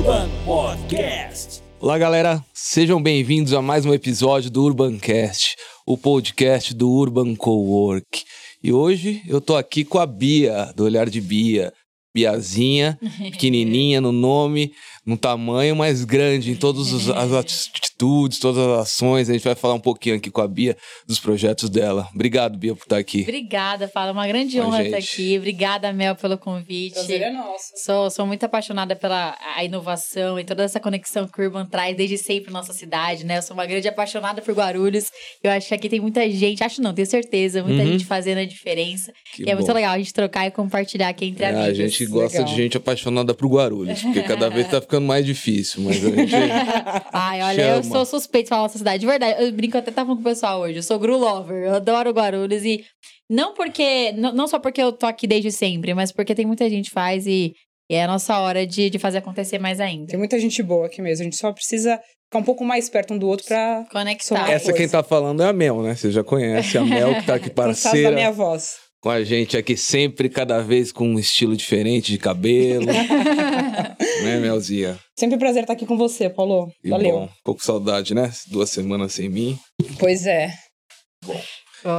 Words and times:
Urban 0.00 0.30
Podcast. 0.46 1.62
Olá, 1.78 1.98
galera. 1.98 2.42
Sejam 2.54 3.02
bem-vindos 3.02 3.52
a 3.52 3.60
mais 3.60 3.84
um 3.84 3.92
episódio 3.92 4.50
do 4.50 4.64
Urbancast, 4.64 5.56
o 5.86 5.98
podcast 5.98 6.72
do 6.72 6.90
Urban 6.90 7.36
Cowork. 7.36 8.24
E 8.64 8.72
hoje 8.72 9.20
eu 9.28 9.42
tô 9.42 9.54
aqui 9.54 9.84
com 9.84 9.98
a 9.98 10.06
Bia, 10.06 10.72
do 10.74 10.84
Olhar 10.84 11.10
de 11.10 11.20
Bia. 11.20 11.70
Biazinha, 12.14 12.98
pequenininha 13.30 14.00
no 14.00 14.10
nome, 14.10 14.72
no 15.06 15.16
tamanho, 15.16 15.74
mas 15.74 16.04
grande 16.04 16.50
em 16.50 16.54
todas 16.56 16.92
as 17.10 17.32
atitudes, 17.32 18.38
todas 18.38 18.58
as 18.58 18.78
ações. 18.80 19.28
A 19.28 19.32
gente 19.32 19.42
vai 19.44 19.54
falar 19.54 19.74
um 19.74 19.80
pouquinho 19.80 20.16
aqui 20.16 20.30
com 20.30 20.40
a 20.40 20.48
Bia 20.48 20.76
dos 21.06 21.18
projetos 21.18 21.68
dela. 21.70 22.08
Obrigado, 22.14 22.58
Bia, 22.58 22.74
por 22.74 22.82
estar 22.82 22.98
aqui. 22.98 23.22
Obrigada, 23.22 23.88
Fala. 23.88 24.12
Uma 24.12 24.26
grande 24.26 24.60
honra 24.60 24.84
estar 24.84 25.00
gente. 25.00 25.12
aqui. 25.12 25.38
Obrigada, 25.38 25.92
Mel, 25.92 26.14
pelo 26.16 26.36
convite. 26.38 26.94
Prazer 26.94 27.22
é 27.22 27.30
nosso. 27.32 27.64
Sou, 27.84 28.10
sou 28.10 28.26
muito 28.26 28.44
apaixonada 28.44 28.94
pela 28.96 29.36
a 29.56 29.64
inovação 29.64 30.38
e 30.38 30.44
toda 30.44 30.62
essa 30.64 30.78
conexão 30.80 31.26
que 31.26 31.40
o 31.40 31.44
Urban 31.44 31.66
traz 31.66 31.96
desde 31.96 32.18
sempre 32.18 32.52
na 32.52 32.60
nossa 32.60 32.72
cidade, 32.72 33.24
né? 33.24 33.38
Eu 33.38 33.42
sou 33.42 33.54
uma 33.54 33.66
grande 33.66 33.88
apaixonada 33.88 34.42
por 34.42 34.54
Guarulhos. 34.54 35.10
Eu 35.42 35.50
acho 35.50 35.68
que 35.68 35.74
aqui 35.74 35.88
tem 35.88 36.00
muita 36.00 36.28
gente, 36.30 36.62
acho 36.62 36.80
não, 36.82 36.92
tenho 36.94 37.06
certeza, 37.06 37.62
muita 37.62 37.82
Uhum. 37.82 37.92
gente 37.92 38.04
fazendo 38.04 38.38
a 38.38 38.44
diferença. 38.44 39.12
Que 39.34 39.44
e 39.44 39.50
é 39.50 39.54
muito 39.54 39.66
bom. 39.66 39.72
legal 39.72 39.94
a 39.94 39.98
gente 39.98 40.12
trocar 40.12 40.46
e 40.46 40.50
compartilhar 40.50 41.08
aqui 41.08 41.24
entre 41.26 41.44
É, 41.44 41.48
amigos. 41.48 41.68
a 41.68 41.74
gente 41.74 42.06
gosta 42.06 42.38
Legal. 42.38 42.54
de 42.54 42.62
gente 42.62 42.76
apaixonada 42.76 43.32
por 43.34 43.46
Guarulhos, 43.48 44.02
porque 44.02 44.22
cada 44.22 44.48
vez 44.50 44.68
tá 44.68 44.80
ficando 44.90 45.06
mais 45.06 45.24
difícil, 45.24 45.82
mas 45.82 46.04
a 46.04 46.10
gente. 46.10 46.34
Ai, 47.12 47.42
olha, 47.42 47.62
eu 47.62 47.82
Chama. 47.82 47.94
sou 47.94 48.04
suspeito 48.04 48.46
de 48.46 48.48
falar 48.48 48.62
nossa 48.62 48.76
cidade. 48.76 48.98
De 48.98 49.06
verdade, 49.06 49.42
eu 49.42 49.52
brinco 49.52 49.78
até 49.78 49.92
tava 49.92 50.08
falando 50.08 50.22
com 50.22 50.28
o 50.28 50.32
pessoal 50.32 50.60
hoje. 50.60 50.78
Eu 50.78 50.82
sou 50.82 50.98
Gru 50.98 51.16
Lover, 51.16 51.64
eu 51.64 51.74
adoro 51.76 52.10
Guarulhos 52.10 52.64
e 52.64 52.84
não 53.30 53.54
porque. 53.54 54.12
Não, 54.12 54.32
não 54.32 54.48
só 54.48 54.58
porque 54.58 54.82
eu 54.82 54.92
tô 54.92 55.06
aqui 55.06 55.26
desde 55.26 55.52
sempre, 55.52 55.94
mas 55.94 56.10
porque 56.10 56.34
tem 56.34 56.44
muita 56.44 56.68
gente 56.68 56.86
que 56.86 56.94
faz 56.94 57.26
e, 57.26 57.54
e 57.88 57.94
é 57.94 58.02
a 58.04 58.08
nossa 58.08 58.36
hora 58.40 58.66
de, 58.66 58.90
de 58.90 58.98
fazer 58.98 59.18
acontecer 59.18 59.58
mais 59.58 59.78
ainda. 59.80 60.08
Tem 60.08 60.18
muita 60.18 60.38
gente 60.38 60.60
boa 60.62 60.86
aqui 60.86 61.00
mesmo. 61.00 61.22
A 61.22 61.24
gente 61.24 61.36
só 61.36 61.52
precisa 61.52 62.00
ficar 62.26 62.40
um 62.40 62.44
pouco 62.44 62.64
mais 62.64 62.90
perto 62.90 63.14
um 63.14 63.18
do 63.18 63.28
outro 63.28 63.46
pra. 63.46 63.84
Conectar. 63.92 64.50
Essa 64.50 64.72
quem 64.72 64.88
tá 64.88 65.02
falando 65.02 65.42
é 65.42 65.46
a 65.48 65.52
Mel, 65.52 65.82
né? 65.82 65.94
Você 65.94 66.10
já 66.10 66.24
conhece 66.24 66.76
a 66.76 66.84
Mel, 66.84 67.14
que 67.14 67.26
tá 67.26 67.34
aqui 67.36 67.50
Cansaço 67.50 67.84
da 67.84 67.90
parceira. 67.90 68.16
minha 68.16 68.32
voz. 68.32 68.89
Com 69.00 69.08
a 69.08 69.24
gente 69.24 69.56
aqui 69.56 69.76
sempre, 69.76 70.28
cada 70.28 70.60
vez 70.60 70.92
com 70.92 71.08
um 71.08 71.18
estilo 71.18 71.56
diferente 71.56 72.12
de 72.12 72.18
cabelo. 72.18 72.86
né, 74.22 74.38
Melzinha? 74.40 74.98
Sempre 75.18 75.36
um 75.36 75.38
prazer 75.38 75.62
estar 75.62 75.72
aqui 75.72 75.86
com 75.86 75.96
você, 75.96 76.28
Paulo. 76.28 76.70
Que 76.82 76.90
Valeu. 76.90 77.12
bom. 77.12 77.28
Ficou 77.28 77.54
com 77.54 77.62
saudade, 77.62 78.14
né? 78.14 78.30
Duas 78.48 78.70
semanas 78.70 79.14
sem 79.14 79.28
mim. 79.28 79.58
Pois 79.98 80.26
é. 80.26 80.52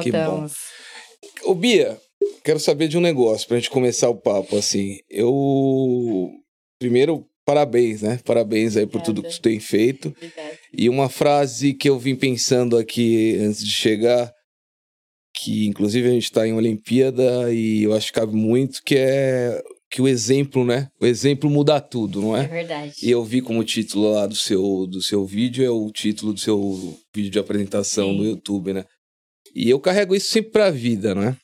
que 0.03 0.11
bom. 0.11 0.19
Voltamos. 0.19 0.53
Ô, 1.43 1.55
Bia, 1.55 1.99
quero 2.43 2.59
saber 2.59 2.88
de 2.88 2.97
um 2.97 3.02
negócio 3.02 3.47
pra 3.47 3.58
gente 3.58 3.71
começar 3.71 4.09
o 4.09 4.15
papo, 4.15 4.55
assim. 4.55 4.99
Eu... 5.09 6.30
Primeiro, 6.80 7.25
parabéns, 7.45 8.02
né? 8.03 8.19
Parabéns 8.23 8.77
aí 8.77 8.86
por 8.86 9.02
tudo 9.02 9.21
que 9.21 9.27
Obrigada. 9.27 9.41
tu 9.41 9.41
tem 9.41 9.59
feito. 9.59 10.08
Obrigada. 10.09 10.58
E 10.73 10.88
uma 10.88 11.09
frase 11.09 11.73
que 11.73 11.89
eu 11.89 11.97
vim 11.97 12.15
pensando 12.15 12.77
aqui 12.77 13.38
antes 13.39 13.63
de 13.63 13.71
chegar, 13.71 14.31
que 15.44 15.66
inclusive 15.67 16.08
a 16.08 16.11
gente 16.11 16.23
está 16.23 16.47
em 16.47 16.53
Olimpíada 16.53 17.52
e 17.53 17.84
eu 17.84 17.94
acho 17.94 18.08
que 18.08 18.20
cabe 18.20 18.36
muito, 18.36 18.81
que 18.84 18.95
é 18.95 19.61
que 19.89 20.02
o 20.02 20.08
exemplo, 20.08 20.64
né? 20.64 20.88
O 21.02 21.06
exemplo 21.06 21.50
muda 21.50 21.81
tudo, 21.81 22.22
não 22.22 22.38
É 22.38 22.45
é? 22.45 22.48
verdade. 22.48 22.94
E 23.03 23.11
eu 23.11 23.25
vi 23.25 23.42
como 23.42 23.64
título 23.64 24.14
lá 24.14 24.25
do 24.25 24.36
seu, 24.36 24.88
do 24.88 25.02
seu 25.02 25.25
vídeo, 25.25 25.66
é 25.66 25.70
o 25.70 25.92
título 25.92 26.31
do 26.33 26.39
seu 26.39 26.98
vídeo 27.14 27.30
de 27.30 27.39
apresentação 27.39 28.09
Sim. 28.11 28.17
no 28.17 28.25
YouTube, 28.25 28.72
né? 28.72 28.86
E 29.53 29.70
eu 29.70 29.80
carrego 29.81 30.16
isso 30.16 30.30
sempre 30.30 30.52
pra 30.52 30.72
vida, 30.72 31.14
né? 31.14 31.36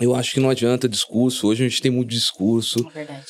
Eu 0.00 0.14
acho 0.14 0.32
que 0.32 0.40
não 0.40 0.48
adianta 0.48 0.88
discurso. 0.88 1.48
Hoje 1.48 1.64
a 1.64 1.68
gente 1.68 1.82
tem 1.82 1.90
muito 1.90 2.08
discurso. 2.08 2.78
É 2.88 2.92
verdade. 2.92 3.26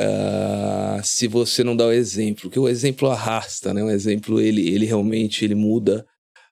Ah, 0.00 1.00
se 1.02 1.26
você 1.26 1.64
não 1.64 1.74
dá 1.74 1.86
o 1.86 1.92
exemplo, 1.92 2.42
porque 2.42 2.58
o 2.58 2.68
exemplo 2.68 3.10
arrasta, 3.10 3.72
né? 3.72 3.82
O 3.82 3.90
exemplo 3.90 4.40
ele, 4.40 4.68
ele 4.68 4.84
realmente 4.84 5.44
ele 5.44 5.54
muda 5.54 6.04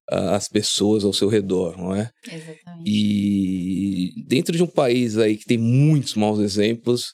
as 0.09 0.49
pessoas 0.49 1.05
ao 1.05 1.13
seu 1.13 1.29
redor, 1.29 1.77
não 1.77 1.95
é? 1.95 2.11
Exatamente. 2.25 2.85
E 2.85 4.25
dentro 4.27 4.57
de 4.57 4.63
um 4.63 4.67
país 4.67 5.19
aí 5.19 5.37
que 5.37 5.45
tem 5.45 5.59
muitos 5.59 6.15
maus 6.15 6.39
exemplos, 6.39 7.13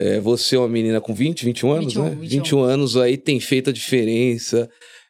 é, 0.00 0.20
você 0.20 0.56
é 0.56 0.58
uma 0.58 0.68
menina 0.68 1.00
com 1.00 1.14
20, 1.14 1.44
21 1.44 1.72
anos, 1.72 1.94
21, 1.94 2.04
né? 2.04 2.10
21. 2.10 2.28
21 2.28 2.62
anos 2.62 2.96
aí 2.96 3.16
tem 3.16 3.40
feito 3.40 3.70
a 3.70 3.72
diferença, 3.72 4.68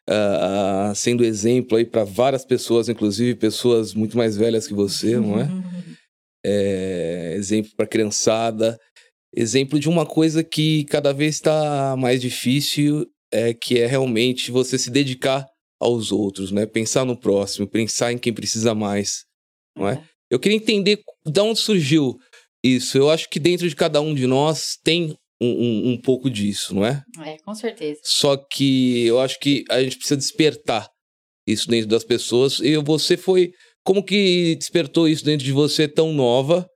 ah, 0.08 0.92
sendo 0.94 1.24
exemplo 1.24 1.78
aí 1.78 1.84
para 1.84 2.04
várias 2.04 2.44
pessoas, 2.44 2.88
inclusive 2.88 3.34
pessoas 3.36 3.94
muito 3.94 4.16
mais 4.16 4.36
velhas 4.36 4.66
que 4.66 4.74
você, 4.74 5.16
não 5.18 5.38
é? 5.38 5.48
é, 6.44 7.34
exemplo 7.36 7.70
para 7.76 7.86
criançada, 7.86 8.78
exemplo 9.34 9.78
de 9.78 9.88
uma 9.88 10.06
coisa 10.06 10.42
que 10.42 10.84
cada 10.84 11.12
vez 11.12 11.36
está 11.36 11.96
mais 11.96 12.20
difícil, 12.20 13.06
é 13.32 13.54
que 13.54 13.78
é 13.78 13.86
realmente 13.86 14.50
você 14.50 14.76
se 14.76 14.90
dedicar 14.90 15.46
aos 15.80 16.12
outros, 16.12 16.52
né? 16.52 16.66
Pensar 16.66 17.04
no 17.04 17.18
próximo, 17.18 17.66
pensar 17.66 18.12
em 18.12 18.18
quem 18.18 18.32
precisa 18.32 18.74
mais, 18.74 19.24
não 19.76 19.88
é? 19.88 20.04
Eu 20.30 20.38
queria 20.38 20.56
entender 20.56 21.00
de 21.26 21.40
onde 21.40 21.58
surgiu 21.58 22.16
isso. 22.62 22.98
Eu 22.98 23.10
acho 23.10 23.28
que 23.28 23.40
dentro 23.40 23.68
de 23.68 23.74
cada 23.74 24.00
um 24.00 24.14
de 24.14 24.26
nós 24.26 24.76
tem 24.84 25.16
um, 25.40 25.48
um, 25.48 25.92
um 25.92 26.00
pouco 26.00 26.30
disso, 26.30 26.74
não 26.74 26.84
é? 26.84 27.02
É, 27.24 27.36
com 27.38 27.54
certeza. 27.54 28.00
Só 28.04 28.36
que 28.36 29.06
eu 29.06 29.18
acho 29.18 29.40
que 29.40 29.64
a 29.70 29.82
gente 29.82 29.96
precisa 29.96 30.16
despertar 30.16 30.88
isso 31.48 31.66
dentro 31.68 31.88
das 31.88 32.04
pessoas. 32.04 32.60
E 32.60 32.76
você 32.76 33.16
foi. 33.16 33.52
Como 33.82 34.04
que 34.04 34.54
despertou 34.56 35.08
isso 35.08 35.24
dentro 35.24 35.44
de 35.44 35.52
você 35.52 35.88
tão 35.88 36.12
nova, 36.12 36.68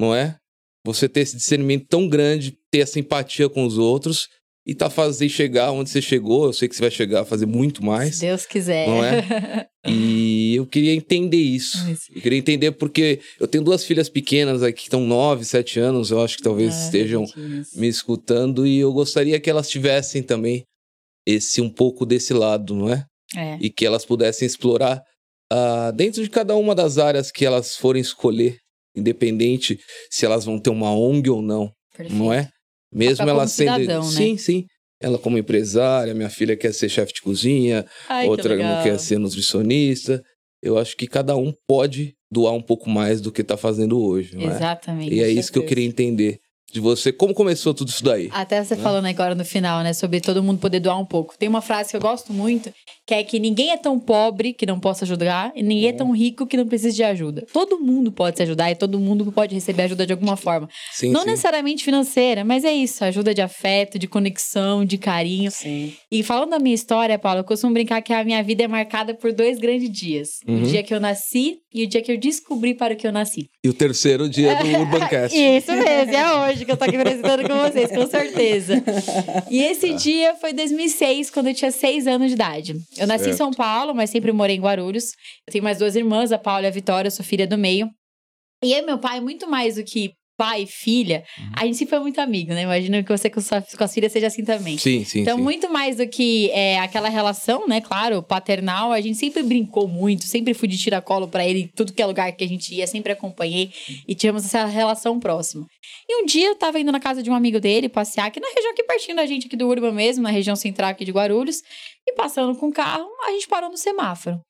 não 0.00 0.14
é? 0.14 0.36
Você 0.84 1.08
ter 1.08 1.20
esse 1.20 1.36
discernimento 1.36 1.86
tão 1.86 2.08
grande, 2.08 2.56
ter 2.70 2.78
essa 2.78 2.98
empatia 2.98 3.48
com 3.48 3.66
os 3.66 3.76
outros 3.76 4.26
e 4.66 4.74
tá 4.74 4.90
fazendo 4.90 5.30
chegar 5.30 5.70
onde 5.70 5.88
você 5.90 6.02
chegou. 6.02 6.46
Eu 6.46 6.52
sei 6.52 6.68
que 6.68 6.74
você 6.74 6.82
vai 6.82 6.90
chegar 6.90 7.20
a 7.20 7.24
fazer 7.24 7.46
muito 7.46 7.84
mais, 7.84 8.16
Se 8.16 8.22
Deus 8.22 8.44
quiser. 8.44 8.88
não 8.88 9.04
é? 9.04 9.68
E 9.88 10.56
eu 10.56 10.66
queria 10.66 10.92
entender 10.92 11.36
isso. 11.36 11.78
Isso. 11.88 12.06
Eu 12.12 12.20
queria 12.20 12.38
entender 12.40 12.72
porque 12.72 13.20
eu 13.38 13.46
tenho 13.46 13.62
duas 13.62 13.84
filhas 13.84 14.08
pequenas 14.08 14.60
aqui 14.60 14.78
que 14.78 14.82
estão 14.88 15.00
9, 15.06 15.44
7 15.44 15.78
anos, 15.78 16.10
eu 16.10 16.20
acho 16.20 16.38
que 16.38 16.42
talvez 16.42 16.74
Ah, 16.74 16.84
estejam 16.86 17.24
me 17.76 17.86
escutando 17.86 18.66
e 18.66 18.78
eu 18.78 18.92
gostaria 18.92 19.38
que 19.38 19.48
elas 19.48 19.68
tivessem 19.68 20.24
também 20.24 20.64
esse 21.24 21.60
um 21.60 21.70
pouco 21.70 22.04
desse 22.04 22.34
lado, 22.34 22.74
não 22.74 22.90
é? 22.92 23.04
É, 23.36 23.58
E 23.60 23.70
que 23.70 23.86
elas 23.86 24.04
pudessem 24.04 24.44
explorar 24.44 25.00
ah, 25.52 25.92
dentro 25.92 26.20
de 26.20 26.28
cada 26.30 26.56
uma 26.56 26.74
das 26.74 26.98
áreas 26.98 27.30
que 27.30 27.44
elas 27.46 27.76
forem 27.76 28.02
escolher, 28.02 28.56
independente 28.96 29.78
se 30.10 30.26
elas 30.26 30.44
vão 30.44 30.58
ter 30.58 30.70
uma 30.70 30.90
ONG 30.92 31.30
ou 31.30 31.40
não, 31.40 31.70
perfeito. 31.96 32.18
não 32.18 32.32
é? 32.32 32.48
Mesmo 32.92 33.18
Papel 33.18 33.34
ela 33.34 33.46
sendo, 33.48 33.80
cidadão, 33.80 34.04
né? 34.04 34.10
sim, 34.16 34.36
sim. 34.36 34.64
Ela 35.00 35.18
como 35.18 35.36
empresária, 35.36 36.14
minha 36.14 36.30
filha 36.30 36.56
quer 36.56 36.72
ser 36.72 36.88
chefe 36.88 37.12
de 37.14 37.20
cozinha, 37.20 37.84
Ai, 38.08 38.24
que 38.24 38.30
outra 38.30 38.56
não 38.56 38.64
legal. 38.64 38.82
quer 38.82 38.98
ser 38.98 39.18
nutricionista. 39.18 40.22
Eu 40.62 40.78
acho 40.78 40.96
que 40.96 41.06
cada 41.06 41.36
um 41.36 41.52
pode 41.68 42.14
doar 42.30 42.54
um 42.54 42.62
pouco 42.62 42.88
mais 42.88 43.20
do 43.20 43.30
que 43.30 43.42
está 43.42 43.56
fazendo 43.56 44.00
hoje, 44.00 44.34
não 44.34 44.42
é? 44.50 44.54
Exatamente. 44.54 45.14
E 45.14 45.20
é 45.22 45.28
isso 45.28 45.52
que 45.52 45.58
eu 45.58 45.62
certeza. 45.62 45.68
queria 45.68 45.86
entender 45.86 46.38
de 46.72 46.80
você. 46.80 47.12
Como 47.12 47.32
começou 47.32 47.72
tudo 47.72 47.88
isso 47.88 48.02
daí? 48.02 48.28
Até 48.32 48.62
você 48.62 48.74
né? 48.74 48.82
falando 48.82 49.06
agora 49.06 49.34
no 49.34 49.44
final, 49.44 49.82
né, 49.82 49.92
sobre 49.92 50.20
todo 50.20 50.42
mundo 50.42 50.58
poder 50.58 50.80
doar 50.80 50.98
um 50.98 51.04
pouco. 51.04 51.36
Tem 51.38 51.48
uma 51.48 51.60
frase 51.60 51.90
que 51.90 51.96
eu 51.96 52.00
gosto 52.00 52.32
muito, 52.32 52.72
que 53.06 53.14
é 53.14 53.22
que 53.22 53.38
ninguém 53.38 53.70
é 53.70 53.76
tão 53.76 53.98
pobre 53.98 54.52
que 54.52 54.66
não 54.66 54.80
possa 54.80 55.04
ajudar 55.04 55.52
e 55.54 55.62
ninguém 55.62 55.88
é 55.88 55.92
tão 55.92 56.10
rico 56.10 56.46
que 56.46 56.56
não 56.56 56.66
precise 56.66 56.96
de 56.96 57.04
ajuda. 57.04 57.46
Todo 57.52 57.78
mundo 57.78 58.10
pode 58.10 58.36
se 58.36 58.42
ajudar 58.42 58.70
e 58.70 58.74
todo 58.74 58.98
mundo 58.98 59.30
pode 59.30 59.54
receber 59.54 59.84
ajuda 59.84 60.06
de 60.06 60.12
alguma 60.12 60.36
forma. 60.36 60.68
Sim, 60.92 61.10
não 61.10 61.20
sim. 61.20 61.26
necessariamente 61.28 61.84
financeira, 61.84 62.44
mas 62.44 62.64
é 62.64 62.72
isso, 62.72 63.04
ajuda 63.04 63.32
de 63.32 63.40
afeto, 63.40 63.98
de 63.98 64.08
conexão, 64.08 64.84
de 64.84 64.98
carinho. 64.98 65.50
Sim. 65.50 65.94
E 66.10 66.22
falando 66.22 66.50
da 66.50 66.58
minha 66.58 66.74
história, 66.74 67.18
Paulo, 67.18 67.40
eu 67.40 67.44
costumo 67.44 67.72
brincar 67.72 68.02
que 68.02 68.12
a 68.12 68.24
minha 68.24 68.42
vida 68.42 68.64
é 68.64 68.68
marcada 68.68 69.14
por 69.14 69.32
dois 69.32 69.58
grandes 69.58 69.90
dias. 69.90 70.28
Uhum. 70.46 70.62
O 70.62 70.66
dia 70.66 70.82
que 70.82 70.92
eu 70.92 71.00
nasci 71.00 71.58
e 71.72 71.84
o 71.84 71.86
dia 71.86 72.02
que 72.02 72.10
eu 72.10 72.18
descobri 72.18 72.74
para 72.74 72.94
o 72.94 72.96
que 72.96 73.06
eu 73.06 73.12
nasci. 73.12 73.48
E 73.62 73.68
o 73.68 73.74
terceiro 73.74 74.28
dia 74.28 74.56
do 74.56 74.66
Urbancast. 74.80 75.36
Isso 75.36 75.72
mesmo, 75.72 76.14
é 76.14 76.34
hoje 76.34 76.55
que 76.64 76.72
eu 76.72 76.76
tô 76.76 76.84
aqui 76.84 76.96
apresentando 76.96 77.48
com 77.48 77.54
vocês, 77.54 77.90
com 77.90 78.06
certeza. 78.06 78.82
E 79.50 79.62
esse 79.62 79.92
dia 79.94 80.34
foi 80.36 80.52
2006, 80.52 81.30
quando 81.30 81.48
eu 81.48 81.54
tinha 81.54 81.70
seis 81.70 82.06
anos 82.06 82.28
de 82.28 82.34
idade. 82.34 82.76
Eu 82.96 83.06
nasci 83.06 83.30
em. 83.30 83.32
São 83.32 83.50
Paulo, 83.50 83.94
mas 83.94 84.10
sempre 84.10 84.32
morei 84.32 84.56
em 84.56 84.60
Guarulhos. 84.60 85.12
Eu 85.46 85.52
tenho 85.52 85.64
mais 85.64 85.78
duas 85.78 85.94
irmãs, 85.96 86.32
a 86.32 86.38
Paula 86.38 86.64
e 86.64 86.66
a 86.66 86.70
Vitória, 86.70 87.08
eu 87.08 87.12
sou 87.12 87.24
filha 87.24 87.46
do 87.46 87.58
meio. 87.58 87.90
E 88.64 88.72
e 88.72 88.82
meu 88.82 88.98
pai, 88.98 89.20
muito 89.20 89.48
mais 89.48 89.76
do 89.76 89.84
que 89.84 90.12
pai 90.36 90.62
e 90.62 90.66
filha, 90.66 91.24
a 91.54 91.64
gente 91.64 91.78
sempre 91.78 91.90
foi 91.90 92.00
muito 92.00 92.20
amigo, 92.20 92.52
né? 92.52 92.62
Imagino 92.62 93.02
que 93.02 93.10
você 93.10 93.30
com, 93.30 93.40
sua, 93.40 93.62
com 93.62 93.84
as 93.84 93.94
filhas 93.94 94.12
seja 94.12 94.26
assim 94.26 94.44
também. 94.44 94.76
Sim, 94.76 95.04
sim, 95.04 95.20
Então, 95.20 95.36
sim. 95.36 95.42
muito 95.42 95.70
mais 95.70 95.96
do 95.96 96.06
que 96.06 96.50
é, 96.50 96.78
aquela 96.78 97.08
relação, 97.08 97.66
né? 97.66 97.80
Claro, 97.80 98.22
paternal, 98.22 98.92
a 98.92 99.00
gente 99.00 99.16
sempre 99.16 99.42
brincou 99.42 99.88
muito, 99.88 100.24
sempre 100.24 100.52
fui 100.52 100.68
de 100.68 100.76
tiracolo 100.76 101.26
pra 101.26 101.46
ele, 101.46 101.60
em 101.60 101.68
tudo 101.68 101.92
que 101.92 102.02
é 102.02 102.06
lugar 102.06 102.30
que 102.32 102.44
a 102.44 102.48
gente 102.48 102.74
ia, 102.74 102.86
sempre 102.86 103.12
acompanhei 103.12 103.72
e 104.06 104.14
tínhamos 104.14 104.44
essa 104.44 104.66
relação 104.66 105.18
próxima. 105.18 105.66
E 106.08 106.22
um 106.22 106.26
dia 106.26 106.48
eu 106.48 106.54
tava 106.56 106.78
indo 106.78 106.92
na 106.92 107.00
casa 107.00 107.22
de 107.22 107.30
um 107.30 107.34
amigo 107.34 107.58
dele 107.58 107.88
passear, 107.88 108.26
aqui 108.26 108.40
na 108.40 108.48
região 108.48 108.72
aqui 108.72 108.82
pertinho 108.84 109.16
da 109.16 109.26
gente, 109.26 109.46
aqui 109.46 109.56
do 109.56 109.66
Urban 109.68 109.92
mesmo, 109.92 110.22
na 110.22 110.30
região 110.30 110.54
central 110.54 110.90
aqui 110.90 111.04
de 111.04 111.12
Guarulhos, 111.12 111.62
e 112.06 112.12
passando 112.14 112.56
com 112.58 112.68
o 112.68 112.72
carro, 112.72 113.08
a 113.26 113.32
gente 113.32 113.48
parou 113.48 113.70
no 113.70 113.76
semáforo. 113.76 114.40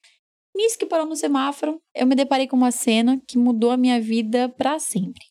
Nisso 0.55 0.79
que 0.79 0.87
parou 0.87 1.07
no 1.07 1.15
semáforo, 1.15 1.79
eu 1.95 2.07
me 2.07 2.15
deparei 2.15 2.47
com 2.47 2.57
uma 2.57 2.71
cena 2.71 3.21
que 3.29 3.37
mudou 3.37 3.71
a 3.71 3.77
minha 3.77 4.01
vida 4.01 4.49
pra 4.49 4.79
sempre. 4.79 5.23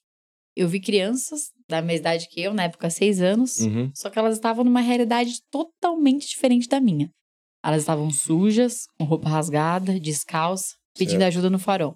Eu 0.55 0.67
vi 0.67 0.79
crianças 0.79 1.49
da 1.67 1.81
mesma 1.81 1.99
idade 1.99 2.27
que 2.29 2.41
eu, 2.41 2.53
na 2.53 2.63
época, 2.63 2.89
seis 2.89 3.21
anos, 3.21 3.59
Uhum. 3.59 3.91
só 3.95 4.09
que 4.09 4.17
elas 4.19 4.35
estavam 4.35 4.63
numa 4.63 4.81
realidade 4.81 5.39
totalmente 5.51 6.27
diferente 6.27 6.67
da 6.67 6.79
minha. 6.79 7.09
Elas 7.63 7.81
estavam 7.81 8.11
sujas, 8.11 8.85
com 8.97 9.05
roupa 9.05 9.27
rasgada, 9.27 9.99
descalça, 9.99 10.75
pedindo 10.97 11.19
Certo. 11.19 11.27
ajuda 11.29 11.49
no 11.49 11.57
farol. 11.59 11.95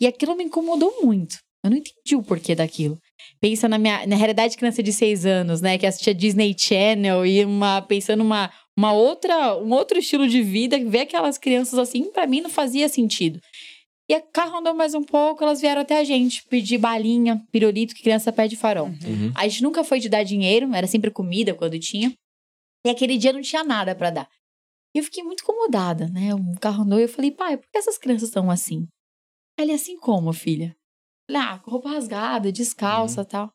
E 0.00 0.06
aquilo 0.06 0.34
me 0.34 0.44
incomodou 0.44 1.02
muito. 1.02 1.36
Eu 1.62 1.70
não 1.70 1.76
entendi 1.78 2.14
o 2.16 2.22
porquê 2.22 2.54
daquilo. 2.54 2.98
Pensa 3.40 3.68
na 3.68 3.78
minha 3.78 4.06
na 4.06 4.16
realidade 4.16 4.52
de 4.52 4.58
criança 4.58 4.82
de 4.82 4.92
seis 4.92 5.24
anos, 5.24 5.60
né? 5.62 5.78
Que 5.78 5.86
assistia 5.86 6.14
Disney 6.14 6.54
Channel 6.58 7.24
e 7.24 7.42
uma, 7.44 7.80
pensando 7.80 8.22
uma, 8.22 8.50
uma 8.76 8.92
outra, 8.92 9.56
um 9.56 9.72
outro 9.72 9.98
estilo 9.98 10.26
de 10.28 10.42
vida, 10.42 10.78
ver 10.90 11.00
aquelas 11.00 11.38
crianças 11.38 11.78
assim, 11.78 12.10
pra 12.10 12.26
mim 12.26 12.40
não 12.42 12.50
fazia 12.50 12.86
sentido. 12.88 13.38
E 14.08 14.14
a 14.14 14.20
carro 14.20 14.58
andou 14.58 14.74
mais 14.74 14.94
um 14.94 15.02
pouco, 15.02 15.42
elas 15.42 15.60
vieram 15.60 15.80
até 15.80 15.98
a 15.98 16.04
gente 16.04 16.44
pedir 16.48 16.76
balinha, 16.78 17.42
pirulito, 17.50 17.94
que 17.94 18.02
criança 18.02 18.30
pede 18.32 18.54
farol. 18.54 18.88
Uhum. 18.88 19.32
A 19.34 19.48
gente 19.48 19.62
nunca 19.62 19.82
foi 19.82 19.98
de 19.98 20.08
dar 20.10 20.22
dinheiro, 20.22 20.74
era 20.74 20.86
sempre 20.86 21.10
comida 21.10 21.54
quando 21.54 21.78
tinha. 21.78 22.12
E 22.86 22.90
aquele 22.90 23.16
dia 23.16 23.32
não 23.32 23.40
tinha 23.40 23.64
nada 23.64 23.94
pra 23.94 24.10
dar. 24.10 24.28
E 24.94 24.98
eu 24.98 25.04
fiquei 25.04 25.24
muito 25.24 25.42
incomodada, 25.42 26.06
né? 26.08 26.34
O 26.34 26.60
carro 26.60 26.82
andou 26.82 26.98
e 26.98 27.02
eu 27.04 27.08
falei, 27.08 27.30
pai, 27.30 27.56
por 27.56 27.66
que 27.70 27.78
essas 27.78 27.96
crianças 27.96 28.28
estão 28.28 28.50
assim? 28.50 28.86
Ele, 29.58 29.72
assim 29.72 29.96
como, 29.98 30.32
filha? 30.34 30.76
Falei, 31.30 31.42
ah, 31.48 31.58
com 31.60 31.70
roupa 31.70 31.88
rasgada, 31.88 32.52
descalça 32.52 33.22
e 33.22 33.24
tal. 33.24 33.50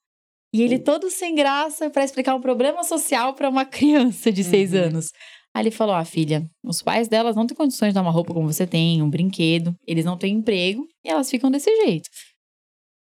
E 0.51 0.63
ele 0.63 0.79
todo 0.79 1.11
sem 1.11 1.35
graça 1.35 1.91
pra 1.91 2.03
explicar 2.03 2.33
um 2.33 2.41
problema 2.41 2.83
social 2.83 3.35
pra 3.35 3.47
uma 3.49 3.65
criança 3.69 4.31
de 4.31 4.43
seis 4.43 4.73
Uhum. 4.73 4.79
anos. 4.79 5.11
Aí 5.53 5.63
ele 5.63 5.71
falou: 5.71 5.95
Ah, 5.95 6.05
filha, 6.05 6.49
os 6.63 6.81
pais 6.81 7.07
delas 7.07 7.35
não 7.35 7.47
têm 7.47 7.55
condições 7.57 7.89
de 7.89 7.95
dar 7.95 8.01
uma 8.01 8.11
roupa 8.11 8.33
como 8.33 8.51
você 8.51 8.67
tem, 8.67 9.01
um 9.01 9.09
brinquedo, 9.09 9.75
eles 9.85 10.05
não 10.05 10.17
têm 10.17 10.35
emprego 10.35 10.87
e 11.03 11.09
elas 11.09 11.29
ficam 11.29 11.49
desse 11.49 11.69
jeito. 11.85 12.09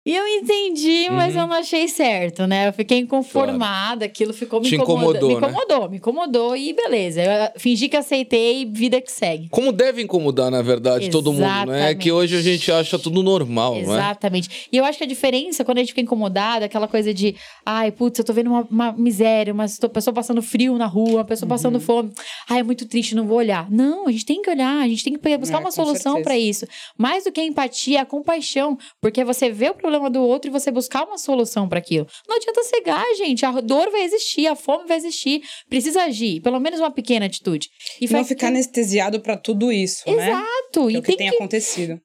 E 0.06 0.14
eu 0.14 0.24
entendi, 0.28 1.10
mas 1.10 1.34
Uhum. 1.34 1.40
eu 1.40 1.46
não 1.48 1.56
achei 1.56 1.88
certo, 1.88 2.46
né? 2.46 2.68
Eu 2.68 2.72
fiquei 2.72 2.98
inconformada, 2.98 4.04
aquilo 4.04 4.32
ficou 4.32 4.60
me 4.60 4.68
Te 4.68 4.76
incomodou, 4.76 5.28
Me 5.34 5.40
né? 5.40 5.48
incomodou, 5.48 5.90
me 5.90 5.96
incomodou 5.96 6.56
e 6.56 6.72
beleza. 6.72 7.22
Eu 7.22 7.30
ah, 7.30 7.52
fingi 7.56 7.88
que 7.88 7.96
aceitei 7.96 8.62
e 8.62 8.64
vida 8.64 9.00
que 9.00 9.10
segue. 9.10 9.48
Como 9.50 9.72
deve 9.72 10.02
incomodar, 10.02 10.48
na 10.48 10.62
verdade, 10.62 11.10
todo 11.10 11.32
mundo, 11.32 11.40
né? 11.42 11.48
É 11.48 11.60
Exatamente. 11.62 11.98
que 11.98 12.12
hoje 12.12 12.36
a 12.36 12.40
gente 12.40 12.70
acha 12.70 12.96
tudo 13.00 13.20
normal, 13.20 13.72
não 13.74 13.80
é? 13.80 13.82
Exatamente. 13.98 14.68
E 14.72 14.76
eu 14.76 14.84
acho 14.84 14.96
que 14.96 15.02
a 15.04 15.08
diferença, 15.08 15.64
quando 15.64 15.78
a 15.78 15.80
gente 15.80 15.88
fica 15.88 16.00
incomodada, 16.02 16.64
é 16.64 16.66
aquela 16.66 16.86
coisa 16.86 17.12
de, 17.12 17.34
ai, 17.64 17.90
putz, 17.90 18.18
eu 18.20 18.24
tô 18.24 18.32
vendo 18.32 18.48
uma, 18.50 18.62
uma 18.70 18.92
miséria, 18.92 19.52
uma 19.52 19.66
pessoa 19.92 20.14
passando 20.14 20.40
frio 20.40 20.78
na 20.78 20.86
rua, 20.86 21.14
uma 21.16 21.24
pessoa 21.24 21.46
Uhum. 21.46 21.50
passando 21.50 21.80
fome. 21.80 22.12
Ai, 22.48 22.60
é 22.60 22.62
muito 22.62 22.86
triste, 22.86 23.14
não 23.16 23.26
vou 23.26 23.38
olhar. 23.38 23.68
Não, 23.70 24.06
a 24.06 24.12
gente 24.12 24.24
tem 24.24 24.40
que 24.40 24.48
olhar, 24.50 24.82
a 24.84 24.88
gente 24.88 25.02
tem 25.02 25.12
que 25.18 25.36
buscar 25.38 25.56
É, 25.56 25.60
uma 25.60 25.72
solução 25.72 26.22
pra 26.22 26.38
isso. 26.38 26.64
Mais 26.96 27.24
do 27.24 27.32
que 27.32 27.40
a 27.40 27.44
empatia, 27.44 28.02
a 28.02 28.06
compaixão, 28.06 28.78
porque 29.00 29.24
você 29.24 29.50
vê 29.50 29.68
o 29.70 29.74
problema 29.74 29.95
do 30.10 30.22
outro 30.22 30.48
e 30.48 30.52
você 30.52 30.70
buscar 30.70 31.04
uma 31.04 31.18
solução 31.18 31.68
pra 31.68 31.78
aquilo. 31.78 32.06
Não 32.28 32.36
adianta 32.36 32.62
cegar, 32.64 33.04
gente. 33.16 33.44
A 33.44 33.60
dor 33.60 33.90
vai 33.90 34.02
existir, 34.02 34.46
a 34.46 34.54
fome 34.54 34.86
vai 34.86 34.96
existir. 34.96 35.42
Precisa 35.68 36.02
agir, 36.04 36.40
pelo 36.40 36.60
menos 36.60 36.78
uma 36.80 36.90
pequena 36.90 37.26
atitude. 37.26 37.68
E 38.00 38.06
não 38.08 38.24
ficar 38.24 38.48
anestesiado 38.48 39.20
pra 39.20 39.36
tudo 39.36 39.72
isso, 39.72 40.02
né? 40.06 40.28
Exato. 40.30 40.88
Que 40.88 40.96
é 40.96 40.98
o 40.98 41.02
que 41.02 41.06
tem 41.08 41.16
tem 41.16 41.30
que 41.30 41.36
acontecido. 41.36 42.00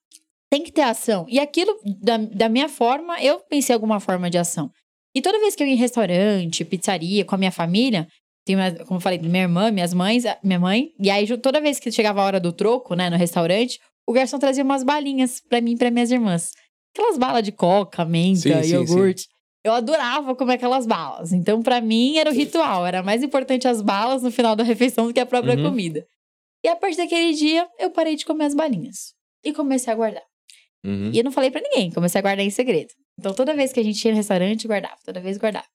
tem 0.50 0.64
que 0.64 0.72
ter 0.72 0.82
ação. 0.82 1.26
E 1.30 1.40
aquilo, 1.40 1.74
da, 2.02 2.18
da 2.18 2.50
minha 2.50 2.68
forma, 2.70 3.22
eu 3.22 3.40
pensei 3.50 3.74
em 3.74 3.76
alguma 3.76 4.00
forma 4.00 4.30
de 4.30 4.38
ação. 4.38 4.70
E 5.16 5.22
toda 5.22 5.40
vez 5.40 5.56
que 5.56 5.62
eu 5.64 5.68
ia 5.68 5.74
em 5.74 5.78
restaurante, 5.78 6.64
pizzaria, 6.66 7.26
com 7.26 7.36
a 7.36 7.38
minha 7.38 7.52
família, 7.52 8.08
tem, 8.46 8.56
uma- 8.56 8.72
como 8.86 8.98
eu 8.98 9.02
falei, 9.02 9.20
minha 9.20 9.44
irmã, 9.44 9.70
minhas 9.72 9.94
mães, 9.94 10.24
minha 10.44 10.60
mãe, 10.60 10.88
e 11.00 11.10
aí 11.12 11.28
toda 11.38 11.60
vez 11.62 11.80
que 11.80 11.92
chegava 11.92 12.22
a 12.22 12.26
hora 12.26 12.40
do 12.40 12.52
troco, 12.54 12.96
né, 12.96 13.10
no 13.10 13.18
restaurante, 13.18 13.78
o 14.08 14.14
garçom 14.14 14.40
trazia 14.40 14.64
umas 14.64 14.84
balinhas 14.84 15.40
pra 15.48 15.62
mim 15.62 15.74
e 15.74 15.78
pra 15.78 15.92
minhas 15.92 16.12
irmãs. 16.12 16.50
Aquelas 16.94 17.18
balas 17.18 17.44
de 17.44 17.52
coca, 17.52 18.04
menta, 18.06 18.40
Sim, 18.40 18.64
sim, 18.64 18.74
iogurte. 18.74 19.28
Eu 19.64 19.74
adorava 19.74 20.36
comer 20.36 20.56
aquelas 20.56 20.86
balas. 20.88 21.32
Então, 21.32 21.62
pra 21.62 21.80
mim, 21.80 22.18
era 22.18 22.30
o 22.30 22.34
ritual. 22.34 22.86
Era 22.86 23.04
mais 23.04 23.22
importante 23.24 23.68
as 23.68 23.82
balas 23.82 24.24
no 24.24 24.32
final 24.32 24.56
da 24.56 24.64
refeição 24.64 25.08
do 25.08 25.14
que 25.14 25.20
a 25.20 25.26
própria 25.26 25.56
Uhum. 25.56 25.64
comida. 25.64 26.06
E 26.64 26.68
a 26.68 26.76
partir 26.76 26.98
daquele 26.98 27.34
dia, 27.34 27.68
eu 27.80 27.92
parei 27.92 28.16
de 28.16 28.26
comer 28.26 28.46
as 28.46 28.56
balinhas. 28.56 29.14
E 29.44 29.54
comecei 29.54 29.92
a 29.94 29.96
guardar. 29.96 30.24
Uhum. 30.84 31.12
E 31.14 31.18
eu 31.20 31.24
não 31.24 31.32
falei 31.32 31.52
pra 31.52 31.62
ninguém, 31.62 31.92
comecei 31.92 32.20
a 32.20 32.22
guardar 32.22 32.44
em 32.46 32.50
segredo. 32.50 32.90
Então 33.20 33.34
toda 33.36 33.54
vez 33.54 33.72
que 33.72 33.80
a 33.80 33.84
gente 33.84 34.04
ia 34.04 34.12
no 34.12 34.18
restaurante, 34.18 34.68
guardava, 34.68 34.98
toda 35.06 35.20
vez 35.22 35.38
guardava. 35.38 35.66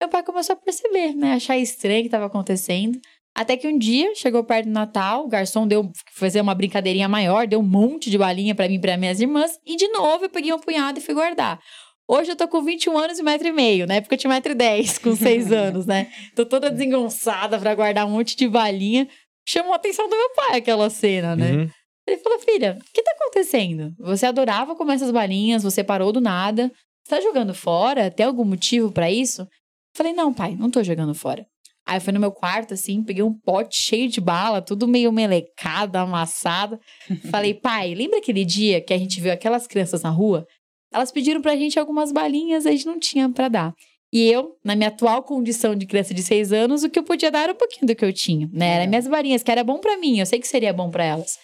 Meu 0.00 0.08
pai 0.10 0.22
começou 0.22 0.54
a 0.54 0.56
perceber, 0.56 1.14
né? 1.14 1.34
Achar 1.34 1.56
estranho 1.58 1.98
o 2.00 2.02
que 2.02 2.08
estava 2.08 2.26
acontecendo. 2.26 2.98
Até 3.36 3.54
que 3.54 3.68
um 3.68 3.76
dia 3.76 4.14
chegou 4.14 4.42
perto 4.42 4.64
do 4.64 4.72
Natal, 4.72 5.26
o 5.26 5.28
garçom 5.28 5.68
deu 5.68 5.92
fazer 6.14 6.40
uma 6.40 6.54
brincadeirinha 6.54 7.06
maior, 7.06 7.46
deu 7.46 7.60
um 7.60 7.62
monte 7.62 8.08
de 8.08 8.16
balinha 8.16 8.54
pra 8.54 8.66
mim 8.66 8.76
e 8.76 8.78
pra 8.78 8.96
minhas 8.96 9.20
irmãs, 9.20 9.60
e 9.66 9.76
de 9.76 9.86
novo 9.88 10.24
eu 10.24 10.30
peguei 10.30 10.54
um 10.54 10.58
punhado 10.58 10.98
e 10.98 11.02
fui 11.02 11.12
guardar. 11.12 11.60
Hoje 12.08 12.30
eu 12.30 12.36
tô 12.36 12.48
com 12.48 12.62
21 12.62 12.96
anos 12.96 13.18
e 13.18 13.22
metro 13.22 13.46
e 13.46 13.52
meio. 13.52 13.86
Na 13.86 13.96
época 13.96 14.14
eu 14.14 14.18
tinha 14.18 14.32
metro 14.32 14.52
e 14.52 14.54
dez, 14.54 14.96
com 14.96 15.14
6 15.14 15.52
anos, 15.52 15.84
né? 15.84 16.10
Tô 16.34 16.46
toda 16.46 16.70
desengonçada 16.70 17.58
pra 17.58 17.74
guardar 17.74 18.06
um 18.06 18.10
monte 18.10 18.34
de 18.34 18.48
balinha. 18.48 19.06
Chamou 19.46 19.74
a 19.74 19.76
atenção 19.76 20.08
do 20.08 20.16
meu 20.16 20.30
pai 20.30 20.56
aquela 20.56 20.88
cena, 20.88 21.36
né? 21.36 21.52
Uhum. 21.52 21.70
Ele 22.06 22.18
falou, 22.18 22.38
filha, 22.38 22.78
o 22.80 22.92
que 22.94 23.02
tá 23.02 23.12
acontecendo? 23.20 23.92
Você 23.98 24.24
adorava 24.24 24.74
comer 24.74 24.94
essas 24.94 25.10
balinhas, 25.10 25.62
você 25.62 25.84
parou 25.84 26.10
do 26.10 26.22
nada. 26.22 26.72
Você 27.04 27.16
tá 27.16 27.20
jogando 27.20 27.52
fora? 27.52 28.10
Tem 28.10 28.24
algum 28.24 28.44
motivo 28.46 28.90
pra 28.90 29.10
isso? 29.10 29.42
Eu 29.42 29.48
falei, 29.94 30.14
não, 30.14 30.32
pai, 30.32 30.56
não 30.56 30.70
tô 30.70 30.82
jogando 30.82 31.14
fora. 31.14 31.46
Aí 31.86 31.98
eu 31.98 32.00
fui 32.00 32.12
no 32.12 32.18
meu 32.20 32.32
quarto, 32.32 32.74
assim, 32.74 33.02
peguei 33.02 33.22
um 33.22 33.32
pote 33.32 33.76
cheio 33.76 34.08
de 34.08 34.20
bala, 34.20 34.60
tudo 34.60 34.88
meio 34.88 35.12
melecado, 35.12 35.96
amassado. 35.96 36.78
Falei, 37.30 37.54
pai, 37.54 37.94
lembra 37.94 38.18
aquele 38.18 38.44
dia 38.44 38.80
que 38.80 38.92
a 38.92 38.98
gente 38.98 39.20
viu 39.20 39.32
aquelas 39.32 39.66
crianças 39.66 40.02
na 40.02 40.10
rua? 40.10 40.44
Elas 40.92 41.12
pediram 41.12 41.40
pra 41.40 41.54
gente 41.56 41.78
algumas 41.78 42.10
balinhas, 42.12 42.66
a 42.66 42.70
gente 42.72 42.86
não 42.86 42.98
tinha 42.98 43.28
pra 43.30 43.48
dar. 43.48 43.72
E 44.12 44.22
eu, 44.30 44.56
na 44.64 44.74
minha 44.74 44.88
atual 44.88 45.22
condição 45.22 45.74
de 45.74 45.84
criança 45.86 46.14
de 46.14 46.22
seis 46.22 46.52
anos, 46.52 46.82
o 46.84 46.88
que 46.90 46.98
eu 46.98 47.02
podia 47.04 47.30
dar 47.30 47.42
era 47.44 47.52
um 47.52 47.56
pouquinho 47.56 47.86
do 47.86 47.94
que 47.94 48.04
eu 48.04 48.12
tinha, 48.12 48.48
né? 48.52 48.66
Era 48.76 48.84
É. 48.84 48.86
minhas 48.86 49.06
balinhas, 49.06 49.42
que 49.42 49.50
era 49.50 49.62
bom 49.64 49.78
pra 49.78 49.96
mim, 49.98 50.18
eu 50.20 50.26
sei 50.26 50.38
que 50.38 50.46
seria 50.48 50.72
bom 50.72 50.90
pra 50.90 51.04
elas. 51.04 51.36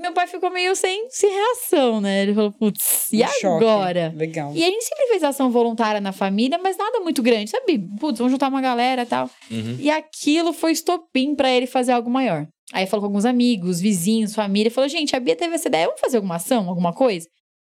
Meu 0.00 0.12
pai 0.14 0.26
ficou 0.26 0.50
meio 0.50 0.74
sem, 0.74 1.08
sem 1.10 1.30
reação, 1.30 2.00
né? 2.00 2.22
Ele 2.22 2.34
falou, 2.34 2.50
putz, 2.52 3.12
e 3.12 3.22
Um 3.22 3.28
choque. 3.28 3.46
agora? 3.46 4.14
Legal. 4.16 4.50
E 4.54 4.64
a 4.64 4.66
gente 4.66 4.82
sempre 4.82 5.08
fez 5.08 5.22
ação 5.22 5.50
voluntária 5.50 6.00
na 6.00 6.10
família, 6.10 6.58
mas 6.58 6.76
nada 6.78 7.00
muito 7.00 7.22
grande, 7.22 7.50
sabe? 7.50 7.78
Putz, 7.98 8.18
vamos 8.18 8.32
juntar 8.32 8.48
uma 8.48 8.62
galera 8.62 9.02
e 9.02 9.06
tal. 9.06 9.28
Uhum. 9.50 9.76
E 9.78 9.90
aquilo 9.90 10.54
foi 10.54 10.72
estopim 10.72 11.34
pra 11.34 11.50
ele 11.50 11.66
fazer 11.66 11.92
algo 11.92 12.08
maior. 12.08 12.46
Aí 12.72 12.86
falou 12.86 13.02
com 13.02 13.06
alguns 13.08 13.26
amigos, 13.26 13.78
vizinhos, 13.78 14.34
família, 14.34 14.70
falou: 14.70 14.88
gente, 14.88 15.14
a 15.14 15.20
Bia 15.20 15.36
teve 15.36 15.54
essa 15.54 15.68
ideia, 15.68 15.86
vamos 15.86 16.00
fazer 16.00 16.16
alguma 16.16 16.36
ação, 16.36 16.68
alguma 16.68 16.94
coisa? 16.94 17.28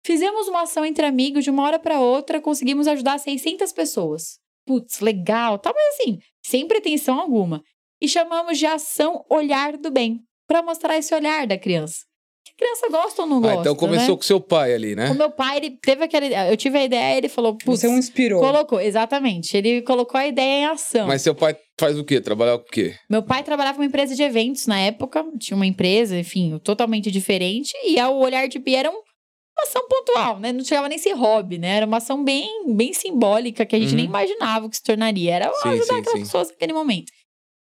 Fizemos 0.07 0.47
uma 0.47 0.63
ação 0.63 0.85
entre 0.85 1.05
amigos, 1.05 1.43
de 1.43 1.51
uma 1.51 1.63
hora 1.65 1.79
pra 1.79 2.01
outra, 2.01 2.41
conseguimos 2.41 2.87
ajudar 2.87 3.19
600 3.19 3.73
pessoas. 3.73 4.39
Putz, 4.67 5.01
legal, 5.01 5.59
tal, 5.59 5.73
mas 5.75 5.95
assim, 5.95 6.19
sem 6.45 6.69
pretensão 6.69 7.19
alguma. 7.19 7.63
E 8.01 8.09
chamamos 8.09 8.59
de 8.59 8.67
ação 8.67 9.25
Olhar 9.31 9.77
do 9.77 9.91
Bem, 9.91 10.21
pra 10.47 10.63
mostrar 10.63 10.97
esse 10.99 11.13
olhar 11.15 11.47
da 11.47 11.59
criança. 11.59 12.01
Criança 12.63 12.89
gosta 12.91 13.23
ou 13.23 13.29
não 13.29 13.39
Ah, 13.39 13.41
gosta? 13.41 13.61
então 13.61 13.75
começou 13.77 14.11
né? 14.11 14.17
com 14.17 14.23
seu 14.23 14.41
pai 14.41 14.73
ali, 14.75 14.95
né? 14.95 15.11
O 15.11 15.15
meu 15.15 15.31
pai, 15.31 15.57
ele 15.57 15.71
teve 15.83 16.05
aquela. 16.05 16.27
Eu 16.49 16.57
tive 16.57 16.79
a 16.79 16.85
ideia, 16.85 17.19
ele 17.19 17.29
falou. 17.29 17.57
Você 17.65 17.87
o 17.89 17.97
inspirou. 17.99 18.41
Colocou, 18.41 18.81
exatamente. 18.81 19.57
Ele 19.57 19.83
colocou 19.83 20.19
a 20.19 20.27
ideia 20.27 20.61
em 20.63 20.67
ação. 20.67 21.07
Mas 21.07 21.23
seu 21.23 21.35
pai 21.35 21.57
faz 21.79 21.99
o 21.99 22.05
quê? 22.05 22.21
Trabalhar 22.21 22.59
com 22.59 22.65
o 22.69 22.71
quê? 22.71 22.95
Meu 23.11 23.23
pai 23.23 23.43
trabalhava 23.43 23.77
com 23.77 23.83
uma 23.83 23.87
empresa 23.89 24.15
de 24.15 24.23
eventos 24.23 24.67
na 24.67 24.79
época, 24.79 25.25
tinha 25.41 25.57
uma 25.57 25.67
empresa, 25.67 26.17
enfim, 26.19 26.59
totalmente 26.63 27.11
diferente, 27.11 27.73
e 27.85 28.01
o 28.01 28.19
olhar 28.19 28.47
de 28.49 28.59
Bia 28.59 28.79
era 28.81 28.91
um- 28.91 28.95
uma 28.95 29.65
ação 29.65 29.87
pontual, 29.89 30.39
né? 30.41 30.53
Não 30.53 30.65
chegava 30.65 30.89
nem 30.89 30.99
ser 30.99 31.13
hobby, 31.15 31.59
né? 31.59 31.77
Era 31.79 31.87
uma 31.87 31.97
ação 31.99 32.23
bem, 32.25 32.49
bem 32.75 32.93
simbólica 32.93 33.67
que 33.67 33.75
a 33.77 33.79
gente 33.79 33.91
Uhum. 33.91 33.97
nem 33.97 34.05
imaginava 34.07 34.67
o 34.67 34.71
que 34.71 34.77
se 34.77 34.83
tornaria. 34.83 35.35
Era 35.35 35.53
Sim, 35.55 35.69
ajudar 35.71 35.85
sim, 35.95 36.01
aquelas 36.01 36.19
sim. 36.21 36.25
pessoas 36.25 36.49
naquele 36.49 36.73
momento. 36.73 37.11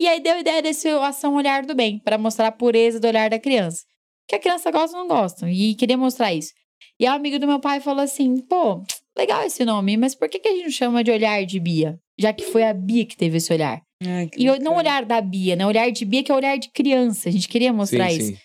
E 0.00 0.07
aí 0.07 0.21
deu 0.21 0.35
a 0.35 0.40
ideia 0.40 0.62
desse 0.62 0.88
ação 0.88 1.35
olhar 1.35 1.64
do 1.64 1.75
bem, 1.75 1.99
para 1.99 2.17
mostrar 2.19 2.49
a 2.49 2.52
pureza 2.52 3.00
do 3.00 3.07
olhar 3.09 3.31
da 3.31 3.38
criança. 3.38 3.83
Que 4.29 4.37
a 4.37 4.39
criança 4.39 4.71
gosta 4.71 4.97
ou 4.97 5.05
não 5.05 5.09
gosta, 5.09 5.51
e 5.51 5.75
queria 5.75 5.97
mostrar 5.97 6.33
isso. 6.35 6.53
E 7.01 7.07
a 7.07 7.15
amiga 7.15 7.39
do 7.39 7.47
meu 7.47 7.59
pai 7.61 7.81
falou 7.81 8.03
assim: 8.03 8.37
pô, 8.43 8.83
legal 9.17 9.43
esse 9.45 9.65
nome, 9.65 9.97
mas 9.97 10.15
por 10.15 10.29
que, 10.29 10.39
que 10.39 10.49
a 10.49 10.53
gente 10.53 10.65
não 10.65 10.71
chama 10.71 11.03
de 11.03 11.11
olhar 11.11 11.45
de 11.47 11.59
Bia? 11.59 11.99
Já 12.19 12.33
que 12.33 12.45
foi 12.45 12.63
a 12.65 12.75
Bia 12.75 13.07
que 13.07 13.17
teve 13.17 13.39
esse 13.39 13.53
olhar. 13.53 13.81
Ai, 14.05 14.29
E 14.37 14.47
eu- 14.47 14.61
não 14.61 14.77
olhar 14.77 15.05
da 15.05 15.21
Bia, 15.21 15.57
né? 15.57 15.67
Olhar 15.67 15.91
de 15.91 16.05
Bia 16.05 16.23
que 16.23 16.31
é 16.31 16.35
olhar 16.35 16.57
de 16.59 16.71
criança. 16.71 17.29
A 17.29 17.33
gente 17.33 17.49
queria 17.49 17.73
mostrar 17.73 18.11
sim, 18.11 18.17
isso. 18.19 18.27
sim. 18.33 18.39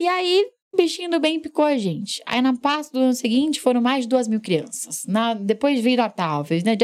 E 0.00 0.06
aí, 0.06 0.46
o 0.72 0.76
bichinho 0.76 1.10
do 1.10 1.18
bem 1.18 1.40
picou 1.40 1.64
a 1.64 1.76
gente. 1.76 2.22
Aí, 2.26 2.40
na 2.42 2.54
paz 2.56 2.90
do 2.90 2.98
ano 2.98 3.14
seguinte, 3.14 3.60
foram 3.60 3.80
mais 3.80 4.04
de 4.04 4.08
duas 4.08 4.28
mil 4.28 4.40
crianças. 4.40 5.04
Na, 5.06 5.32
depois 5.34 5.80
veio 5.80 5.96
Natal, 5.96 6.44
fez, 6.44 6.62
né, 6.62 6.76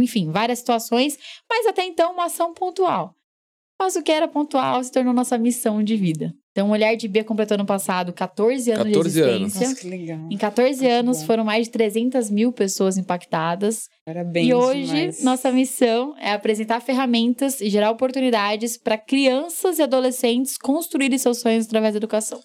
enfim, 0.00 0.30
várias 0.30 0.60
situações. 0.60 1.18
Mas 1.48 1.66
até 1.66 1.84
então, 1.84 2.12
uma 2.12 2.26
ação 2.26 2.54
pontual. 2.54 3.14
Mas 3.80 3.96
o 3.96 4.02
que 4.02 4.12
era 4.12 4.28
pontual 4.28 4.84
se 4.84 4.92
tornou 4.92 5.14
nossa 5.14 5.38
missão 5.38 5.82
de 5.82 5.96
vida. 5.96 6.34
Então, 6.52 6.68
o 6.68 6.72
Olhar 6.72 6.94
de 6.96 7.08
Bia 7.08 7.24
completou 7.24 7.56
no 7.56 7.64
passado 7.64 8.12
14 8.12 8.72
anos 8.72 8.92
14 8.92 9.10
de 9.10 9.20
anos. 9.22 9.40
existência. 9.40 9.68
Nossa, 9.68 9.80
que 9.80 9.88
legal. 9.88 10.28
Em 10.30 10.36
14 10.36 10.80
Muito 10.82 10.92
anos, 10.92 11.20
bom. 11.20 11.26
foram 11.26 11.44
mais 11.44 11.66
de 11.66 11.72
300 11.72 12.28
mil 12.28 12.52
pessoas 12.52 12.98
impactadas. 12.98 13.88
Parabéns. 14.04 14.48
E 14.48 14.52
hoje, 14.52 14.84
demais. 14.84 15.24
nossa 15.24 15.50
missão 15.50 16.14
é 16.20 16.32
apresentar 16.32 16.80
ferramentas 16.80 17.62
e 17.62 17.70
gerar 17.70 17.90
oportunidades 17.90 18.76
para 18.76 18.98
crianças 18.98 19.78
e 19.78 19.82
adolescentes 19.82 20.58
construírem 20.58 21.16
seus 21.16 21.38
sonhos 21.38 21.64
através 21.64 21.94
da 21.94 21.98
educação. 21.98 22.38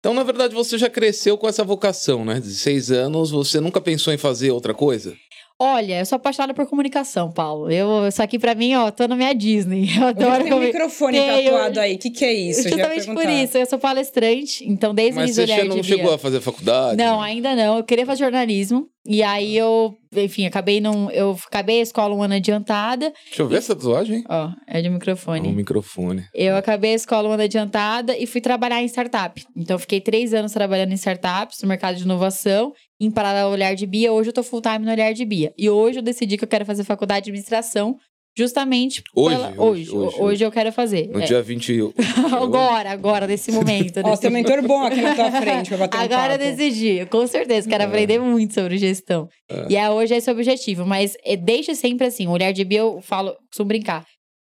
Então, 0.00 0.14
na 0.14 0.24
verdade, 0.24 0.54
você 0.54 0.76
já 0.78 0.88
cresceu 0.90 1.36
com 1.36 1.46
essa 1.46 1.62
vocação, 1.62 2.24
né? 2.24 2.40
De 2.40 2.54
seis 2.54 2.90
anos, 2.90 3.30
você 3.30 3.60
nunca 3.60 3.80
pensou 3.80 4.12
em 4.12 4.18
fazer 4.18 4.50
outra 4.50 4.72
coisa? 4.74 5.14
Olha, 5.62 5.98
eu 5.98 6.06
sou 6.06 6.16
apaixonada 6.16 6.54
por 6.54 6.66
comunicação, 6.66 7.30
Paulo. 7.30 7.70
Eu, 7.70 8.08
isso 8.08 8.22
aqui 8.22 8.38
pra 8.38 8.54
mim, 8.54 8.74
ó, 8.76 8.90
tô 8.90 9.06
na 9.06 9.14
minha 9.14 9.34
Disney. 9.34 9.90
Eu 10.00 10.06
adoro 10.06 10.42
Tem 10.42 10.54
um 10.54 10.60
microfone 10.60 11.18
Tenho. 11.18 11.50
tatuado 11.50 11.80
aí. 11.80 11.96
O 11.96 11.98
que, 11.98 12.08
que 12.08 12.24
é 12.24 12.32
isso? 12.32 12.60
Eu 12.60 12.70
Justamente 12.70 13.06
por 13.12 13.28
isso, 13.28 13.58
eu 13.58 13.66
sou 13.66 13.78
palestrante, 13.78 14.64
então 14.66 14.94
desde 14.94 15.18
o 15.18 15.20
Mas 15.20 15.36
início 15.36 15.54
você 15.54 15.64
não 15.64 15.82
chegou 15.82 16.14
a 16.14 16.18
fazer 16.18 16.40
faculdade? 16.40 16.96
Não, 16.96 17.20
ainda 17.20 17.54
não. 17.54 17.76
Eu 17.76 17.84
queria 17.84 18.06
fazer 18.06 18.24
jornalismo. 18.24 18.88
E 19.06 19.22
aí 19.22 19.56
eu, 19.56 19.94
enfim, 20.14 20.46
acabei 20.46 20.80
não. 20.80 21.10
Eu 21.10 21.36
acabei 21.46 21.80
a 21.80 21.82
escola 21.82 22.14
um 22.14 22.22
ano 22.22 22.34
adiantada. 22.34 23.12
Deixa 23.26 23.42
eu 23.42 23.48
ver 23.48 23.56
essa 23.56 23.74
tatuagem, 23.74 24.18
hein? 24.18 24.24
Ó, 24.28 24.50
é 24.66 24.80
de 24.80 24.88
microfone. 24.88 25.48
Um 25.48 25.52
microfone. 25.52 26.24
Eu 26.34 26.56
acabei 26.56 26.92
a 26.92 26.96
escola 26.96 27.28
um 27.28 27.32
ano 27.32 27.42
adiantada 27.42 28.16
e 28.16 28.26
fui 28.26 28.40
trabalhar 28.40 28.82
em 28.82 28.86
startup. 28.86 29.42
Então, 29.56 29.74
eu 29.76 29.78
fiquei 29.78 30.00
três 30.00 30.32
anos 30.34 30.52
trabalhando 30.52 30.92
em 30.92 30.96
startups, 30.96 31.62
no 31.62 31.68
mercado 31.68 31.96
de 31.96 32.04
inovação, 32.04 32.72
em 33.00 33.10
paralelo 33.10 33.46
ao 33.46 33.52
Olhar 33.52 33.74
de 33.74 33.86
Bia. 33.86 34.12
Hoje 34.12 34.28
eu 34.30 34.32
tô 34.34 34.42
full 34.42 34.60
time 34.60 34.80
no 34.84 34.90
Olhar 34.90 35.12
de 35.14 35.24
Bia. 35.24 35.52
E 35.56 35.68
hoje 35.70 35.98
eu 35.98 36.02
decidi 36.02 36.36
que 36.36 36.44
eu 36.44 36.48
quero 36.48 36.64
fazer 36.66 36.84
faculdade 36.84 37.24
de 37.24 37.30
administração, 37.30 37.96
justamente 38.36 39.02
Hoje, 39.14 39.36
pela- 39.36 39.48
hoje, 39.50 39.90
hoje, 39.90 39.96
hoje, 39.96 40.16
hoje 40.20 40.44
eu 40.44 40.52
quero 40.52 40.70
fazer. 40.72 41.08
No 41.08 41.20
É. 41.20 41.24
dia 41.24 41.42
20. 41.42 41.92
Agora, 42.32 42.90
agora, 42.92 43.26
nesse 43.26 43.50
momento. 43.50 44.00
Ó, 44.04 44.16
tem 44.16 44.30
um 44.30 44.32
mentor 44.32 44.62
bom 44.62 44.82
aqui 44.84 45.00
na 45.00 45.14
tua 45.14 45.30
frente 45.32 45.68
pra 45.68 45.78
bater 45.78 45.98
um 45.98 46.00
Agora 46.02 46.34
eu 46.34 46.38
papo. 46.38 46.56
decidi, 46.56 47.06
com 47.06 47.26
certeza, 47.26 47.68
quero 47.68 47.84
aprender 47.84 48.18
muito 48.20 48.54
sobre 48.54 48.78
gestão. 48.78 49.28
E 49.68 49.76
é, 49.76 49.90
hoje 49.90 50.14
é 50.14 50.18
esse 50.18 50.30
o 50.30 50.34
objetivo, 50.34 50.86
mas 50.86 51.16
é, 51.24 51.36
deixa 51.36 51.74
sempre 51.74 52.06
assim, 52.06 52.26
o 52.26 52.30
olhar 52.30 52.52
de 52.52 52.64
Bia 52.64 52.80
eu 52.80 53.00
falo, 53.02 53.34
costumo 53.48 53.68
brincar, 53.68 54.04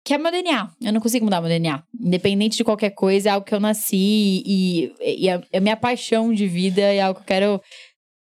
que 0.06 0.14
é 0.14 0.18
meu 0.18 0.32
DNA, 0.32 0.70
eu 0.84 0.94
não 0.94 1.02
consigo 1.02 1.26
mudar 1.26 1.42
meu 1.42 1.50
DNA. 1.50 1.82
Independente 2.00 2.58
de 2.58 2.64
qualquer 2.64 2.92
coisa, 2.92 3.30
é 3.30 3.32
algo 3.32 3.46
que 3.46 3.54
eu 3.54 3.60
nasci 3.60 4.44
e, 4.46 4.92
e 5.00 5.30
a, 5.30 5.42
a 5.54 5.60
minha 5.60 5.76
paixão 5.78 6.34
de 6.34 6.48
vida 6.48 6.82
é 6.82 7.02
algo 7.02 7.20
que 7.20 7.24
eu 7.24 7.28
quero 7.28 7.62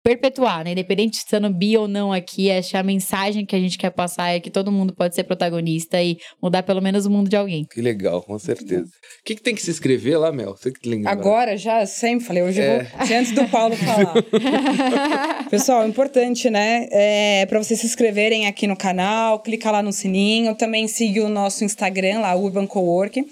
perpetuar, 0.06 0.64
né? 0.64 0.74
Independente 0.74 1.24
de 1.24 1.28
sendo 1.28 1.50
bi 1.50 1.76
ou 1.76 1.88
não 1.88 2.14
aqui, 2.14 2.52
acho 2.52 2.70
que 2.70 2.78
a 2.78 2.84
mensagem 2.84 3.44
que 3.44 3.56
a 3.56 3.60
gente 3.60 3.76
quer 3.76 3.90
passar 3.90 4.30
é 4.30 4.40
que 4.40 4.52
todo 4.52 4.72
mundo 4.72 4.94
pode 4.94 5.16
ser 5.16 5.24
protagonista 5.24 6.00
e 6.00 6.18
mudar 6.40 6.62
pelo 6.62 6.80
menos 6.80 7.08
o 7.08 7.10
mundo 7.10 7.28
de 7.28 7.36
alguém. 7.36 7.66
Que 7.66 7.82
legal, 7.82 8.22
com 8.22 8.38
certeza. 8.38 8.84
O 8.86 9.24
que, 9.26 9.34
que 9.34 9.42
tem 9.42 9.56
que 9.56 9.62
se 9.64 9.72
inscrever 9.72 10.20
lá, 10.20 10.32
Mel? 10.32 10.56
Você 10.56 10.72
que 10.72 10.88
lembra. 10.88 11.10
Agora, 11.12 11.58
já 11.58 11.84
sempre 11.88 12.24
falei, 12.24 12.44
hoje 12.44 12.62
É. 12.62 12.82
eu 12.82 12.84
vou. 13.08 13.18
Antes 13.18 13.32
do 13.32 13.48
Paulo 13.48 13.76
falar. 13.76 14.14
Pessoal, 15.50 15.88
importante, 15.88 16.52
né? 16.52 16.88
É 16.92 17.46
para 17.48 17.58
vocês 17.64 17.80
se 17.80 17.88
inscreverem 17.88 18.46
aqui 18.46 18.68
no 18.68 18.78
canal, 18.78 19.40
clicar 19.40 19.74
lá 19.74 19.82
no 19.82 19.92
sininho, 19.92 20.54
também 20.54 20.88
seguir 20.88 21.22
o 21.22 21.30
nosso 21.30 21.64
Instagram 21.64 22.20
lá, 22.20 22.36
Urban 22.36 22.68
Cowork. 22.68 23.26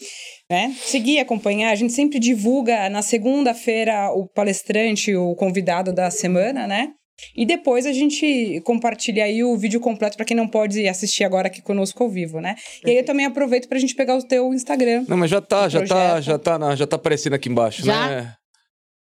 Né? 0.54 0.76
Seguir, 0.84 1.18
acompanhar. 1.18 1.72
A 1.72 1.76
gente 1.76 1.92
sempre 1.94 2.20
divulga 2.20 2.88
na 2.88 3.02
segunda-feira 3.02 4.12
o 4.14 4.28
palestrante, 4.28 5.16
o 5.16 5.34
convidado 5.34 5.92
da 5.92 6.12
semana, 6.12 6.68
né? 6.68 6.92
E 7.36 7.44
depois 7.44 7.88
a 7.88 7.92
gente 7.92 8.62
compartilha 8.64 9.24
aí 9.24 9.44
o 9.44 9.58
vídeo 9.58 9.80
completo 9.80 10.16
para 10.16 10.26
quem 10.28 10.38
não 10.38 10.48
pode 10.48 10.88
assistir 10.88 11.24
agora 11.24 11.48
aqui 11.48 11.60
conosco 11.60 12.04
ao 12.04 12.10
vivo, 12.10 12.40
né? 12.40 12.54
E 12.86 12.92
aí 12.92 12.98
eu 12.98 13.04
também 13.06 13.26
aproveito 13.26 13.68
pra 13.68 13.80
gente 13.80 13.96
pegar 13.96 14.16
o 14.16 14.22
teu 14.28 14.54
Instagram. 14.54 15.06
Não, 15.08 15.18
mas 15.18 15.32
já 15.32 15.42
tá, 15.42 15.68
já 15.68 15.80
tá, 15.80 15.88
projeto. 15.96 16.22
já 16.24 16.38
tá, 16.38 16.60
na- 16.60 16.76
já 16.76 16.86
tá 16.86 16.98
aparecendo 16.98 17.34
aqui 17.34 17.50
embaixo, 17.50 17.84
Já? 17.84 18.08
né? 18.08 18.34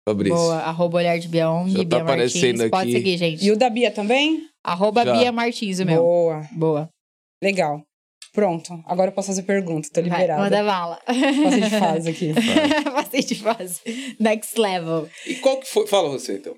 Fabrício. 0.09 0.35
Boa, 0.39 0.57
arroba 0.57 0.97
olhar 0.99 1.19
de 1.19 1.29
Bia 1.29 1.51
ONG, 1.51 1.73
Já 1.73 1.79
tá 1.81 1.85
Bia 1.85 1.99
aparecendo 2.03 2.59
Martins. 2.59 2.71
Pode 2.71 2.83
aqui. 2.91 2.93
seguir, 2.93 3.17
gente. 3.19 3.45
E 3.45 3.51
o 3.53 3.57
da 3.59 3.69
Bia 3.69 3.91
também? 3.91 4.41
Arroba 4.65 5.05
Já. 5.05 5.13
Bia 5.19 5.31
Martins, 5.33 5.81
o 5.81 5.85
meu. 5.85 6.03
Boa. 6.03 6.49
Boa. 6.53 6.89
Legal. 7.43 7.83
Pronto. 8.33 8.83
Agora 8.87 9.11
eu 9.11 9.15
posso 9.15 9.29
fazer 9.29 9.43
pergunta. 9.43 9.89
Tô 9.93 10.01
Vai, 10.01 10.11
liberada. 10.11 10.43
manda 10.43 10.65
bala. 10.65 10.99
Passei 11.07 11.61
de 11.61 11.71
fase 11.71 12.11
aqui. 12.11 12.33
Passei 12.93 13.21
de 13.23 13.35
fase. 13.35 13.81
Next 14.19 14.59
level. 14.59 15.09
E 15.27 15.35
qual 15.37 15.59
que 15.61 15.67
foi? 15.69 15.87
Fala 15.87 16.09
você, 16.09 16.37
então. 16.37 16.55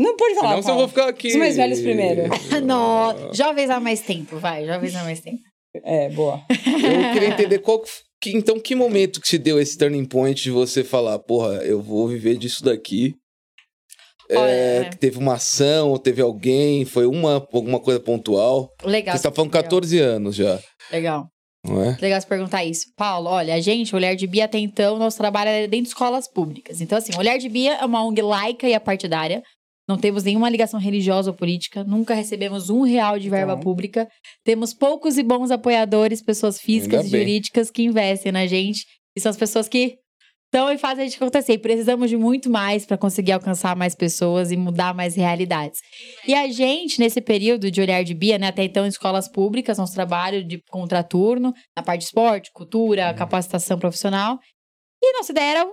Não 0.00 0.16
pode 0.16 0.34
falar, 0.34 0.60
Senão 0.60 0.74
eu 0.74 0.78
vou 0.80 0.88
ficar 0.88 1.08
aqui. 1.08 1.28
Os 1.28 1.36
mais 1.36 1.54
velhos 1.56 1.80
primeiro. 1.80 2.22
Não, 2.66 3.32
jovens 3.32 3.70
há 3.70 3.78
mais 3.78 4.00
tempo, 4.00 4.38
vai. 4.38 4.66
Jovens 4.66 4.96
há 4.96 5.04
mais 5.04 5.20
tempo. 5.20 5.38
É, 5.84 6.08
boa. 6.08 6.42
Eu 6.50 7.12
queria 7.12 7.28
entender 7.28 7.60
qual 7.60 7.80
que, 7.80 7.90
que- 8.20 8.36
então 8.36 8.58
que 8.58 8.74
momento 8.74 9.20
que 9.20 9.28
se 9.28 9.38
deu 9.38 9.60
esse 9.60 9.78
turning 9.78 10.04
point 10.04 10.42
de 10.42 10.50
você 10.50 10.82
falar, 10.82 11.16
porra, 11.20 11.58
eu 11.62 11.80
vou 11.80 12.08
viver 12.08 12.36
disso 12.36 12.64
daqui. 12.64 13.14
É, 14.30 14.36
Olha. 14.80 14.90
que 14.90 14.96
teve 14.98 15.18
uma 15.18 15.34
ação, 15.34 15.90
ou 15.90 15.98
teve 15.98 16.22
alguém, 16.22 16.84
foi 16.84 17.06
uma 17.06 17.34
alguma 17.52 17.78
coisa 17.80 18.00
pontual. 18.00 18.70
Legal. 18.82 19.12
Você 19.12 19.18
está 19.18 19.30
falando 19.30 19.50
14 19.50 19.98
anos 19.98 20.34
já, 20.34 20.58
Legal. 20.90 21.26
não 21.66 21.82
é? 21.82 21.96
Legal 22.00 22.20
você 22.20 22.26
perguntar 22.26 22.64
isso. 22.64 22.86
Paulo, 22.96 23.28
olha, 23.28 23.54
a 23.54 23.60
gente, 23.60 23.92
o 23.94 23.96
Olhar 23.96 24.14
de 24.14 24.26
Bia 24.26 24.46
até 24.46 24.58
então, 24.58 24.98
nosso 24.98 25.18
trabalho 25.18 25.50
é 25.50 25.66
dentro 25.66 25.84
de 25.84 25.88
escolas 25.88 26.26
públicas. 26.26 26.80
Então, 26.80 26.96
assim, 26.96 27.12
Olhar 27.18 27.36
de 27.38 27.48
Bia 27.48 27.74
é 27.74 27.84
uma 27.84 28.02
ONG 28.04 28.22
laica 28.22 28.66
e 28.68 28.74
apartidária. 28.74 29.42
Não 29.86 29.98
temos 29.98 30.24
nenhuma 30.24 30.48
ligação 30.48 30.80
religiosa 30.80 31.30
ou 31.30 31.36
política. 31.36 31.84
Nunca 31.84 32.14
recebemos 32.14 32.70
um 32.70 32.80
real 32.80 33.18
de 33.18 33.28
verba 33.28 33.52
Legal. 33.52 33.62
pública. 33.62 34.08
Temos 34.42 34.72
poucos 34.72 35.18
e 35.18 35.22
bons 35.22 35.50
apoiadores, 35.50 36.22
pessoas 36.22 36.58
físicas 36.58 37.00
Ainda 37.00 37.08
e 37.08 37.10
bem. 37.10 37.20
jurídicas 37.20 37.70
que 37.70 37.82
investem 37.82 38.32
na 38.32 38.46
gente. 38.46 38.86
E 39.14 39.20
são 39.20 39.28
as 39.28 39.36
pessoas 39.36 39.68
que 39.68 39.96
estão 40.54 40.70
e 40.70 40.78
fazem 40.78 41.04
a 41.04 41.08
gente 41.08 41.16
acontecer. 41.16 41.54
E 41.54 41.58
precisamos 41.58 42.08
de 42.08 42.16
muito 42.16 42.48
mais 42.48 42.86
para 42.86 42.96
conseguir 42.96 43.32
alcançar 43.32 43.74
mais 43.74 43.94
pessoas 43.94 44.52
e 44.52 44.56
mudar 44.56 44.94
mais 44.94 45.16
realidades. 45.16 45.80
E 46.26 46.34
a 46.34 46.48
gente, 46.48 47.00
nesse 47.00 47.20
período 47.20 47.70
de 47.70 47.80
olhar 47.80 48.04
de 48.04 48.14
Bia, 48.14 48.38
né, 48.38 48.48
até 48.48 48.62
então 48.62 48.86
escolas 48.86 49.28
públicas, 49.28 49.76
nosso 49.76 49.94
trabalho 49.94 50.46
de 50.46 50.62
contraturno, 50.70 51.52
na 51.76 51.82
parte 51.82 52.00
de 52.00 52.06
esporte, 52.06 52.50
cultura, 52.52 53.12
capacitação 53.14 53.78
profissional. 53.78 54.38
E 55.02 55.18
nossa 55.18 55.32
ideia 55.32 55.50
era 55.50 55.66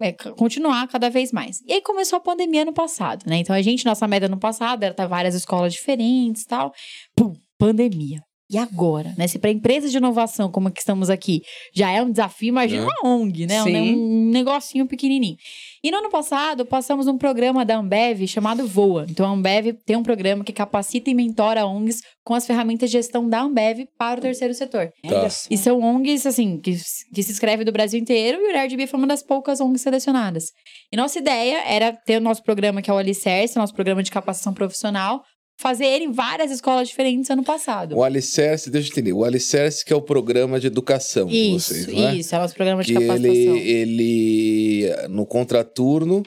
é, 0.00 0.12
continuar 0.12 0.86
cada 0.88 1.10
vez 1.10 1.32
mais. 1.32 1.60
E 1.66 1.72
aí 1.74 1.82
começou 1.82 2.16
a 2.16 2.20
pandemia 2.20 2.64
no 2.64 2.72
passado, 2.72 3.24
né? 3.26 3.36
Então 3.36 3.54
a 3.54 3.60
gente, 3.60 3.84
nossa 3.84 4.08
meta 4.08 4.28
no 4.28 4.38
passado 4.38 4.82
era 4.82 4.92
estar 4.92 5.06
várias 5.06 5.34
escolas 5.34 5.74
diferentes 5.74 6.44
e 6.44 6.46
tal. 6.46 6.72
Pum, 7.14 7.34
pandemia. 7.58 8.27
E 8.50 8.56
agora, 8.56 9.14
né? 9.18 9.26
Se 9.28 9.38
para 9.38 9.50
empresas 9.50 9.90
de 9.90 9.98
inovação 9.98 10.50
como 10.50 10.68
a 10.68 10.70
que 10.70 10.80
estamos 10.80 11.10
aqui 11.10 11.42
já 11.74 11.90
é 11.90 12.02
um 12.02 12.10
desafio, 12.10 12.48
imagina 12.48 12.82
É. 12.82 12.86
uma 12.86 13.14
ONG, 13.14 13.46
né? 13.46 13.60
Um, 13.62 13.64
Sim. 13.66 13.94
um 13.96 14.30
negocinho 14.30 14.86
pequenininho. 14.86 15.36
E 15.84 15.90
no 15.90 15.98
ano 15.98 16.10
passado, 16.10 16.64
passamos 16.64 17.06
um 17.06 17.18
programa 17.18 17.64
da 17.64 17.76
Ambev 17.76 18.26
chamado 18.26 18.66
Voa. 18.66 19.06
Então, 19.08 19.26
a 19.26 19.30
Ambev 19.30 19.74
tem 19.84 19.96
um 19.96 20.02
programa 20.02 20.42
que 20.42 20.52
capacita 20.52 21.10
e 21.10 21.14
mentora 21.14 21.66
ONGs 21.66 22.02
com 22.24 22.34
as 22.34 22.46
ferramentas 22.46 22.90
de 22.90 22.94
gestão 22.94 23.28
da 23.28 23.40
Ambev 23.42 23.86
para 23.96 24.18
o 24.18 24.22
terceiro 24.22 24.54
setor. 24.54 24.92
Tá. 25.02 25.18
Olha 25.20 25.30
só. 25.30 25.46
E 25.50 25.56
são 25.56 25.80
ONGs, 25.80 26.26
assim, 26.26 26.58
que, 26.58 26.72
que 27.14 27.22
se 27.22 27.32
inscreve 27.32 27.64
do 27.64 27.72
Brasil 27.72 28.00
inteiro 28.00 28.38
e 28.40 28.74
o 28.74 28.76
Bia 28.76 28.88
foi 28.88 28.98
uma 28.98 29.06
das 29.06 29.22
poucas 29.22 29.60
ONGs 29.60 29.82
selecionadas. 29.82 30.52
E 30.92 30.96
nossa 30.96 31.18
ideia 31.18 31.62
era 31.66 31.92
ter 31.92 32.16
o 32.16 32.20
nosso 32.20 32.42
programa, 32.42 32.82
que 32.82 32.90
é 32.90 32.94
o 32.94 32.98
Alicerce, 32.98 33.56
nosso 33.58 33.74
programa 33.74 34.02
de 34.02 34.10
capacitação 34.10 34.52
profissional, 34.54 35.22
fazer 35.58 35.86
ele 35.86 36.04
em 36.04 36.12
várias 36.12 36.50
escolas 36.50 36.88
diferentes 36.88 37.28
ano 37.30 37.42
passado. 37.42 37.96
O 37.96 38.04
Alicerce, 38.04 38.70
deixa 38.70 38.88
eu 38.88 38.92
entender, 38.92 39.12
o 39.12 39.24
Alicerce 39.24 39.84
que 39.84 39.92
é 39.92 39.96
o 39.96 40.02
programa 40.02 40.60
de 40.60 40.68
educação 40.68 41.26
de 41.26 41.56
Isso, 41.56 41.74
vocês, 41.74 41.86
não 41.88 42.08
é? 42.08 42.14
isso, 42.14 42.34
é 42.34 42.38
o 42.38 42.40
nosso 42.42 42.54
programa 42.54 42.82
de 42.82 42.94
que 42.94 43.00
capacitação. 43.00 43.56
ele, 43.56 44.84
ele, 44.84 45.08
no 45.08 45.26
contraturno, 45.26 46.22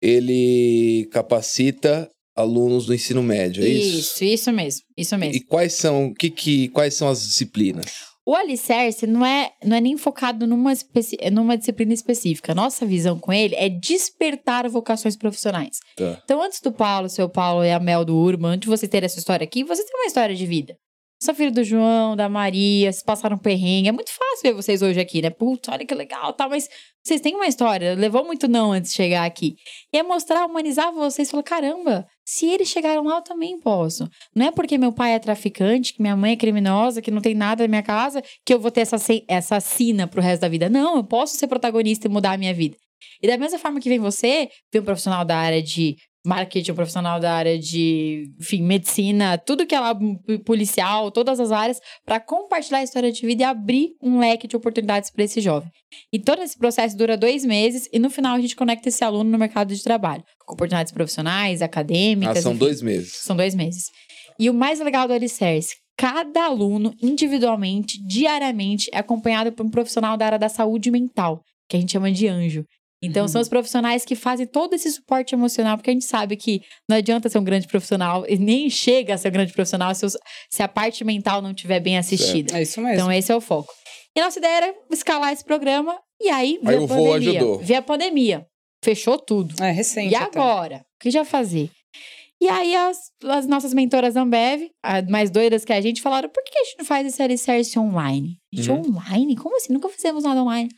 ele 0.00 1.08
capacita 1.10 2.08
alunos 2.36 2.86
do 2.86 2.94
ensino 2.94 3.22
médio, 3.22 3.64
é 3.64 3.68
isso? 3.68 3.98
Isso, 3.98 4.24
isso 4.24 4.52
mesmo, 4.52 4.82
isso 4.96 5.18
mesmo. 5.18 5.34
E 5.34 5.40
quais 5.40 5.72
são, 5.72 6.12
que, 6.14 6.30
que, 6.30 6.68
quais 6.68 6.94
são 6.94 7.08
as 7.08 7.22
disciplinas? 7.22 8.15
O 8.28 8.34
alicerce 8.34 9.06
não 9.06 9.24
é, 9.24 9.52
não 9.64 9.76
é 9.76 9.80
nem 9.80 9.96
focado 9.96 10.48
numa, 10.48 10.72
numa 11.30 11.56
disciplina 11.56 11.94
específica. 11.94 12.56
Nossa 12.56 12.84
visão 12.84 13.20
com 13.20 13.32
ele 13.32 13.54
é 13.54 13.68
despertar 13.68 14.68
vocações 14.68 15.14
profissionais. 15.14 15.78
Tá. 15.94 16.20
Então, 16.24 16.42
antes 16.42 16.60
do 16.60 16.72
Paulo, 16.72 17.08
seu 17.08 17.28
Paulo 17.28 17.64
e 17.64 17.70
a 17.70 17.78
Mel 17.78 18.04
do 18.04 18.16
Urban, 18.16 18.54
antes 18.54 18.68
de 18.68 18.76
você 18.76 18.88
ter 18.88 19.04
essa 19.04 19.20
história 19.20 19.44
aqui, 19.44 19.62
você 19.62 19.84
tem 19.84 19.94
uma 19.94 20.06
história 20.06 20.34
de 20.34 20.44
vida. 20.44 20.76
Sou 21.18 21.34
filho 21.34 21.50
do 21.50 21.64
João, 21.64 22.14
da 22.14 22.28
Maria, 22.28 22.92
vocês 22.92 23.02
passaram 23.02 23.38
perrengue. 23.38 23.88
É 23.88 23.92
muito 23.92 24.10
fácil 24.10 24.42
ver 24.42 24.52
vocês 24.52 24.82
hoje 24.82 25.00
aqui, 25.00 25.22
né? 25.22 25.30
Putz, 25.30 25.66
olha 25.70 25.86
que 25.86 25.94
legal, 25.94 26.34
tá? 26.34 26.46
Mas 26.46 26.68
vocês 27.02 27.22
têm 27.22 27.34
uma 27.34 27.46
história, 27.46 27.94
levou 27.94 28.22
muito 28.22 28.46
não 28.46 28.72
antes 28.72 28.90
de 28.90 28.96
chegar 28.98 29.24
aqui. 29.24 29.54
E 29.90 29.96
é 29.96 30.02
mostrar, 30.02 30.44
humanizar 30.44 30.92
vocês, 30.92 31.30
falar, 31.30 31.42
caramba, 31.42 32.06
se 32.22 32.46
eles 32.46 32.68
chegaram 32.68 33.02
lá, 33.02 33.16
eu 33.16 33.22
também 33.22 33.58
posso. 33.58 34.06
Não 34.34 34.46
é 34.46 34.50
porque 34.50 34.76
meu 34.76 34.92
pai 34.92 35.14
é 35.14 35.18
traficante, 35.18 35.94
que 35.94 36.02
minha 36.02 36.14
mãe 36.14 36.32
é 36.32 36.36
criminosa, 36.36 37.00
que 37.00 37.10
não 37.10 37.22
tem 37.22 37.34
nada 37.34 37.64
na 37.64 37.68
minha 37.68 37.82
casa, 37.82 38.22
que 38.44 38.52
eu 38.52 38.60
vou 38.60 38.70
ter 38.70 38.82
essa, 38.82 38.96
essa 39.26 39.58
sina 39.58 40.06
pro 40.06 40.20
resto 40.20 40.42
da 40.42 40.48
vida. 40.48 40.68
Não, 40.68 40.96
eu 40.96 41.04
posso 41.04 41.36
ser 41.36 41.46
protagonista 41.46 42.06
e 42.06 42.10
mudar 42.10 42.32
a 42.32 42.38
minha 42.38 42.52
vida. 42.52 42.76
E 43.22 43.26
da 43.26 43.38
mesma 43.38 43.58
forma 43.58 43.80
que 43.80 43.88
vem 43.88 43.98
você, 43.98 44.50
vem 44.70 44.82
um 44.82 44.84
profissional 44.84 45.24
da 45.24 45.38
área 45.38 45.62
de 45.62 45.96
marketing, 46.26 46.74
profissional 46.74 47.18
da 47.18 47.32
área 47.32 47.58
de, 47.58 48.30
enfim, 48.38 48.62
medicina, 48.62 49.38
tudo 49.38 49.64
que 49.66 49.74
é 49.74 49.80
lá, 49.80 49.94
p- 49.94 50.38
policial, 50.44 51.10
todas 51.10 51.40
as 51.40 51.52
áreas, 51.52 51.80
para 52.04 52.20
compartilhar 52.20 52.78
a 52.78 52.82
história 52.82 53.10
de 53.10 53.24
vida 53.24 53.42
e 53.42 53.44
abrir 53.44 53.90
um 54.02 54.18
leque 54.18 54.46
de 54.46 54.56
oportunidades 54.56 55.10
para 55.10 55.24
esse 55.24 55.40
jovem. 55.40 55.70
E 56.12 56.18
todo 56.18 56.42
esse 56.42 56.58
processo 56.58 56.96
dura 56.96 57.16
dois 57.16 57.44
meses 57.44 57.88
e 57.92 57.98
no 57.98 58.10
final 58.10 58.34
a 58.36 58.40
gente 58.40 58.56
conecta 58.56 58.88
esse 58.88 59.02
aluno 59.02 59.30
no 59.30 59.38
mercado 59.38 59.74
de 59.74 59.82
trabalho, 59.82 60.22
com 60.44 60.54
oportunidades 60.54 60.92
profissionais, 60.92 61.62
acadêmicas. 61.62 62.38
Ah, 62.38 62.42
são 62.42 62.52
enfim. 62.52 62.58
dois 62.58 62.82
meses. 62.82 63.12
São 63.12 63.36
dois 63.36 63.54
meses. 63.54 63.84
E 64.38 64.50
o 64.50 64.54
mais 64.54 64.80
legal 64.80 65.06
do 65.08 65.14
Alicerce, 65.14 65.76
cada 65.96 66.44
aluno, 66.44 66.92
individualmente, 67.02 67.98
diariamente, 68.06 68.90
é 68.92 68.98
acompanhado 68.98 69.52
por 69.52 69.64
um 69.64 69.70
profissional 69.70 70.16
da 70.16 70.26
área 70.26 70.38
da 70.38 70.48
saúde 70.48 70.90
mental, 70.90 71.40
que 71.68 71.76
a 71.76 71.80
gente 71.80 71.92
chama 71.92 72.12
de 72.12 72.28
anjo. 72.28 72.64
Então, 73.02 73.22
Uhum. 73.22 73.28
são 73.28 73.40
os 73.42 73.48
profissionais 73.48 74.04
que 74.04 74.14
fazem 74.16 74.46
todo 74.46 74.72
esse 74.74 74.90
suporte 74.90 75.34
emocional, 75.34 75.76
porque 75.76 75.90
a 75.90 75.92
gente 75.92 76.06
sabe 76.06 76.34
que 76.36 76.62
não 76.88 76.96
adianta 76.96 77.28
ser 77.28 77.38
um 77.38 77.44
grande 77.44 77.66
profissional, 77.68 78.24
e 78.28 78.38
nem 78.38 78.70
chega 78.70 79.14
a 79.14 79.18
ser 79.18 79.28
um 79.28 79.32
grande 79.32 79.52
profissional 79.52 79.94
se, 79.94 80.06
os- 80.06 80.16
se 80.50 80.62
a 80.62 80.68
parte 80.68 81.04
mental 81.04 81.42
não 81.42 81.50
estiver 81.50 81.78
bem 81.80 81.98
assistida. 81.98 82.56
É 82.58 82.62
isso 82.62 82.80
mesmo. 82.80 82.94
Então, 82.94 83.12
esse 83.12 83.30
é 83.30 83.36
o 83.36 83.40
foco. 83.40 83.72
E 84.16 84.20
nossa 84.20 84.38
ideia 84.38 84.56
era 84.56 84.74
escalar 84.90 85.32
esse 85.32 85.44
programa, 85.44 85.98
e 86.20 86.30
aí 86.30 86.58
veio 86.62 86.78
Aí 86.78 86.82
a 86.82 86.84
o 86.84 86.86
voo 86.86 87.12
pandemia. 87.12 87.30
ajudou. 87.40 87.58
Veio 87.58 87.78
a 87.78 87.82
pandemia. 87.82 88.46
Fechou 88.82 89.18
tudo. 89.18 89.54
é 89.62 89.70
recente. 89.70 90.12
E 90.12 90.16
até. 90.16 90.38
agora? 90.38 90.76
O 90.78 91.02
que 91.02 91.10
já 91.10 91.24
fazer? 91.24 91.70
E 92.40 92.48
aí 92.48 92.74
as, 92.76 92.98
as 93.24 93.46
nossas 93.46 93.72
mentoras 93.74 94.14
da 94.14 94.22
Ambev, 94.22 94.68
mais 95.08 95.30
doidas 95.30 95.64
que 95.64 95.72
a 95.72 95.80
gente, 95.80 96.00
falaram, 96.02 96.28
por 96.28 96.42
que 96.44 96.50
que 96.52 96.58
a 96.58 96.64
gente 96.64 96.78
não 96.78 96.84
faz 96.84 97.06
esse 97.06 97.22
alicerce 97.22 97.78
online? 97.78 98.36
A 98.52 98.56
gente, 98.56 98.70
Uhum. 98.70 98.90
online? 98.96 99.36
Como 99.36 99.56
assim? 99.56 99.72
Nunca 99.72 99.88
fizemos 99.88 100.24
nada 100.24 100.42
online. 100.42 100.68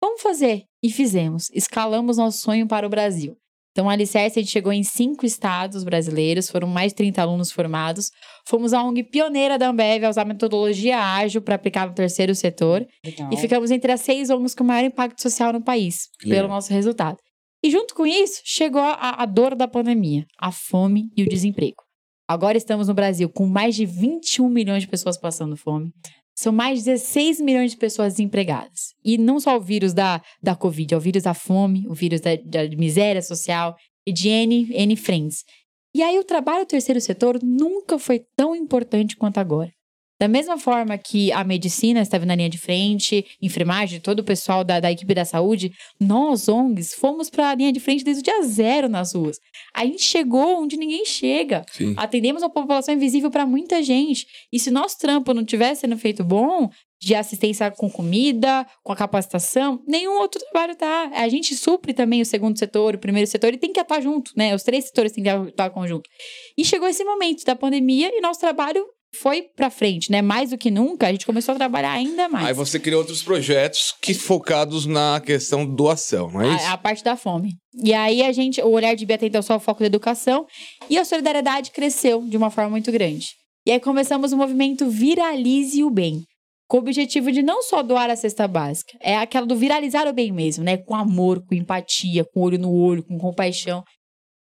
Vamos 0.00 0.22
fazer. 0.22 0.62
E 0.82 0.90
fizemos. 0.90 1.50
Escalamos 1.52 2.16
nosso 2.16 2.38
sonho 2.38 2.66
para 2.66 2.86
o 2.86 2.90
Brasil. 2.90 3.36
Então, 3.72 3.86
o 3.86 3.90
Alicerce, 3.90 4.38
a 4.38 4.42
gente 4.42 4.50
chegou 4.50 4.72
em 4.72 4.82
cinco 4.82 5.24
estados 5.24 5.84
brasileiros, 5.84 6.50
foram 6.50 6.66
mais 6.66 6.90
de 6.90 6.96
30 6.96 7.22
alunos 7.22 7.52
formados. 7.52 8.10
Fomos 8.44 8.72
a 8.72 8.82
ONG 8.82 9.04
pioneira 9.04 9.56
da 9.56 9.68
Ambev 9.68 10.04
a 10.04 10.10
usar 10.10 10.24
metodologia 10.24 10.98
ágil 10.98 11.40
para 11.40 11.54
aplicar 11.54 11.86
no 11.86 11.94
terceiro 11.94 12.34
setor. 12.34 12.84
Legal. 13.04 13.30
E 13.32 13.36
ficamos 13.36 13.70
entre 13.70 13.92
as 13.92 14.00
seis 14.00 14.30
ONGs 14.30 14.54
com 14.54 14.64
maior 14.64 14.84
impacto 14.84 15.22
social 15.22 15.52
no 15.52 15.62
país, 15.62 16.08
legal. 16.24 16.38
pelo 16.38 16.48
nosso 16.48 16.72
resultado. 16.72 17.18
E 17.62 17.70
junto 17.70 17.94
com 17.94 18.04
isso, 18.04 18.40
chegou 18.44 18.82
a, 18.82 19.22
a 19.22 19.26
dor 19.26 19.54
da 19.54 19.68
pandemia, 19.68 20.26
a 20.40 20.50
fome 20.50 21.10
e 21.16 21.22
o 21.22 21.28
desemprego. 21.28 21.84
Agora 22.28 22.58
estamos 22.58 22.88
no 22.88 22.94
Brasil 22.94 23.30
com 23.30 23.46
mais 23.46 23.74
de 23.74 23.86
21 23.86 24.48
milhões 24.48 24.82
de 24.82 24.88
pessoas 24.88 25.16
passando 25.16 25.56
fome. 25.56 25.92
São 26.38 26.52
mais 26.52 26.78
de 26.78 26.92
16 26.92 27.40
milhões 27.40 27.72
de 27.72 27.76
pessoas 27.76 28.12
desempregadas. 28.12 28.94
E 29.04 29.18
não 29.18 29.40
só 29.40 29.56
o 29.56 29.60
vírus 29.60 29.92
da, 29.92 30.22
da 30.40 30.54
Covid, 30.54 30.94
é 30.94 30.96
o 30.96 31.00
vírus 31.00 31.24
da 31.24 31.34
fome, 31.34 31.84
o 31.88 31.94
vírus 31.94 32.20
da, 32.20 32.36
da 32.36 32.76
miséria 32.76 33.20
social 33.20 33.74
e 34.06 34.12
de 34.12 34.28
N, 34.28 34.68
N 34.72 34.94
frentes. 34.94 35.44
E 35.92 36.00
aí 36.00 36.16
o 36.16 36.22
trabalho 36.22 36.64
do 36.64 36.68
terceiro 36.68 37.00
setor 37.00 37.40
nunca 37.42 37.98
foi 37.98 38.24
tão 38.36 38.54
importante 38.54 39.16
quanto 39.16 39.38
agora. 39.38 39.72
Da 40.18 40.26
mesma 40.26 40.58
forma 40.58 40.98
que 40.98 41.30
a 41.32 41.44
medicina 41.44 42.00
estava 42.00 42.26
na 42.26 42.34
linha 42.34 42.48
de 42.48 42.58
frente, 42.58 43.24
enfermagem, 43.40 44.00
todo 44.00 44.20
o 44.20 44.24
pessoal 44.24 44.64
da, 44.64 44.80
da 44.80 44.90
equipe 44.90 45.14
da 45.14 45.24
saúde, 45.24 45.72
nós, 46.00 46.48
ONGs, 46.48 46.94
fomos 46.94 47.30
para 47.30 47.50
a 47.50 47.54
linha 47.54 47.72
de 47.72 47.78
frente 47.78 48.02
desde 48.02 48.20
o 48.20 48.24
dia 48.24 48.42
zero 48.42 48.88
nas 48.88 49.14
ruas. 49.14 49.38
A 49.72 49.84
gente 49.84 50.02
chegou 50.02 50.62
onde 50.62 50.76
ninguém 50.76 51.04
chega. 51.04 51.64
Sim. 51.70 51.94
Atendemos 51.96 52.42
uma 52.42 52.50
população 52.50 52.94
invisível 52.94 53.30
para 53.30 53.46
muita 53.46 53.82
gente. 53.82 54.26
E 54.52 54.58
se 54.58 54.70
nosso 54.70 54.98
trampo 54.98 55.32
não 55.32 55.44
tivesse 55.44 55.82
sendo 55.82 55.96
feito 55.96 56.24
bom, 56.24 56.68
de 57.00 57.14
assistência 57.14 57.70
com 57.70 57.88
comida, 57.88 58.66
com 58.82 58.92
a 58.92 58.96
capacitação, 58.96 59.80
nenhum 59.86 60.18
outro 60.18 60.40
trabalho 60.40 60.74
tá. 60.74 61.10
A 61.14 61.28
gente 61.28 61.54
supre 61.54 61.94
também 61.94 62.20
o 62.20 62.26
segundo 62.26 62.58
setor, 62.58 62.96
o 62.96 62.98
primeiro 62.98 63.30
setor, 63.30 63.54
e 63.54 63.56
tem 63.56 63.72
que 63.72 63.78
atuar 63.78 64.00
junto, 64.00 64.32
né? 64.36 64.54
Os 64.54 64.64
três 64.64 64.86
setores 64.86 65.12
têm 65.12 65.22
que 65.22 65.30
atuar 65.30 65.70
conjunto. 65.70 66.08
E 66.56 66.64
chegou 66.64 66.88
esse 66.88 67.04
momento 67.04 67.44
da 67.44 67.54
pandemia 67.54 68.10
e 68.12 68.20
nosso 68.20 68.40
trabalho 68.40 68.84
foi 69.20 69.42
para 69.42 69.70
frente, 69.70 70.10
né? 70.10 70.20
Mais 70.20 70.50
do 70.50 70.58
que 70.58 70.70
nunca, 70.70 71.06
a 71.06 71.12
gente 71.12 71.26
começou 71.26 71.54
a 71.54 71.58
trabalhar 71.58 71.92
ainda 71.92 72.28
mais. 72.28 72.46
Aí 72.46 72.52
você 72.52 72.78
criou 72.78 73.00
outros 73.00 73.22
projetos 73.22 73.94
que 74.00 74.14
focados 74.14 74.86
na 74.86 75.20
questão 75.24 75.66
doação, 75.66 76.30
não 76.30 76.42
é 76.42 76.54
isso? 76.54 76.66
A, 76.66 76.72
a 76.72 76.78
parte 76.78 77.02
da 77.02 77.16
fome. 77.16 77.54
E 77.82 77.94
aí 77.94 78.22
a 78.22 78.32
gente, 78.32 78.60
o 78.60 78.70
olhar 78.70 78.94
de 78.94 79.06
Bia 79.06 79.18
então 79.22 79.42
só 79.42 79.56
o 79.56 79.60
foco 79.60 79.80
da 79.80 79.86
educação 79.86 80.46
e 80.88 80.98
a 80.98 81.04
solidariedade 81.04 81.70
cresceu 81.70 82.22
de 82.22 82.36
uma 82.36 82.50
forma 82.50 82.70
muito 82.70 82.92
grande. 82.92 83.28
E 83.66 83.72
aí 83.72 83.80
começamos 83.80 84.32
o 84.32 84.36
movimento 84.36 84.88
Viralize 84.88 85.82
o 85.84 85.90
Bem, 85.90 86.22
com 86.68 86.76
o 86.76 86.80
objetivo 86.80 87.32
de 87.32 87.42
não 87.42 87.62
só 87.62 87.82
doar 87.82 88.10
a 88.10 88.16
cesta 88.16 88.46
básica, 88.46 88.92
é 89.00 89.16
aquela 89.16 89.46
do 89.46 89.56
viralizar 89.56 90.06
o 90.06 90.12
bem 90.12 90.30
mesmo, 90.30 90.62
né? 90.62 90.76
Com 90.76 90.94
amor, 90.94 91.42
com 91.46 91.54
empatia, 91.54 92.26
com 92.32 92.40
olho 92.40 92.58
no 92.58 92.70
olho, 92.70 93.02
com 93.02 93.16
compaixão. 93.16 93.82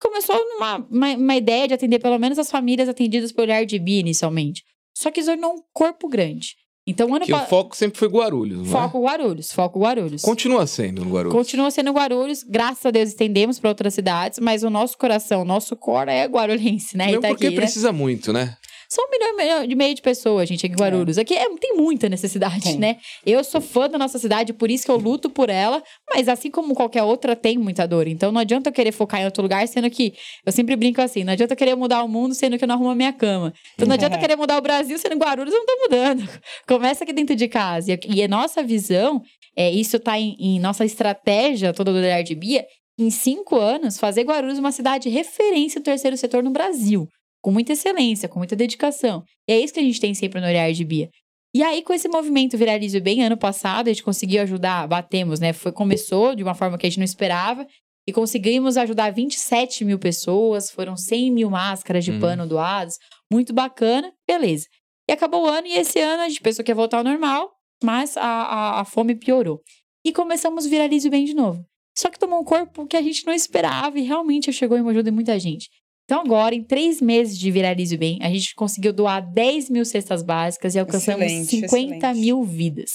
Começou 0.04 0.38
numa 0.38 0.86
uma, 0.90 1.10
uma 1.16 1.36
ideia 1.36 1.68
de 1.68 1.74
atender 1.74 2.00
pelo 2.00 2.20
menos 2.20 2.38
as 2.38 2.52
famílias 2.52 2.90
atendidas 2.90 3.32
pelo 3.32 3.48
olhar 3.48 3.66
de 3.66 3.80
Bia 3.80 4.00
inicialmente. 4.02 4.64
Só 4.96 5.10
que 5.10 5.24
tornou 5.24 5.54
um 5.54 5.62
corpo 5.74 6.08
grande. 6.08 6.56
Então, 6.86 7.16
ano 7.16 7.26
Que 7.26 7.32
o 7.34 7.38
pa- 7.40 7.46
foco 7.46 7.78
sempre 7.78 7.98
foi 7.98 8.10
Guarulhos, 8.10 8.58
não 8.58 8.66
Foco 8.66 9.02
Guarulhos, 9.02 9.52
foco 9.54 9.80
Guarulhos. 9.80 10.22
é? 10.22 10.28
Continua 10.28 10.68
sendo 10.68 11.06
no 11.06 11.12
Guarulhos. 11.12 11.34
Continua 11.34 11.72
sendo 11.72 11.92
Guarulhos, 11.94 12.44
graças 12.44 12.86
a 12.86 12.92
Deus 12.92 13.08
estendemos 13.10 13.58
para 13.58 13.70
outras 13.70 13.94
cidades, 13.94 14.40
mas 14.40 14.64
o 14.64 14.70
nosso 14.70 14.98
coração, 14.98 15.44
o 15.44 15.46
nosso 15.46 15.78
core 15.78 16.12
é 16.12 16.26
guarulhense, 16.26 16.98
né? 16.98 17.14
Itaqui, 17.14 17.28
porque 17.34 17.50
né? 17.52 17.56
precisa 17.56 17.94
muito, 17.94 18.34
né? 18.34 18.58
São 18.94 19.06
um 19.06 19.10
milhão 19.10 19.30
e 19.30 19.36
meio- 19.36 19.68
de 19.68 19.76
meio 19.76 19.96
de 19.96 20.04
pessoas, 20.04 20.48
gente, 20.48 20.68
aqui 20.68 20.76
em 20.76 20.78
Guarulhos. 20.78 21.18
Aqui 21.18 21.34
é- 21.34 21.50
tem 21.58 21.76
muita 21.76 22.08
necessidade, 22.08 22.62
Tem. 22.64 22.78
né? 22.78 22.98
Eu 23.26 23.44
sou 23.44 23.60
fã 23.60 23.90
da 23.90 23.98
nossa 23.98 24.20
cidade, 24.20 24.54
por 24.54 24.70
isso 24.70 24.86
que 24.86 24.92
eu 24.92 24.98
luto 24.98 25.32
por 25.32 25.50
ela, 25.50 25.82
mas 26.14 26.30
assim 26.30 26.52
como 26.52 26.76
qualquer 26.76 27.02
outra, 27.02 27.36
tem 27.36 27.58
muita 27.58 27.88
dor. 27.88 28.08
Então 28.08 28.32
não 28.32 28.40
adianta 28.40 28.70
eu 28.70 28.74
querer 28.74 28.92
focar 28.92 29.20
em 29.22 29.26
outro 29.26 29.42
lugar, 29.42 29.68
sendo 29.68 29.90
que 29.90 30.14
eu 30.46 30.52
sempre 30.52 30.76
brinco 30.76 31.02
assim: 31.02 31.24
não 31.24 31.34
adianta 31.34 31.54
eu 31.54 31.58
querer 31.58 31.76
mudar 31.76 32.04
o 32.04 32.08
mundo, 32.08 32.36
sendo 32.36 32.56
que 32.56 32.64
eu 32.64 32.68
não 32.68 32.76
arrumo 32.76 32.92
a 32.92 32.96
minha 32.96 33.12
cama. 33.12 33.52
Então 33.74 33.88
não 33.88 33.96
adianta 33.96 34.16
eu 34.16 34.20
querer 34.20 34.36
mudar 34.36 34.60
o 34.60 34.62
Brasil, 34.62 34.96
sendo 35.00 35.14
que 35.18 35.26
Guarulhos 35.26 35.52
eu 35.52 35.60
não 35.60 35.66
tô 35.66 35.78
mudando. 35.90 36.30
Começa 36.68 37.04
aqui 37.04 37.14
dentro 37.14 37.36
de 37.36 37.48
casa. 37.48 37.94
E, 37.94 38.00
e 38.18 38.22
a 38.24 38.28
nossa 38.28 38.62
visão, 38.62 39.24
é, 39.58 39.72
isso 39.72 40.00
tá 40.00 40.20
em, 40.20 40.36
em 40.40 40.60
nossa 40.60 40.86
estratégia 40.86 41.74
toda 41.74 41.92
do 41.92 41.98
olhar 41.98 42.22
de 42.22 42.36
Bia, 42.36 42.64
em 43.00 43.10
cinco 43.10 43.56
anos, 43.56 43.98
fazer 43.98 44.22
Guarulhos 44.22 44.60
uma 44.60 44.72
cidade 44.72 45.10
referência 45.10 45.82
do 45.82 45.84
terceiro 45.84 46.16
setor 46.16 46.44
no 46.44 46.52
Brasil 46.52 47.08
com 47.44 47.52
muita 47.52 47.74
excelência, 47.74 48.30
com 48.30 48.40
muita 48.40 48.56
dedicação. 48.56 49.24
E 49.48 49.52
é 49.52 49.60
isso 49.60 49.74
que 49.74 49.80
a 49.80 49.84
gente 49.84 50.00
tem 50.00 50.14
sempre 50.16 50.40
no 50.40 50.48
olhar 50.48 50.72
de 50.72 50.84
Bia. 50.86 51.10
E 51.54 51.62
aí, 51.62 51.84
com 51.84 51.94
esse 51.94 52.08
movimento 52.08 52.58
Viralize 52.58 53.00
Bem, 53.00 53.24
ano 53.24 53.38
passado, 53.38 53.88
a 53.88 53.94
gente 53.94 54.02
conseguiu 54.02 54.42
ajudar, 54.42 54.88
batemos, 54.88 55.40
né? 55.40 55.54
Foi, 55.54 55.72
começou 55.72 56.34
de 56.34 56.42
uma 56.42 56.56
forma 56.56 56.78
que 56.78 56.88
a 56.88 56.90
gente 56.90 56.98
não 56.98 57.06
esperava. 57.06 57.68
E 58.08 58.12
conseguimos 58.12 58.76
ajudar 58.76 59.12
27 59.14 59.86
mil 59.86 60.00
pessoas, 60.00 60.72
foram 60.72 60.98
100 60.98 61.32
mil 61.32 61.50
máscaras 61.50 62.04
de 62.04 62.12
Uhum. 62.12 62.20
pano 62.20 62.48
doadas. 62.48 62.98
Muito 63.32 63.54
bacana, 63.54 64.12
beleza. 64.28 64.68
E 65.08 65.14
acabou 65.14 65.44
o 65.44 65.48
ano, 65.48 65.68
e 65.68 65.74
esse 65.78 66.00
ano 66.00 66.24
a 66.24 66.30
gente 66.30 66.42
pensou 66.42 66.64
que 66.66 66.72
ia 66.72 66.76
voltar 66.76 66.98
ao 66.98 67.04
normal, 67.04 67.52
mas 67.84 68.18
a, 68.18 68.24
a, 68.24 68.82
a 68.82 68.86
fome 68.86 69.16
piorou. 69.16 69.62
E 70.06 70.12
começamos 70.12 70.66
Viralize 70.66 71.10
Bem 71.10 71.26
de 71.26 71.34
novo. 71.34 71.64
Só 71.96 72.10
que 72.10 72.18
tomou 72.20 72.40
um 72.42 72.44
corpo 72.44 72.88
que 72.88 72.98
a 72.98 73.02
gente 73.02 73.26
não 73.26 73.34
esperava 73.34 74.00
e 74.00 74.02
realmente 74.02 74.52
chegou 74.52 74.78
em 74.78 74.82
ajuda 74.82 75.04
de 75.04 75.12
muita 75.12 75.38
gente. 75.40 75.70
Então, 76.06 76.22
agora, 76.22 76.54
em 76.54 76.64
três 76.64 77.00
meses 77.02 77.38
de 77.38 77.50
Viralize 77.50 77.96
Bem, 77.98 78.20
a 78.22 78.30
gente 78.30 78.54
conseguiu 78.56 78.92
doar 78.92 79.22
10 79.34 79.70
mil 79.70 79.86
cestas 79.86 80.22
básicas 80.22 80.76
e 80.76 80.80
alcançamos 80.80 81.22
Excelente, 81.26 81.50
50 81.62 81.96
excelente. 81.96 82.20
mil 82.20 82.44
vidas. 82.44 82.92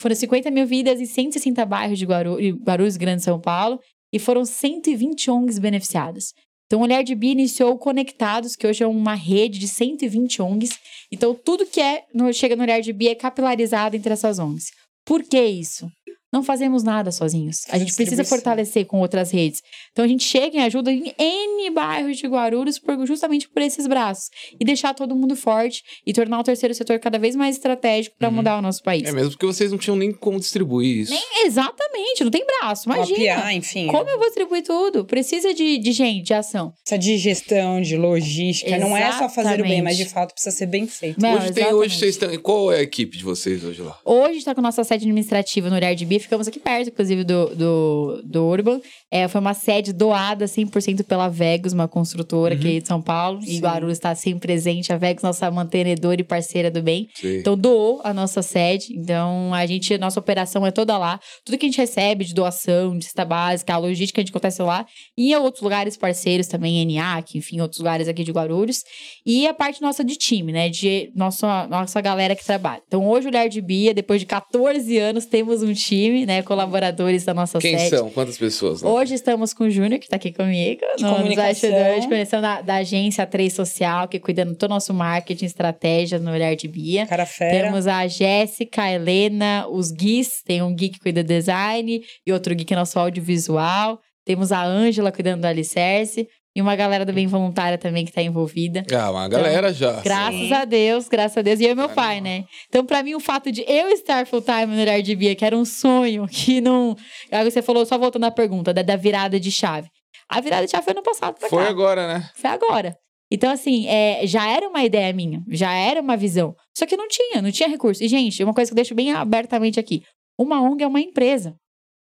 Foram 0.00 0.14
50 0.14 0.50
mil 0.50 0.66
vidas 0.66 1.00
em 1.00 1.06
160 1.06 1.64
bairros 1.66 1.98
de 1.98 2.04
Guaru- 2.06 2.38
Guarulhos, 2.64 2.96
Grande 2.96 3.22
São 3.22 3.40
Paulo, 3.40 3.78
e 4.12 4.18
foram 4.18 4.44
120 4.44 5.30
ONGs 5.30 5.58
beneficiadas. 5.58 6.32
Então, 6.66 6.80
o 6.80 6.82
Olhar 6.82 7.02
de 7.04 7.14
Bia 7.14 7.32
iniciou 7.32 7.72
o 7.72 7.78
Conectados, 7.78 8.56
que 8.56 8.66
hoje 8.66 8.82
é 8.82 8.86
uma 8.86 9.14
rede 9.14 9.58
de 9.58 9.68
120 9.68 10.40
ONGs. 10.42 10.78
Então, 11.12 11.34
tudo 11.34 11.66
que 11.66 11.80
é 11.80 12.04
no- 12.14 12.32
chega 12.32 12.56
no 12.56 12.62
Olhar 12.62 12.80
de 12.80 12.92
Bia 12.92 13.12
é 13.12 13.14
capilarizado 13.14 13.96
entre 13.96 14.12
essas 14.12 14.38
ONGs. 14.38 14.70
Por 15.04 15.22
que 15.22 15.40
isso? 15.40 15.88
Não 16.36 16.42
fazemos 16.42 16.82
nada 16.82 17.10
sozinhos. 17.10 17.62
A 17.70 17.78
gente 17.78 17.94
precisa 17.94 18.22
fortalecer 18.22 18.84
com 18.84 19.00
outras 19.00 19.30
redes. 19.30 19.62
Então 19.92 20.04
a 20.04 20.08
gente 20.08 20.22
chega 20.22 20.58
e 20.58 20.60
ajuda 20.60 20.92
em 20.92 21.14
N 21.18 21.70
bairros 21.70 22.18
de 22.18 22.26
Guarulhos 22.26 22.78
por- 22.78 23.06
justamente 23.06 23.48
por 23.48 23.62
esses 23.62 23.86
braços. 23.86 24.28
E 24.60 24.64
deixar 24.64 24.92
todo 24.92 25.16
mundo 25.16 25.34
forte 25.34 25.82
e 26.06 26.12
tornar 26.12 26.38
o 26.38 26.42
terceiro 26.42 26.74
setor 26.74 26.98
cada 26.98 27.18
vez 27.18 27.34
mais 27.34 27.56
estratégico 27.56 28.16
para 28.18 28.28
Uhum. 28.28 28.34
mudar 28.34 28.58
o 28.58 28.60
nosso 28.62 28.82
país. 28.82 29.08
É 29.08 29.12
mesmo 29.12 29.30
porque 29.30 29.46
vocês 29.46 29.70
não 29.70 29.78
tinham 29.78 29.96
nem 29.96 30.12
como 30.12 30.38
distribuir 30.38 30.98
isso. 30.98 31.10
Nem 31.12 31.46
exatamente, 31.46 32.22
não 32.22 32.30
tem 32.30 32.44
braço. 32.44 32.84
Imagina. 32.86 33.16
Mapear, 33.18 33.54
enfim. 33.54 33.86
Como 33.86 34.10
eu 34.10 34.18
vou 34.18 34.26
distribuir 34.26 34.62
tudo? 34.62 35.06
Precisa 35.06 35.54
de, 35.54 35.78
de 35.78 35.92
gente, 35.92 36.22
de 36.26 36.34
ação. 36.34 36.74
Essa 36.86 36.98
de 36.98 37.16
gestão, 37.16 37.80
de 37.80 37.96
logística. 37.96 38.76
Não 38.76 38.94
é 38.94 39.10
só 39.12 39.28
fazer 39.30 39.54
o 39.60 39.62
bem, 39.62 39.78
Exatamente. 39.78 39.82
mas 39.84 39.96
de 39.96 40.04
fato 40.04 40.34
precisa 40.34 40.54
ser 40.54 40.66
bem 40.66 40.86
feito. 40.86 41.18
Não, 41.18 41.30
hoje 41.36 41.52
tem, 41.52 41.62
exatamente. 41.62 41.74
hoje 41.74 41.98
vocês 41.98 42.10
estão. 42.14 42.38
Qual 42.40 42.70
é 42.72 42.78
a 42.80 42.82
equipe 42.82 43.16
de 43.16 43.24
vocês 43.24 43.64
hoje 43.64 43.80
lá? 43.80 43.98
Hoje 44.04 44.38
está 44.38 44.54
com 44.54 44.60
a 44.60 44.62
nossa 44.62 44.84
sede 44.84 45.04
administrativa 45.06 45.70
no 45.70 45.76
Olhar 45.76 45.94
de 45.94 46.04
Bia. 46.04 46.25
Ficamos 46.26 46.48
aqui 46.48 46.58
perto, 46.58 46.88
inclusive, 46.88 47.22
do, 47.22 47.54
do, 47.54 48.22
do 48.24 48.46
Urban. 48.48 48.80
É, 49.16 49.28
foi 49.28 49.40
uma 49.40 49.54
sede 49.54 49.94
doada 49.94 50.44
100% 50.44 51.02
pela 51.02 51.26
Vegas, 51.28 51.72
uma 51.72 51.88
construtora 51.88 52.54
aqui 52.54 52.82
de 52.82 52.86
São 52.86 53.00
Paulo. 53.00 53.40
E 53.42 53.54
Sim. 53.54 53.60
Guarulhos 53.60 53.96
está 53.96 54.14
sempre 54.14 54.40
presente. 54.40 54.92
A 54.92 54.98
Vegas, 54.98 55.22
nossa 55.22 55.50
mantenedora 55.50 56.20
e 56.20 56.24
parceira 56.24 56.70
do 56.70 56.82
bem. 56.82 57.08
Sei. 57.14 57.38
Então, 57.38 57.56
doou 57.56 58.02
a 58.04 58.12
nossa 58.12 58.42
sede. 58.42 58.88
Então, 58.94 59.54
a 59.54 59.64
gente, 59.64 59.94
a 59.94 59.98
nossa 59.98 60.20
operação 60.20 60.66
é 60.66 60.70
toda 60.70 60.98
lá. 60.98 61.18
Tudo 61.46 61.56
que 61.56 61.64
a 61.64 61.68
gente 61.68 61.78
recebe 61.78 62.26
de 62.26 62.34
doação, 62.34 62.98
de 62.98 63.06
cesta 63.06 63.24
básica, 63.24 63.72
a 63.72 63.78
logística, 63.78 64.20
a 64.20 64.22
gente 64.22 64.28
acontece 64.28 64.60
lá. 64.60 64.84
E 65.16 65.32
em 65.32 65.36
outros 65.36 65.62
lugares 65.62 65.96
parceiros 65.96 66.46
também, 66.46 66.82
ENIAC, 66.82 67.38
enfim, 67.38 67.58
outros 67.62 67.78
lugares 67.78 68.08
aqui 68.08 68.22
de 68.22 68.32
Guarulhos. 68.32 68.82
E 69.24 69.46
a 69.46 69.54
parte 69.54 69.80
nossa 69.80 70.04
de 70.04 70.16
time, 70.16 70.52
né? 70.52 70.68
De 70.68 71.10
nossa, 71.16 71.66
nossa 71.68 72.02
galera 72.02 72.36
que 72.36 72.44
trabalha. 72.44 72.82
Então, 72.86 73.08
hoje, 73.08 73.28
o 73.28 73.30
Olhar 73.30 73.48
de 73.48 73.62
Bia, 73.62 73.94
depois 73.94 74.20
de 74.20 74.26
14 74.26 74.98
anos, 74.98 75.24
temos 75.24 75.62
um 75.62 75.72
time, 75.72 76.26
né? 76.26 76.42
Colaboradores 76.42 77.24
da 77.24 77.32
nossa 77.32 77.58
Quem 77.58 77.78
sede. 77.78 77.96
são? 77.96 78.10
Quantas 78.10 78.36
pessoas 78.36 78.82
lá? 78.82 78.90
Hoje 78.90 79.05
Hoje 79.06 79.14
estamos 79.14 79.54
com 79.54 79.62
o 79.62 79.70
Júnior, 79.70 80.00
que 80.00 80.06
está 80.06 80.16
aqui 80.16 80.32
comigo, 80.32 80.80
De 80.96 81.04
no, 81.04 81.10
nos 81.10 81.18
comunicação. 81.18 81.70
bastidores 81.70 82.00
de 82.00 82.08
comunicação 82.08 82.40
da, 82.40 82.60
da 82.60 82.74
agência 82.78 83.24
3 83.24 83.52
Social, 83.52 84.08
que 84.08 84.18
cuida 84.18 84.44
do 84.44 84.56
todo 84.56 84.70
nosso 84.70 84.92
marketing, 84.92 85.44
estratégia 85.44 86.18
no 86.18 86.32
Olhar 86.32 86.56
de 86.56 86.66
Bia. 86.66 87.06
Cara 87.06 87.24
fera. 87.24 87.68
Temos 87.68 87.86
a 87.86 88.04
Jéssica, 88.08 88.82
a 88.82 88.90
Helena, 88.90 89.68
os 89.70 89.92
Guis, 89.92 90.42
tem 90.44 90.60
um 90.60 90.74
Gui 90.74 90.88
que 90.88 90.98
cuida 90.98 91.22
do 91.22 91.28
design 91.28 92.02
e 92.26 92.32
outro 92.32 92.52
Gui 92.52 92.64
que 92.64 92.74
é 92.74 92.76
nosso 92.76 92.98
audiovisual. 92.98 94.00
Temos 94.24 94.50
a 94.50 94.64
Ângela 94.64 95.12
cuidando 95.12 95.42
do 95.42 95.46
Alicerce 95.46 96.26
e 96.56 96.62
uma 96.62 96.74
galera 96.74 97.04
do 97.04 97.12
Bem 97.12 97.26
Voluntária 97.26 97.76
também 97.76 98.02
que 98.02 98.10
está 98.10 98.22
envolvida. 98.22 98.82
Ah, 98.90 99.10
uma 99.10 99.28
galera 99.28 99.74
já. 99.74 100.00
Graças 100.00 100.40
Sim. 100.40 100.54
a 100.54 100.64
Deus, 100.64 101.06
graças 101.06 101.36
a 101.36 101.42
Deus. 101.42 101.60
E 101.60 101.64
eu 101.66 101.72
e 101.72 101.74
meu 101.74 101.90
pai, 101.90 102.18
né? 102.18 102.46
Então, 102.66 102.82
pra 102.82 103.02
mim, 103.02 103.14
o 103.14 103.20
fato 103.20 103.52
de 103.52 103.62
eu 103.68 103.88
estar 103.88 104.26
full 104.26 104.40
time 104.40 104.74
no 104.74 104.80
Olhar 104.80 105.02
de 105.02 105.14
Bia, 105.14 105.34
que 105.36 105.44
era 105.44 105.54
um 105.54 105.66
sonho, 105.66 106.26
que 106.32 106.62
não. 106.62 106.96
Aí 107.30 107.44
você 107.44 107.60
falou, 107.60 107.84
só 107.84 107.98
voltando 107.98 108.24
à 108.24 108.30
pergunta, 108.30 108.72
da, 108.72 108.80
da 108.80 108.96
virada 108.96 109.38
de 109.38 109.52
chave. 109.52 109.86
A 110.30 110.40
virada 110.40 110.64
de 110.64 110.70
chave 110.70 110.82
foi 110.82 110.94
no 110.94 111.02
passado 111.02 111.38
pra 111.38 111.46
Foi 111.50 111.62
cá. 111.62 111.68
agora, 111.68 112.08
né? 112.08 112.30
Foi 112.34 112.48
agora. 112.48 112.96
Então, 113.30 113.50
assim, 113.50 113.86
é, 113.86 114.26
já 114.26 114.48
era 114.48 114.66
uma 114.66 114.82
ideia 114.82 115.12
minha, 115.12 115.42
já 115.50 115.74
era 115.74 116.00
uma 116.00 116.16
visão. 116.16 116.54
Só 116.74 116.86
que 116.86 116.96
não 116.96 117.06
tinha, 117.06 117.42
não 117.42 117.52
tinha 117.52 117.68
recurso. 117.68 118.02
E, 118.02 118.08
gente, 118.08 118.42
uma 118.42 118.54
coisa 118.54 118.70
que 118.70 118.72
eu 118.72 118.76
deixo 118.76 118.94
bem 118.94 119.12
abertamente 119.12 119.78
aqui: 119.78 120.00
uma 120.38 120.62
ONG 120.62 120.82
é 120.84 120.86
uma 120.86 121.00
empresa. 121.02 121.54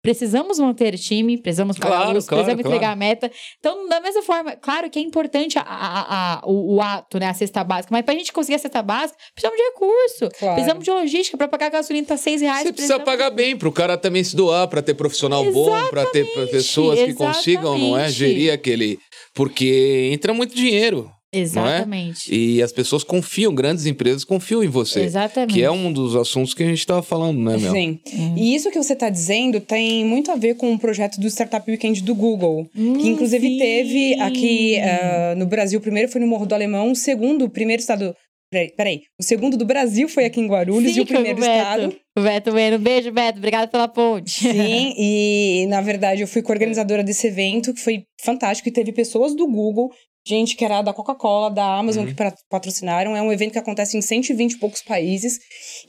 Precisamos 0.03 0.59
manter 0.59 0.97
time, 0.99 1.37
precisamos 1.37 1.77
pagar 1.79 1.95
Claro, 1.95 2.11
luz, 2.13 2.25
claro, 2.27 2.43
precisamos 2.43 2.61
claro. 2.61 2.75
entregar 2.75 2.91
a 2.91 2.95
meta. 2.95 3.31
Então, 3.57 3.87
da 3.87 4.01
mesma 4.01 4.21
forma, 4.21 4.51
claro 4.57 4.89
que 4.89 4.99
é 4.99 5.01
importante 5.01 5.57
a- 5.57 5.61
a- 5.61 6.35
a- 6.35 6.41
o, 6.45 6.75
o 6.75 6.81
ato, 6.81 7.17
né? 7.17 7.27
A 7.27 7.33
cesta 7.33 7.63
básica. 7.63 7.87
Mas 7.93 8.03
pra 8.03 8.13
gente 8.13 8.33
conseguir 8.33 8.55
a 8.55 8.59
cesta 8.59 8.81
básica, 8.83 9.17
precisamos 9.33 9.57
de 9.57 9.63
recurso. 9.63 10.29
Claro. 10.37 10.55
Precisamos 10.55 10.83
de 10.83 10.91
logística. 10.91 11.37
Pra 11.37 11.47
pagar 11.47 11.67
a 11.67 11.69
gasolina 11.69 12.05
tá 12.05 12.17
seis 12.17 12.41
reais. 12.41 12.63
Você 12.63 12.73
precisa 12.73 12.99
pagar 12.99 13.29
bem 13.29 13.55
pro 13.57 13.71
cara 13.71 13.97
também 13.97 14.25
se 14.25 14.35
doar, 14.35 14.67
pra 14.67 14.81
ter 14.81 14.93
profissional 14.93 15.49
bom, 15.53 15.71
pra 15.89 16.05
ter 16.07 16.25
pessoas 16.51 16.99
que 16.99 17.13
consigam, 17.13 17.77
não 17.77 17.97
é? 17.97 18.07
exatamente. 18.07 18.11
Gerir 18.11 18.51
aquele. 18.53 18.99
Porque 19.33 20.09
entra 20.13 20.33
muito 20.33 20.53
dinheiro. 20.53 21.09
Exatamente. 21.33 22.33
E 22.33 22.61
as 22.61 22.71
pessoas 22.71 23.03
confiam, 23.03 23.53
grandes 23.53 23.85
empresas 23.85 24.23
confiam 24.23 24.63
em 24.63 24.67
você. 24.67 25.01
Exatamente. 25.01 25.53
Que 25.53 25.63
é 25.63 25.71
um 25.71 25.91
dos 25.91 26.15
assuntos 26.15 26.53
que 26.53 26.63
a 26.63 26.67
gente 26.67 26.85
tava 26.85 27.01
falando, 27.01 27.39
né, 27.39 27.57
Mel? 27.57 27.71
Sim. 27.71 27.99
Uhum. 28.13 28.37
E 28.37 28.55
isso 28.55 28.69
que 28.69 28.77
você 28.77 28.93
está 28.93 29.09
dizendo 29.09 29.59
tem 29.59 30.05
muito 30.05 30.31
a 30.31 30.35
ver 30.35 30.55
com 30.55 30.73
o 30.73 30.79
projeto 30.79 31.19
do 31.19 31.27
Startup 31.27 31.69
Weekend 31.69 32.03
do 32.03 32.13
Google. 32.13 32.69
Hum, 32.75 32.97
que 32.97 33.09
inclusive 33.09 33.47
sim. 33.47 33.57
teve 33.57 34.13
aqui 34.21 34.79
ah, 34.79 35.33
no 35.35 35.45
Brasil, 35.45 35.79
o 35.79 35.81
primeiro 35.81 36.11
foi 36.11 36.21
no 36.21 36.27
Morro 36.27 36.45
do 36.45 36.53
Alemão, 36.53 36.91
o 36.91 36.95
segundo, 36.95 37.45
o 37.45 37.49
primeiro 37.49 37.79
estado. 37.79 38.15
Peraí, 38.51 38.71
peraí. 38.77 39.01
O 39.19 39.23
segundo 39.23 39.57
do 39.57 39.65
Brasil 39.65 40.07
foi 40.07 40.25
aqui 40.25 40.39
em 40.39 40.47
Guarulhos 40.47 40.93
Sim, 40.93 40.99
e 40.99 41.01
o 41.01 41.05
primeiro 41.07 41.39
o 41.39 41.41
estado. 41.41 41.95
O 42.15 42.21
Beto 42.21 42.51
Bueno. 42.51 42.77
Beijo, 42.77 43.11
Beto. 43.11 43.39
Obrigada 43.39 43.67
pela 43.67 43.87
ponte. 43.87 44.29
Sim, 44.29 44.93
e 44.95 45.65
na 45.69 45.81
verdade 45.81 46.21
eu 46.21 46.27
fui 46.27 46.43
coorganizadora 46.43 47.03
desse 47.03 47.25
evento, 47.25 47.73
que 47.73 47.81
foi 47.81 48.03
fantástico, 48.21 48.69
e 48.69 48.71
teve 48.71 48.91
pessoas 48.91 49.35
do 49.35 49.47
Google, 49.47 49.91
gente 50.25 50.55
que 50.55 50.63
era 50.63 50.81
da 50.81 50.93
Coca-Cola, 50.93 51.49
da 51.51 51.77
Amazon, 51.77 52.05
que 52.05 52.13
pra- 52.13 52.33
patrocinaram. 52.49 53.15
É 53.15 53.21
um 53.21 53.31
evento 53.31 53.51
que 53.53 53.59
acontece 53.59 53.97
em 53.97 54.01
120 54.01 54.53
e 54.53 54.57
poucos 54.57 54.81
países. 54.81 55.39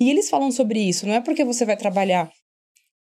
E 0.00 0.10
eles 0.10 0.28
falam 0.28 0.50
sobre 0.50 0.80
isso. 0.80 1.06
Não 1.06 1.14
é 1.14 1.20
porque 1.20 1.44
você 1.44 1.64
vai 1.64 1.76
trabalhar 1.76 2.30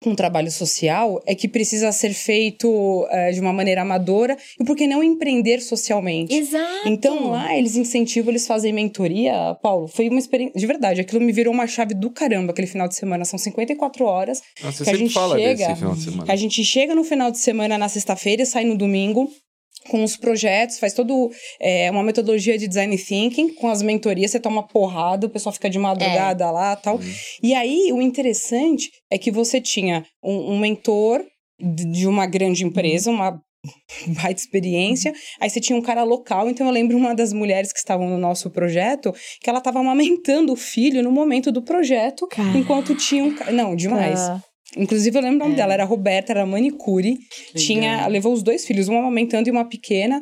com 0.03 0.11
um 0.11 0.17
trabalho 0.17 0.51
social, 0.51 1.23
é 1.29 1.33
que 1.33 1.47
precisa 1.47 1.93
ser 1.93 2.13
feito 2.13 3.07
eh, 3.09 3.31
de 3.31 3.39
uma 3.41 3.53
maneira 3.53 3.83
amadora, 3.83 4.37
e 4.61 4.65
por 4.65 4.77
que 4.77 4.85
não 4.85 5.01
empreender 5.01 5.61
socialmente? 5.61 6.35
Exato. 6.35 6.89
Então 6.89 7.31
lá 7.31 7.57
eles 7.57 7.77
incentivam, 7.77 8.31
eles 8.33 8.45
fazem 8.45 8.73
mentoria. 8.73 9.57
Paulo, 9.63 9.87
foi 9.87 10.09
uma 10.09 10.19
experiência. 10.19 10.59
De 10.59 10.67
verdade, 10.67 11.01
aquilo 11.01 11.21
me 11.21 11.31
virou 11.33 11.55
uma 11.55 11.69
chave 11.69 11.95
do 11.95 12.11
caramba 12.11 12.51
aquele 12.51 12.67
final 12.67 12.89
de 12.89 12.97
semana. 12.97 13.25
São 13.25 13.39
54 13.39 14.05
horas. 14.05 14.43
Ah, 14.65 14.73
Você 14.73 14.83
Que 14.83 14.91
a 14.91 14.93
sempre 14.93 14.99
gente 14.99 15.15
fala 15.15 15.39
chega- 15.39 15.67
desse 15.69 15.79
final 15.79 15.95
de 15.95 16.03
semana. 16.03 16.33
A 16.33 16.37
gente 16.37 16.65
chega 16.65 16.95
no 16.97 17.05
final 17.05 17.31
de 17.31 17.39
semana 17.39 17.79
na 17.79 17.89
sexta-feira 17.89 18.43
e 18.43 18.47
sai 18.47 18.65
no 18.65 18.77
domingo 18.77 19.31
com 19.89 20.03
os 20.03 20.17
projetos, 20.17 20.79
faz 20.79 20.93
todo 20.93 21.31
é, 21.61 21.91
uma 21.91 22.03
metodologia 22.03 22.57
de 22.59 22.69
design 22.69 22.97
thinking, 22.97 23.55
com 23.55 23.69
as 23.69 23.83
mentorias, 23.83 24.31
você 24.31 24.41
toma 24.41 24.67
porrada, 24.67 25.27
o 25.27 25.31
pessoal 25.31 25.53
fica 25.53 25.71
de 25.71 25.79
madrugada 25.79 26.51
lá 26.51 26.77
tal. 26.77 27.01
E 27.43 27.55
aí, 27.55 27.93
o 27.93 28.01
interessante 28.01 28.91
é 29.11 29.19
que 29.19 29.31
você 29.31 29.61
tinha 29.61 30.05
um, 30.23 30.53
um 30.53 30.59
mentor 30.59 31.25
de 31.61 32.07
uma 32.07 32.27
grande 32.27 32.65
empresa, 32.65 33.11
uma 33.11 33.41
baita 34.21 34.41
experiência. 34.41 35.13
Aí 35.41 35.49
você 35.49 35.61
tinha 35.61 35.79
um 35.79 35.83
cara 35.83 36.03
local, 36.03 36.49
então 36.49 36.67
eu 36.67 36.73
lembro 36.73 36.97
uma 36.97 37.15
das 37.15 37.33
mulheres 37.33 37.73
que 37.73 37.79
estavam 37.79 38.09
no 38.09 38.19
nosso 38.19 38.51
projeto, 38.51 39.13
que 39.41 39.49
ela 39.49 39.59
estava 39.59 39.81
amamentando 39.81 40.53
o 40.53 40.57
filho 40.57 41.03
no 41.03 41.13
momento 41.13 41.53
do 41.53 41.63
projeto, 41.63 42.27
Caraca. 42.27 42.59
enquanto 42.59 42.95
tinha 42.95 43.25
um... 43.25 43.35
Não, 43.53 43.77
demais. 43.77 44.21
Inclusive, 44.77 45.17
eu 45.19 45.23
lembro 45.23 45.37
o 45.37 45.41
nome 45.41 45.53
É. 45.55 45.57
dela, 45.57 45.75
era 45.75 45.85
Roberta, 45.85 46.33
era 46.33 46.47
manicure. 46.47 47.19
Tinha, 47.57 48.07
levou 48.07 48.33
os 48.33 48.43
dois 48.43 48.65
filhos, 48.65 48.89
uma 48.89 49.01
amamentando 49.01 49.49
e 49.49 49.53
uma 49.53 49.69
pequena, 49.69 50.21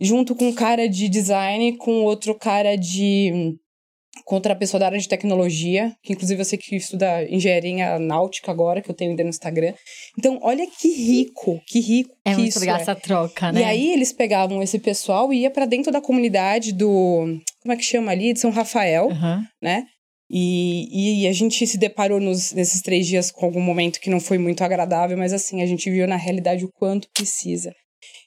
junto 0.00 0.34
com 0.34 0.48
um 0.48 0.52
cara 0.52 0.88
de 0.88 1.08
design, 1.08 1.76
com 1.78 2.02
outro 2.04 2.34
cara 2.34 2.76
de. 2.76 3.56
com 4.26 4.34
outra 4.34 4.54
pessoa 4.54 4.78
da 4.78 4.86
área 4.86 4.98
de 4.98 5.08
tecnologia, 5.08 5.92
que 6.02 6.12
inclusive 6.12 6.40
eu 6.40 6.44
sei 6.44 6.58
que 6.58 6.76
estuda 6.76 7.24
engenharia 7.30 7.98
náutica 7.98 8.50
agora, 8.52 8.82
que 8.82 8.90
eu 8.90 8.94
tenho 8.94 9.10
ainda 9.12 9.22
no 9.24 9.30
Instagram. 9.30 9.72
Então, 10.18 10.38
olha 10.42 10.66
que 10.66 10.88
rico, 10.88 11.60
que 11.66 11.80
rico 11.80 12.10
É 12.24 12.30
que 12.32 12.36
muito 12.36 12.50
isso 12.50 12.60
legal 12.60 12.76
é. 12.76 12.82
essa 12.82 12.94
troca, 12.94 13.50
né? 13.50 13.60
E 13.60 13.64
aí 13.64 13.92
eles 13.92 14.12
pegavam 14.12 14.62
esse 14.62 14.78
pessoal 14.78 15.32
e 15.32 15.40
ia 15.40 15.50
pra 15.50 15.64
dentro 15.64 15.90
da 15.90 16.00
comunidade 16.02 16.72
do. 16.72 17.40
Como 17.62 17.72
é 17.72 17.76
que 17.76 17.82
chama 17.82 18.12
ali? 18.12 18.32
De 18.32 18.40
São 18.40 18.50
Rafael 18.50 19.10
Aham. 19.10 19.42
né? 19.62 19.84
E, 20.32 21.22
e 21.24 21.26
a 21.26 21.32
gente 21.32 21.66
se 21.66 21.76
deparou 21.76 22.20
nos- 22.20 22.52
nesses 22.52 22.80
três 22.82 23.06
dias 23.06 23.30
com 23.32 23.46
algum 23.46 23.60
momento 23.60 23.98
que 24.00 24.08
não 24.08 24.20
foi 24.20 24.38
muito 24.38 24.62
agradável, 24.62 25.18
mas 25.18 25.32
assim, 25.32 25.60
a 25.60 25.66
gente 25.66 25.90
viu 25.90 26.06
na 26.06 26.16
realidade 26.16 26.64
o 26.64 26.70
quanto 26.72 27.08
precisa. 27.12 27.72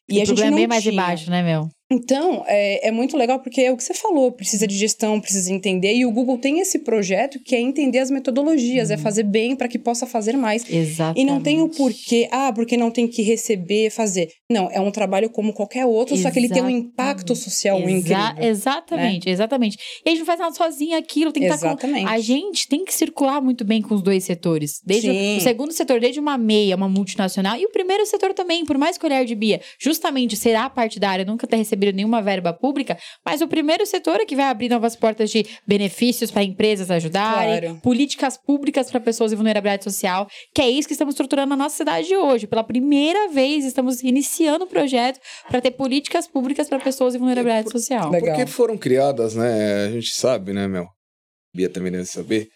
E, 0.09 0.15
o 0.19 0.21
a 0.21 0.25
gente 0.25 0.27
problema 0.27 0.47
é 0.47 0.51
não 0.51 0.57
bem 0.57 0.67
mais 0.67 0.83
tinha. 0.83 0.93
embaixo, 0.93 1.29
né, 1.29 1.41
meu? 1.41 1.69
Então, 1.93 2.43
é, 2.47 2.87
é 2.87 2.91
muito 2.91 3.15
legal 3.15 3.39
porque 3.39 3.61
é 3.61 3.71
o 3.71 3.77
que 3.77 3.83
você 3.83 3.93
falou, 3.93 4.31
precisa 4.31 4.65
de 4.67 4.75
gestão, 4.75 5.19
precisa 5.21 5.51
entender. 5.53 5.93
E 5.93 6.05
o 6.05 6.11
Google 6.11 6.37
tem 6.37 6.59
esse 6.59 6.79
projeto 6.79 7.39
que 7.43 7.55
é 7.55 7.59
entender 7.61 7.99
as 7.99 8.09
metodologias, 8.09 8.89
é 8.89 8.97
fazer 8.97 9.23
bem 9.23 9.55
para 9.55 9.67
que 9.67 9.77
possa 9.77 10.05
fazer 10.07 10.35
mais. 10.35 10.67
Exatamente. 10.69 11.21
E 11.21 11.25
não 11.25 11.41
tem 11.41 11.61
o 11.61 11.69
porquê, 11.69 12.27
ah, 12.31 12.51
porque 12.53 12.75
não 12.75 12.89
tem 12.89 13.07
que 13.07 13.21
receber, 13.21 13.89
fazer. 13.91 14.29
Não, 14.49 14.69
é 14.71 14.79
um 14.79 14.91
trabalho 14.91 15.29
como 15.29 15.53
qualquer 15.53 15.85
outro, 15.85 16.15
só 16.17 16.31
que 16.31 16.39
ele 16.39 16.49
tem 16.49 16.63
um 16.63 16.69
impacto 16.69 17.35
social 17.35 17.77
Exa- 17.79 17.89
incrível. 17.91 18.43
Exatamente, 18.49 19.29
exatamente. 19.29 19.77
E 20.05 20.09
a 20.09 20.11
gente 20.11 20.19
não 20.19 20.25
faz 20.25 20.39
nada 20.39 20.55
sozinho 20.55 20.97
aquilo, 20.97 21.31
tem 21.31 21.43
que 21.43 21.49
estar 21.53 21.59
com... 21.59 21.73
Exatamente. 21.73 22.07
A 22.09 22.19
gente 22.19 22.67
tem 22.67 22.83
que 22.85 22.93
circular 22.93 23.41
muito 23.41 23.63
bem 23.65 23.81
com 23.81 23.93
os 23.95 24.01
dois 24.01 24.23
setores. 24.23 24.79
Desde 24.85 25.09
o- 25.09 25.13
Sim. 25.13 25.37
o 25.37 25.41
segundo 25.41 25.71
setor, 25.71 25.99
desde 25.99 26.19
uma 26.19 26.37
meia, 26.37 26.75
uma 26.75 26.89
multinacional, 26.89 27.57
e 27.57 27.65
o 27.65 27.71
primeiro 27.71 28.05
setor 28.05 28.33
também, 28.33 28.65
por 28.65 28.77
mais 28.77 28.97
que 28.97 29.05
o 29.05 29.07
olhar 29.07 29.25
de 29.25 29.35
Bia 29.35 29.59
justamente 29.79 30.35
será 30.35 30.69
partidária, 30.69 31.25
nunca 31.25 31.45
ter 31.47 31.57
recebido 31.57 31.82
nenhuma 31.91 32.21
verba 32.21 32.53
pública, 32.53 32.97
mas 33.25 33.41
o 33.41 33.47
primeiro 33.47 33.85
setor 33.85 34.21
é 34.21 34.25
que 34.25 34.35
vai 34.35 34.45
abrir 34.45 34.69
novas 34.69 34.95
portas 34.95 35.29
de 35.31 35.45
benefícios 35.67 36.31
para 36.31 36.43
empresas 36.43 36.89
ajudarem, 36.89 37.59
Claro. 37.59 37.79
políticas 37.81 38.37
públicas 38.37 38.89
para 38.89 38.99
pessoas 38.99 39.33
em 39.33 39.35
vulnerabilidade 39.35 39.83
social, 39.83 40.27
que 40.53 40.61
é 40.61 40.69
isso 40.69 40.87
que 40.87 40.93
estamos 40.93 41.13
estruturando 41.13 41.49
na 41.49 41.57
nossa 41.57 41.75
cidade 41.77 42.15
hoje. 42.15 42.47
Pela 42.47 42.63
primeira 42.63 43.27
vez, 43.29 43.65
estamos 43.65 44.01
iniciando 44.03 44.65
o 44.65 44.67
projeto 44.67 45.19
para 45.49 45.59
ter 45.59 45.71
políticas 45.71 46.27
públicas 46.27 46.69
para 46.69 46.79
pessoas 46.79 47.15
em 47.15 47.17
vulnerabilidade 47.17 47.71
social. 47.71 48.09
Legal. 48.11 48.35
Porque 48.35 48.45
foram 48.49 48.77
criadas, 48.77 49.35
né? 49.35 49.85
A 49.87 49.91
gente 49.91 50.13
sabe, 50.13 50.53
né, 50.53 50.67
Mel? 50.67 50.87
Bia 51.55 51.69
também 51.69 51.91
deve 51.91 52.05
saber. 52.05 52.47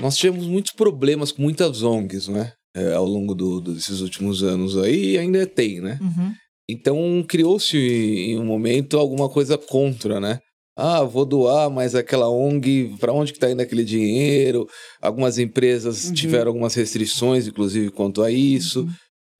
Nós 0.00 0.16
tivemos 0.16 0.46
muitos 0.46 0.72
problemas 0.72 1.30
com 1.30 1.42
muitas 1.42 1.82
ONGs, 1.82 2.28
né? 2.28 2.52
É, 2.74 2.92
ao 2.94 3.04
longo 3.04 3.34
do- 3.34 3.60
do- 3.60 3.74
desses 3.74 4.00
últimos 4.00 4.42
anos 4.44 4.78
aí, 4.78 5.14
e 5.14 5.18
ainda 5.18 5.44
tem, 5.46 5.80
né? 5.80 5.98
Uhum. 6.00 6.32
Então 6.72 7.24
criou-se 7.28 7.76
em 7.76 8.38
um 8.38 8.44
momento 8.44 8.98
alguma 8.98 9.28
coisa 9.28 9.56
contra, 9.58 10.20
né? 10.20 10.38
Ah, 10.76 11.02
vou 11.02 11.26
doar, 11.26 11.68
mas 11.68 11.94
aquela 11.94 12.30
ONG, 12.30 12.94
para 12.98 13.12
onde 13.12 13.32
que 13.34 13.38
tá 13.38 13.50
indo 13.50 13.60
aquele 13.60 13.84
dinheiro? 13.84 14.66
Algumas 15.02 15.38
empresas 15.38 16.06
Uhum. 16.06 16.14
tiveram 16.14 16.48
algumas 16.48 16.74
restrições, 16.74 17.46
inclusive, 17.46 17.90
quanto 17.90 18.22
a 18.22 18.30
isso. 18.30 18.88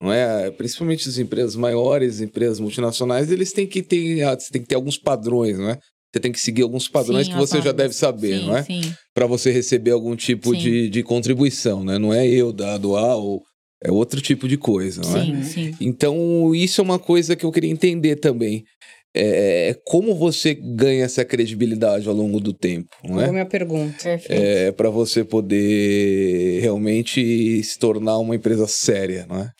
Não 0.02 0.12
é? 0.12 0.50
Principalmente 0.50 1.08
as 1.08 1.18
empresas 1.18 1.54
maiores, 1.56 2.20
empresas 2.20 2.58
multinacionais, 2.60 3.30
eles 3.30 3.52
têm 3.52 3.66
que 3.66 3.82
ter, 3.82 4.22
ah, 4.22 4.38
você 4.38 4.50
tem 4.50 4.62
que 4.62 4.68
ter 4.68 4.74
alguns 4.74 4.98
padrões, 4.98 5.58
não 5.58 5.70
é? 5.70 5.78
Você 6.12 6.20
tem 6.20 6.32
que 6.32 6.40
seguir 6.40 6.62
alguns 6.62 6.88
padrões 6.88 7.26
Sim, 7.26 7.32
que 7.32 7.38
você 7.38 7.62
já 7.62 7.70
deve 7.70 7.94
saber, 7.94 8.40
sim, 8.40 8.46
não 8.46 8.56
é? 8.56 8.66
Para 9.14 9.26
você 9.26 9.50
receber 9.52 9.92
algum 9.92 10.16
tipo 10.16 10.52
Sim. 10.54 10.58
de, 10.60 10.88
de 10.90 11.02
contribuição, 11.02 11.84
né? 11.84 11.98
Não 11.98 12.12
é 12.12 12.26
eu 12.26 12.52
dar, 12.52 12.78
doar 12.78 13.16
ou 13.16 13.42
é 13.82 13.90
outro 13.90 14.20
tipo 14.20 14.46
de 14.46 14.56
coisa, 14.56 15.00
não 15.02 15.16
é? 15.16 15.24
Sim, 15.24 15.42
sim. 15.42 15.74
Então, 15.80 16.54
isso 16.54 16.80
é 16.80 16.84
uma 16.84 16.98
coisa 16.98 17.34
que 17.34 17.44
eu 17.44 17.52
queria 17.52 17.70
entender 17.70 18.16
também. 18.16 18.64
É, 19.12 19.76
como 19.84 20.14
você 20.14 20.54
ganha 20.54 21.04
essa 21.04 21.24
credibilidade 21.24 22.08
ao 22.08 22.14
longo 22.14 22.38
do 22.38 22.52
tempo, 22.52 22.88
não 23.02 23.14
Qual 23.14 23.24
a 23.24 23.28
é? 23.28 23.32
minha 23.32 23.46
pergunta? 23.46 24.04
Perfeito. 24.04 24.40
É 24.40 24.70
para 24.70 24.88
você 24.88 25.24
poder 25.24 26.60
realmente 26.60 27.60
se 27.64 27.76
tornar 27.76 28.18
uma 28.18 28.36
empresa 28.36 28.68
séria, 28.68 29.26
não 29.28 29.40
é? 29.40 29.50